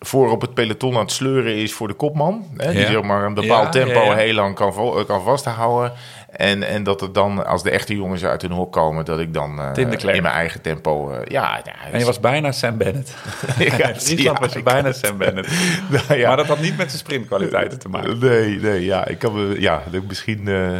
voor 0.00 0.30
op 0.30 0.40
het 0.40 0.54
peloton 0.54 0.94
aan 0.94 1.00
het 1.00 1.12
sleuren 1.12 1.56
is 1.56 1.72
voor 1.72 1.88
de 1.88 1.94
kopman. 1.94 2.46
Hè, 2.56 2.72
die 2.72 2.86
zeg 2.86 3.02
maar 3.02 3.24
een 3.24 3.34
bepaald 3.34 3.74
ja, 3.74 3.84
tempo 3.84 4.00
ja, 4.00 4.14
heel 4.14 4.34
lang 4.34 4.54
kan, 4.54 5.04
kan 5.06 5.22
vasthouden. 5.22 5.92
En, 6.36 6.62
en 6.62 6.82
dat 6.82 7.00
het 7.00 7.14
dan, 7.14 7.46
als 7.46 7.62
de 7.62 7.70
echte 7.70 7.96
jongens 7.96 8.24
uit 8.24 8.42
hun 8.42 8.50
hok 8.50 8.72
komen, 8.72 9.04
dat 9.04 9.20
ik 9.20 9.34
dan 9.34 9.60
uh, 9.76 9.86
in 10.14 10.22
mijn 10.22 10.24
eigen 10.24 10.60
tempo... 10.60 11.10
Uh, 11.10 11.16
ja, 11.24 11.60
ja, 11.64 11.92
en 11.92 11.98
je 11.98 12.04
was 12.04 12.20
bijna 12.20 12.52
Sam 12.52 12.76
Bennett. 12.76 13.14
ja, 13.78 13.94
Friesland 13.94 14.38
was 14.38 14.52
je 14.52 14.62
bijna 14.62 14.92
Sam 14.92 15.16
Bennett. 15.16 15.48
nou, 16.08 16.22
maar 16.22 16.36
dat 16.36 16.46
had 16.46 16.60
niet 16.60 16.76
met 16.76 16.86
zijn 16.86 16.98
sprintkwaliteiten 16.98 17.78
te 17.78 17.88
maken. 17.88 18.18
Nee, 18.18 18.58
nee, 18.60 18.84
ja. 18.84 19.06
Ik 19.06 19.18
kan, 19.18 19.54
ja 19.58 19.82
misschien, 20.08 20.40
uh, 20.44 20.78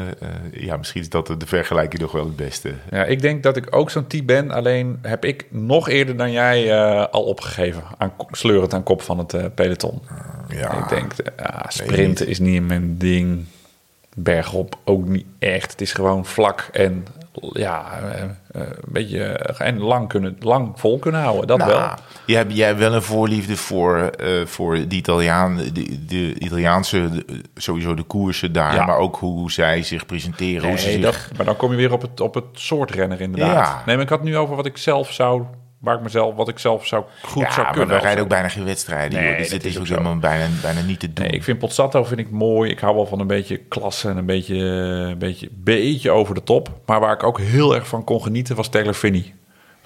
ja, 0.52 0.76
misschien 0.76 1.00
is 1.00 1.08
dat 1.08 1.26
de 1.26 1.46
vergelijking 1.46 2.02
nog 2.02 2.12
wel 2.12 2.24
het 2.24 2.36
beste. 2.36 2.74
Ja, 2.90 3.04
ik 3.04 3.20
denk 3.20 3.42
dat 3.42 3.56
ik 3.56 3.66
ook 3.76 3.90
zo'n 3.90 4.06
type 4.06 4.24
ben. 4.24 4.50
Alleen 4.50 4.98
heb 5.02 5.24
ik 5.24 5.46
nog 5.50 5.88
eerder 5.88 6.16
dan 6.16 6.32
jij 6.32 6.84
al 7.06 7.22
opgegeven. 7.22 7.82
Aan, 7.98 8.12
sleurend 8.30 8.74
aan 8.74 8.82
kop 8.82 9.02
van 9.02 9.18
het 9.18 9.54
peloton. 9.54 10.02
Ja, 10.48 10.72
ik 10.72 10.88
denk, 10.88 11.12
sprinten 11.68 12.26
is 12.26 12.38
niet 12.38 12.66
mijn 12.66 12.98
ding 12.98 13.46
bergop 14.14 14.78
ook 14.84 15.08
niet 15.08 15.26
echt. 15.38 15.70
Het 15.70 15.80
is 15.80 15.92
gewoon 15.92 16.24
vlak 16.24 16.68
en 16.72 17.06
ja, 17.52 18.00
een 18.52 18.74
beetje 18.88 19.22
en 19.58 19.78
lang, 19.78 20.08
kunnen, 20.08 20.36
lang 20.40 20.72
vol 20.74 20.98
kunnen 20.98 21.20
houden. 21.20 21.46
Dat 21.46 21.58
nou, 21.58 21.70
wel. 21.70 21.90
Je 22.26 22.36
hebt, 22.36 22.56
jij 22.56 22.66
hebt 22.66 22.78
wel 22.78 22.94
een 22.94 23.02
voorliefde 23.02 23.56
voor, 23.56 24.10
uh, 24.20 24.46
voor 24.46 24.74
de, 24.74 24.96
Italiaan, 24.96 25.56
de, 25.56 26.04
de 26.06 26.34
Italiaanse, 26.38 27.08
de, 27.10 27.42
sowieso 27.54 27.94
de 27.94 28.02
koersen 28.02 28.52
daar, 28.52 28.74
ja. 28.74 28.84
maar 28.84 28.96
ook 28.96 29.16
hoe 29.16 29.52
zij 29.52 29.82
zich 29.82 30.06
presenteren. 30.06 30.62
Nee, 30.62 30.70
hoe 30.70 30.78
ze 30.78 30.98
dat, 30.98 31.14
zich... 31.14 31.30
Maar 31.36 31.46
dan 31.46 31.56
kom 31.56 31.70
je 31.70 31.76
weer 31.76 31.92
op 31.92 32.02
het, 32.02 32.20
op 32.20 32.34
het 32.34 32.44
soort 32.52 32.90
renner 32.90 33.20
inderdaad. 33.20 33.66
Ja. 33.66 33.82
Nee, 33.86 33.94
maar 33.94 34.04
ik 34.04 34.10
had 34.10 34.22
nu 34.22 34.36
over 34.36 34.56
wat 34.56 34.66
ik 34.66 34.76
zelf 34.76 35.12
zou 35.12 35.44
waar 35.84 35.96
ik 35.96 36.02
mezelf, 36.02 36.34
wat 36.34 36.48
ik 36.48 36.58
zelf 36.58 36.86
zou 36.86 37.04
goed 37.22 37.42
ja, 37.42 37.52
zou 37.52 37.66
kunnen. 37.66 37.88
Maar 37.88 37.96
we 37.96 38.02
rijden 38.02 38.22
ook 38.22 38.28
bijna 38.28 38.48
geen 38.48 38.64
wedstrijden. 38.64 39.18
Nee, 39.18 39.28
joh. 39.28 39.38
Dus 39.38 39.48
dit 39.48 39.64
is 39.64 39.78
ook 39.78 39.86
helemaal 39.86 40.18
bijna, 40.18 40.46
bijna 40.62 40.80
niet 40.80 41.00
te 41.00 41.12
doen. 41.12 41.24
Nee, 41.24 41.34
ik 41.34 41.42
vind 41.42 41.58
Pozzato 41.58 42.04
vind 42.04 42.20
ik 42.20 42.30
mooi. 42.30 42.70
Ik 42.70 42.78
hou 42.78 42.94
wel 42.94 43.06
van 43.06 43.20
een 43.20 43.26
beetje 43.26 43.56
klasse 43.56 44.08
en 44.08 44.16
een 44.16 44.26
beetje, 44.26 44.56
een 44.56 45.18
beetje, 45.18 45.48
beetje 45.50 46.10
over 46.10 46.34
de 46.34 46.42
top. 46.42 46.68
Maar 46.86 47.00
waar 47.00 47.12
ik 47.12 47.22
ook 47.22 47.38
heel 47.38 47.74
erg 47.74 47.86
van 47.86 48.04
kon 48.04 48.22
genieten 48.22 48.56
was 48.56 48.68
Taylor 48.68 48.94
Finney. 48.94 49.34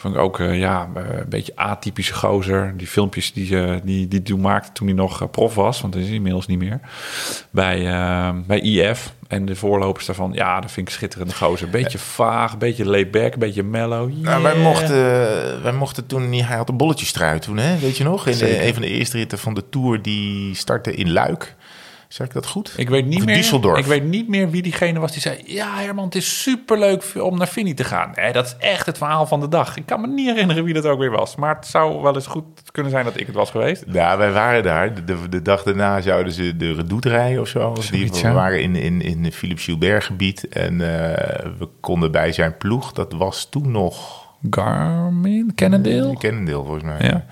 Vond 0.01 0.15
ik 0.15 0.21
ook 0.21 0.41
eh, 0.41 0.59
ja, 0.59 0.89
eh, 0.95 1.03
een 1.19 1.29
beetje 1.29 1.53
atypische 1.57 2.15
gozer. 2.15 2.75
Die 2.77 2.87
filmpjes 2.87 3.33
die, 3.33 3.63
eh, 3.63 3.77
die, 3.83 4.09
die 4.09 4.23
toen 4.23 4.41
maakte 4.41 4.73
toen 4.73 4.87
hij 4.87 4.97
nog 4.97 5.31
prof 5.31 5.55
was, 5.55 5.81
want 5.81 5.93
dat 5.93 6.03
is 6.03 6.09
hij 6.09 6.17
inmiddels 6.17 6.47
niet 6.47 6.59
meer. 6.59 6.81
Bij, 7.51 7.83
bij 8.47 8.61
IF 8.61 9.13
en 9.29 9.45
de 9.45 9.57
voorlopers 9.57 10.07
daarvan. 10.07 10.33
Ja, 10.33 10.61
dat 10.61 10.73
vind 10.73 10.89
ik 10.89 10.95
schitterende 10.95 11.35
gozer. 11.35 11.71
Beetje 11.71 11.99
vaag, 11.99 12.59
beetje 12.59 12.85
laid 12.85 13.11
back, 13.11 13.37
beetje 13.37 13.63
mellow. 13.63 14.13
Nou, 14.13 14.43
wij, 14.43 14.57
mochten, 14.57 15.63
wij 15.63 15.73
mochten 15.73 16.07
toen 16.07 16.29
niet... 16.29 16.47
Hij 16.47 16.57
had 16.57 16.69
een 16.69 16.77
bolletjestrui 16.77 17.39
toen, 17.39 17.57
hè? 17.57 17.79
Weet 17.79 17.97
je 17.97 18.05
nog? 18.05 18.27
In 18.27 18.39
de, 18.39 18.67
een 18.67 18.73
van 18.73 18.83
de 18.83 18.89
eerste 18.89 19.17
ritten 19.17 19.39
van 19.39 19.55
de 19.55 19.69
Tour 19.69 20.03
die 20.03 20.55
startte 20.55 20.95
in 20.95 21.13
Luik. 21.13 21.57
Zeg 22.09 22.27
ik 22.27 22.33
dat 22.33 22.47
goed? 22.47 22.75
Ik 22.77 22.89
weet, 22.89 23.07
niet 23.07 23.19
Of 23.19 23.25
meer, 23.25 23.37
Düsseldorf. 23.45 23.79
ik 23.79 23.85
weet 23.85 24.05
niet 24.05 24.29
meer 24.29 24.51
wie 24.51 24.63
diegene 24.63 24.99
was 24.99 25.13
die 25.13 25.21
zei... 25.21 25.43
Ja, 25.45 25.77
Herman, 25.77 26.05
het 26.05 26.15
is 26.15 26.43
superleuk 26.43 27.13
om 27.21 27.39
naar 27.39 27.47
Fini 27.47 27.75
te 27.75 27.85
gaan. 27.85 28.13
Nee, 28.15 28.33
dat 28.33 28.47
is 28.47 28.57
echt 28.59 28.87
het 28.87 28.99
verhaal 28.99 29.27
van 29.27 29.41
de 29.41 29.49
dag. 29.49 29.77
Ik 29.77 29.87
kan 29.87 30.01
me 30.01 30.07
niet 30.07 30.27
herinneren 30.29 30.65
wie 30.65 30.75
dat 30.75 30.85
ook 30.85 30.99
weer 30.99 31.11
was. 31.11 31.37
Maar 31.37 31.55
het 31.55 31.67
zou 31.67 32.03
wel 32.03 32.15
eens 32.15 32.27
goed 32.27 32.45
kunnen 32.73 32.93
zijn 32.93 33.05
dat 33.05 33.21
ik 33.21 33.27
het 33.27 33.35
was 33.35 33.51
geweest. 33.51 33.85
Ja, 33.87 34.17
wij 34.17 34.33
waren 34.33 34.63
daar. 34.63 34.95
De, 34.95 35.05
de, 35.05 35.29
de 35.29 35.43
dag 35.43 35.63
daarna 35.63 36.01
zouden 36.01 36.33
ze 36.33 36.57
de 36.57 36.73
Redoute 36.73 37.09
rijden 37.09 37.41
of 37.41 37.49
zo. 37.49 37.75
Die, 37.91 38.11
we 38.11 38.33
waren 38.33 38.63
in, 38.63 38.77
in, 38.77 39.01
in 39.03 39.25
het 39.25 39.35
Philippe 39.35 39.63
Gilbert 39.63 40.05
gebied. 40.05 40.49
En 40.49 40.81
eh, 40.81 41.47
we 41.59 41.69
konden 41.81 42.13
bij 42.13 42.33
zijn 42.33 42.57
ploeg. 42.57 42.93
Dat 42.93 43.13
was 43.13 43.49
toen 43.51 43.71
nog... 43.71 44.27
Garmin? 44.51 45.53
Cannondale? 45.55 46.17
Cannondale, 46.19 46.65
volgens 46.65 46.85
mij. 46.85 46.97
Ja. 47.01 47.25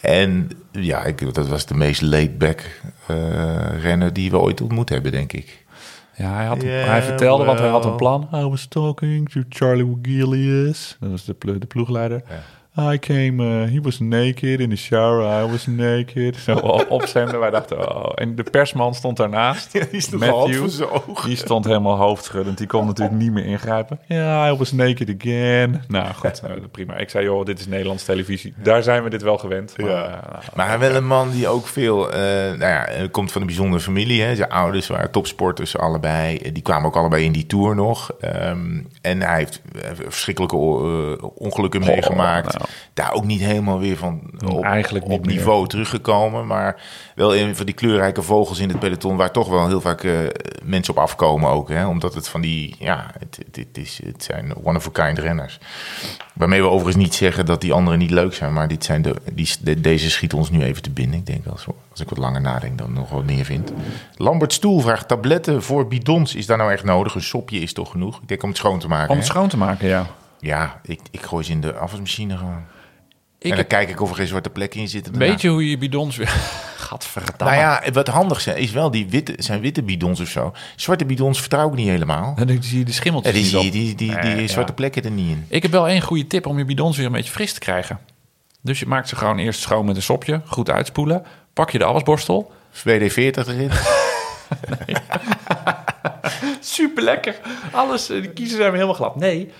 En 0.00 0.50
ja, 0.72 1.04
ik, 1.04 1.34
dat 1.34 1.48
was 1.48 1.66
de 1.66 1.74
meest 1.74 2.02
laid-back 2.02 2.80
eh, 3.06 3.82
renner 3.82 4.12
die 4.12 4.30
we 4.30 4.38
ooit 4.38 4.60
ontmoet 4.60 4.88
hebben, 4.88 5.12
denk 5.12 5.32
ik. 5.32 5.64
Ja, 6.16 6.34
hij, 6.34 6.44
had, 6.46 6.62
Ja, 6.62 6.68
hij 6.68 7.02
vertelde, 7.02 7.44
want 7.44 7.58
hij 7.58 7.68
had 7.68 7.84
een 7.84 7.96
plan. 7.96 8.28
I 8.34 8.44
was 8.44 8.66
talking 8.66 9.28
to 9.30 9.40
Charlie 9.48 9.96
Wigilius. 10.02 10.96
Dat 11.00 11.10
was 11.10 11.24
de, 11.24 11.34
plo- 11.34 11.58
de 11.58 11.66
ploegleider. 11.66 12.22
I 12.78 12.98
came, 12.98 13.42
uh, 13.42 13.70
he 13.72 13.80
was 13.82 13.98
naked 13.98 14.60
in 14.60 14.70
the 14.70 14.76
shower, 14.76 15.44
I 15.44 15.50
was 15.50 15.66
naked. 15.66 16.36
Zo 16.36 16.56
op- 16.56 16.86
opzenden. 16.90 17.40
Wij 17.40 17.50
dachten, 17.50 17.94
oh. 17.96 18.10
En 18.14 18.34
de 18.34 18.42
persman 18.42 18.94
stond 18.94 19.16
daarnaast. 19.16 19.72
Ja, 19.80 19.84
die 19.90 20.00
stond 20.00 20.28
ogen. 20.30 21.26
Die 21.26 21.36
stond 21.36 21.64
helemaal 21.64 21.96
hoofdschuddend. 21.96 22.58
Die 22.58 22.66
kon 22.66 22.86
natuurlijk 22.86 23.16
niet 23.18 23.32
meer 23.32 23.44
ingrijpen. 23.44 23.98
Ja, 24.06 24.48
I 24.50 24.56
was 24.56 24.72
naked 24.72 25.14
again. 25.20 25.82
Nou 25.88 26.14
goed, 26.14 26.42
nou, 26.46 26.60
prima. 26.66 26.96
Ik 26.96 27.10
zei, 27.10 27.24
joh, 27.24 27.44
dit 27.44 27.58
is 27.58 27.66
Nederlands 27.66 28.04
televisie. 28.04 28.54
Daar 28.62 28.82
zijn 28.82 29.02
we 29.02 29.10
dit 29.10 29.22
wel 29.22 29.38
gewend. 29.38 29.74
Maar, 29.78 29.88
Ja. 29.90 30.04
eh, 30.06 30.32
nou, 30.32 30.42
Maar 30.68 30.78
wel 30.78 30.94
een 30.94 31.06
man 31.06 31.30
die 31.30 31.48
ook 31.48 31.66
veel, 31.66 32.12
eh, 32.12 32.18
nou 32.20 32.58
ja, 32.58 32.84
hij 32.88 33.08
komt 33.10 33.32
van 33.32 33.40
een 33.40 33.46
bijzondere 33.46 33.82
familie. 33.82 34.22
Hè. 34.22 34.34
Zijn 34.34 34.50
ouders 34.50 34.86
waren 34.86 35.10
topsporters 35.10 35.76
allebei. 35.76 36.36
Eh, 36.36 36.54
Die 36.54 36.62
kwamen 36.62 36.86
ook 36.86 36.96
allebei 36.96 37.24
in 37.24 37.32
die 37.32 37.46
tour 37.46 37.74
nog. 37.74 38.10
Ehm, 38.20 38.78
en 39.00 39.22
hij 39.22 39.36
heeft 39.36 39.62
eh, 39.82 39.90
verschrikkelijke 39.94 40.56
eh, 40.56 41.28
ongelukken 41.34 41.80
meegemaakt. 41.80 42.58
nou. 42.58 42.68
Daar 42.94 43.12
ook 43.12 43.24
niet 43.24 43.40
helemaal 43.40 43.78
weer 43.78 43.96
van 43.96 44.20
op, 44.46 44.64
Eigenlijk 44.64 45.06
niet 45.06 45.18
op 45.18 45.26
meer. 45.26 45.34
niveau 45.34 45.66
teruggekomen. 45.68 46.46
Maar 46.46 46.82
wel 47.20 47.36
een 47.36 47.56
van 47.56 47.66
die 47.66 47.74
kleurrijke 47.74 48.22
vogels 48.22 48.58
in 48.58 48.68
het 48.68 48.78
peloton... 48.78 49.16
waar 49.16 49.30
toch 49.30 49.48
wel 49.48 49.66
heel 49.66 49.80
vaak 49.80 50.02
eh, 50.02 50.18
mensen 50.62 50.94
op 50.94 51.00
afkomen 51.00 51.50
ook. 51.50 51.68
Hè. 51.68 51.86
Omdat 51.86 52.14
het 52.14 52.28
van 52.28 52.40
die, 52.40 52.76
ja, 52.78 53.10
het, 53.18 53.40
het, 53.46 53.56
het 53.56 53.78
is, 53.78 54.00
het 54.04 54.22
zijn 54.22 54.52
one-of-a-kind 54.62 55.18
renners. 55.18 55.58
Waarmee 56.34 56.62
we 56.62 56.68
overigens 56.68 57.04
niet 57.04 57.14
zeggen 57.14 57.46
dat 57.46 57.60
die 57.60 57.72
anderen 57.72 57.98
niet 57.98 58.10
leuk 58.10 58.34
zijn. 58.34 58.52
Maar 58.52 58.68
dit 58.68 58.84
zijn 58.84 59.02
de, 59.02 59.14
die, 59.32 59.48
de- 59.60 59.80
deze 59.80 60.10
schieten 60.10 60.38
ons 60.38 60.50
nu 60.50 60.62
even 60.62 60.82
te 60.82 60.90
binnen. 60.90 61.18
Ik 61.18 61.26
denk 61.26 61.46
als, 61.46 61.66
als 61.90 62.00
ik 62.00 62.08
wat 62.08 62.18
langer 62.18 62.40
nadenk 62.40 62.78
dan 62.78 62.92
nog 62.92 63.10
wat 63.10 63.24
meer 63.24 63.44
vind. 63.44 63.72
Lambert 64.16 64.52
Stoel 64.52 64.80
vraagt 64.80 65.08
tabletten 65.08 65.62
voor 65.62 65.88
bidons. 65.88 66.34
Is 66.34 66.46
daar 66.46 66.58
nou 66.58 66.72
echt 66.72 66.84
nodig? 66.84 67.14
Een 67.14 67.22
sopje 67.22 67.58
is 67.58 67.72
toch 67.72 67.90
genoeg? 67.90 68.20
Ik 68.22 68.28
denk 68.28 68.42
om 68.42 68.48
het 68.48 68.58
schoon 68.58 68.78
te 68.78 68.88
maken. 68.88 69.10
Om 69.10 69.16
het 69.16 69.26
hè? 69.26 69.32
schoon 69.32 69.48
te 69.48 69.56
maken, 69.56 69.88
ja. 69.88 70.06
Ja, 70.40 70.80
ik, 70.82 71.00
ik 71.10 71.22
gooi 71.22 71.44
ze 71.44 71.52
in 71.52 71.60
de 71.60 71.74
afwasmachine 71.74 72.36
gewoon. 72.36 72.62
Ik 73.40 73.50
en 73.50 73.50
dan 73.50 73.58
heb, 73.58 73.68
kijk 73.68 73.90
ik 73.90 74.00
of 74.00 74.10
er 74.10 74.16
geen 74.16 74.26
zwarte 74.26 74.50
plekken 74.50 74.80
in 74.80 74.88
zitten. 74.88 75.18
weet 75.18 75.40
je 75.40 75.48
hoe 75.48 75.64
je 75.64 75.70
je 75.70 75.78
bidons 75.78 76.16
weer... 76.16 76.28
Gadverdamme. 76.90 77.54
Nou 77.54 77.56
ja, 77.84 77.92
wat 77.92 78.06
handig 78.08 78.40
zijn, 78.40 78.56
is 78.56 78.70
wel 78.70 78.90
die 78.90 79.08
witte, 79.08 79.34
zijn 79.36 79.60
witte 79.60 79.82
bidons 79.82 80.20
of 80.20 80.28
zo. 80.28 80.52
Zwarte 80.76 81.04
bidons 81.04 81.40
vertrouw 81.40 81.68
ik 81.68 81.74
niet 81.74 81.88
helemaal. 81.88 82.34
En 82.36 82.46
dan 82.46 82.62
zie 82.62 82.78
je 82.78 82.84
de 82.84 82.90
Ja, 82.90 82.96
schimmeltjes 82.96 83.34
die, 83.50 83.62
niet 83.62 83.72
die, 83.72 83.72
die, 83.72 83.94
die, 83.94 84.20
die 84.20 84.34
Nee, 84.34 84.48
zwarte 84.48 84.70
ja. 84.70 84.76
plekken 84.76 85.02
er 85.02 85.10
niet 85.10 85.30
in. 85.30 85.46
Ik 85.48 85.62
heb 85.62 85.70
wel 85.70 85.88
één 85.88 86.00
goede 86.00 86.26
tip 86.26 86.46
om 86.46 86.58
je 86.58 86.64
bidons 86.64 86.96
weer 86.96 87.06
een 87.06 87.12
beetje 87.12 87.30
fris 87.32 87.52
te 87.52 87.60
krijgen. 87.60 87.98
Dus 88.60 88.78
je 88.80 88.86
maakt 88.86 89.08
ze 89.08 89.16
gewoon 89.16 89.38
eerst 89.38 89.60
schoon 89.60 89.84
met 89.84 89.96
een 89.96 90.02
sopje, 90.02 90.40
goed 90.46 90.70
uitspoelen. 90.70 91.24
Pak 91.52 91.70
je 91.70 91.78
de 91.78 91.84
afwasborstel. 91.84 92.52
WD-40 92.72 93.14
erin. 93.14 93.70
Super 96.60 97.02
lekker. 97.02 97.40
Alles, 97.72 98.10
eh, 98.10 98.22
de 98.22 98.30
kiezen 98.30 98.56
zijn 98.56 98.70
weer 98.70 98.80
helemaal 98.80 99.00
glad. 99.00 99.16
Nee, 99.16 99.50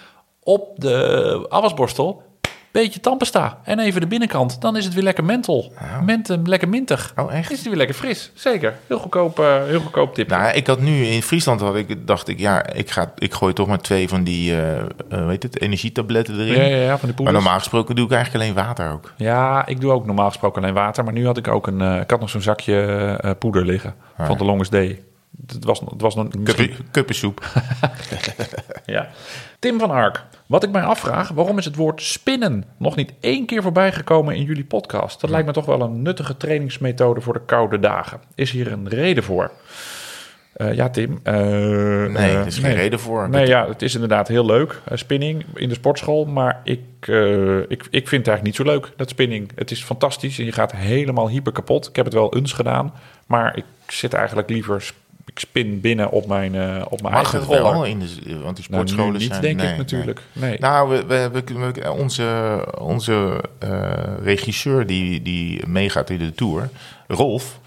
op 0.42 0.72
de 0.76 1.46
afwasborstel, 1.48 2.22
beetje 2.72 3.00
tandpasta. 3.00 3.58
En 3.64 3.78
even 3.78 4.00
de 4.00 4.06
binnenkant. 4.06 4.60
Dan 4.60 4.76
is 4.76 4.84
het 4.84 4.94
weer 4.94 5.02
lekker 5.02 5.24
menthol. 5.24 5.72
Ment, 6.04 6.30
eh, 6.30 6.36
lekker 6.44 6.68
mintig. 6.68 7.12
Oh, 7.16 7.34
echt? 7.34 7.50
Is 7.50 7.58
het 7.58 7.66
weer 7.66 7.76
lekker 7.76 7.94
fris. 7.94 8.30
Zeker. 8.34 8.74
Heel 8.86 8.98
goedkoop, 8.98 9.38
eh, 9.38 9.64
heel 9.64 9.80
goedkoop 9.80 10.14
tip. 10.14 10.28
Nou, 10.28 10.52
ik 10.54 10.66
had 10.66 10.80
nu 10.80 11.04
in 11.04 11.22
Friesland 11.22 11.60
had 11.60 11.76
ik, 11.76 12.06
dacht 12.06 12.28
ik, 12.28 12.38
ja, 12.38 12.66
ik, 12.66 12.90
ga, 12.90 13.12
ik 13.18 13.34
gooi 13.34 13.52
toch 13.52 13.66
maar 13.66 13.80
twee 13.80 14.08
van 14.08 14.24
die, 14.24 14.56
eh 14.56 15.26
weet 15.26 15.42
het, 15.42 15.60
energietabletten 15.60 16.40
erin. 16.40 16.54
ja, 16.54 16.76
ja, 16.76 16.76
ja, 16.76 16.98
van 16.98 17.08
die 17.08 17.24
Maar 17.24 17.32
normaal 17.32 17.58
gesproken 17.58 17.94
doe 17.94 18.04
ik 18.04 18.12
eigenlijk 18.12 18.44
alleen 18.44 18.64
water 18.66 18.92
ook. 18.92 19.12
Ja, 19.16 19.66
ik 19.66 19.80
doe 19.80 19.92
ook 19.92 20.06
normaal 20.06 20.28
gesproken 20.28 20.62
alleen 20.62 20.74
water. 20.74 21.04
Maar 21.04 21.12
nu 21.12 21.26
had 21.26 21.36
ik 21.36 21.48
ook 21.48 21.66
een, 21.66 21.80
ik 21.80 22.10
had 22.10 22.20
nog 22.20 22.30
zo'n 22.30 22.42
zakje 22.42 23.36
poeder 23.38 23.64
liggen. 23.64 23.94
Van 24.18 24.38
de 24.38 24.44
Longest 24.44 24.70
Day. 24.70 25.00
Het 25.47 25.64
was, 25.64 25.80
het 25.80 26.01
was 26.01 26.14
Kuppen- 26.45 26.70
Kuppensoep. 26.91 27.45
Ja. 28.86 29.09
Tim 29.59 29.78
van 29.78 29.91
Ark, 29.91 30.24
wat 30.47 30.62
ik 30.64 30.70
mij 30.70 30.82
afvraag, 30.82 31.28
waarom 31.28 31.59
is 31.59 31.64
het 31.64 31.76
woord 31.76 32.03
spinnen 32.03 32.64
nog 32.76 32.97
niet 32.97 33.12
één 33.20 33.47
keer 33.47 33.62
voorbij 33.62 33.93
gekomen 33.93 34.34
in 34.34 34.43
jullie 34.43 34.64
podcast? 34.64 35.20
Dat 35.20 35.30
lijkt 35.30 35.47
me 35.47 35.53
toch 35.53 35.66
wel 35.66 35.80
een 35.80 36.03
nuttige 36.03 36.36
trainingsmethode 36.36 37.20
voor 37.20 37.32
de 37.32 37.45
koude 37.47 37.78
dagen. 37.78 38.20
Is 38.34 38.51
hier 38.51 38.72
een 38.72 38.88
reden 38.88 39.22
voor? 39.22 39.51
Eh, 40.53 40.74
ja, 40.74 40.88
Tim. 40.91 41.20
eh, 41.22 41.34
Nee, 41.34 42.16
eh, 42.16 42.34
er 42.34 42.47
is 42.47 42.59
geen 42.59 42.74
reden 42.74 43.01
voor. 43.01 43.28
Nee, 43.28 43.47
ja, 43.47 43.68
het 43.68 43.82
is 43.82 43.95
inderdaad 43.95 44.28
heel 44.28 44.45
leuk, 44.47 44.80
spinning 44.93 45.45
in 45.55 45.68
de 45.68 45.74
sportschool. 45.74 46.24
Maar 46.24 46.61
ik, 46.64 46.80
eh, 47.01 47.59
ik, 47.59 47.86
ik 47.91 48.09
vind 48.09 48.26
het 48.26 48.28
eigenlijk 48.28 48.43
niet 48.43 48.57
zo 48.57 48.62
leuk, 48.64 48.93
dat 48.97 49.09
spinning. 49.09 49.51
Het 49.55 49.70
is 49.70 49.82
fantastisch 49.84 50.38
en 50.38 50.45
je 50.45 50.53
gaat 50.53 50.72
helemaal 50.72 51.28
hyper 51.28 51.53
kapot. 51.53 51.88
Ik 51.88 51.97
heb 51.97 52.05
het 52.05 52.14
wel 52.14 52.34
eens 52.36 52.53
gedaan, 52.53 52.93
maar 53.26 53.57
ik 53.57 53.64
zit 53.86 54.14
eigenlijk 54.14 54.49
liever... 54.51 54.93
Ik 55.32 55.38
spin 55.38 55.80
binnen 55.80 56.10
op 56.10 56.26
mijn, 56.26 56.54
eh, 56.54 56.84
op 56.88 57.02
mijn 57.02 57.14
Mag 57.14 57.22
eigen 57.22 57.38
het 57.38 57.48
wel, 57.48 57.84
in 57.84 57.98
de, 57.98 58.06
want 58.06 58.56
die 58.56 58.66
Nou, 58.70 58.82
sportscholen 58.88 59.12
niet, 59.20 59.28
zijn... 59.28 59.40
denk 59.42 59.56
nee, 59.60 59.70
ik 59.70 59.76
natuurlijk. 59.76 60.20
Nee. 60.32 60.58
Nou, 60.58 60.88
we, 60.88 61.04
we, 61.06 61.30
we- 61.32 61.72
we- 61.72 61.92
onze, 61.92 62.58
onze 62.78 63.44
eh, 63.58 63.92
regisseur 64.22 64.86
die, 64.86 65.22
die 65.22 65.66
meegaat 65.66 66.10
in 66.10 66.18
de 66.18 66.32
Tour, 66.34 66.68
Rolf, 67.06 67.58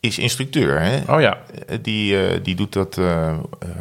is 0.00 0.18
instructeur. 0.18 0.80
Hè? 0.80 1.14
Oh 1.14 1.20
ja, 1.20 1.38
Eh, 1.66 1.78
Die, 1.82 2.26
eh, 2.26 2.40
die 2.42 2.54
doet 2.56 2.72
dat, 2.72 2.98
eh, 2.98 3.32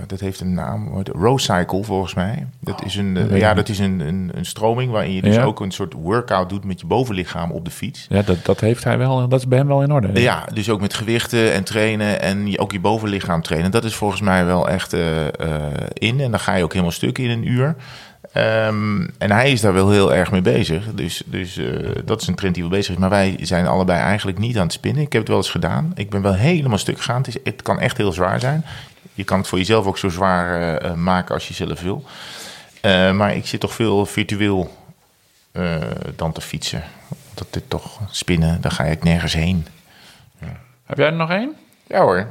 dat 0.07 0.20
heeft 0.20 0.39
een 0.39 0.53
naam? 0.53 1.03
Rowcycle 1.11 1.84
volgens 1.84 2.13
mij. 2.13 2.47
Dat 2.59 2.84
is 2.86 2.95
een, 2.95 3.28
weet 3.28 3.39
ja, 3.39 3.53
dat 3.53 3.70
is 3.70 3.80
een, 3.80 3.99
een, 3.99 4.32
een 4.34 4.45
stroming 4.45 4.91
waarin 4.91 5.13
je 5.13 5.22
dus 5.22 5.36
Ja. 5.36 5.43
ook 5.43 5.59
een 5.59 5.72
soort 5.72 5.93
workout 5.93 6.49
doet 6.49 6.63
met 6.63 6.80
je 6.80 6.86
bovenlichaam 6.86 7.51
op 7.51 7.65
de 7.65 7.72
fiets. 7.72 8.05
ja 8.09 8.22
dat, 8.22 8.45
dat 8.45 8.59
heeft 8.59 8.84
hij 8.84 8.97
wel. 8.97 9.28
Dat 9.28 9.39
is 9.39 9.47
bij 9.47 9.57
hem 9.57 9.68
wel 9.68 9.82
in 9.82 9.91
orde. 9.91 10.22
Ja, 10.22 10.45
dus 10.53 10.70
ook 10.70 10.82
met 10.82 10.93
gewichten 10.93 11.53
en 11.53 11.63
trainen 11.63 12.22
en 12.22 12.47
je- 12.51 12.59
ook 12.59 12.72
je 12.72 12.80
bovenlichaam 12.80 13.41
trainen. 13.41 13.72
Dat 13.72 13.84
is 13.84 13.95
volgens 13.95 14.22
mij 14.22 14.45
wel 14.45 14.70
echt 14.70 14.93
in. 15.93 16.20
En 16.20 16.32
dan 16.32 16.39
ga 16.39 16.55
je 16.55 16.63
ook 16.63 16.72
helemaal 16.72 16.91
stuk 16.93 17.18
in 17.18 17.30
een 17.30 17.47
uur. 17.47 17.76
Ehm, 18.38 19.07
en 19.17 19.31
hij 19.31 19.51
is 19.51 19.61
daar 19.61 19.73
wel 19.73 19.89
heel 19.89 20.13
erg 20.13 20.31
mee 20.31 20.41
bezig. 20.41 20.93
Dus, 20.93 21.21
dus 21.25 21.57
eh, 21.57 21.89
dat 22.05 22.21
is 22.21 22.27
een 22.27 22.35
trend 22.35 22.53
die 22.53 22.63
wel 22.63 22.71
bezig 22.71 22.93
is. 22.93 22.99
Maar 22.99 23.09
wij 23.09 23.38
zijn 23.41 23.67
allebei 23.67 23.99
eigenlijk 23.99 24.38
niet 24.38 24.57
aan 24.57 24.63
het 24.63 24.73
spinnen. 24.73 25.01
Ik 25.01 25.11
heb 25.11 25.21
het 25.21 25.29
wel 25.29 25.38
eens 25.38 25.49
gedaan. 25.49 25.91
Ik 25.95 26.09
ben 26.09 26.21
wel 26.21 26.33
helemaal 26.33 26.77
stuk 26.77 26.97
gegaan. 26.97 27.17
Het, 27.17 27.27
is, 27.27 27.38
het 27.43 27.61
kan 27.61 27.79
echt 27.79 27.97
heel 27.97 28.11
zwaar 28.11 28.39
zijn. 28.39 28.65
Je 29.13 29.23
kan 29.23 29.38
het 29.38 29.47
voor 29.47 29.57
jezelf 29.57 29.85
ook 29.85 29.97
zo 29.97 30.09
zwaar 30.09 30.61
eh, 30.61 30.89
eh, 30.89 30.97
maken 30.97 31.33
als 31.33 31.47
je 31.47 31.53
zelf 31.53 31.81
wil. 31.81 32.03
Maar 33.13 33.35
ik 33.35 33.47
zit 33.47 33.59
toch 33.59 33.73
veel 33.73 34.05
virtueel 34.05 34.77
dan 36.15 36.31
te 36.31 36.41
fietsen. 36.41 36.83
Dat 37.33 37.47
dit 37.49 37.69
toch 37.69 37.99
spinnen, 38.11 38.61
daar 38.61 38.71
ga 38.71 38.83
ik 38.83 39.03
nergens 39.03 39.33
heen. 39.33 39.67
Heb 40.85 40.97
jij 40.97 41.07
er 41.07 41.13
nog 41.13 41.31
één? 41.31 41.55
Ja 41.88 42.01
hoor. 42.01 42.27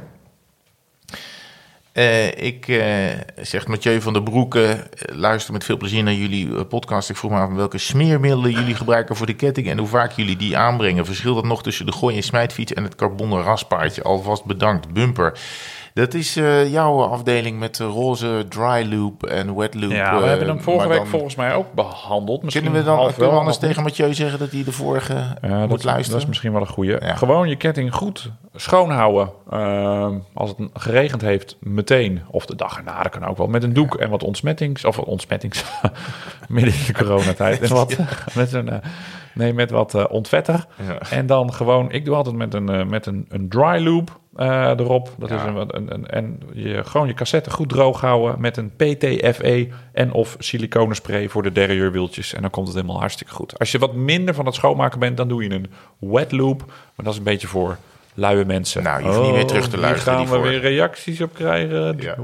Eh, 1.97 2.27
ik, 2.45 2.67
eh, 2.67 2.85
zegt 3.41 3.67
Mathieu 3.67 4.01
van 4.01 4.13
der 4.13 4.23
Broeke, 4.23 4.63
eh, 4.63 5.15
luister 5.15 5.53
met 5.53 5.63
veel 5.63 5.77
plezier 5.77 6.03
naar 6.03 6.13
jullie 6.13 6.65
podcast. 6.65 7.09
Ik 7.09 7.15
vroeg 7.15 7.31
me 7.31 7.37
af 7.37 7.53
welke 7.53 7.77
smeermiddelen 7.77 8.51
jullie 8.51 8.75
gebruiken 8.75 9.15
voor 9.15 9.25
de 9.25 9.33
ketting 9.33 9.69
en 9.69 9.77
hoe 9.77 9.87
vaak 9.87 10.11
jullie 10.11 10.37
die 10.37 10.57
aanbrengen. 10.57 11.05
Verschilt 11.05 11.35
dat 11.35 11.45
nog 11.45 11.63
tussen 11.63 11.85
de 11.85 11.91
gooi- 11.91 12.15
en 12.15 12.23
smijtfiets 12.23 12.73
en 12.73 12.83
het 12.83 12.95
carbonnen 12.95 13.43
raspaardje? 13.43 14.03
Alvast 14.03 14.45
bedankt, 14.45 14.93
Bumper. 14.93 15.39
Dat 15.97 16.13
is 16.13 16.35
eh, 16.35 16.71
jouw 16.71 17.01
afdeling 17.01 17.59
met 17.59 17.75
de 17.75 17.83
roze 17.83 18.45
dry 18.49 18.93
loop 18.93 19.25
en 19.25 19.55
wet 19.55 19.73
loop. 19.73 19.91
Ja, 19.91 20.15
we 20.17 20.21
eh, 20.21 20.29
hebben 20.29 20.47
hem 20.47 20.61
vorige 20.61 20.87
week 20.87 20.97
dan- 20.97 21.07
volgens 21.07 21.35
mij 21.35 21.53
ook 21.53 21.73
behandeld. 21.73 22.43
Misschien 22.43 22.63
Kunnen 22.63 22.83
we 22.83 22.89
dan 22.89 23.13
kunnen 23.13 23.31
we 23.31 23.39
anders 23.39 23.57
tegen 23.57 23.83
Mathieu 23.83 24.13
zeggen 24.13 24.39
dat 24.39 24.51
hij 24.51 24.63
de 24.63 24.71
vorige 24.71 25.13
moet 25.41 25.69
dat, 25.69 25.83
luisteren? 25.83 26.11
dat 26.11 26.21
is 26.21 26.25
misschien 26.25 26.51
wel 26.51 26.61
een 26.61 26.67
goede. 26.67 27.01
Ja. 27.03 27.15
Gewoon 27.15 27.49
je 27.49 27.55
ketting 27.55 27.93
goed 27.93 28.31
schoonhouden. 28.55 29.31
Ehm, 29.49 30.13
als 30.33 30.49
het 30.49 30.69
geregend 30.73 31.21
heeft, 31.21 31.57
meteen. 31.59 32.21
Of 32.31 32.45
de 32.45 32.55
dag 32.55 32.77
erna, 32.77 33.01
dat 33.01 33.11
kan 33.11 33.25
ook 33.25 33.37
wel. 33.37 33.47
Met 33.47 33.63
een 33.63 33.73
doek 33.73 33.95
en 33.95 34.09
wat 34.09 34.23
ontsmettings. 34.23 34.85
Of 34.85 34.99
ontsmettings. 34.99 35.63
midden 36.47 36.73
in 36.73 36.85
de 36.85 36.93
coronatijd. 36.93 37.61
En 37.61 37.69
wat, 37.69 37.97
met 38.35 38.53
een, 38.53 38.69
eh, 38.69 38.77
nee, 39.33 39.53
met 39.53 39.71
wat 39.71 39.93
eh, 39.93 40.05
ontvetter. 40.09 40.65
En 41.09 41.25
dan 41.25 41.53
gewoon, 41.53 41.91
ik 41.91 42.05
doe 42.05 42.15
altijd 42.15 42.35
met 42.35 42.53
een, 42.53 42.69
eh, 42.69 42.85
met 42.85 43.05
een, 43.05 43.25
een 43.29 43.49
dry 43.49 43.83
loop 43.83 44.19
eh, 44.37 44.69
erop. 44.69 45.09
Dat 45.17 45.29
Ja. 45.29 45.35
is 45.35 45.41
een, 45.43 45.55
een, 45.75 45.93
een, 45.93 46.07
en 46.07 46.39
je, 46.53 46.83
gewoon 46.83 47.07
je 47.07 47.13
cassette 47.13 47.49
goed 47.49 47.69
droog 47.69 48.01
houden 48.01 48.41
met 48.41 48.57
een 48.57 48.71
PTFE 48.75 49.67
en 49.91 50.11
of 50.11 50.35
siliconenspray 50.39 51.29
voor 51.29 51.43
de 51.43 51.51
derrieurwieltjes. 51.51 52.33
En 52.33 52.41
dan 52.41 52.49
komt 52.49 52.67
het 52.67 52.75
helemaal 52.75 52.99
hartstikke 52.99 53.33
goed. 53.33 53.59
Als 53.59 53.71
je 53.71 53.79
wat 53.79 53.93
minder 53.93 54.33
van 54.33 54.45
het 54.45 54.55
schoonmaken 54.55 54.99
bent, 54.99 55.17
dan 55.17 55.27
doe 55.27 55.43
je 55.43 55.49
een 55.49 55.71
wet 55.99 56.31
loop. 56.31 56.63
Maar 56.67 57.05
dat 57.05 57.13
is 57.13 57.17
een 57.17 57.23
beetje 57.23 57.47
voor 57.47 57.77
luie 58.13 58.45
mensen. 58.45 58.83
Nou, 58.83 59.01
je 59.01 59.07
hoeft 59.07 59.21
niet 59.21 59.31
meer 59.31 59.45
terug 59.45 59.63
te 59.69 59.75
hier 59.75 59.85
luisteren, 59.85 60.27
gaan 60.27 60.41
we 60.41 60.49
weer 60.49 60.59
reacties 60.59 61.21
op 61.21 61.33
krijgen. 61.33 61.97
Ja. 61.99 62.15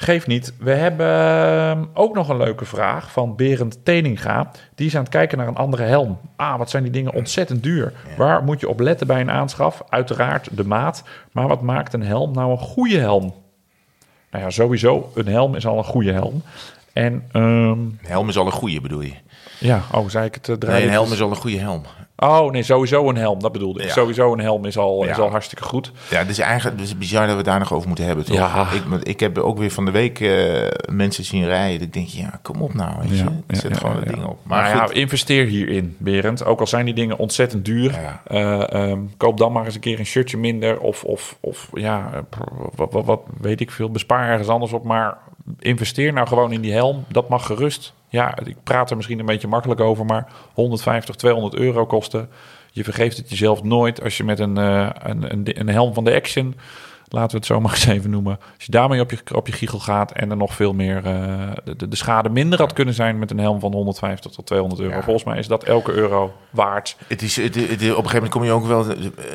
Geef 0.00 0.26
niet. 0.26 0.52
We 0.58 0.70
hebben 0.70 1.06
ehm, 1.06 1.84
ook 1.94 2.14
nog 2.14 2.28
een 2.28 2.36
leuke 2.36 2.64
vraag 2.64 3.12
van 3.12 3.36
Berend 3.36 3.84
Teninga. 3.84 4.50
Die 4.74 4.86
is 4.86 4.94
aan 4.94 5.00
het 5.02 5.10
kijken 5.10 5.38
naar 5.38 5.46
een 5.46 5.56
andere 5.56 5.82
helm. 5.82 6.18
Ah, 6.36 6.58
wat 6.58 6.70
zijn 6.70 6.82
die 6.82 6.92
dingen 6.92 7.14
ontzettend 7.14 7.62
duur. 7.62 7.92
Waar 8.16 8.44
moet 8.44 8.60
je 8.60 8.68
op 8.68 8.80
letten 8.80 9.06
bij 9.06 9.20
een 9.20 9.30
aanschaf? 9.30 9.82
Uiteraard 9.88 10.56
de 10.56 10.64
maat. 10.64 11.02
Maar 11.32 11.48
wat 11.48 11.62
maakt 11.62 11.92
een 11.94 12.02
helm 12.02 12.32
nou 12.32 12.50
een 12.50 12.58
goede 12.58 12.98
helm? 12.98 13.34
Nou 14.30 14.44
ja, 14.44 14.50
sowieso, 14.50 15.10
een 15.14 15.28
helm 15.28 15.54
is 15.54 15.66
al 15.66 15.78
een 15.78 15.84
goede 15.84 16.12
helm. 16.12 16.42
En 16.92 17.24
ehm, 17.32 17.44
Een 17.70 17.98
helm 18.02 18.28
is 18.28 18.38
al 18.38 18.46
een 18.46 18.52
goede, 18.52 18.80
bedoel 18.80 19.00
je? 19.00 19.14
ja, 19.58 19.82
oh, 19.92 20.08
zei 20.08 20.26
ik 20.26 20.34
het 20.34 20.48
uh, 20.48 20.56
Nee, 20.70 20.82
een 20.82 20.90
helm 20.90 21.12
is 21.12 21.22
al 21.22 21.30
een 21.30 21.36
goede 21.36 21.58
helm. 21.58 21.82
Oh, 22.20 22.50
nee, 22.50 22.62
sowieso 22.62 23.08
een 23.08 23.16
helm, 23.16 23.40
dat 23.40 23.52
bedoelde 23.52 23.80
ik. 23.80 23.86
Ja. 23.86 23.92
Sowieso 23.92 24.32
een 24.32 24.40
helm 24.40 24.64
is 24.64 24.78
al, 24.78 25.04
is 25.04 25.18
al 25.18 25.30
hartstikke 25.30 25.64
goed. 25.64 25.92
Ja, 26.10 26.18
het 26.18 26.28
is 26.28 26.38
eigenlijk 26.38 26.78
het 26.78 26.86
is 26.86 26.98
bizar 26.98 27.26
dat 27.26 27.36
we 27.36 27.42
daar 27.42 27.58
nog 27.58 27.72
over 27.72 27.86
moeten 27.86 28.04
hebben, 28.04 28.24
toch? 28.24 28.36
Ja. 28.36 28.68
Ik, 28.72 29.02
ik 29.02 29.20
heb 29.20 29.38
ook 29.38 29.58
weer 29.58 29.70
van 29.70 29.84
de 29.84 29.90
week 29.90 30.20
eh, 30.20 30.66
mensen 30.90 31.24
zien 31.24 31.44
rijden. 31.44 31.86
Ik 31.86 31.92
denk, 31.92 32.06
ja, 32.06 32.38
kom 32.42 32.62
op 32.62 32.74
nou, 32.74 32.94
weet 33.00 33.18
je. 33.18 33.24
Ja, 33.24 33.30
Zet 33.48 33.76
gewoon 33.76 33.96
ja. 33.96 34.10
ding 34.10 34.24
op. 34.24 34.38
Maar, 34.42 34.62
Maar 34.62 34.76
ja, 34.76 34.86
goed, 34.86 34.94
investeer 34.94 35.46
hierin, 35.46 35.96
Berend. 35.98 36.44
Ook 36.44 36.60
al 36.60 36.66
zijn 36.66 36.84
die 36.84 36.94
dingen 36.94 37.18
ontzettend 37.18 37.64
duur. 37.64 37.98
Eh, 38.24 38.72
ehm, 38.72 39.00
koop 39.16 39.38
dan 39.38 39.52
maar 39.52 39.64
eens 39.64 39.74
een 39.74 39.80
keer 39.80 39.98
een 39.98 40.06
shirtje 40.06 40.36
minder. 40.36 40.78
Of, 40.78 41.04
of, 41.04 41.36
of 41.40 41.68
ja, 41.72 42.24
wat, 42.74 42.92
wat, 42.92 43.04
wat 43.04 43.20
weet 43.40 43.60
ik 43.60 43.70
veel. 43.70 43.90
Bespaar 43.90 44.28
ergens 44.28 44.48
anders 44.48 44.72
op. 44.72 44.84
Maar 44.84 45.18
investeer 45.58 46.12
nou 46.12 46.26
gewoon 46.26 46.52
in 46.52 46.60
die 46.60 46.72
helm. 46.72 47.04
Dat 47.08 47.28
mag 47.28 47.46
gerust. 47.46 47.96
Ja, 48.08 48.38
ik 48.44 48.56
praat 48.62 48.90
er 48.90 48.96
misschien 48.96 49.18
een 49.18 49.26
beetje 49.26 49.48
makkelijk 49.48 49.80
over. 49.80 50.04
Maar 50.04 50.32
150, 50.54 51.14
200 51.14 51.54
euro 51.54 51.86
kosten. 51.86 52.28
Je 52.70 52.84
vergeeft 52.84 53.16
het 53.16 53.28
jezelf 53.28 53.62
nooit 53.62 54.02
als 54.02 54.16
je 54.16 54.24
met 54.24 54.38
een, 54.38 54.56
eh, 54.56 54.90
een, 54.98 55.32
een, 55.32 55.60
een 55.60 55.68
helm 55.68 55.94
van 55.94 56.04
de 56.04 56.14
Action... 56.14 56.54
Laten 57.10 57.30
we 57.30 57.36
het 57.36 57.46
zo 57.46 57.60
maar 57.60 57.72
eens 57.74 57.86
even 57.86 58.10
noemen. 58.10 58.38
Als 58.56 58.64
je 58.64 58.70
daarmee 58.72 59.00
op 59.00 59.10
je, 59.10 59.18
op 59.34 59.46
je 59.46 59.52
giegel 59.52 59.78
gaat 59.78 60.12
en 60.12 60.30
er 60.30 60.36
nog 60.36 60.54
veel 60.54 60.72
meer 60.72 60.96
eh, 60.96 61.02
de, 61.64 61.76
de, 61.76 61.88
de 61.88 61.96
schade 61.96 62.28
minder 62.28 62.58
had 62.58 62.72
kunnen 62.72 62.94
zijn 62.94 63.18
met 63.18 63.30
een 63.30 63.38
helm 63.38 63.60
van 63.60 63.72
150 63.72 64.30
tot 64.32 64.46
200 64.46 64.80
euro. 64.80 64.94
Ja. 64.94 65.02
Volgens 65.02 65.24
mij 65.24 65.38
is 65.38 65.46
dat 65.46 65.64
elke 65.64 65.92
euro 65.92 66.32
waard. 66.50 66.96
het 67.06 67.22
is, 67.22 67.36
het, 67.36 67.54
het- 67.54 67.70
op 67.72 67.78
een 67.80 67.86
gegeven 67.88 68.12
moment 68.14 68.30
kom 68.30 68.44
je 68.44 68.50
ook 68.52 68.66
wel, 68.66 68.84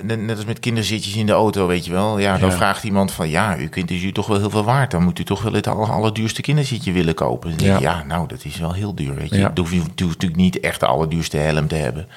net, 0.03 0.21
net 0.21 0.35
als 0.35 0.45
met 0.45 0.59
kinderzitjes 0.59 1.15
in 1.15 1.25
de 1.25 1.31
auto, 1.31 1.67
weet 1.67 1.85
je 1.85 1.91
wel. 1.91 2.17
Ja, 2.19 2.37
dan 2.37 2.49
Ja. 2.49 2.55
vraagt 2.55 2.83
iemand 2.83 3.11
van, 3.11 3.29
ja, 3.29 3.55
uw 3.57 3.69
kind 3.69 3.91
is 3.91 4.03
u 4.03 4.11
toch 4.11 4.27
wel 4.27 4.39
heel 4.39 4.49
veel 4.49 4.63
waard. 4.63 4.91
Dan 4.91 5.03
moet 5.03 5.19
u 5.19 5.23
toch 5.23 5.41
wel 5.41 5.53
het 5.53 5.67
aller, 5.67 5.89
allerduurste 5.91 6.41
kinderzitje 6.41 6.91
willen 6.91 7.13
kopen. 7.15 7.53
Ja. 7.57 7.79
ja, 7.79 8.03
nou, 8.03 8.27
dat 8.27 8.45
is 8.45 8.57
wel 8.59 8.73
heel 8.73 8.95
duur, 8.95 9.15
weet 9.15 9.29
je. 9.29 9.37
Ja. 9.37 9.51
Je 9.53 9.59
hoeft, 9.61 9.73
je 9.73 9.81
natuurlijk 9.97 10.35
niet 10.35 10.59
echt 10.59 10.79
de 10.79 10.85
allerduurste 10.85 11.37
helm 11.37 11.67
te 11.67 11.75
hebben. 11.75 12.07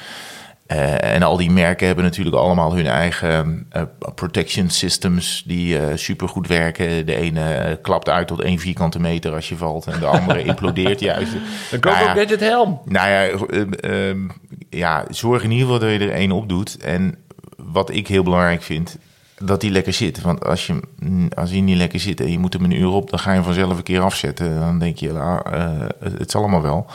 Eh, 0.66 1.14
en 1.14 1.22
al 1.22 1.36
die 1.36 1.50
merken 1.50 1.86
hebben 1.86 2.04
natuurlijk 2.04 2.36
allemaal 2.36 2.74
hun 2.74 2.86
eigen 2.86 3.66
eh, 3.70 3.82
protection 4.14 4.70
systems 4.70 5.42
die 5.46 5.78
eh 5.78 5.96
supergoed 5.96 6.46
werken. 6.46 7.06
De 7.06 7.16
ene 7.16 7.78
klapt 7.82 8.08
uit 8.08 8.26
tot 8.26 8.40
één 8.40 8.58
vierkante 8.58 9.00
meter 9.00 9.34
als 9.34 9.48
je 9.48 9.56
valt 9.56 9.86
en 9.86 10.00
de 10.00 10.06
andere 10.06 10.42
implodeert 10.52 11.00
juist. 11.00 11.32
Een 11.70 11.80
Nou 11.80 12.04
ja, 12.04 12.14
Gadget 12.14 12.40
helm. 12.40 12.80
nou 12.84 13.08
ja, 13.08 13.22
eh, 13.22 14.10
eh, 14.10 14.16
ja, 14.70 15.04
zorg 15.10 15.42
in 15.42 15.50
ieder 15.50 15.66
geval 15.66 15.80
dat 15.80 15.90
je 15.90 16.06
er 16.06 16.12
één 16.12 16.32
op 16.32 16.48
doet. 16.48 16.76
En 16.76 17.18
wat 17.56 17.90
ik 17.90 18.08
heel 18.08 18.22
belangrijk 18.22 18.62
vind, 18.62 18.98
dat 19.38 19.60
die 19.60 19.70
lekker 19.70 19.92
zit. 19.92 20.20
Want 20.20 20.44
als, 20.44 20.66
je, 20.66 20.80
mm, 20.98 21.28
als 21.34 21.50
die 21.50 21.62
niet 21.62 21.76
lekker 21.76 22.00
zit 22.00 22.20
en 22.20 22.30
je 22.30 22.38
moet 22.38 22.52
hem 22.52 22.64
een 22.64 22.80
uur 22.80 22.90
op, 22.90 23.10
dan 23.10 23.18
ga 23.18 23.30
je 23.30 23.36
hem 23.36 23.44
vanzelf 23.44 23.76
een 23.76 23.82
keer 23.82 24.00
afzetten. 24.00 24.58
Dan 24.58 24.78
denk 24.78 24.96
je, 24.96 25.12
nou, 25.12 25.50
het 25.98 26.18
het 26.18 26.28
is 26.28 26.34
allemaal 26.34 26.62
wel. 26.62 26.86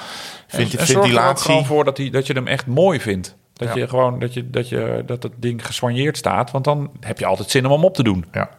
Vind, 0.48 0.76
en 0.76 0.88
zorg 0.88 1.14
er 1.14 1.30
ook 1.30 1.40
gewoon 1.40 1.66
voor 1.66 1.84
dat, 1.84 1.96
die, 1.96 2.12
dat 2.12 2.28
je 2.28 2.34
hem 2.34 2.48
echt 2.48 2.66
mooi 2.66 3.00
vindt. 3.00 3.40
Dat 3.68 3.74
Ja. 3.74 3.80
je 3.82 3.88
gewoon 3.88 4.20
dat, 4.20 4.34
je, 4.34 4.50
dat, 4.50 4.70
je, 4.70 5.04
dat 5.06 5.24
het 5.24 5.32
ding 5.38 5.66
gesoigneerd 5.66 6.18
staat. 6.18 6.52
Want 6.52 6.64
dan 6.64 6.92
heb 7.00 7.20
je 7.20 7.26
altijd 7.26 7.50
zin 7.50 7.66
om 7.66 7.72
hem 7.72 7.84
op 7.84 7.96
te 7.96 8.04
doen. 8.04 8.26
Ja. 8.32 8.50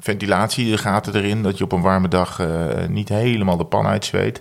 Ventilatie, 0.00 0.76
gaten 0.78 1.14
erin, 1.14 1.42
dat 1.42 1.58
je 1.58 1.64
op 1.64 1.72
een 1.72 1.80
warme 1.80 2.08
dag 2.08 2.38
eh, 2.40 2.48
niet 2.88 3.08
helemaal 3.08 3.56
de 3.56 3.64
pan 3.64 3.86
uitzweet. 3.86 4.40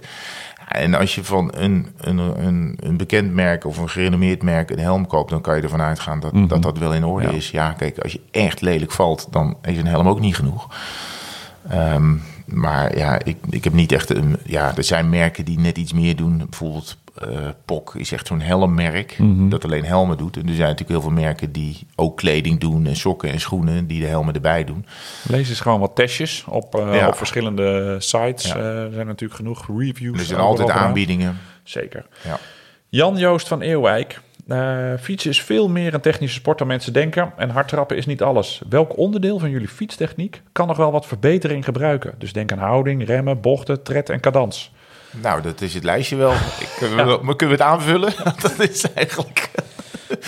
En 0.68 0.94
als 0.94 1.16
je 1.16 1.24
van 1.24 1.52
een, 1.56 1.88
een, 1.98 2.18
een, 2.18 2.78
een 2.80 2.98
bekend 2.98 3.34
merk 3.34 3.66
of 3.66 3.78
een 3.78 3.90
gerenommeerd 3.90 4.44
merk 4.44 4.70
een 4.70 4.80
helm 4.80 5.08
koopt, 5.08 5.30
dan 5.30 5.42
kan 5.42 5.56
je 5.56 5.62
ervan 5.62 5.82
uitgaan 5.82 6.20
dat 6.20 6.32
dat, 6.50 6.62
dat 6.62 6.78
wel 6.78 6.94
in 6.94 7.04
orde 7.06 7.28
Ja. 7.28 7.34
is. 7.34 7.52
Ja, 7.52 7.72
kijk, 7.72 8.00
als 8.00 8.12
je 8.12 8.22
echt 8.32 8.62
lelijk 8.62 8.92
valt, 8.92 9.28
dan 9.32 9.58
is 9.62 9.78
een 9.78 9.88
helm 9.88 10.08
ook 10.08 10.20
niet 10.20 10.36
genoeg. 10.36 10.68
Ehm, 11.70 12.16
maar 12.46 12.98
ja, 12.98 13.20
ik, 13.24 13.38
ik 13.50 13.64
heb 13.64 13.74
niet 13.74 13.92
echt 13.92 14.10
een. 14.10 14.38
Ja, 14.46 14.78
er 14.78 14.84
zijn 14.84 15.10
merken 15.10 15.46
die 15.46 15.60
net 15.60 15.78
iets 15.78 15.94
meer 15.94 16.16
doen. 16.16 16.38
Bijvoorbeeld 16.38 16.98
eh 17.24 17.48
POC 17.66 17.96
is 17.96 18.12
echt 18.12 18.28
zo'n 18.28 18.42
helmmerk 18.42 19.18
dat 19.50 19.64
alleen 19.64 19.86
helmen 19.86 20.18
doet. 20.18 20.36
En 20.38 20.42
er 20.48 20.56
zijn 20.56 20.60
natuurlijk 20.70 20.90
heel 20.90 21.02
veel 21.02 21.22
merken 21.22 21.52
die 21.52 21.88
ook 21.96 22.18
kleding 22.18 22.60
doen 22.60 22.86
en 22.86 22.96
sokken 22.96 23.30
en 23.32 23.40
schoenen 23.40 23.88
die 23.88 24.00
de 24.02 24.08
helmen 24.08 24.34
erbij 24.34 24.64
doen. 24.64 24.86
Lees 25.28 25.50
eens 25.50 25.60
gewoon 25.60 25.80
wat 25.80 25.96
testjes 25.96 26.44
op, 26.50 26.76
eh, 26.76 26.96
Ja. 26.96 27.08
op 27.08 27.16
verschillende 27.16 27.96
sites. 28.00 28.48
Ja. 28.48 28.56
Eh, 28.56 28.84
er 28.84 28.92
zijn 28.94 29.08
natuurlijk 29.08 29.40
genoeg 29.40 29.68
reviews. 29.78 30.20
Er 30.20 30.26
zijn 30.26 30.40
altijd 30.40 30.70
aanbiedingen. 30.70 31.38
Zeker. 31.64 32.06
Ja. 32.24 32.40
Jan 32.90 33.18
Joost 33.18 33.48
van 33.48 33.62
Eeuwijk. 33.62 34.22
Fietsen 35.00 35.30
is 35.30 35.42
veel 35.42 35.70
meer 35.70 35.94
een 35.94 36.02
technische 36.02 36.36
sport 36.40 36.58
dan 36.58 36.68
mensen 36.68 36.94
denken. 36.94 37.34
En 37.38 37.50
hardtrappen 37.50 37.98
is 37.98 38.06
niet 38.06 38.22
alles. 38.22 38.62
Welk 38.70 38.98
onderdeel 38.98 39.40
van 39.40 39.50
jullie 39.50 39.68
fietstechniek 39.68 40.42
kan 40.52 40.68
nog 40.68 40.78
wel 40.78 40.92
wat 40.92 41.06
verbetering 41.06 41.66
gebruiken? 41.66 42.14
Dus 42.18 42.34
denk 42.34 42.52
aan 42.52 42.58
houding, 42.58 43.06
remmen, 43.06 43.42
bochten, 43.42 43.84
tred 43.84 44.10
en 44.10 44.20
cadans. 44.20 44.72
Nou, 45.12 45.42
dat 45.42 45.62
is 45.62 45.74
het 45.74 45.84
lijstje 45.84 46.16
wel. 46.16 46.32
Ik, 46.34 46.76
kunnen, 46.78 47.26
we, 47.26 47.36
kunnen 47.36 47.58
we 47.58 47.64
het 47.64 47.72
aanvullen? 47.74 48.14
dat 48.42 48.60
is 48.60 48.92
eigenlijk. 48.94 49.50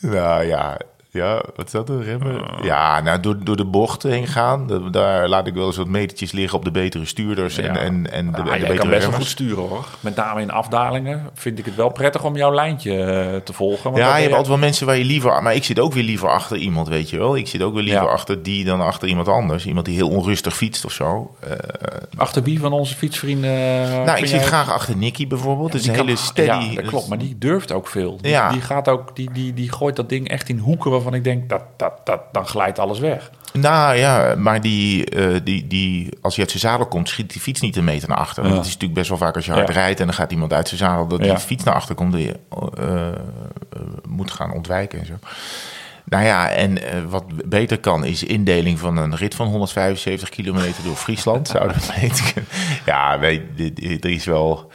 Nou 0.00 0.44
ja, 0.44 0.78
ja, 1.16 1.42
wat 1.56 1.66
is 1.66 1.72
dat? 1.72 1.88
Een 1.88 2.02
remmen? 2.02 2.42
Ja, 2.62 3.00
nou, 3.00 3.20
door, 3.20 3.36
door 3.44 3.56
de 3.56 3.64
bochten 3.64 4.10
heen 4.10 4.26
gaan. 4.26 4.90
Daar 4.90 5.28
laat 5.28 5.46
ik 5.46 5.54
wel 5.54 5.66
eens 5.66 5.76
wat 5.76 5.86
metertjes 5.88 6.32
liggen 6.32 6.58
op 6.58 6.64
de 6.64 6.70
betere 6.70 7.04
stuurders 7.04 7.58
en, 7.58 7.64
Ja. 7.74 7.78
en, 7.80 8.12
en 8.12 8.32
de, 8.32 8.36
Ah, 8.36 8.38
en 8.38 8.44
de 8.44 8.50
jij 8.50 8.58
betere 8.58 8.76
kan 8.78 8.88
best 8.88 9.06
wel 9.06 9.16
goed 9.16 9.26
sturen 9.26 9.62
hoor. 9.68 9.86
Met 10.00 10.16
name 10.16 10.40
in 10.40 10.50
afdalingen 10.50 11.30
vind 11.34 11.58
ik 11.58 11.64
het 11.64 11.74
wel 11.74 11.88
prettig 11.90 12.24
om 12.24 12.36
jouw 12.36 12.54
lijntje 12.54 12.92
eh, 13.02 13.36
te 13.40 13.52
volgen. 13.52 13.84
want 13.90 13.96
Ja, 13.96 14.08
je 14.14 14.20
hebt 14.20 14.28
altijd 14.30 14.48
wel 14.48 14.58
mensen 14.58 14.86
waar 14.86 14.96
je 14.96 15.04
liever... 15.04 15.42
Maar 15.42 15.54
ik 15.54 15.64
zit 15.64 15.80
ook 15.80 15.92
weer 15.92 16.02
liever 16.04 16.28
achter 16.28 16.56
iemand, 16.56 16.88
weet 16.88 17.10
je 17.10 17.18
wel. 17.18 17.36
Ik 17.36 17.48
zit 17.48 17.62
ook 17.62 17.74
weer 17.74 17.82
liever 17.82 18.02
Ja. 18.02 18.08
achter 18.08 18.42
die 18.42 18.64
dan 18.64 18.80
achter 18.80 19.08
iemand 19.08 19.28
anders. 19.28 19.66
Iemand 19.66 19.86
die 19.86 19.94
heel 19.96 20.08
onrustig 20.08 20.56
fietst 20.56 20.84
of 20.84 20.92
zo. 20.92 21.36
Eh, 21.40 21.52
Achter 22.16 22.42
wie 22.42 22.60
van 22.60 22.72
onze 22.72 22.94
fietsvrienden? 22.94 23.50
eh, 23.50 23.90
nou, 23.90 24.10
ik 24.10 24.18
jij- 24.18 24.26
zit 24.26 24.42
graag 24.44 24.72
achter 24.72 24.96
Nicky 24.96 25.26
bijvoorbeeld. 25.26 25.72
Dat 25.72 25.80
is 25.80 25.86
een 25.86 25.94
hele 25.94 26.16
steady... 26.16 26.66
Ja, 26.68 26.74
dat 26.74 26.84
klopt. 26.84 27.08
Maar 27.08 27.18
die 27.18 27.36
durft 27.38 27.72
ook 27.72 27.88
veel. 27.88 28.18
Die, 28.20 28.30
Ja. 28.30 28.50
die, 28.50 28.60
gaat 28.60 28.88
ook, 28.88 29.16
die, 29.16 29.30
die, 29.32 29.54
die 29.54 29.72
gooit 29.72 29.96
dat 29.96 30.08
ding 30.08 30.28
echt 30.28 30.48
in 30.48 30.58
hoeken 30.58 30.90
waarvan 31.10 31.14
ik 31.14 31.24
denk, 31.24 31.48
dat, 31.48 31.62
dat, 31.76 32.00
dat, 32.06 32.20
dan 32.32 32.46
glijdt 32.46 32.78
alles 32.78 32.98
weg. 32.98 33.30
Nou 33.52 33.96
ja, 33.96 34.34
maar 34.38 34.60
die, 34.60 35.04
eh, 35.04 35.40
die, 35.44 35.66
die, 35.66 36.08
als 36.22 36.34
hij 36.36 36.44
uit 36.44 36.60
zijn 36.60 36.72
zadel 36.72 36.86
komt, 36.86 37.08
schiet 37.08 37.32
die 37.32 37.40
fiets 37.40 37.60
niet 37.60 37.76
een 37.76 37.84
meter 37.84 38.08
naar 38.08 38.18
achter. 38.18 38.42
Want 38.42 38.48
Ja. 38.48 38.56
Dat 38.60 38.66
is 38.66 38.72
natuurlijk 38.72 38.98
best 38.98 39.08
wel 39.08 39.18
vaak 39.18 39.34
als 39.36 39.46
je 39.46 39.52
hard 39.52 39.68
Ja. 39.68 39.74
rijdt 39.74 40.00
en 40.00 40.06
dan 40.06 40.14
gaat 40.14 40.32
iemand 40.32 40.52
uit 40.52 40.68
zijn 40.68 40.80
zadel, 40.80 41.06
dat 41.06 41.24
Ja. 41.24 41.26
die 41.34 41.38
fiets 41.44 41.64
naar 41.64 41.74
achter 41.74 41.94
komt, 41.94 42.12
die 42.12 42.26
je 42.26 42.38
eh, 42.78 43.08
moet 44.08 44.30
gaan 44.30 44.52
ontwijken 44.52 44.98
en 44.98 45.06
zo. 45.06 45.12
Nou 46.04 46.24
ja, 46.24 46.50
en 46.50 46.82
eh, 46.82 47.00
wat 47.08 47.24
beter 47.48 47.78
kan 47.80 48.04
is 48.04 48.22
indeling 48.22 48.78
van 48.78 48.96
een 48.96 49.16
rit 49.16 49.34
van 49.34 49.46
175 49.46 50.28
kilometer 50.28 50.84
door 50.84 50.96
Friesland. 50.96 51.48
Zou 51.48 51.72
dat 51.72 51.92
kunnen? 52.32 52.50
Ja, 52.86 53.18
weet, 53.18 53.42
er 54.04 54.10
is 54.10 54.24
wel, 54.24 54.70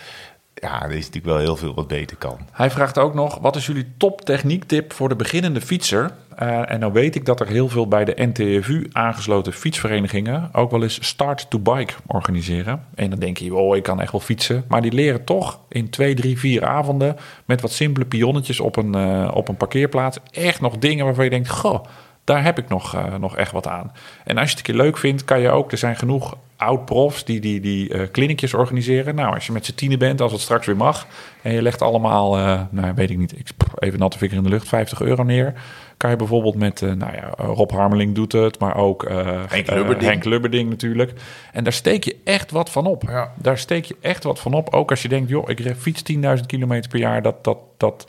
ja, 0.62 0.84
er 0.84 0.92
is 0.92 1.06
natuurlijk 1.06 1.26
wel 1.26 1.38
heel 1.38 1.56
veel 1.56 1.74
wat 1.74 1.88
beter 1.88 2.18
kan. 2.18 2.38
Hij 2.52 2.72
vraagt 2.72 2.98
ook 2.98 3.14
nog, 3.14 3.38
wat 3.40 3.56
is 3.56 3.66
jullie 3.66 3.94
top 3.98 4.22
techniektip 4.22 4.94
voor 4.94 5.10
de 5.10 5.16
beginnende 5.16 5.62
fietser? 5.62 6.12
Eh, 6.36 6.72
en 6.72 6.80
nou 6.80 6.94
weet 6.94 7.16
ik 7.16 7.26
dat 7.26 7.40
er 7.40 7.48
heel 7.48 7.70
veel 7.70 7.88
bij 7.88 8.06
de 8.06 8.14
NTFU 8.16 8.88
aangesloten 8.92 9.54
fietsverenigingen 9.54 10.50
ook 10.54 10.72
wel 10.72 10.84
eens 10.84 11.08
start 11.08 11.50
to 11.50 11.60
bike 11.60 11.94
organiseren. 12.08 12.86
En 12.96 13.10
dan 13.10 13.20
denk 13.20 13.38
je, 13.38 13.56
oh, 13.56 13.76
ik 13.76 13.84
kan 13.84 14.02
echt 14.02 14.12
wel 14.12 14.22
fietsen. 14.22 14.66
Maar 14.68 14.82
die 14.82 14.94
leren 14.94 15.24
toch 15.24 15.60
in 15.70 15.90
twee, 15.90 16.14
drie, 16.14 16.40
vier 16.40 16.66
avonden 16.66 17.18
met 17.46 17.62
wat 17.62 17.72
simpele 17.72 18.06
pionnetjes 18.06 18.60
op 18.60 18.76
een, 18.76 18.96
eh, 18.96 19.32
op 19.34 19.48
een 19.48 19.58
parkeerplaats 19.58 20.18
echt 20.32 20.62
nog 20.62 20.78
dingen 20.78 21.06
waarvan 21.06 21.24
je 21.24 21.30
denkt, 21.30 21.50
goh, 21.50 21.84
Daar 22.24 22.44
heb 22.44 22.58
ik 22.58 22.70
nog, 22.70 22.96
eh, 22.96 23.16
nog 23.16 23.38
echt 23.38 23.52
wat 23.52 23.68
aan. 23.68 23.92
En 24.24 24.38
als 24.38 24.50
je 24.50 24.58
het 24.58 24.68
een 24.68 24.74
keer 24.74 24.84
leuk 24.84 24.98
vindt, 24.98 25.26
kan 25.26 25.40
je 25.40 25.50
ook... 25.50 25.72
Er 25.72 25.78
zijn 25.78 25.96
genoeg 25.96 26.38
oud-profs 26.62 27.26
die, 27.26 27.40
die, 27.40 27.60
die 27.60 27.94
eh 27.94 28.08
kliniekjes 28.12 28.54
organiseren. 28.54 29.16
Nou, 29.16 29.34
als 29.34 29.46
je 29.46 29.52
met 29.52 29.66
z'n 29.66 29.76
tienen 29.76 30.00
bent, 30.00 30.22
als 30.22 30.32
het 30.32 30.42
straks 30.42 30.66
weer 30.66 30.76
mag... 30.76 31.08
en 31.42 31.54
je 31.54 31.62
legt 31.62 31.82
allemaal, 31.82 32.38
eh, 32.38 32.62
nou 32.70 32.94
weet 32.96 33.10
ik 33.10 33.18
niet... 33.18 33.40
Ik, 33.40 33.48
even 33.80 34.00
natte 34.00 34.18
vinger 34.18 34.36
in 34.36 34.44
de 34.44 34.50
lucht, 34.50 34.68
50 34.68 35.02
euro 35.02 35.24
neer... 35.24 35.54
kan 35.98 36.10
je 36.10 36.16
bijvoorbeeld 36.16 36.56
met, 36.56 36.82
eh, 36.82 36.92
nou 36.92 37.14
ja, 37.14 37.34
Rob 37.38 37.72
Harmeling 37.72 38.16
doet 38.16 38.32
het... 38.32 38.60
maar 38.60 38.76
ook 38.76 39.10
Henk 39.48 39.70
Lubberding. 39.70 40.12
Henk 40.12 40.24
Lubberding 40.24 40.70
natuurlijk. 40.70 41.14
En 41.52 41.64
daar 41.64 41.74
steek 41.74 42.04
je 42.04 42.16
echt 42.24 42.52
wat 42.52 42.70
van 42.70 42.86
op. 42.86 43.04
Ja. 43.08 43.32
Daar 43.36 43.58
steek 43.58 43.86
je 43.86 43.96
echt 44.02 44.24
wat 44.24 44.40
van 44.40 44.54
op. 44.54 44.74
Ook 44.74 44.90
als 44.90 45.02
je 45.02 45.08
denkt, 45.08 45.30
joh, 45.30 45.50
ik 45.50 45.74
fiets 45.78 46.04
10.000 46.14 46.46
kilometer 46.46 46.90
per 46.90 47.00
jaar... 47.00 47.22
dat, 47.22 47.44
dat, 47.44 47.58
dat 47.78 48.08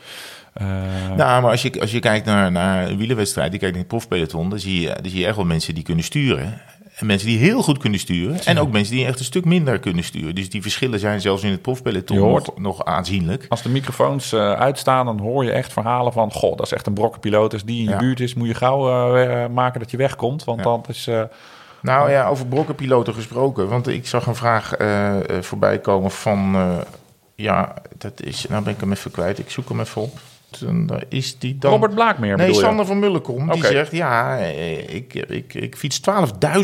Nou, 1.16 1.42
maar 1.42 1.50
als 1.50 1.62
je, 1.62 1.80
als 1.80 1.92
je 1.92 2.00
kijkt 2.00 2.26
naar, 2.26 2.52
naar 2.52 2.88
een 2.88 2.96
wielerwedstrijd, 2.96 3.50
die 3.50 3.60
kijkt 3.60 3.74
naar 3.74 3.84
het 3.84 3.92
profpeloton, 3.92 4.50
dan 4.50 4.58
zie, 4.58 4.80
je, 4.80 4.86
dan 4.86 5.10
zie 5.10 5.20
je 5.20 5.26
echt 5.26 5.36
wel 5.36 5.44
mensen 5.44 5.74
die 5.74 5.84
kunnen 5.84 6.04
sturen. 6.04 6.60
En 6.92 7.06
mensen 7.06 7.28
die 7.28 7.38
heel 7.38 7.62
goed 7.62 7.78
kunnen 7.78 8.00
sturen. 8.00 8.40
En 8.44 8.58
ook 8.58 8.70
mensen 8.72 8.94
die 8.94 9.06
echt 9.06 9.18
een 9.18 9.24
stuk 9.24 9.44
minder 9.44 9.78
kunnen 9.78 10.04
sturen. 10.04 10.34
Dus 10.34 10.50
die 10.50 10.62
verschillen 10.62 10.98
zijn 10.98 11.20
zelfs 11.20 11.42
in 11.42 11.50
het 11.50 11.62
profpeloton 11.62 12.16
nog, 12.18 12.58
nog 12.58 12.84
aanzienlijk. 12.84 13.46
Als 13.48 13.62
de 13.62 13.68
microfoons 13.68 14.32
eh, 14.32 14.52
uitstaan, 14.52 15.06
dan 15.06 15.18
hoor 15.20 15.44
je 15.44 15.52
echt 15.52 15.72
verhalen 15.72 16.12
van... 16.12 16.32
goh, 16.32 16.56
dat 16.56 16.66
is 16.66 16.72
echt 16.72 16.86
een 16.86 16.92
brokkenpiloot. 16.94 17.52
Als 17.52 17.64
die 17.64 17.78
in 17.78 17.84
je 17.84 17.90
Ja. 17.90 17.96
buurt 17.98 18.20
is, 18.20 18.34
moet 18.34 18.46
je 18.48 18.54
gauw 18.54 19.16
eh, 19.16 19.48
maken 19.48 19.80
dat 19.80 19.90
je 19.90 19.96
wegkomt. 19.96 20.44
Want 20.44 20.58
Ja. 20.58 20.64
dan 20.64 20.84
is... 20.88 21.06
eh, 21.06 21.22
Nou 21.80 22.10
ja, 22.10 22.28
over 22.28 22.46
brokkenpiloten 22.46 23.14
gesproken. 23.14 23.68
Want 23.68 23.88
ik 23.88 24.06
zag 24.06 24.26
een 24.26 24.34
vraag 24.34 24.74
eh, 24.74 25.18
eh, 25.36 25.42
voorbij 25.42 25.78
komen 25.78 26.10
van... 26.10 26.54
eh, 26.54 26.78
ja, 27.34 27.74
dat 27.98 28.22
is... 28.22 28.46
Nou 28.48 28.62
ben 28.64 28.72
ik 28.74 28.80
hem 28.80 28.92
even 28.92 29.10
kwijt. 29.10 29.38
Ik 29.38 29.50
zoek 29.50 29.68
hem 29.68 29.80
even 29.80 30.02
op. 30.02 30.18
Dan 30.60 31.00
is 31.08 31.38
die 31.38 31.58
dan... 31.58 31.70
Robert 31.72 31.94
Blaakmeer 31.94 32.36
Nee? 32.36 32.54
Sander 32.54 32.86
van 32.86 32.98
Mullenkom. 32.98 33.50
Die 33.52 33.64
zegt, 33.66 33.92
ja, 33.92 34.38
eh, 34.38 34.94
ik, 34.94 35.14
ik, 35.14 35.54
ik 35.54 35.76
fiets 35.76 36.00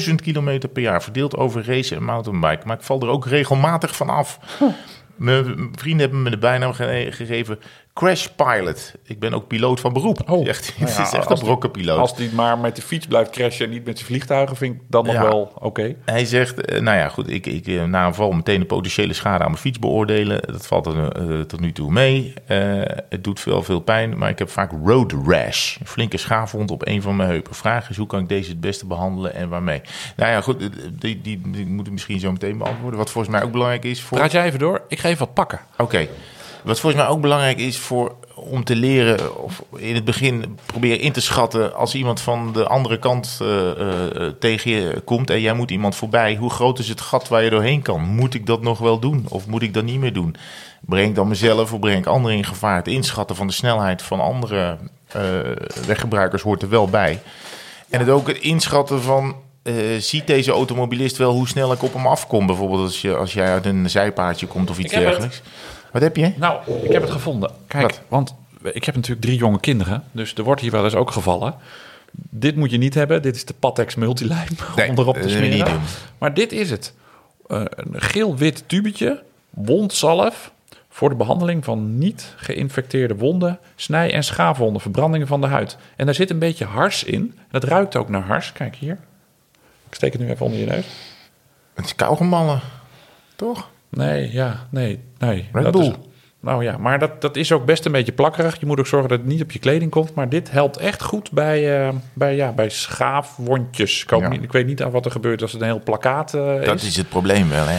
12.000 0.08 0.14
kilometer 0.14 0.68
per 0.68 0.82
jaar. 0.82 1.02
Verdeeld 1.02 1.36
over 1.36 1.64
race 1.66 1.94
en 1.94 2.04
mountainbike. 2.04 2.66
Maar 2.66 2.76
ik 2.76 2.82
val 2.82 3.00
er 3.00 3.08
ook 3.08 3.26
regelmatig 3.26 3.96
van 3.96 4.08
af. 4.10 4.38
Mijn 5.16 5.68
vrienden 5.74 6.00
hebben 6.00 6.22
me 6.22 6.30
de 6.30 6.38
bijnaam 6.38 6.72
ge- 6.72 7.06
gegeven... 7.10 7.58
Crash 7.98 8.26
Pilot. 8.26 8.92
Ik 9.04 9.18
ben 9.18 9.34
ook 9.34 9.46
piloot 9.46 9.80
van 9.80 9.92
beroep. 9.92 10.30
Oh, 10.30 10.44
Zegt 10.44 10.66
hij. 10.76 10.86
nou 10.86 10.98
ja, 10.98 11.06
is 11.06 11.12
echt 11.12 11.26
als 11.26 11.40
een 11.40 11.46
brokkenpiloot. 11.46 11.98
Als 11.98 12.16
die 12.16 12.32
maar 12.32 12.58
met 12.58 12.76
de 12.76 12.82
fiets 12.82 13.06
blijft 13.06 13.30
crashen 13.30 13.64
en 13.64 13.70
niet 13.70 13.84
met 13.84 13.96
zijn 13.96 14.08
vliegtuigen... 14.10 14.56
vind 14.56 14.74
ik 14.74 14.80
dat 14.88 15.04
nog 15.04 15.14
Ja. 15.14 15.22
wel 15.22 15.52
oké. 15.58 15.94
Hij 16.04 16.24
zegt, 16.24 16.60
eh, 16.60 16.80
nou 16.80 16.96
ja, 16.96 17.08
goed, 17.08 17.30
ik, 17.30 17.46
ik 17.46 17.66
eh, 17.66 17.84
na 17.84 18.06
een 18.06 18.14
val 18.14 18.32
meteen 18.32 18.60
de 18.60 18.66
potentiële 18.66 19.12
schade 19.12 19.44
aan 19.44 19.50
mijn 19.50 19.62
fiets 19.62 19.78
beoordelen. 19.78 20.40
Dat 20.52 20.66
valt 20.66 20.86
er 20.86 21.12
eh, 21.12 21.40
tot 21.40 21.60
nu 21.60 21.72
toe 21.72 21.90
mee. 21.90 22.32
Het 23.08 23.24
doet 23.24 23.40
veel, 23.40 23.62
veel 23.62 23.80
pijn, 23.80 24.18
maar 24.18 24.30
ik 24.30 24.38
heb 24.38 24.50
vaak 24.50 24.72
road 24.84 25.14
rash. 25.26 25.76
Een 25.80 25.86
flinke 25.86 26.16
schaafwond 26.16 26.70
op 26.70 26.86
een 26.86 27.02
van 27.02 27.16
mijn 27.16 27.28
heupen. 27.28 27.54
Vraag 27.54 27.90
is, 27.90 27.96
hoe 27.96 28.06
kan 28.06 28.20
ik 28.20 28.28
deze 28.28 28.50
het 28.50 28.60
beste 28.60 28.86
behandelen 28.86 29.34
en 29.34 29.48
waarmee? 29.48 29.80
Nou 30.16 30.30
ja, 30.32 30.40
goed, 30.40 30.58
die, 31.00 31.20
die, 31.20 31.40
die 31.44 31.66
moeten 31.66 31.92
misschien 31.92 32.20
zo 32.20 32.32
meteen 32.32 32.58
beantwoorden. 32.58 32.98
Wat 32.98 33.10
volgens 33.10 33.34
mij 33.34 33.42
ook 33.42 33.52
belangrijk 33.52 33.84
is 33.84 34.02
voor... 34.02 34.18
Praat 34.18 34.32
jij 34.32 34.44
even 34.44 34.58
door? 34.58 34.82
Ik 34.88 34.98
ga 34.98 35.08
even 35.08 35.18
wat 35.24 35.34
pakken. 35.34 35.60
Oké. 35.76 36.08
Wat 36.62 36.80
volgens 36.80 37.02
mij 37.02 37.10
ook 37.10 37.20
belangrijk 37.20 37.58
is 37.58 37.78
voor, 37.78 38.14
om 38.34 38.64
te 38.64 38.76
leren, 38.76 39.44
of 39.44 39.62
in 39.76 39.94
het 39.94 40.04
begin 40.04 40.58
proberen 40.66 41.00
in 41.00 41.12
te 41.12 41.20
schatten, 41.20 41.74
als 41.74 41.94
iemand 41.94 42.20
van 42.20 42.52
de 42.52 42.66
andere 42.66 42.98
kant 42.98 43.38
eh, 43.40 43.48
tegen 44.38 44.70
je 44.70 45.00
komt 45.04 45.30
en 45.30 45.40
jij 45.40 45.52
moet 45.52 45.70
iemand 45.70 45.94
voorbij, 45.94 46.36
hoe 46.36 46.50
groot 46.50 46.78
is 46.78 46.88
het 46.88 47.00
gat 47.00 47.28
waar 47.28 47.44
je 47.44 47.50
doorheen 47.50 47.82
kan? 47.82 48.02
Moet 48.02 48.34
ik 48.34 48.46
dat 48.46 48.62
nog 48.62 48.78
wel 48.78 48.98
doen 48.98 49.26
of 49.28 49.46
moet 49.46 49.62
ik 49.62 49.74
dat 49.74 49.84
niet 49.84 50.00
meer 50.00 50.12
doen? 50.12 50.36
Breng 50.80 51.08
ik 51.08 51.14
dan 51.14 51.28
mezelf 51.28 51.72
of 51.72 51.80
breng 51.80 51.98
ik 51.98 52.06
anderen 52.06 52.36
in 52.36 52.44
gevaar? 52.44 52.76
Het 52.76 52.88
inschatten 52.88 53.36
van 53.36 53.46
de 53.46 53.52
snelheid 53.52 54.02
van 54.02 54.20
andere 54.20 54.78
weggebruikers 55.86 56.42
hoort 56.42 56.62
er 56.62 56.68
wel 56.68 56.88
bij. 56.88 57.20
En 57.88 58.00
het 58.00 58.08
ook 58.08 58.26
het 58.26 58.38
inschatten 58.38 59.02
van. 59.02 59.36
ziet 59.98 60.26
deze 60.26 60.50
automobilist 60.50 61.16
wel 61.16 61.32
hoe 61.32 61.48
snel 61.48 61.72
ik 61.72 61.82
op 61.82 61.92
hem 61.92 62.06
afkom? 62.06 62.46
Bijvoorbeeld 62.46 62.80
als, 62.80 63.00
je, 63.00 63.16
als 63.16 63.32
jij 63.32 63.52
uit 63.52 63.66
een 63.66 63.90
zijpaadje 63.90 64.46
komt 64.46 64.70
of 64.70 64.78
iets 64.78 64.94
het. 64.94 65.42
Wat 65.92 66.02
heb 66.02 66.16
je? 66.16 66.32
Nou, 66.36 66.60
ik 66.82 66.92
heb 66.92 67.02
het 67.02 67.10
gevonden. 67.10 67.50
Kijk, 67.66 67.82
Wat? 67.82 68.00
want 68.08 68.34
ik 68.72 68.84
heb 68.84 68.94
natuurlijk 68.94 69.26
drie 69.26 69.38
jonge 69.38 69.60
kinderen. 69.60 70.04
Dus 70.12 70.34
er 70.34 70.42
wordt 70.42 70.60
hier 70.60 70.70
wel 70.70 70.84
eens 70.84 70.94
ook 70.94 71.10
gevallen. 71.10 71.54
Dit 72.12 72.56
moet 72.56 72.70
je 72.70 72.78
niet 72.78 72.94
hebben. 72.94 73.22
Dit 73.22 73.36
is 73.36 73.44
de 73.44 73.54
Patex 73.54 73.94
Multiline 73.94 74.46
Nee, 74.76 74.88
om 74.90 74.98
erop 74.98 75.14
te 75.16 75.28
eh, 75.28 75.36
smeren. 75.36 75.80
Maar 76.18 76.34
dit 76.34 76.52
is 76.52 76.70
het. 76.70 76.94
Eh, 77.46 77.62
een 77.68 78.00
geel-wit 78.00 78.64
tubetje, 78.66 79.22
wondzalf... 79.50 80.52
voor 80.88 81.08
de 81.08 81.14
behandeling 81.14 81.64
van 81.64 81.98
niet 81.98 82.34
geïnfecteerde 82.36 83.16
wonden... 83.16 83.58
snij- 83.76 84.12
en 84.12 84.24
schaafwonden, 84.24 84.80
verbrandingen 84.82 85.26
van 85.26 85.40
de 85.40 85.46
huid. 85.46 85.76
En 85.96 86.04
daar 86.06 86.14
zit 86.14 86.30
een 86.30 86.38
beetje 86.38 86.64
hars 86.64 87.04
in. 87.04 87.38
Dat 87.50 87.64
ruikt 87.64 87.96
ook 87.96 88.08
naar 88.08 88.22
hars. 88.22 88.52
Kijk 88.52 88.76
hier. 88.76 88.98
Ik 89.88 89.94
steek 89.94 90.12
het 90.12 90.22
nu 90.22 90.30
even 90.30 90.44
onder 90.46 90.60
je 90.60 90.66
neus. 90.66 90.86
Het 91.74 91.84
is 91.84 91.94
kauwgomballen, 91.94 92.60
toch? 93.36 93.68
Nee, 93.90 94.32
ja, 94.32 94.66
nee, 94.70 95.00
nee. 95.18 95.48
Red 95.52 95.62
dat 95.64 95.72
Bull. 95.72 95.88
Is, 95.88 95.94
nou 96.40 96.64
ja, 96.64 96.76
maar 96.78 96.98
dat, 96.98 97.20
dat 97.20 97.36
is 97.36 97.52
ook 97.52 97.64
best 97.64 97.84
een 97.84 97.92
beetje 97.92 98.12
plakkerig. 98.12 98.60
Je 98.60 98.66
moet 98.66 98.78
ook 98.78 98.86
zorgen 98.86 99.08
dat 99.08 99.18
het 99.18 99.28
niet 99.28 99.42
op 99.42 99.50
je 99.52 99.58
kleding 99.58 99.90
komt. 99.90 100.14
Maar 100.14 100.28
dit 100.28 100.50
helpt 100.50 100.76
echt 100.76 101.02
goed 101.02 101.30
bij, 101.30 101.86
eh, 101.86 101.94
bij, 102.12 102.36
ja, 102.36 102.52
bij 102.52 102.68
schaafwondjes. 102.68 104.02
Ik, 104.02 104.10
hoop 104.10 104.20
Ja. 104.22 104.28
niet, 104.28 104.42
ik 104.42 104.52
weet 104.52 104.66
niet 104.66 104.82
aan 104.82 104.90
wat 104.90 105.04
er 105.04 105.10
gebeurt 105.10 105.42
als 105.42 105.52
het 105.52 105.60
een 105.60 105.66
heel 105.66 105.82
plakkaat 105.84 106.34
eh, 106.34 106.62
Dat 106.64 106.74
is. 106.74 106.86
is 106.86 106.96
het 106.96 107.08
probleem 107.08 107.48
wel, 107.48 107.66
hè? 107.66 107.78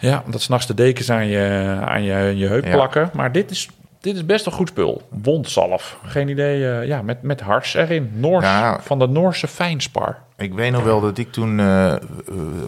Ja, 0.00 0.22
dat 0.30 0.42
s'nachts 0.42 0.66
de 0.66 0.74
dekens 0.74 1.10
aan 1.10 1.26
je, 1.26 1.76
aan 1.84 2.02
je, 2.02 2.36
je 2.36 2.46
heup 2.46 2.64
Ja. 2.64 2.72
plakken. 2.72 3.10
Maar 3.14 3.32
dit 3.32 3.50
is, 3.50 3.68
dit 4.02 4.16
is 4.16 4.26
best 4.26 4.46
een 4.46 4.52
goed 4.52 4.68
spul. 4.68 5.02
Wondzalf. 5.22 5.98
Geen 6.04 6.28
idee. 6.28 6.68
eh, 6.70 6.86
ja, 6.86 7.02
met, 7.02 7.22
met 7.22 7.40
hars 7.40 7.74
erin. 7.74 8.10
Noors, 8.14 8.44
Ja. 8.44 8.80
Van 8.82 8.98
de 8.98 9.06
Noorse 9.08 9.48
fijnspar. 9.48 10.18
Ik 10.36 10.54
weet 10.54 10.72
nog 10.72 10.82
wel 10.82 11.00
dat 11.00 11.18
ik 11.18 11.32
toen, 11.32 11.60
eh, 11.60 11.92
eh, 11.92 11.98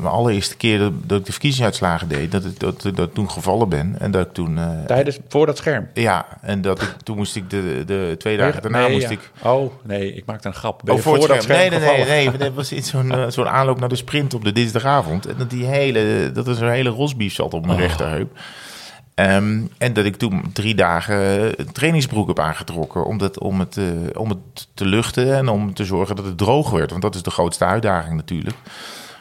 mijn 0.01 0.05
allereerste 0.13 0.57
keer 0.57 0.79
dat, 0.79 0.93
dat 1.03 1.19
ik 1.19 1.25
de 1.27 1.33
verkiezingsuitslagen 1.33 2.09
deed, 2.09 2.33
dat 2.33 2.45
ik 2.45 2.61
dat, 2.97 3.15
toen 3.15 3.31
gevallen 3.31 3.69
ben. 3.69 3.97
En 3.99 4.11
dat 4.11 4.27
ik 4.27 4.33
toen, 4.33 4.59
eh, 4.59 4.85
Tijdens, 4.87 5.19
voor 5.29 5.47
dat 5.47 5.57
scherm. 5.57 5.89
ja, 5.95 6.27
en 6.41 6.61
dat 6.63 6.83
ik, 6.83 6.95
toen 7.03 7.17
moest 7.17 7.37
ik 7.37 7.51
de, 7.51 7.83
de 7.87 8.15
twee 8.19 8.37
dagen 8.37 8.63
daarna 8.63 8.79
Nee, 8.81 8.91
moest 8.91 9.03
ja. 9.03 9.11
ik... 9.11 9.31
Oh, 9.43 9.73
nee, 9.83 10.15
ik 10.15 10.25
maakte 10.27 10.49
een 10.49 10.55
grap. 10.55 10.81
Ben 10.85 10.95
Oh, 10.95 11.01
voor 11.01 11.29
dat 11.29 11.43
scherm. 11.43 11.59
Nee, 11.71 11.81
nee, 11.81 12.05
nee, 12.05 12.29
nee. 12.29 12.39
Dat 12.39 12.55
was 12.55 12.73
in 12.73 12.83
zo'n 12.83 13.15
zo'n 13.29 13.49
aanloop 13.49 13.81
naar 13.81 13.89
de 13.89 13.97
sprint 13.97 14.35
op 14.35 14.45
de 14.45 14.53
dinsdagavond. 14.53 15.27
En 15.27 15.35
dat 15.39 15.51
die 15.51 15.65
hele, 15.65 16.31
dat 16.33 16.47
er 16.47 16.55
zo'n 16.55 16.69
hele 16.69 16.89
rosbief 16.91 17.35
zat 17.35 17.55
op 17.55 17.67
mijn 17.67 17.79
Oh. 17.79 17.85
rechterheup. 17.85 18.39
Ehm, 19.15 19.61
en 19.79 19.93
dat 19.93 20.05
ik 20.05 20.17
toen 20.17 20.43
drie 20.53 20.75
dagen 20.75 21.17
een 21.61 21.73
trainingsbroek 21.73 22.29
heb 22.29 22.39
aangetrokken 22.39 23.05
om, 23.05 23.19
dat, 23.19 23.39
om, 23.39 23.61
het, 23.61 23.77
eh, 23.77 23.85
om 24.21 24.29
het 24.29 24.69
te 24.75 24.87
luchten 24.87 25.35
en 25.35 25.49
om 25.49 25.75
te 25.75 25.85
zorgen 25.85 26.17
dat 26.17 26.25
het 26.25 26.39
droog 26.39 26.71
werd. 26.71 26.91
Want 26.91 27.03
dat 27.03 27.15
is 27.15 27.23
de 27.23 27.31
grootste 27.31 27.65
uitdaging 27.65 28.15
natuurlijk. 28.17 28.57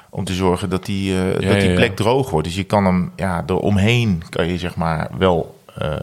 Om 0.09 0.23
te 0.23 0.33
zorgen 0.33 0.69
dat 0.69 0.85
die, 0.85 1.11
eh, 1.11 1.39
Ja, 1.39 1.49
dat 1.49 1.59
die 1.59 1.69
ja, 1.69 1.75
plek 1.75 1.89
ja. 1.89 1.95
droog 1.95 2.29
wordt. 2.29 2.47
Dus 2.47 2.55
je 2.55 2.63
kan 2.63 2.85
hem, 2.85 3.11
ja, 3.15 3.43
eromheen 3.45 4.23
kan 4.29 4.47
je 4.47 4.57
zeg 4.57 4.75
maar 4.75 5.09
wel 5.17 5.61
eh, 5.75 5.95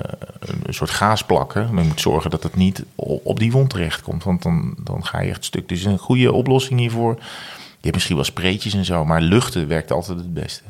een 0.67 0.75
soort 0.75 0.91
gaas 0.91 1.25
plakken. 1.25 1.69
Maar 1.73 1.83
je 1.83 1.89
moet 1.89 2.01
zorgen 2.01 2.31
dat 2.31 2.43
het 2.43 2.57
niet 2.57 2.85
op 3.23 3.39
die 3.39 3.53
wond 3.53 3.71
terechtkomt. 3.71 4.25
Want 4.25 4.43
dan, 4.43 4.75
dan 4.85 5.07
ga 5.07 5.21
je 5.21 5.31
echt 5.31 5.45
stuk. 5.45 5.69
Dus 5.69 5.85
een 5.85 5.99
goede 5.99 6.33
oplossing 6.33 6.81
hiervoor. 6.81 7.15
Je 7.15 7.87
hebt 7.87 7.95
misschien 7.95 8.17
wel 8.17 8.25
spreetjes 8.25 8.75
en 8.75 8.85
zo, 8.85 9.05
maar 9.05 9.21
luchten 9.21 9.69
werkt 9.69 9.93
altijd 9.93 10.19
het 10.19 10.35
beste. 10.35 10.65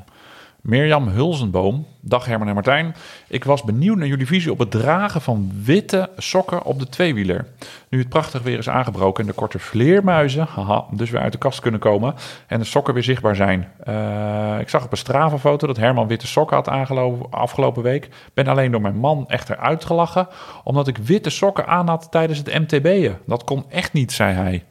Mirjam 0.63 1.09
Hulzenboom. 1.09 1.87
Dag 2.01 2.25
Herman 2.25 2.49
en 2.49 2.55
Martijn. 2.55 2.95
Ik 3.29 3.45
was 3.45 3.63
benieuwd 3.63 3.97
naar 3.97 4.07
jullie 4.07 4.27
visie 4.27 4.53
op 4.53 4.59
het 4.59 4.71
dragen 4.71 5.21
van 5.21 5.53
witte 5.63 6.11
sokken 6.17 6.63
op 6.63 6.79
de 6.79 6.89
tweewieler. 6.89 7.47
Nu 7.89 7.99
het 7.99 8.09
prachtig 8.09 8.43
weer 8.43 8.59
is 8.59 8.69
aangebroken 8.69 9.23
en 9.25 9.31
de 9.31 9.37
korte 9.37 9.59
vleermuizen 9.59 10.47
haha, 10.47 10.85
dus 10.91 11.11
weer 11.11 11.21
uit 11.21 11.33
de 11.33 11.39
kast 11.39 11.61
kunnen 11.61 11.81
komen 11.81 12.15
en 12.47 12.59
de 12.59 12.65
sokken 12.65 12.95
weer 12.95 13.03
zichtbaar 13.03 13.37
zijn. 13.37 13.73
Eh, 13.85 14.57
ik 14.61 14.69
zag 14.69 14.85
op 14.85 14.93
een 14.93 14.99
Strava-foto 14.99 15.67
dat 15.67 15.77
Herman 15.77 16.09
witte 16.09 16.27
sokken 16.27 16.57
had 16.57 16.69
aangelopen 16.69 17.31
afgelopen 17.31 17.83
week. 17.83 18.09
Ben 18.35 18.47
alleen 18.47 18.71
door 18.71 18.81
mijn 18.81 18.97
man 18.97 19.29
echter 19.29 19.57
uitgelachen 19.57 20.29
omdat 20.65 20.89
ik 20.89 20.97
witte 20.97 21.31
sokken 21.31 21.67
aan 21.67 21.89
had 21.89 22.11
tijdens 22.11 22.39
het 22.39 22.59
MTB'en. 22.59 23.19
Dat 23.27 23.45
kon 23.45 23.65
echt 23.69 23.93
niet, 23.93 24.13
zei 24.13 24.35
hij. 24.35 24.65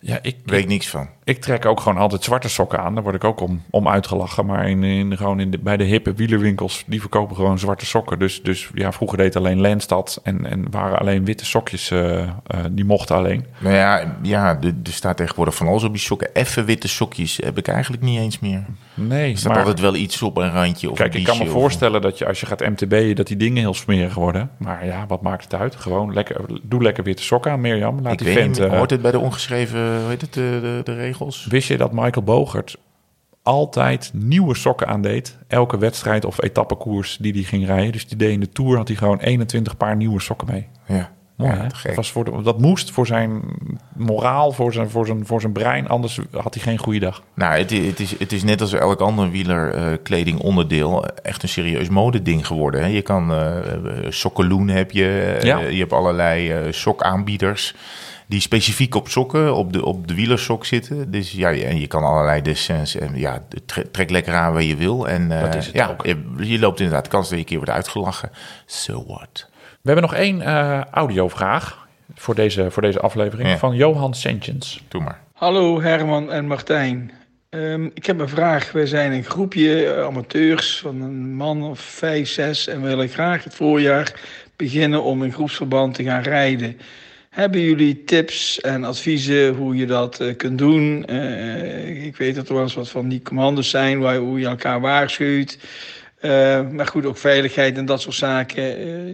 Ja, 0.00 0.18
ik, 0.22 0.36
Weet 0.44 0.60
ik 0.60 0.68
niks 0.68 0.88
van. 0.88 1.08
Ik 1.30 1.40
trek 1.40 1.64
ook 1.66 1.80
gewoon 1.80 1.98
altijd 1.98 2.24
zwarte 2.24 2.48
sokken 2.48 2.78
aan. 2.80 2.94
Daar 2.94 3.02
word 3.02 3.14
ik 3.14 3.24
ook 3.24 3.40
om, 3.40 3.62
om 3.70 3.88
uitgelachen. 3.88 4.46
Maar 4.46 4.68
in, 4.68 4.82
in, 4.84 5.16
gewoon 5.16 5.40
in 5.40 5.50
de, 5.50 5.58
bij 5.58 5.76
de 5.76 5.84
hippe 5.84 6.14
wielerwinkels, 6.14 6.84
die 6.86 7.00
verkopen 7.00 7.36
gewoon 7.36 7.58
zwarte 7.58 7.86
sokken. 7.86 8.18
Dus, 8.18 8.42
dus 8.42 8.70
ja, 8.74 8.92
vroeger 8.92 9.18
deed 9.18 9.36
alleen 9.36 9.60
Lenstad 9.60 10.20
en, 10.22 10.46
en 10.46 10.70
waren 10.70 10.98
alleen 10.98 11.24
witte 11.24 11.44
sokjes, 11.44 11.90
eh, 11.90 12.20
eh, 12.22 12.28
die 12.70 12.84
mochten 12.84 13.16
alleen. 13.16 13.46
Nou 13.58 13.74
ja, 13.74 14.16
ja 14.22 14.58
er, 14.60 14.74
er 14.84 14.92
staat 14.92 15.16
tegenwoordig 15.16 15.54
van 15.54 15.66
alles 15.66 15.84
op 15.84 15.92
die 15.92 16.00
sokken. 16.02 16.34
Effe 16.34 16.64
witte 16.64 16.88
sokjes 16.88 17.36
heb 17.44 17.58
ik 17.58 17.68
eigenlijk 17.68 18.02
niet 18.02 18.18
eens 18.18 18.38
meer. 18.38 18.64
Nee, 18.94 19.32
Er 19.32 19.38
staat 19.38 19.48
maar 19.52 19.60
altijd 19.60 19.80
wel 19.80 19.94
iets 19.94 20.22
op, 20.22 20.36
een 20.36 20.52
randje 20.52 20.90
of 20.90 20.96
kijk, 20.96 21.14
ik 21.14 21.24
kan 21.24 21.38
me 21.38 21.44
of- 21.44 21.50
voorstellen 21.50 22.00
dat 22.02 22.18
je 22.18 22.26
als 22.26 22.40
je 22.40 22.46
gaat 22.46 22.60
MTB'en, 22.60 23.14
dat 23.16 23.26
die 23.26 23.36
dingen 23.36 23.58
heel 23.58 23.74
smerig 23.74 24.14
worden. 24.14 24.50
Maar 24.56 24.86
ja, 24.86 25.04
wat 25.08 25.22
maakt 25.22 25.44
het 25.44 25.54
uit? 25.54 25.76
Gewoon 25.76 26.12
lekker, 26.14 26.36
doe 26.62 26.82
lekker 26.82 27.04
witte 27.04 27.22
sokken 27.22 27.52
aan, 27.52 27.60
Mirjam. 27.60 28.00
Laat 28.02 28.12
Ik 28.12 28.18
die 28.18 28.26
weet 28.26 28.36
vent... 28.36 28.58
niet, 28.58 28.68
eh, 28.68 28.76
hoort 28.76 28.90
het 28.90 29.02
bij 29.02 29.10
de 29.10 29.18
ongeschreven, 29.18 29.78
hoe 30.00 30.08
heet 30.08 30.20
het, 30.20 30.32
de, 30.34 30.58
de, 30.62 30.80
de 30.84 30.94
regels? 30.94 31.19
Wist 31.48 31.68
je 31.68 31.76
dat 31.76 31.92
Michael 31.92 32.24
Bogert 32.24 32.76
altijd 33.42 34.10
nieuwe 34.14 34.54
sokken 34.56 34.86
aandeed? 34.86 35.38
Elke 35.46 35.78
wedstrijd 35.78 36.24
of 36.24 36.42
etappekoers 36.42 37.16
die 37.20 37.32
hij 37.32 37.42
ging 37.42 37.66
rijden. 37.66 37.92
Dus 37.92 38.06
die 38.08 38.16
deed 38.16 38.32
in 38.32 38.40
de 38.40 38.48
Tour 38.48 38.76
had 38.76 38.88
hij 38.88 38.96
gewoon 38.96 39.18
21 39.18 39.76
paar 39.76 39.96
nieuwe 39.96 40.20
sokken 40.20 40.48
mee. 40.50 40.66
Ja. 40.86 41.10
Mooi, 41.36 41.52
Ja. 41.52 41.66
Dat, 41.82 41.94
was 41.94 42.10
voor 42.12 42.24
de- 42.24 42.42
dat 42.42 42.58
moest 42.60 42.90
voor 42.90 43.06
zijn 43.06 43.40
moraal, 43.96 44.52
voor 44.52 44.72
zijn, 44.72 44.90
voor, 44.90 45.06
zijn, 45.06 45.26
voor 45.26 45.40
zijn 45.40 45.52
brein. 45.52 45.88
Anders 45.88 46.20
had 46.36 46.54
hij 46.54 46.62
geen 46.62 46.78
goede 46.78 46.98
dag. 46.98 47.22
Nou, 47.34 47.58
het, 47.58 47.70
het, 47.70 48.00
is, 48.00 48.18
het 48.18 48.32
is 48.32 48.42
net 48.42 48.60
als 48.60 48.72
elk 48.72 49.00
ander 49.00 49.30
wielerkledingonderdeel 49.30 51.06
echt 51.06 51.42
een 51.42 51.48
serieus 51.48 51.88
modeding 51.88 52.46
geworden. 52.46 52.80
Hè. 52.80 52.86
Je 52.86 53.02
kan 53.02 53.32
eh 53.32 53.58
eh, 53.74 54.10
sokkeloen 54.10 54.68
heb 54.68 54.90
je, 54.90 55.36
eh, 55.38 55.42
Ja. 55.46 55.58
je 55.58 55.78
hebt 55.78 55.92
allerlei 55.92 56.50
eh, 56.52 56.72
sokaanbieders 56.72 57.74
die 58.30 58.40
specifiek 58.40 58.94
op 58.94 59.08
sokken, 59.08 59.54
op 59.54 59.72
de, 59.72 59.84
op 59.84 60.08
de 60.08 60.14
wielersok 60.14 60.64
zitten. 60.64 61.10
Dus 61.10 61.32
ja, 61.32 61.52
en 61.52 61.80
je 61.80 61.86
kan 61.86 62.02
allerlei 62.02 62.42
dessins, 62.42 62.96
en 62.96 63.18
ja, 63.18 63.42
tre- 63.66 63.90
trek 63.90 64.10
lekker 64.10 64.34
aan 64.34 64.52
waar 64.52 64.62
je 64.62 64.76
wil. 64.76 65.08
En 65.08 65.32
eh, 65.32 65.40
Dat 65.42 65.54
is 65.54 65.66
het 65.66 65.74
ja, 65.74 65.88
ook. 65.88 66.06
je, 66.06 66.22
je 66.38 66.58
loopt 66.58 66.80
inderdaad 66.80 67.08
kans 67.08 67.24
dat 67.24 67.32
je 67.32 67.38
een 67.38 67.44
keer 67.44 67.56
wordt 67.56 67.72
uitgelachen. 67.72 68.30
So 68.66 69.04
what? 69.06 69.48
We 69.54 69.90
hebben 69.90 70.02
nog 70.02 70.14
één 70.14 70.42
eh, 70.42 70.80
audiovraag 70.90 71.88
voor 72.14 72.34
deze, 72.34 72.70
voor 72.70 72.82
deze 72.82 73.00
aflevering 73.00 73.48
Ja. 73.48 73.58
van 73.58 73.74
Johan 73.76 74.14
Sentjens. 74.14 74.82
Doe 74.88 75.02
maar. 75.02 75.20
Hallo 75.32 75.80
Herman 75.80 76.30
en 76.32 76.46
Martijn. 76.46 77.10
Ehm, 77.48 77.84
ik 77.94 78.06
heb 78.06 78.20
een 78.20 78.28
vraag. 78.28 78.72
Wij 78.72 78.86
zijn 78.86 79.12
een 79.12 79.24
groepje 79.24 79.86
eh, 79.86 80.04
amateurs 80.04 80.78
van 80.78 81.00
een 81.00 81.34
man 81.34 81.62
of 81.62 81.80
vijf, 81.80 82.28
zes 82.28 82.66
en 82.66 82.82
we 82.82 82.88
willen 82.88 83.08
graag 83.08 83.44
het 83.44 83.54
voorjaar 83.54 84.12
beginnen 84.56 85.02
om 85.02 85.24
in 85.24 85.32
groepsverband 85.32 85.94
te 85.94 86.02
gaan 86.04 86.22
rijden. 86.22 86.78
Hebben 87.30 87.60
jullie 87.60 88.04
tips 88.04 88.60
en 88.60 88.84
adviezen 88.84 89.54
hoe 89.54 89.76
je 89.76 89.86
dat 89.86 90.20
eh, 90.20 90.36
kunt 90.36 90.58
doen? 90.58 91.04
Eh, 91.04 92.06
ik 92.06 92.16
weet 92.16 92.34
dat 92.34 92.48
er 92.48 92.54
wel 92.54 92.62
eens 92.62 92.74
wat 92.74 92.88
van 92.88 93.08
die 93.08 93.22
commando's 93.22 93.70
zijn 93.70 93.98
waar, 94.00 94.16
hoe 94.16 94.38
je 94.40 94.46
elkaar 94.46 94.80
waarschuwt. 94.80 95.58
Eh, 96.20 96.68
maar 96.68 96.86
goed, 96.86 97.06
ook 97.06 97.16
veiligheid 97.16 97.76
en 97.76 97.84
dat 97.84 98.00
soort 98.00 98.14
zaken. 98.14 98.62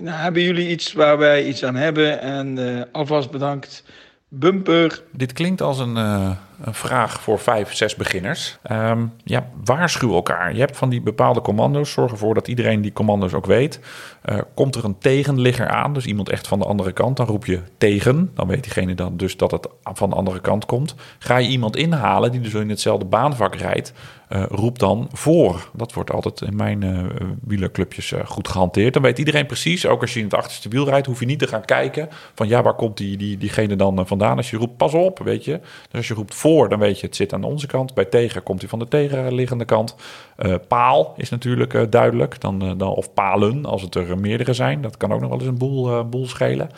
Nou, 0.02 0.18
hebben 0.18 0.42
jullie 0.42 0.68
iets 0.68 0.92
waar 0.92 1.18
wij 1.18 1.46
iets 1.46 1.64
aan 1.64 1.74
hebben? 1.74 2.20
En 2.20 2.88
alvast 2.92 3.30
bedankt. 3.30 3.82
Bumper. 4.28 5.02
Dit 5.12 5.32
klinkt 5.32 5.60
als 5.62 5.78
een, 5.78 5.96
eh, 5.96 6.30
een 6.60 6.74
vraag 6.74 7.20
voor 7.20 7.38
vijf, 7.38 7.74
zes 7.74 7.94
beginners. 7.94 8.58
Ehm, 8.62 9.06
ja, 9.24 9.48
waarschuw 9.64 10.14
elkaar. 10.14 10.54
Je 10.54 10.60
hebt 10.60 10.76
van 10.76 10.88
die 10.88 11.00
bepaalde 11.00 11.40
commando's. 11.40 11.92
Zorg 11.92 12.10
ervoor 12.10 12.34
dat 12.34 12.48
iedereen 12.48 12.80
die 12.80 12.92
commando's 12.92 13.32
ook 13.32 13.46
weet. 13.46 13.80
Eh, 14.22 14.38
komt 14.54 14.74
er 14.74 14.84
een 14.84 14.98
tegenligger 14.98 15.68
aan, 15.68 15.92
dus 15.92 16.06
iemand 16.06 16.28
echt 16.28 16.48
van 16.48 16.58
de 16.58 16.64
andere 16.64 16.92
kant, 16.92 17.16
dan 17.16 17.26
roep 17.26 17.46
je 17.46 17.60
tegen. 17.78 18.30
Dan 18.34 18.48
weet 18.48 18.62
diegene 18.62 18.94
dan 18.94 19.16
dus 19.16 19.36
dat 19.36 19.50
het 19.50 19.68
van 19.82 20.10
de 20.10 20.16
andere 20.16 20.40
kant 20.40 20.66
komt. 20.66 20.94
Ga 21.18 21.36
je 21.36 21.48
iemand 21.48 21.76
inhalen 21.76 22.32
die 22.32 22.40
dus 22.40 22.54
in 22.54 22.68
hetzelfde 22.68 23.04
baanvak 23.04 23.54
rijdt, 23.54 23.92
eh, 24.28 24.42
roep 24.48 24.78
dan 24.78 25.08
voor. 25.12 25.70
Dat 25.72 25.92
wordt 25.92 26.10
altijd 26.10 26.40
in 26.40 26.56
mijn 26.56 26.82
eh 26.82 27.04
wielerclubjes 27.40 28.12
eh, 28.12 28.26
goed 28.26 28.48
gehanteerd. 28.48 28.92
Dan 28.92 29.02
weet 29.02 29.18
iedereen 29.18 29.46
precies, 29.46 29.86
ook 29.86 30.00
als 30.00 30.12
je 30.12 30.18
in 30.18 30.24
het 30.24 30.34
achterste 30.34 30.68
wiel 30.68 30.84
rijdt, 30.84 31.06
hoef 31.06 31.20
je 31.20 31.26
niet 31.26 31.38
te 31.38 31.46
gaan 31.46 31.64
kijken 31.64 32.08
van 32.34 32.48
ja, 32.48 32.62
waar 32.62 32.74
komt 32.74 32.96
die, 32.96 33.16
die, 33.16 33.38
diegene 33.38 33.76
dan 33.76 34.06
vandaan. 34.06 34.36
Als 34.36 34.50
je 34.50 34.56
roept, 34.56 34.76
pas 34.76 34.94
op, 34.94 35.18
weet 35.18 35.44
je. 35.44 35.60
Dus 35.60 35.96
als 35.96 36.08
je 36.08 36.14
roept 36.14 36.34
voor, 36.34 36.68
dan 36.68 36.78
weet 36.78 37.00
je, 37.00 37.06
het 37.06 37.16
zit 37.16 37.32
aan 37.32 37.44
onze 37.44 37.66
kant. 37.66 37.94
Bij 37.94 38.04
tegen 38.04 38.42
komt 38.42 38.60
hij 38.60 38.68
van 38.68 38.78
de 38.78 38.88
tegenliggende 38.88 39.64
kant. 39.64 39.96
Paal 40.68 41.14
is 41.16 41.30
natuurlijk 41.30 41.92
duidelijk. 41.92 42.40
Dan, 42.40 42.58
dan, 42.58 42.88
of 42.88 43.12
palen, 43.14 43.64
als 43.64 43.82
het 43.82 43.94
er 43.94 44.18
meerdere 44.18 44.52
zijn. 44.52 44.82
Dat 44.82 44.96
kan 44.96 45.12
ook 45.12 45.20
nog 45.20 45.28
wel 45.28 45.38
eens 45.38 45.48
een 45.48 45.58
boel, 45.58 46.04
boel 46.04 46.26
schelen. 46.26 46.70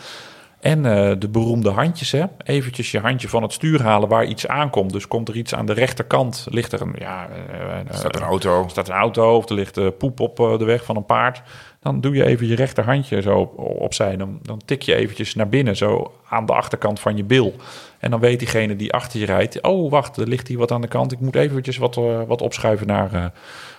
En 0.61 0.87
eh, 0.87 1.13
de 1.19 1.29
beroemde 1.29 1.71
handjes, 1.71 2.13
hè. 2.13 2.25
Eventjes 2.45 2.91
je 2.91 3.01
handje 3.01 3.29
van 3.29 3.43
het 3.43 3.53
stuur 3.53 3.83
halen 3.83 4.09
waar 4.09 4.25
iets 4.25 4.47
aankomt. 4.47 4.93
Dus 4.93 5.09
komt 5.09 5.29
er 5.29 5.37
iets 5.37 5.55
aan 5.55 5.67
de 5.67 5.73
rechterkant, 5.73 6.47
ligt 6.51 6.73
er 6.73 6.81
een... 6.81 6.95
Ja, 6.99 7.29
eh, 7.29 7.81
eh, 7.81 7.87
Staat 7.91 8.17
een 8.17 8.23
auto. 8.23 8.63
er 8.63 8.71
staat 8.71 8.89
een 8.89 8.95
auto 8.95 9.37
of 9.37 9.49
er 9.49 9.55
ligt 9.55 9.99
poep 9.99 10.21
op 10.21 10.37
de 10.37 10.65
weg 10.65 10.85
van 10.85 10.97
een 10.97 11.07
paard. 11.07 11.43
Dan 11.81 12.01
doe 12.01 12.15
je 12.15 12.25
even 12.25 12.47
je 12.47 12.55
rechterhandje 12.55 13.23
zo 13.23 13.39
op, 13.39 13.59
opzij. 13.59 14.17
Dan, 14.17 14.39
dan 14.43 14.61
tik 14.65 14.83
je 14.83 14.95
eventjes 14.95 15.35
naar 15.35 15.49
binnen, 15.49 15.77
zo 15.77 16.13
aan 16.29 16.47
de 16.47 16.53
achterkant 16.53 17.01
van 17.01 17.17
je 17.17 17.25
bil. 17.25 17.55
En 17.99 18.11
dan 18.11 18.21
weet 18.21 18.39
diegene 18.39 18.77
die 18.77 18.93
achter 18.93 19.21
je 19.21 19.27
rijdt... 19.27 19.63
oh, 19.63 19.91
wacht, 19.91 20.17
er 20.17 20.29
ligt 20.29 20.49
hier 20.49 20.59
wat 20.59 20.73
aan 20.73 20.81
de 20.81 20.89
kant. 20.89 21.13
Ik 21.13 21.21
moet 21.21 21.35
eventjes 21.35 21.77
wat, 21.77 21.95
wat 22.27 22.43
opschuiven 22.43 22.87
naar, 22.87 23.33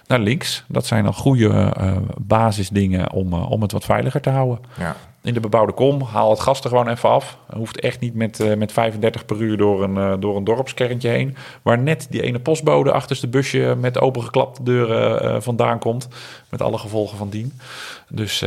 naar 0.07 0.19
links. 0.19 0.63
Dat 0.67 0.85
zijn 0.85 1.03
dan 1.03 1.13
goede 1.13 1.73
basisdingen 2.17 3.11
om, 3.11 3.33
om 3.33 3.61
het 3.61 3.71
wat 3.71 3.85
veiliger 3.85 4.21
te 4.21 4.29
houden. 4.29 4.59
Ja. 4.77 4.95
In 5.29 5.35
de 5.35 5.41
bebouwde 5.41 5.73
kom, 5.73 6.01
haal 6.01 6.29
het 6.29 6.39
gas 6.39 6.61
er 6.61 6.69
gewoon 6.69 6.89
even 6.89 7.09
af. 7.09 7.37
Hoeft 7.55 7.79
echt 7.79 7.99
niet 7.99 8.13
met, 8.15 8.39
eh, 8.39 8.55
met 8.55 8.71
35 8.71 9.25
per 9.25 9.41
uur 9.41 9.57
door 9.57 9.83
een, 9.83 9.97
eh, 9.97 10.13
door 10.19 10.35
een 10.37 10.43
dorpskerntje 10.43 11.09
heen. 11.09 11.35
Waar 11.61 11.79
net 11.79 12.07
die 12.09 12.21
ene 12.21 12.39
postbode 12.39 12.91
achterste 12.91 13.27
busje 13.27 13.75
met 13.79 13.99
opengeklapte 13.99 14.63
deuren 14.63 15.21
eh, 15.21 15.35
vandaan 15.39 15.79
komt. 15.79 16.07
Met 16.49 16.61
alle 16.61 16.77
gevolgen 16.77 17.17
van 17.17 17.29
dien. 17.29 17.59
Dus, 18.07 18.41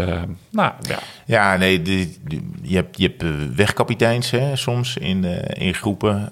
nou 0.50 0.72
ja. 0.80 0.98
Ja, 1.26 1.56
nee, 1.56 1.82
de- 1.82 2.18
je 2.62 2.74
hebt, 2.76 2.98
je 2.98 3.14
hebt 3.16 3.54
wegkapiteins 3.56 4.30
hè, 4.30 4.56
soms 4.56 4.96
in, 4.96 5.24
in 5.54 5.74
groepen 5.74 6.28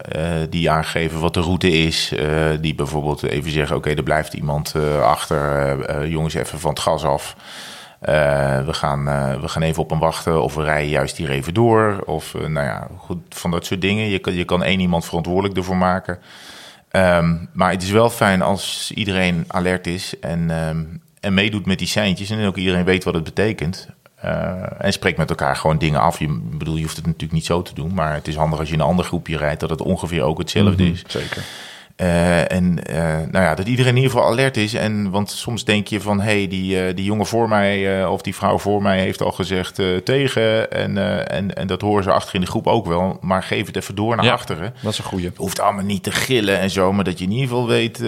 die 0.50 0.70
aangeven 0.70 1.20
wat 1.20 1.34
de 1.34 1.40
route 1.40 1.72
is. 1.72 2.12
die 2.60 2.74
bijvoorbeeld 2.74 3.22
even 3.22 3.50
zeggen, 3.50 3.76
oké, 3.76 3.90
er 3.90 4.02
blijft 4.02 4.32
iemand 4.34 4.74
achter. 5.02 6.08
jongens, 6.08 6.34
even 6.34 6.58
van 6.58 6.70
het 6.70 6.80
gas 6.80 7.04
af. 7.04 7.36
Eh, 8.00 8.64
we, 8.64 8.72
gaan, 8.72 9.08
eh, 9.08 9.40
we 9.40 9.48
gaan 9.48 9.62
even 9.62 9.82
op 9.82 9.90
hem 9.90 9.98
wachten 9.98 10.42
of 10.42 10.54
we 10.54 10.62
rijden 10.62 10.88
juist 10.88 11.16
hier 11.16 11.30
even 11.30 11.54
door. 11.54 12.02
Of 12.06 12.34
eh, 12.34 12.40
nou 12.40 12.66
ja, 12.66 12.88
goed, 12.98 13.18
van 13.28 13.50
dat 13.50 13.66
soort 13.66 13.80
dingen. 13.80 14.08
Je 14.08 14.18
kan, 14.18 14.34
je 14.34 14.44
kan 14.44 14.62
één 14.62 14.80
iemand 14.80 15.04
verantwoordelijk 15.04 15.56
ervoor 15.56 15.76
maken. 15.76 16.18
Ehm, 16.90 17.36
maar 17.52 17.70
het 17.70 17.82
is 17.82 17.90
wel 17.90 18.10
fijn 18.10 18.42
als 18.42 18.92
iedereen 18.94 19.44
alert 19.46 19.86
is 19.86 20.18
en, 20.20 20.50
ehm, 20.50 20.84
en 21.20 21.34
meedoet 21.34 21.66
met 21.66 21.78
die 21.78 21.88
seintjes. 21.88 22.30
En 22.30 22.46
ook 22.46 22.56
iedereen 22.56 22.84
weet 22.84 23.04
wat 23.04 23.14
het 23.14 23.24
betekent. 23.24 23.88
En 24.78 24.92
spreekt 24.92 25.18
met 25.18 25.30
elkaar 25.30 25.56
gewoon 25.56 25.78
dingen 25.78 26.00
af. 26.00 26.18
Je, 26.18 26.40
bedoel, 26.52 26.76
je 26.76 26.82
hoeft 26.82 26.96
het 26.96 27.06
natuurlijk 27.06 27.32
niet 27.32 27.44
zo 27.44 27.62
te 27.62 27.74
doen. 27.74 27.94
Maar 27.94 28.14
het 28.14 28.28
is 28.28 28.36
handig 28.36 28.58
als 28.58 28.68
je 28.68 28.74
in 28.74 28.80
een 28.80 28.86
ander 28.86 29.04
groepje 29.04 29.36
rijdt... 29.36 29.60
dat 29.60 29.70
het 29.70 29.80
ongeveer 29.80 30.22
ook 30.22 30.38
hetzelfde 30.38 30.90
is. 30.90 31.04
Zeker. 31.06 31.42
Eh, 32.00 32.52
en 32.52 32.84
eh, 32.84 33.02
nou 33.30 33.44
ja, 33.44 33.54
dat 33.54 33.66
iedereen 33.66 33.90
in 33.96 34.02
ieder 34.02 34.10
geval 34.10 34.30
alert 34.30 34.56
is. 34.56 34.74
En, 34.74 35.10
want 35.10 35.30
soms 35.30 35.64
denk 35.64 35.86
je 35.86 36.00
van, 36.00 36.20
hé, 36.20 36.32
hey, 36.32 36.48
die, 36.48 36.82
eh, 36.82 36.94
die 36.96 37.04
jongen 37.04 37.26
voor 37.26 37.48
mij 37.48 38.06
of 38.06 38.22
die 38.22 38.34
vrouw 38.34 38.58
voor 38.58 38.82
mij 38.82 39.00
heeft 39.00 39.22
al 39.22 39.32
gezegd 39.32 39.82
tegen. 40.04 40.70
En, 40.70 40.96
en, 41.28 41.54
en 41.56 41.66
dat 41.66 41.80
horen 41.80 42.02
ze 42.02 42.12
achter 42.12 42.34
in 42.34 42.40
de 42.40 42.46
groep 42.46 42.66
ook 42.66 42.86
wel. 42.86 43.18
Maar 43.20 43.42
geef 43.42 43.66
het 43.66 43.76
even 43.76 43.94
door 43.94 44.16
naar 44.16 44.24
Ja. 44.24 44.32
achteren. 44.32 44.74
Dat 44.82 44.92
is 44.92 44.98
een 44.98 45.04
goeie. 45.04 45.26
Het 45.26 45.36
hoeft 45.36 45.60
allemaal 45.60 45.84
niet 45.84 46.02
te 46.02 46.10
gillen 46.12 46.58
en 46.58 46.70
zo, 46.70 46.92
maar 46.92 47.04
dat 47.04 47.18
je 47.18 47.24
in 47.24 47.30
ieder 47.30 47.48
geval 47.48 47.66
weet 47.66 48.02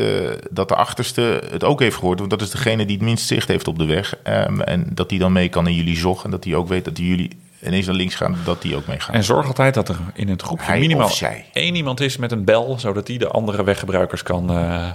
dat 0.50 0.68
de 0.68 0.74
achterste 0.74 1.42
het 1.50 1.64
ook 1.64 1.80
heeft 1.80 1.96
gehoord. 1.96 2.18
Want 2.18 2.30
dat 2.30 2.42
is 2.42 2.50
degene 2.50 2.86
die 2.86 2.96
het 2.96 3.04
minst 3.04 3.26
zicht 3.26 3.48
heeft 3.48 3.68
op 3.68 3.78
de 3.78 3.84
weg. 3.84 4.16
Ehm, 4.22 4.60
en 4.60 4.86
dat 4.90 5.08
die 5.08 5.18
dan 5.18 5.32
mee 5.32 5.48
kan 5.48 5.66
in 5.66 5.74
jullie 5.74 5.96
zog. 5.96 6.24
En 6.24 6.30
dat 6.30 6.42
die 6.42 6.56
ook 6.56 6.68
weet 6.68 6.84
dat 6.84 6.96
die 6.96 7.08
jullie 7.08 7.30
ineens 7.62 7.86
naar 7.86 7.94
links 7.94 8.14
gaan, 8.14 8.36
dat 8.44 8.62
die 8.62 8.76
ook 8.76 8.86
mee 8.86 9.00
gaan. 9.00 9.14
En 9.14 9.24
zorg 9.24 9.46
altijd 9.46 9.74
dat 9.74 9.88
er 9.88 9.96
in 10.14 10.28
het 10.28 10.42
groepje 10.42 10.66
Hij 10.66 10.78
minimaal 10.78 11.10
één 11.52 11.74
iemand 11.74 12.00
is 12.00 12.16
met 12.16 12.32
een 12.32 12.44
bel. 12.44 12.78
Zodat 12.78 13.06
die 13.06 13.18
de 13.18 13.28
andere 13.28 13.64
weggebruikers 13.64 14.22
kan, 14.22 14.50
eh, 14.50 14.90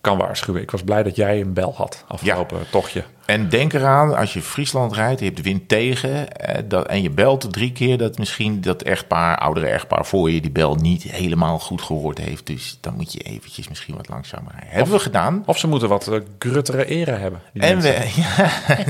kan 0.00 0.18
waarschuwen. 0.18 0.62
Ik 0.62 0.70
was 0.70 0.82
blij 0.82 1.02
dat 1.02 1.16
jij 1.16 1.40
een 1.40 1.52
bel 1.52 1.74
had 1.76 2.04
afgelopen 2.08 2.58
tochtje. 2.70 3.04
En 3.28 3.48
denk 3.48 3.72
eraan, 3.72 4.16
als 4.16 4.32
je 4.32 4.42
Friesland 4.42 4.92
rijdt, 4.92 5.18
je 5.18 5.24
hebt 5.24 5.36
de 5.36 5.42
wind 5.42 5.68
tegen 5.68 6.32
eh, 6.36 6.62
dat, 6.68 6.86
en 6.86 7.02
je 7.02 7.10
belt 7.10 7.52
drie 7.52 7.72
keer, 7.72 7.98
dat 7.98 8.18
misschien 8.18 8.60
dat 8.60 8.82
echtpaar, 8.82 9.38
oudere 9.38 9.66
echtpaar 9.66 10.06
voor 10.06 10.30
je 10.30 10.40
die 10.40 10.50
bel 10.50 10.74
niet 10.74 11.02
helemaal 11.02 11.58
goed 11.58 11.82
gehoord 11.82 12.18
heeft. 12.18 12.46
Dus 12.46 12.78
dan 12.80 12.94
moet 12.96 13.12
je 13.12 13.18
eventjes 13.18 13.68
misschien 13.68 13.96
wat 13.96 14.08
langzamer 14.08 14.50
rijden. 14.52 14.70
Hebben 14.70 14.92
we 14.94 14.98
gedaan. 15.00 15.42
Of 15.46 15.58
ze 15.58 15.68
moeten 15.68 15.88
wat 15.88 16.06
eh, 16.08 16.18
gruttere 16.38 16.84
eren 16.86 17.20
hebben. 17.20 17.40
die 17.52 17.62
En 17.62 17.72
mensen. 17.76 17.92
we, 17.94 18.20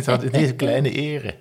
ja, 0.06 0.16
het 0.20 0.34
is 0.34 0.48
een 0.48 0.56
kleine 0.56 0.90
ere. 0.90 1.34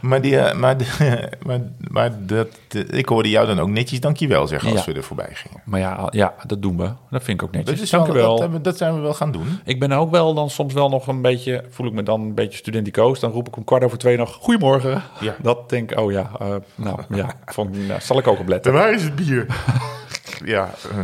Maar, 0.00 0.20
die, 0.20 0.38
eh, 0.38 0.58
maar, 0.58 0.76
de- 0.78 1.28
maar, 1.46 1.60
maar 1.90 2.26
dat, 2.26 2.48
de- 2.68 2.86
ik 2.86 3.08
hoorde 3.08 3.28
jou 3.30 3.46
dan 3.46 3.58
ook 3.60 3.68
netjes 3.68 4.00
dankjewel 4.00 4.46
zeggen 4.46 4.70
als 4.70 4.84
Ja. 4.84 4.92
we 4.92 4.98
er 4.98 5.04
voorbij 5.04 5.30
gingen. 5.32 5.62
Maar 5.64 5.80
ja, 5.80 6.06
ja, 6.10 6.34
dat 6.46 6.62
doen 6.62 6.76
we. 6.76 6.90
Dat 7.10 7.22
vind 7.24 7.40
ik 7.40 7.46
ook 7.46 7.52
netjes. 7.52 7.90
Dat, 7.90 8.06
is 8.08 8.12
wel, 8.14 8.38
dat, 8.50 8.64
dat 8.64 8.76
zijn 8.76 8.94
we 8.94 9.00
wel 9.00 9.14
gaan 9.14 9.32
doen. 9.32 9.46
Ik 9.64 9.80
ben 9.80 9.92
ook 9.92 10.10
wel 10.10 10.34
dan 10.34 10.50
soms 10.50 10.74
wel 10.74 10.88
nog 10.88 11.06
een 11.06 11.22
beetje, 11.22 11.64
voel 11.70 11.86
ik 11.86 11.92
me 11.92 12.02
dan 12.02 12.31
een 12.38 12.44
beetje 12.44 12.58
studenticoos. 12.58 13.20
Dan 13.20 13.30
roep 13.30 13.48
ik 13.48 13.56
om 13.56 13.64
kwart 13.64 13.84
over 13.84 13.98
twee 13.98 14.16
nog, 14.16 14.34
goedemorgen. 14.40 15.02
Ja. 15.20 15.34
Dat 15.42 15.68
denk 15.70 15.90
ik, 15.90 15.98
oh 15.98 16.12
ja, 16.12 16.30
eh, 16.40 16.54
nou 16.74 16.98
ja, 17.14 17.34
vond, 17.46 17.86
nou, 17.86 18.00
zal 18.00 18.18
ik 18.18 18.26
ook 18.26 18.38
op 18.38 18.48
letten. 18.48 18.72
Waar 18.72 18.92
is 18.92 19.02
het 19.02 19.14
bier? 19.16 19.46
ja, 20.44 20.70
eh, 20.90 20.96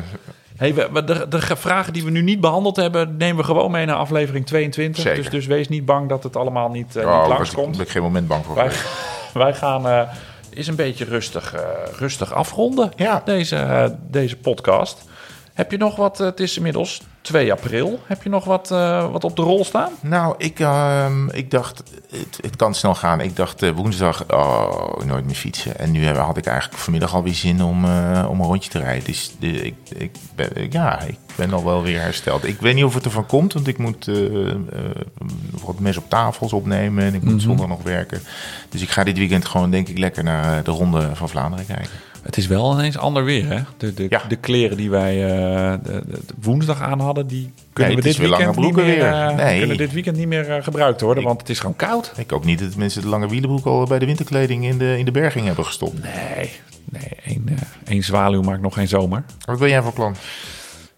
Hey, 0.57 0.75
we, 0.75 0.89
we- 0.93 1.05
de, 1.05 1.29
de 1.29 1.57
vragen 1.57 1.93
die 1.93 2.05
we 2.05 2.11
nu 2.11 2.23
niet 2.23 2.41
behandeld 2.41 2.77
hebben, 2.77 3.17
nemen 3.17 3.37
we 3.37 3.45
gewoon 3.45 3.71
mee 3.71 3.87
naar 3.87 3.97
aflevering 3.97 4.47
22. 4.47 5.03
Zeker. 5.03 5.23
Dus, 5.23 5.31
dus 5.31 5.47
wees 5.47 5.69
niet 5.69 5.85
bang 5.85 6.09
dat 6.09 6.23
het 6.23 6.37
allemaal 6.37 6.71
niet, 6.71 6.97
eh, 6.97 7.07
oh, 7.07 7.39
niet 7.41 7.55
daar 7.55 7.71
ben 7.71 7.81
ik 7.81 7.89
geen 7.89 8.03
moment 8.03 8.29
bang 8.29 8.45
voor. 8.45 8.55
Wij, 9.35 9.55
gaan 9.63 9.87
eh 9.89 10.09
is 10.51 10.67
een 10.67 10.75
beetje 10.77 11.05
rustig, 11.05 11.55
eh, 11.55 11.61
rustig 11.99 12.33
afronden, 12.33 12.91
Ja. 12.97 13.23
deze, 13.25 13.57
eh, 13.57 13.85
deze 14.11 14.37
podcast. 14.37 15.05
Heb 15.55 15.71
je 15.71 15.77
nog 15.77 15.97
wat, 15.97 16.21
eh, 16.21 16.27
het 16.27 16.41
is 16.41 16.57
inmiddels 16.57 17.03
2 17.29 17.53
april, 17.53 18.01
heb 18.05 18.23
je 18.23 18.29
nog 18.29 18.45
wat, 18.45 18.71
eh, 18.71 19.11
wat 19.11 19.25
op 19.25 19.37
de 19.37 19.43
rol 19.43 19.65
staan? 19.65 19.91
Nou, 20.01 20.35
ik, 20.39 20.61
ehm, 20.61 21.29
ik 21.29 21.51
dacht, 21.51 21.83
het, 22.11 22.39
het 22.41 22.57
kan 22.57 22.75
snel 22.75 22.95
gaan. 22.95 23.21
Ik 23.21 23.37
dacht 23.37 23.63
eh, 23.63 23.71
woensdag, 23.71 24.25
oh, 24.31 25.05
nooit 25.05 25.25
meer 25.25 25.35
fietsen. 25.35 25.79
En 25.79 25.91
nu 25.91 26.07
had 26.07 26.37
ik 26.37 26.47
eigenlijk 26.47 26.81
vanmiddag 26.81 27.15
alweer 27.15 27.35
zin 27.35 27.63
om, 27.63 27.85
eh, 27.85 28.27
om 28.29 28.41
een 28.41 28.47
rondje 28.47 28.71
te 28.71 28.79
rijden. 28.79 29.05
Dus 29.05 29.35
de, 29.39 29.63
ik, 29.63 29.75
ik 29.95 30.11
ben, 30.35 30.49
ja, 30.71 31.01
ik 31.01 31.19
ben 31.37 31.53
al 31.53 31.65
wel 31.65 31.83
weer 31.83 32.01
hersteld. 32.01 32.45
Ik 32.45 32.61
weet 32.61 32.75
niet 32.75 32.85
of 32.85 32.95
het 32.95 33.05
ervan 33.05 33.27
komt, 33.27 33.53
want 33.53 33.67
ik 33.67 33.79
moet 33.79 34.11
wat 35.65 35.79
mes 35.79 35.97
op 35.97 36.09
tafels 36.09 36.53
opnemen. 36.53 37.05
En 37.05 37.15
ik 37.15 37.23
moet 37.23 37.43
zondag 37.43 37.69
nog 37.69 37.83
werken. 37.83 38.21
Dus 38.69 38.83
ik 38.83 38.91
ga 38.91 39.05
dit 39.05 39.19
weekend 39.19 39.45
gewoon, 39.45 39.71
denk 39.71 39.89
ik, 39.89 39.99
lekker 39.99 40.25
naar 40.25 40.63
de 40.65 40.71
Ronde 40.71 41.11
van 41.15 41.29
Vlaanderen 41.29 41.67
kijken. 41.67 42.07
Het 42.29 42.37
is 42.37 42.47
wel 42.47 42.73
ineens 42.73 42.99
ander 42.99 43.25
weer, 43.25 43.47
hè? 43.49 43.61
De, 43.77 43.95
de, 43.95 44.07
Ja. 44.09 44.23
de 44.29 44.37
kleren 44.37 44.77
die 44.77 44.91
wij 44.91 45.25
eh, 45.25 45.75
de, 45.85 46.03
woensdag 46.41 46.81
aan 46.83 47.01
hadden, 47.01 47.27
die 47.27 47.53
kunnen 47.73 47.93
we 47.97 48.09
is 48.09 48.17
dit 48.17 48.29
weekend 48.29 48.57
niet 48.57 48.75
meer, 48.75 48.85
weer. 48.85 49.05
eh, 49.13 49.37
Nee. 49.37 49.59
kunnen 49.59 49.77
dit 49.77 49.93
weekend 49.93 50.17
niet 50.17 50.27
meer 50.27 50.51
eh, 50.51 50.63
gebruikt 50.63 51.01
worden, 51.01 51.23
Ik- 51.23 51.29
want 51.29 51.41
het 51.41 51.51
is 51.51 51.59
gewoon 51.61 51.77
koud. 51.77 52.13
Ik 52.17 52.33
ook 52.33 52.45
niet 52.45 52.59
dat 52.59 52.75
mensen 52.77 53.03
de 53.03 53.09
lange 53.09 53.29
wielenbroek 53.29 53.67
al 53.67 53.85
bij 53.87 53.99
de 53.99 54.07
winterkleding 54.07 54.65
in 54.65 54.79
de, 54.79 54.99
in 54.99 55.05
de 55.05 55.11
berging 55.11 55.47
hebben 55.47 55.65
gestopt. 55.65 56.03
Nee, 56.03 56.51
nee 56.85 57.11
één, 57.25 57.45
eh, 57.49 57.55
één 57.93 58.03
zwaluw 58.03 58.43
maakt 58.43 58.63
nog 58.63 58.75
geen 58.75 58.89
zomer. 58.89 59.25
Wat 59.45 59.59
ben 59.59 59.69
jij 59.69 59.83
voor 59.83 59.93
plan? 59.93 60.17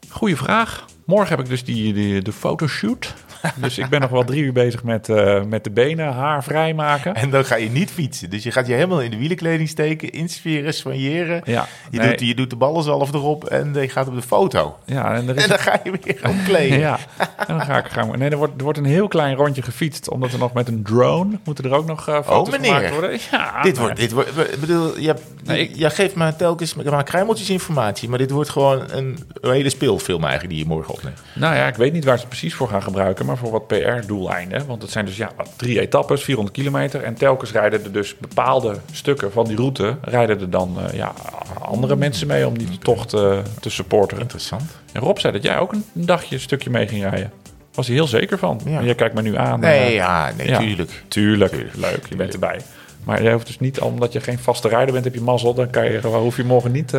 Goeie 0.08 0.36
vraag. 0.36 0.84
Morgen 1.06 1.28
heb 1.28 1.38
ik 1.40 1.48
dus 1.48 1.64
die, 1.64 1.92
die, 1.92 2.22
de 2.22 2.32
fotoshoot. 2.32 3.14
Dus 3.56 3.78
ik 3.78 3.88
ben 3.88 4.00
nog 4.00 4.10
wel 4.10 4.24
drie 4.24 4.42
uur 4.42 4.52
bezig 4.52 4.82
met, 4.82 5.08
eh, 5.08 5.42
met 5.42 5.64
de 5.64 5.70
benen, 5.70 6.12
haar 6.12 6.44
vrijmaken. 6.44 7.14
En 7.14 7.30
dan 7.30 7.44
ga 7.44 7.56
je 7.56 7.70
niet 7.70 7.90
fietsen. 7.90 8.30
Dus 8.30 8.42
je 8.42 8.50
gaat 8.52 8.66
je 8.66 8.72
helemaal 8.72 9.00
in 9.02 9.10
de 9.10 9.16
wielenkleding 9.16 9.68
steken, 9.68 10.10
insferen, 10.10 10.74
soigneren. 10.74 11.42
Ja, 11.44 11.66
Je, 11.90 11.98
nee. 11.98 12.08
doet, 12.08 12.20
je 12.28 12.34
doet 12.34 12.50
de 12.50 12.56
ballen 12.56 12.86
erop 12.86 13.44
en 13.44 13.74
je 13.74 13.88
gaat 13.88 14.08
op 14.08 14.14
de 14.14 14.22
foto. 14.22 14.76
Ja, 14.84 15.14
en 15.14 15.28
er 15.28 15.36
is 15.36 15.42
En 15.42 15.48
dan 15.48 15.58
ga 15.58 15.80
je 15.84 15.92
weer 16.02 16.20
omkleden. 16.28 16.78
Ja, 16.78 16.98
en 17.36 17.56
dan 17.56 17.60
ga 17.60 17.78
ik 17.78 17.86
gaan. 17.86 18.18
Nee, 18.18 18.30
er 18.30 18.36
wordt, 18.36 18.52
er 18.56 18.62
wordt 18.62 18.78
een 18.78 18.84
heel 18.84 19.08
klein 19.08 19.36
rondje 19.36 19.62
gefietst, 19.62 20.10
omdat 20.10 20.32
er 20.32 20.38
nog 20.38 20.52
met 20.52 20.68
een 20.68 20.82
drone 20.82 21.38
moeten 21.44 21.64
er 21.64 21.72
ook 21.76 21.86
nog 21.86 22.08
eh 22.08 22.22
foto's 22.24 22.50
meneer. 22.50 22.74
gemaakt 22.74 22.90
worden. 22.92 23.18
Ja, 23.30 23.62
Dit 23.62 23.74
maar- 23.74 23.82
wordt, 23.84 24.00
dit 24.00 24.12
wordt, 24.12 24.38
ik 24.52 24.60
bedoel, 24.60 24.98
je, 24.98 25.06
hebt- 25.06 25.22
Nee, 25.44 25.60
ik- 25.60 25.76
jij 25.76 25.90
geeft 25.90 26.14
me 26.14 26.36
telkens 26.36 26.74
maar 26.74 27.04
kruimeltjes 27.04 27.50
informatie, 27.50 28.08
maar 28.08 28.18
dit 28.18 28.30
wordt 28.30 28.50
gewoon 28.50 28.82
een, 28.90 29.18
een 29.40 29.52
hele 29.52 29.68
speelfilm 29.70 30.22
eigenlijk 30.24 30.52
die 30.54 30.62
je 30.62 30.68
morgen 30.68 30.94
opneemt. 30.94 31.22
Nou 31.34 31.54
ja, 31.54 31.66
ik 31.66 31.74
weet 31.74 31.92
niet 31.92 32.04
waar 32.04 32.14
ze 32.14 32.20
het 32.20 32.28
precies 32.30 32.54
voor 32.54 32.68
gaan 32.68 32.82
gebruiken, 32.82 33.26
maar 33.30 33.38
voor 33.38 33.50
wat 33.50 33.66
PR-doeleinden. 33.66 34.66
Want 34.66 34.82
het 34.82 34.90
zijn 34.90 35.04
dus 35.04 35.16
ja, 35.16 35.32
drie 35.56 35.80
etappes, 35.80 36.22
400 36.22 36.56
kilometer. 36.56 37.02
En 37.02 37.14
telkens 37.14 37.52
rijden 37.52 37.84
er 37.84 37.92
dus 37.92 38.16
bepaalde 38.18 38.76
stukken 38.92 39.32
van 39.32 39.44
die 39.44 39.56
route, 39.56 39.96
rijden 40.02 40.40
er 40.40 40.50
dan 40.50 40.76
eh, 40.78 40.94
ja, 40.94 41.12
andere 41.60 41.96
mensen 41.96 42.26
mee 42.26 42.46
om 42.46 42.58
die 42.58 42.78
tocht 42.78 43.12
eh, 43.12 43.38
te 43.60 43.70
supporteren. 43.70 44.22
Interessant. 44.22 44.62
En 44.92 45.00
Rob 45.00 45.18
zei 45.18 45.32
dat 45.32 45.42
jij 45.42 45.58
ook 45.58 45.72
een 45.72 45.84
dagje, 45.92 46.34
een 46.34 46.40
stukje 46.40 46.70
mee 46.70 46.88
ging 46.88 47.02
rijden. 47.02 47.32
Was 47.74 47.86
hij 47.86 47.96
heel 47.96 48.06
zeker 48.06 48.38
van. 48.38 48.60
Ja. 48.64 48.78
En 48.78 48.84
jij 48.84 48.94
kijkt 48.94 49.14
me 49.14 49.22
nu 49.22 49.36
aan. 49.36 49.60
Nee, 49.60 49.80
eh, 49.80 49.94
ja, 49.94 50.32
nee, 50.36 50.48
ja. 50.48 50.58
tuurlijk. 50.58 51.02
Tuurlijk, 51.08 51.66
leuk, 51.74 52.06
je 52.08 52.16
bent 52.16 52.32
erbij. 52.32 52.60
Maar 53.04 53.22
jij 53.22 53.32
hoeft 53.32 53.46
dus 53.46 53.58
niet, 53.58 53.80
omdat 53.80 54.12
je 54.12 54.20
geen 54.20 54.38
vaste 54.38 54.68
rijder 54.68 54.92
bent, 54.92 55.04
heb 55.04 55.14
je 55.14 55.20
mazzel. 55.20 55.54
Dan 55.54 55.70
kan 55.70 55.92
je, 55.92 56.00
hoef 56.00 56.36
je 56.36 56.44
morgen 56.44 56.72
niet 56.72 56.94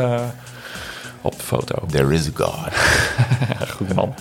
op 1.22 1.38
de 1.38 1.44
foto. 1.44 1.86
There 1.86 2.14
is 2.14 2.28
a 2.28 2.32
God. 2.34 2.74
Goed 3.78 3.94
man. 3.94 4.14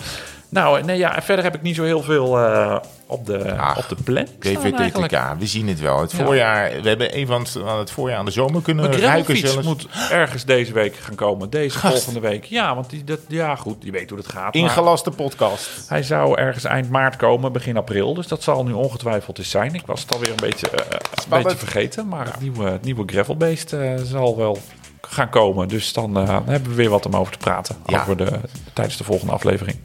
Nou, 0.51 0.83
nee, 0.83 0.97
ja, 0.97 1.21
verder 1.21 1.43
heb 1.43 1.55
ik 1.55 1.61
niet 1.61 1.75
zo 1.75 1.83
heel 1.83 2.01
veel 2.01 2.39
eh, 2.39 2.77
op, 3.05 3.25
de, 3.25 3.55
Ach, 3.57 3.91
op 3.91 4.05
de 4.05 4.13
eigenlijk. 4.13 5.13
GVTTK, 5.13 5.39
we 5.39 5.45
zien 5.47 5.67
het 5.67 5.79
wel. 5.79 6.01
Het 6.01 6.11
Ja. 6.11 6.25
voorjaar, 6.25 6.81
we 6.81 6.87
hebben 6.87 7.17
een 7.17 7.27
van 7.27 7.41
het, 7.41 7.57
aan 7.65 7.79
het 7.79 7.91
voorjaar 7.91 8.17
aan 8.17 8.25
de 8.25 8.31
zomer 8.31 8.61
kunnen 8.61 8.89
Mijn 8.89 9.01
ruiken 9.01 9.37
zelfs. 9.37 9.67
moet 9.67 9.87
ergens 10.09 10.45
deze 10.45 10.73
week 10.73 10.95
gaan 10.95 11.15
komen. 11.15 11.49
Deze 11.49 11.77
Gast. 11.77 11.93
volgende 11.93 12.19
week. 12.27 12.45
Ja, 12.45 12.75
want 12.75 12.89
die, 12.89 13.03
dat, 13.03 13.19
ja, 13.27 13.55
goed, 13.55 13.75
je 13.83 13.91
weet 13.91 14.09
hoe 14.09 14.19
het 14.19 14.27
gaat. 14.27 14.53
maar 14.53 14.63
Ingelaste 14.63 15.11
podcast. 15.11 15.69
hij 15.87 16.03
zou 16.03 16.37
ergens 16.37 16.63
eind 16.63 16.89
maart 16.89 17.15
komen, 17.15 17.51
begin 17.51 17.77
april. 17.77 18.13
Dus 18.13 18.27
dat 18.27 18.43
zal 18.43 18.63
nu 18.63 18.71
ongetwijfeld 18.71 19.37
eens 19.37 19.49
zijn. 19.49 19.73
Ik 19.73 19.85
was 19.85 20.01
het 20.01 20.13
alweer 20.13 20.29
een 20.29 20.35
beetje, 20.39 20.69
eh, 20.69 20.97
een 21.29 21.43
beetje 21.43 21.57
vergeten. 21.57 22.07
Maar 22.07 22.25
het 22.25 22.39
nieuwe, 22.39 22.69
het 22.69 22.83
nieuwe 22.83 23.03
gravelbeest 23.05 23.73
eh, 23.73 23.93
zal 24.03 24.37
wel 24.37 24.57
gaan 25.01 25.29
komen. 25.29 25.67
Dus 25.67 25.93
dan 25.93 26.17
eh, 26.17 26.37
hebben 26.45 26.69
we 26.69 26.75
weer 26.75 26.89
wat 26.89 27.05
om 27.05 27.15
over 27.15 27.31
te 27.31 27.37
praten. 27.37 27.75
Ja. 27.85 27.99
Over 28.01 28.17
de, 28.17 28.39
tijdens 28.73 28.97
de 28.97 29.03
volgende 29.03 29.33
aflevering. 29.33 29.77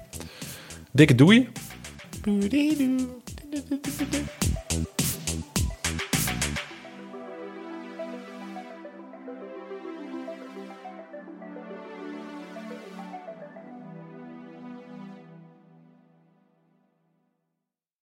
Dikke 0.96 1.14
doei. 1.14 1.48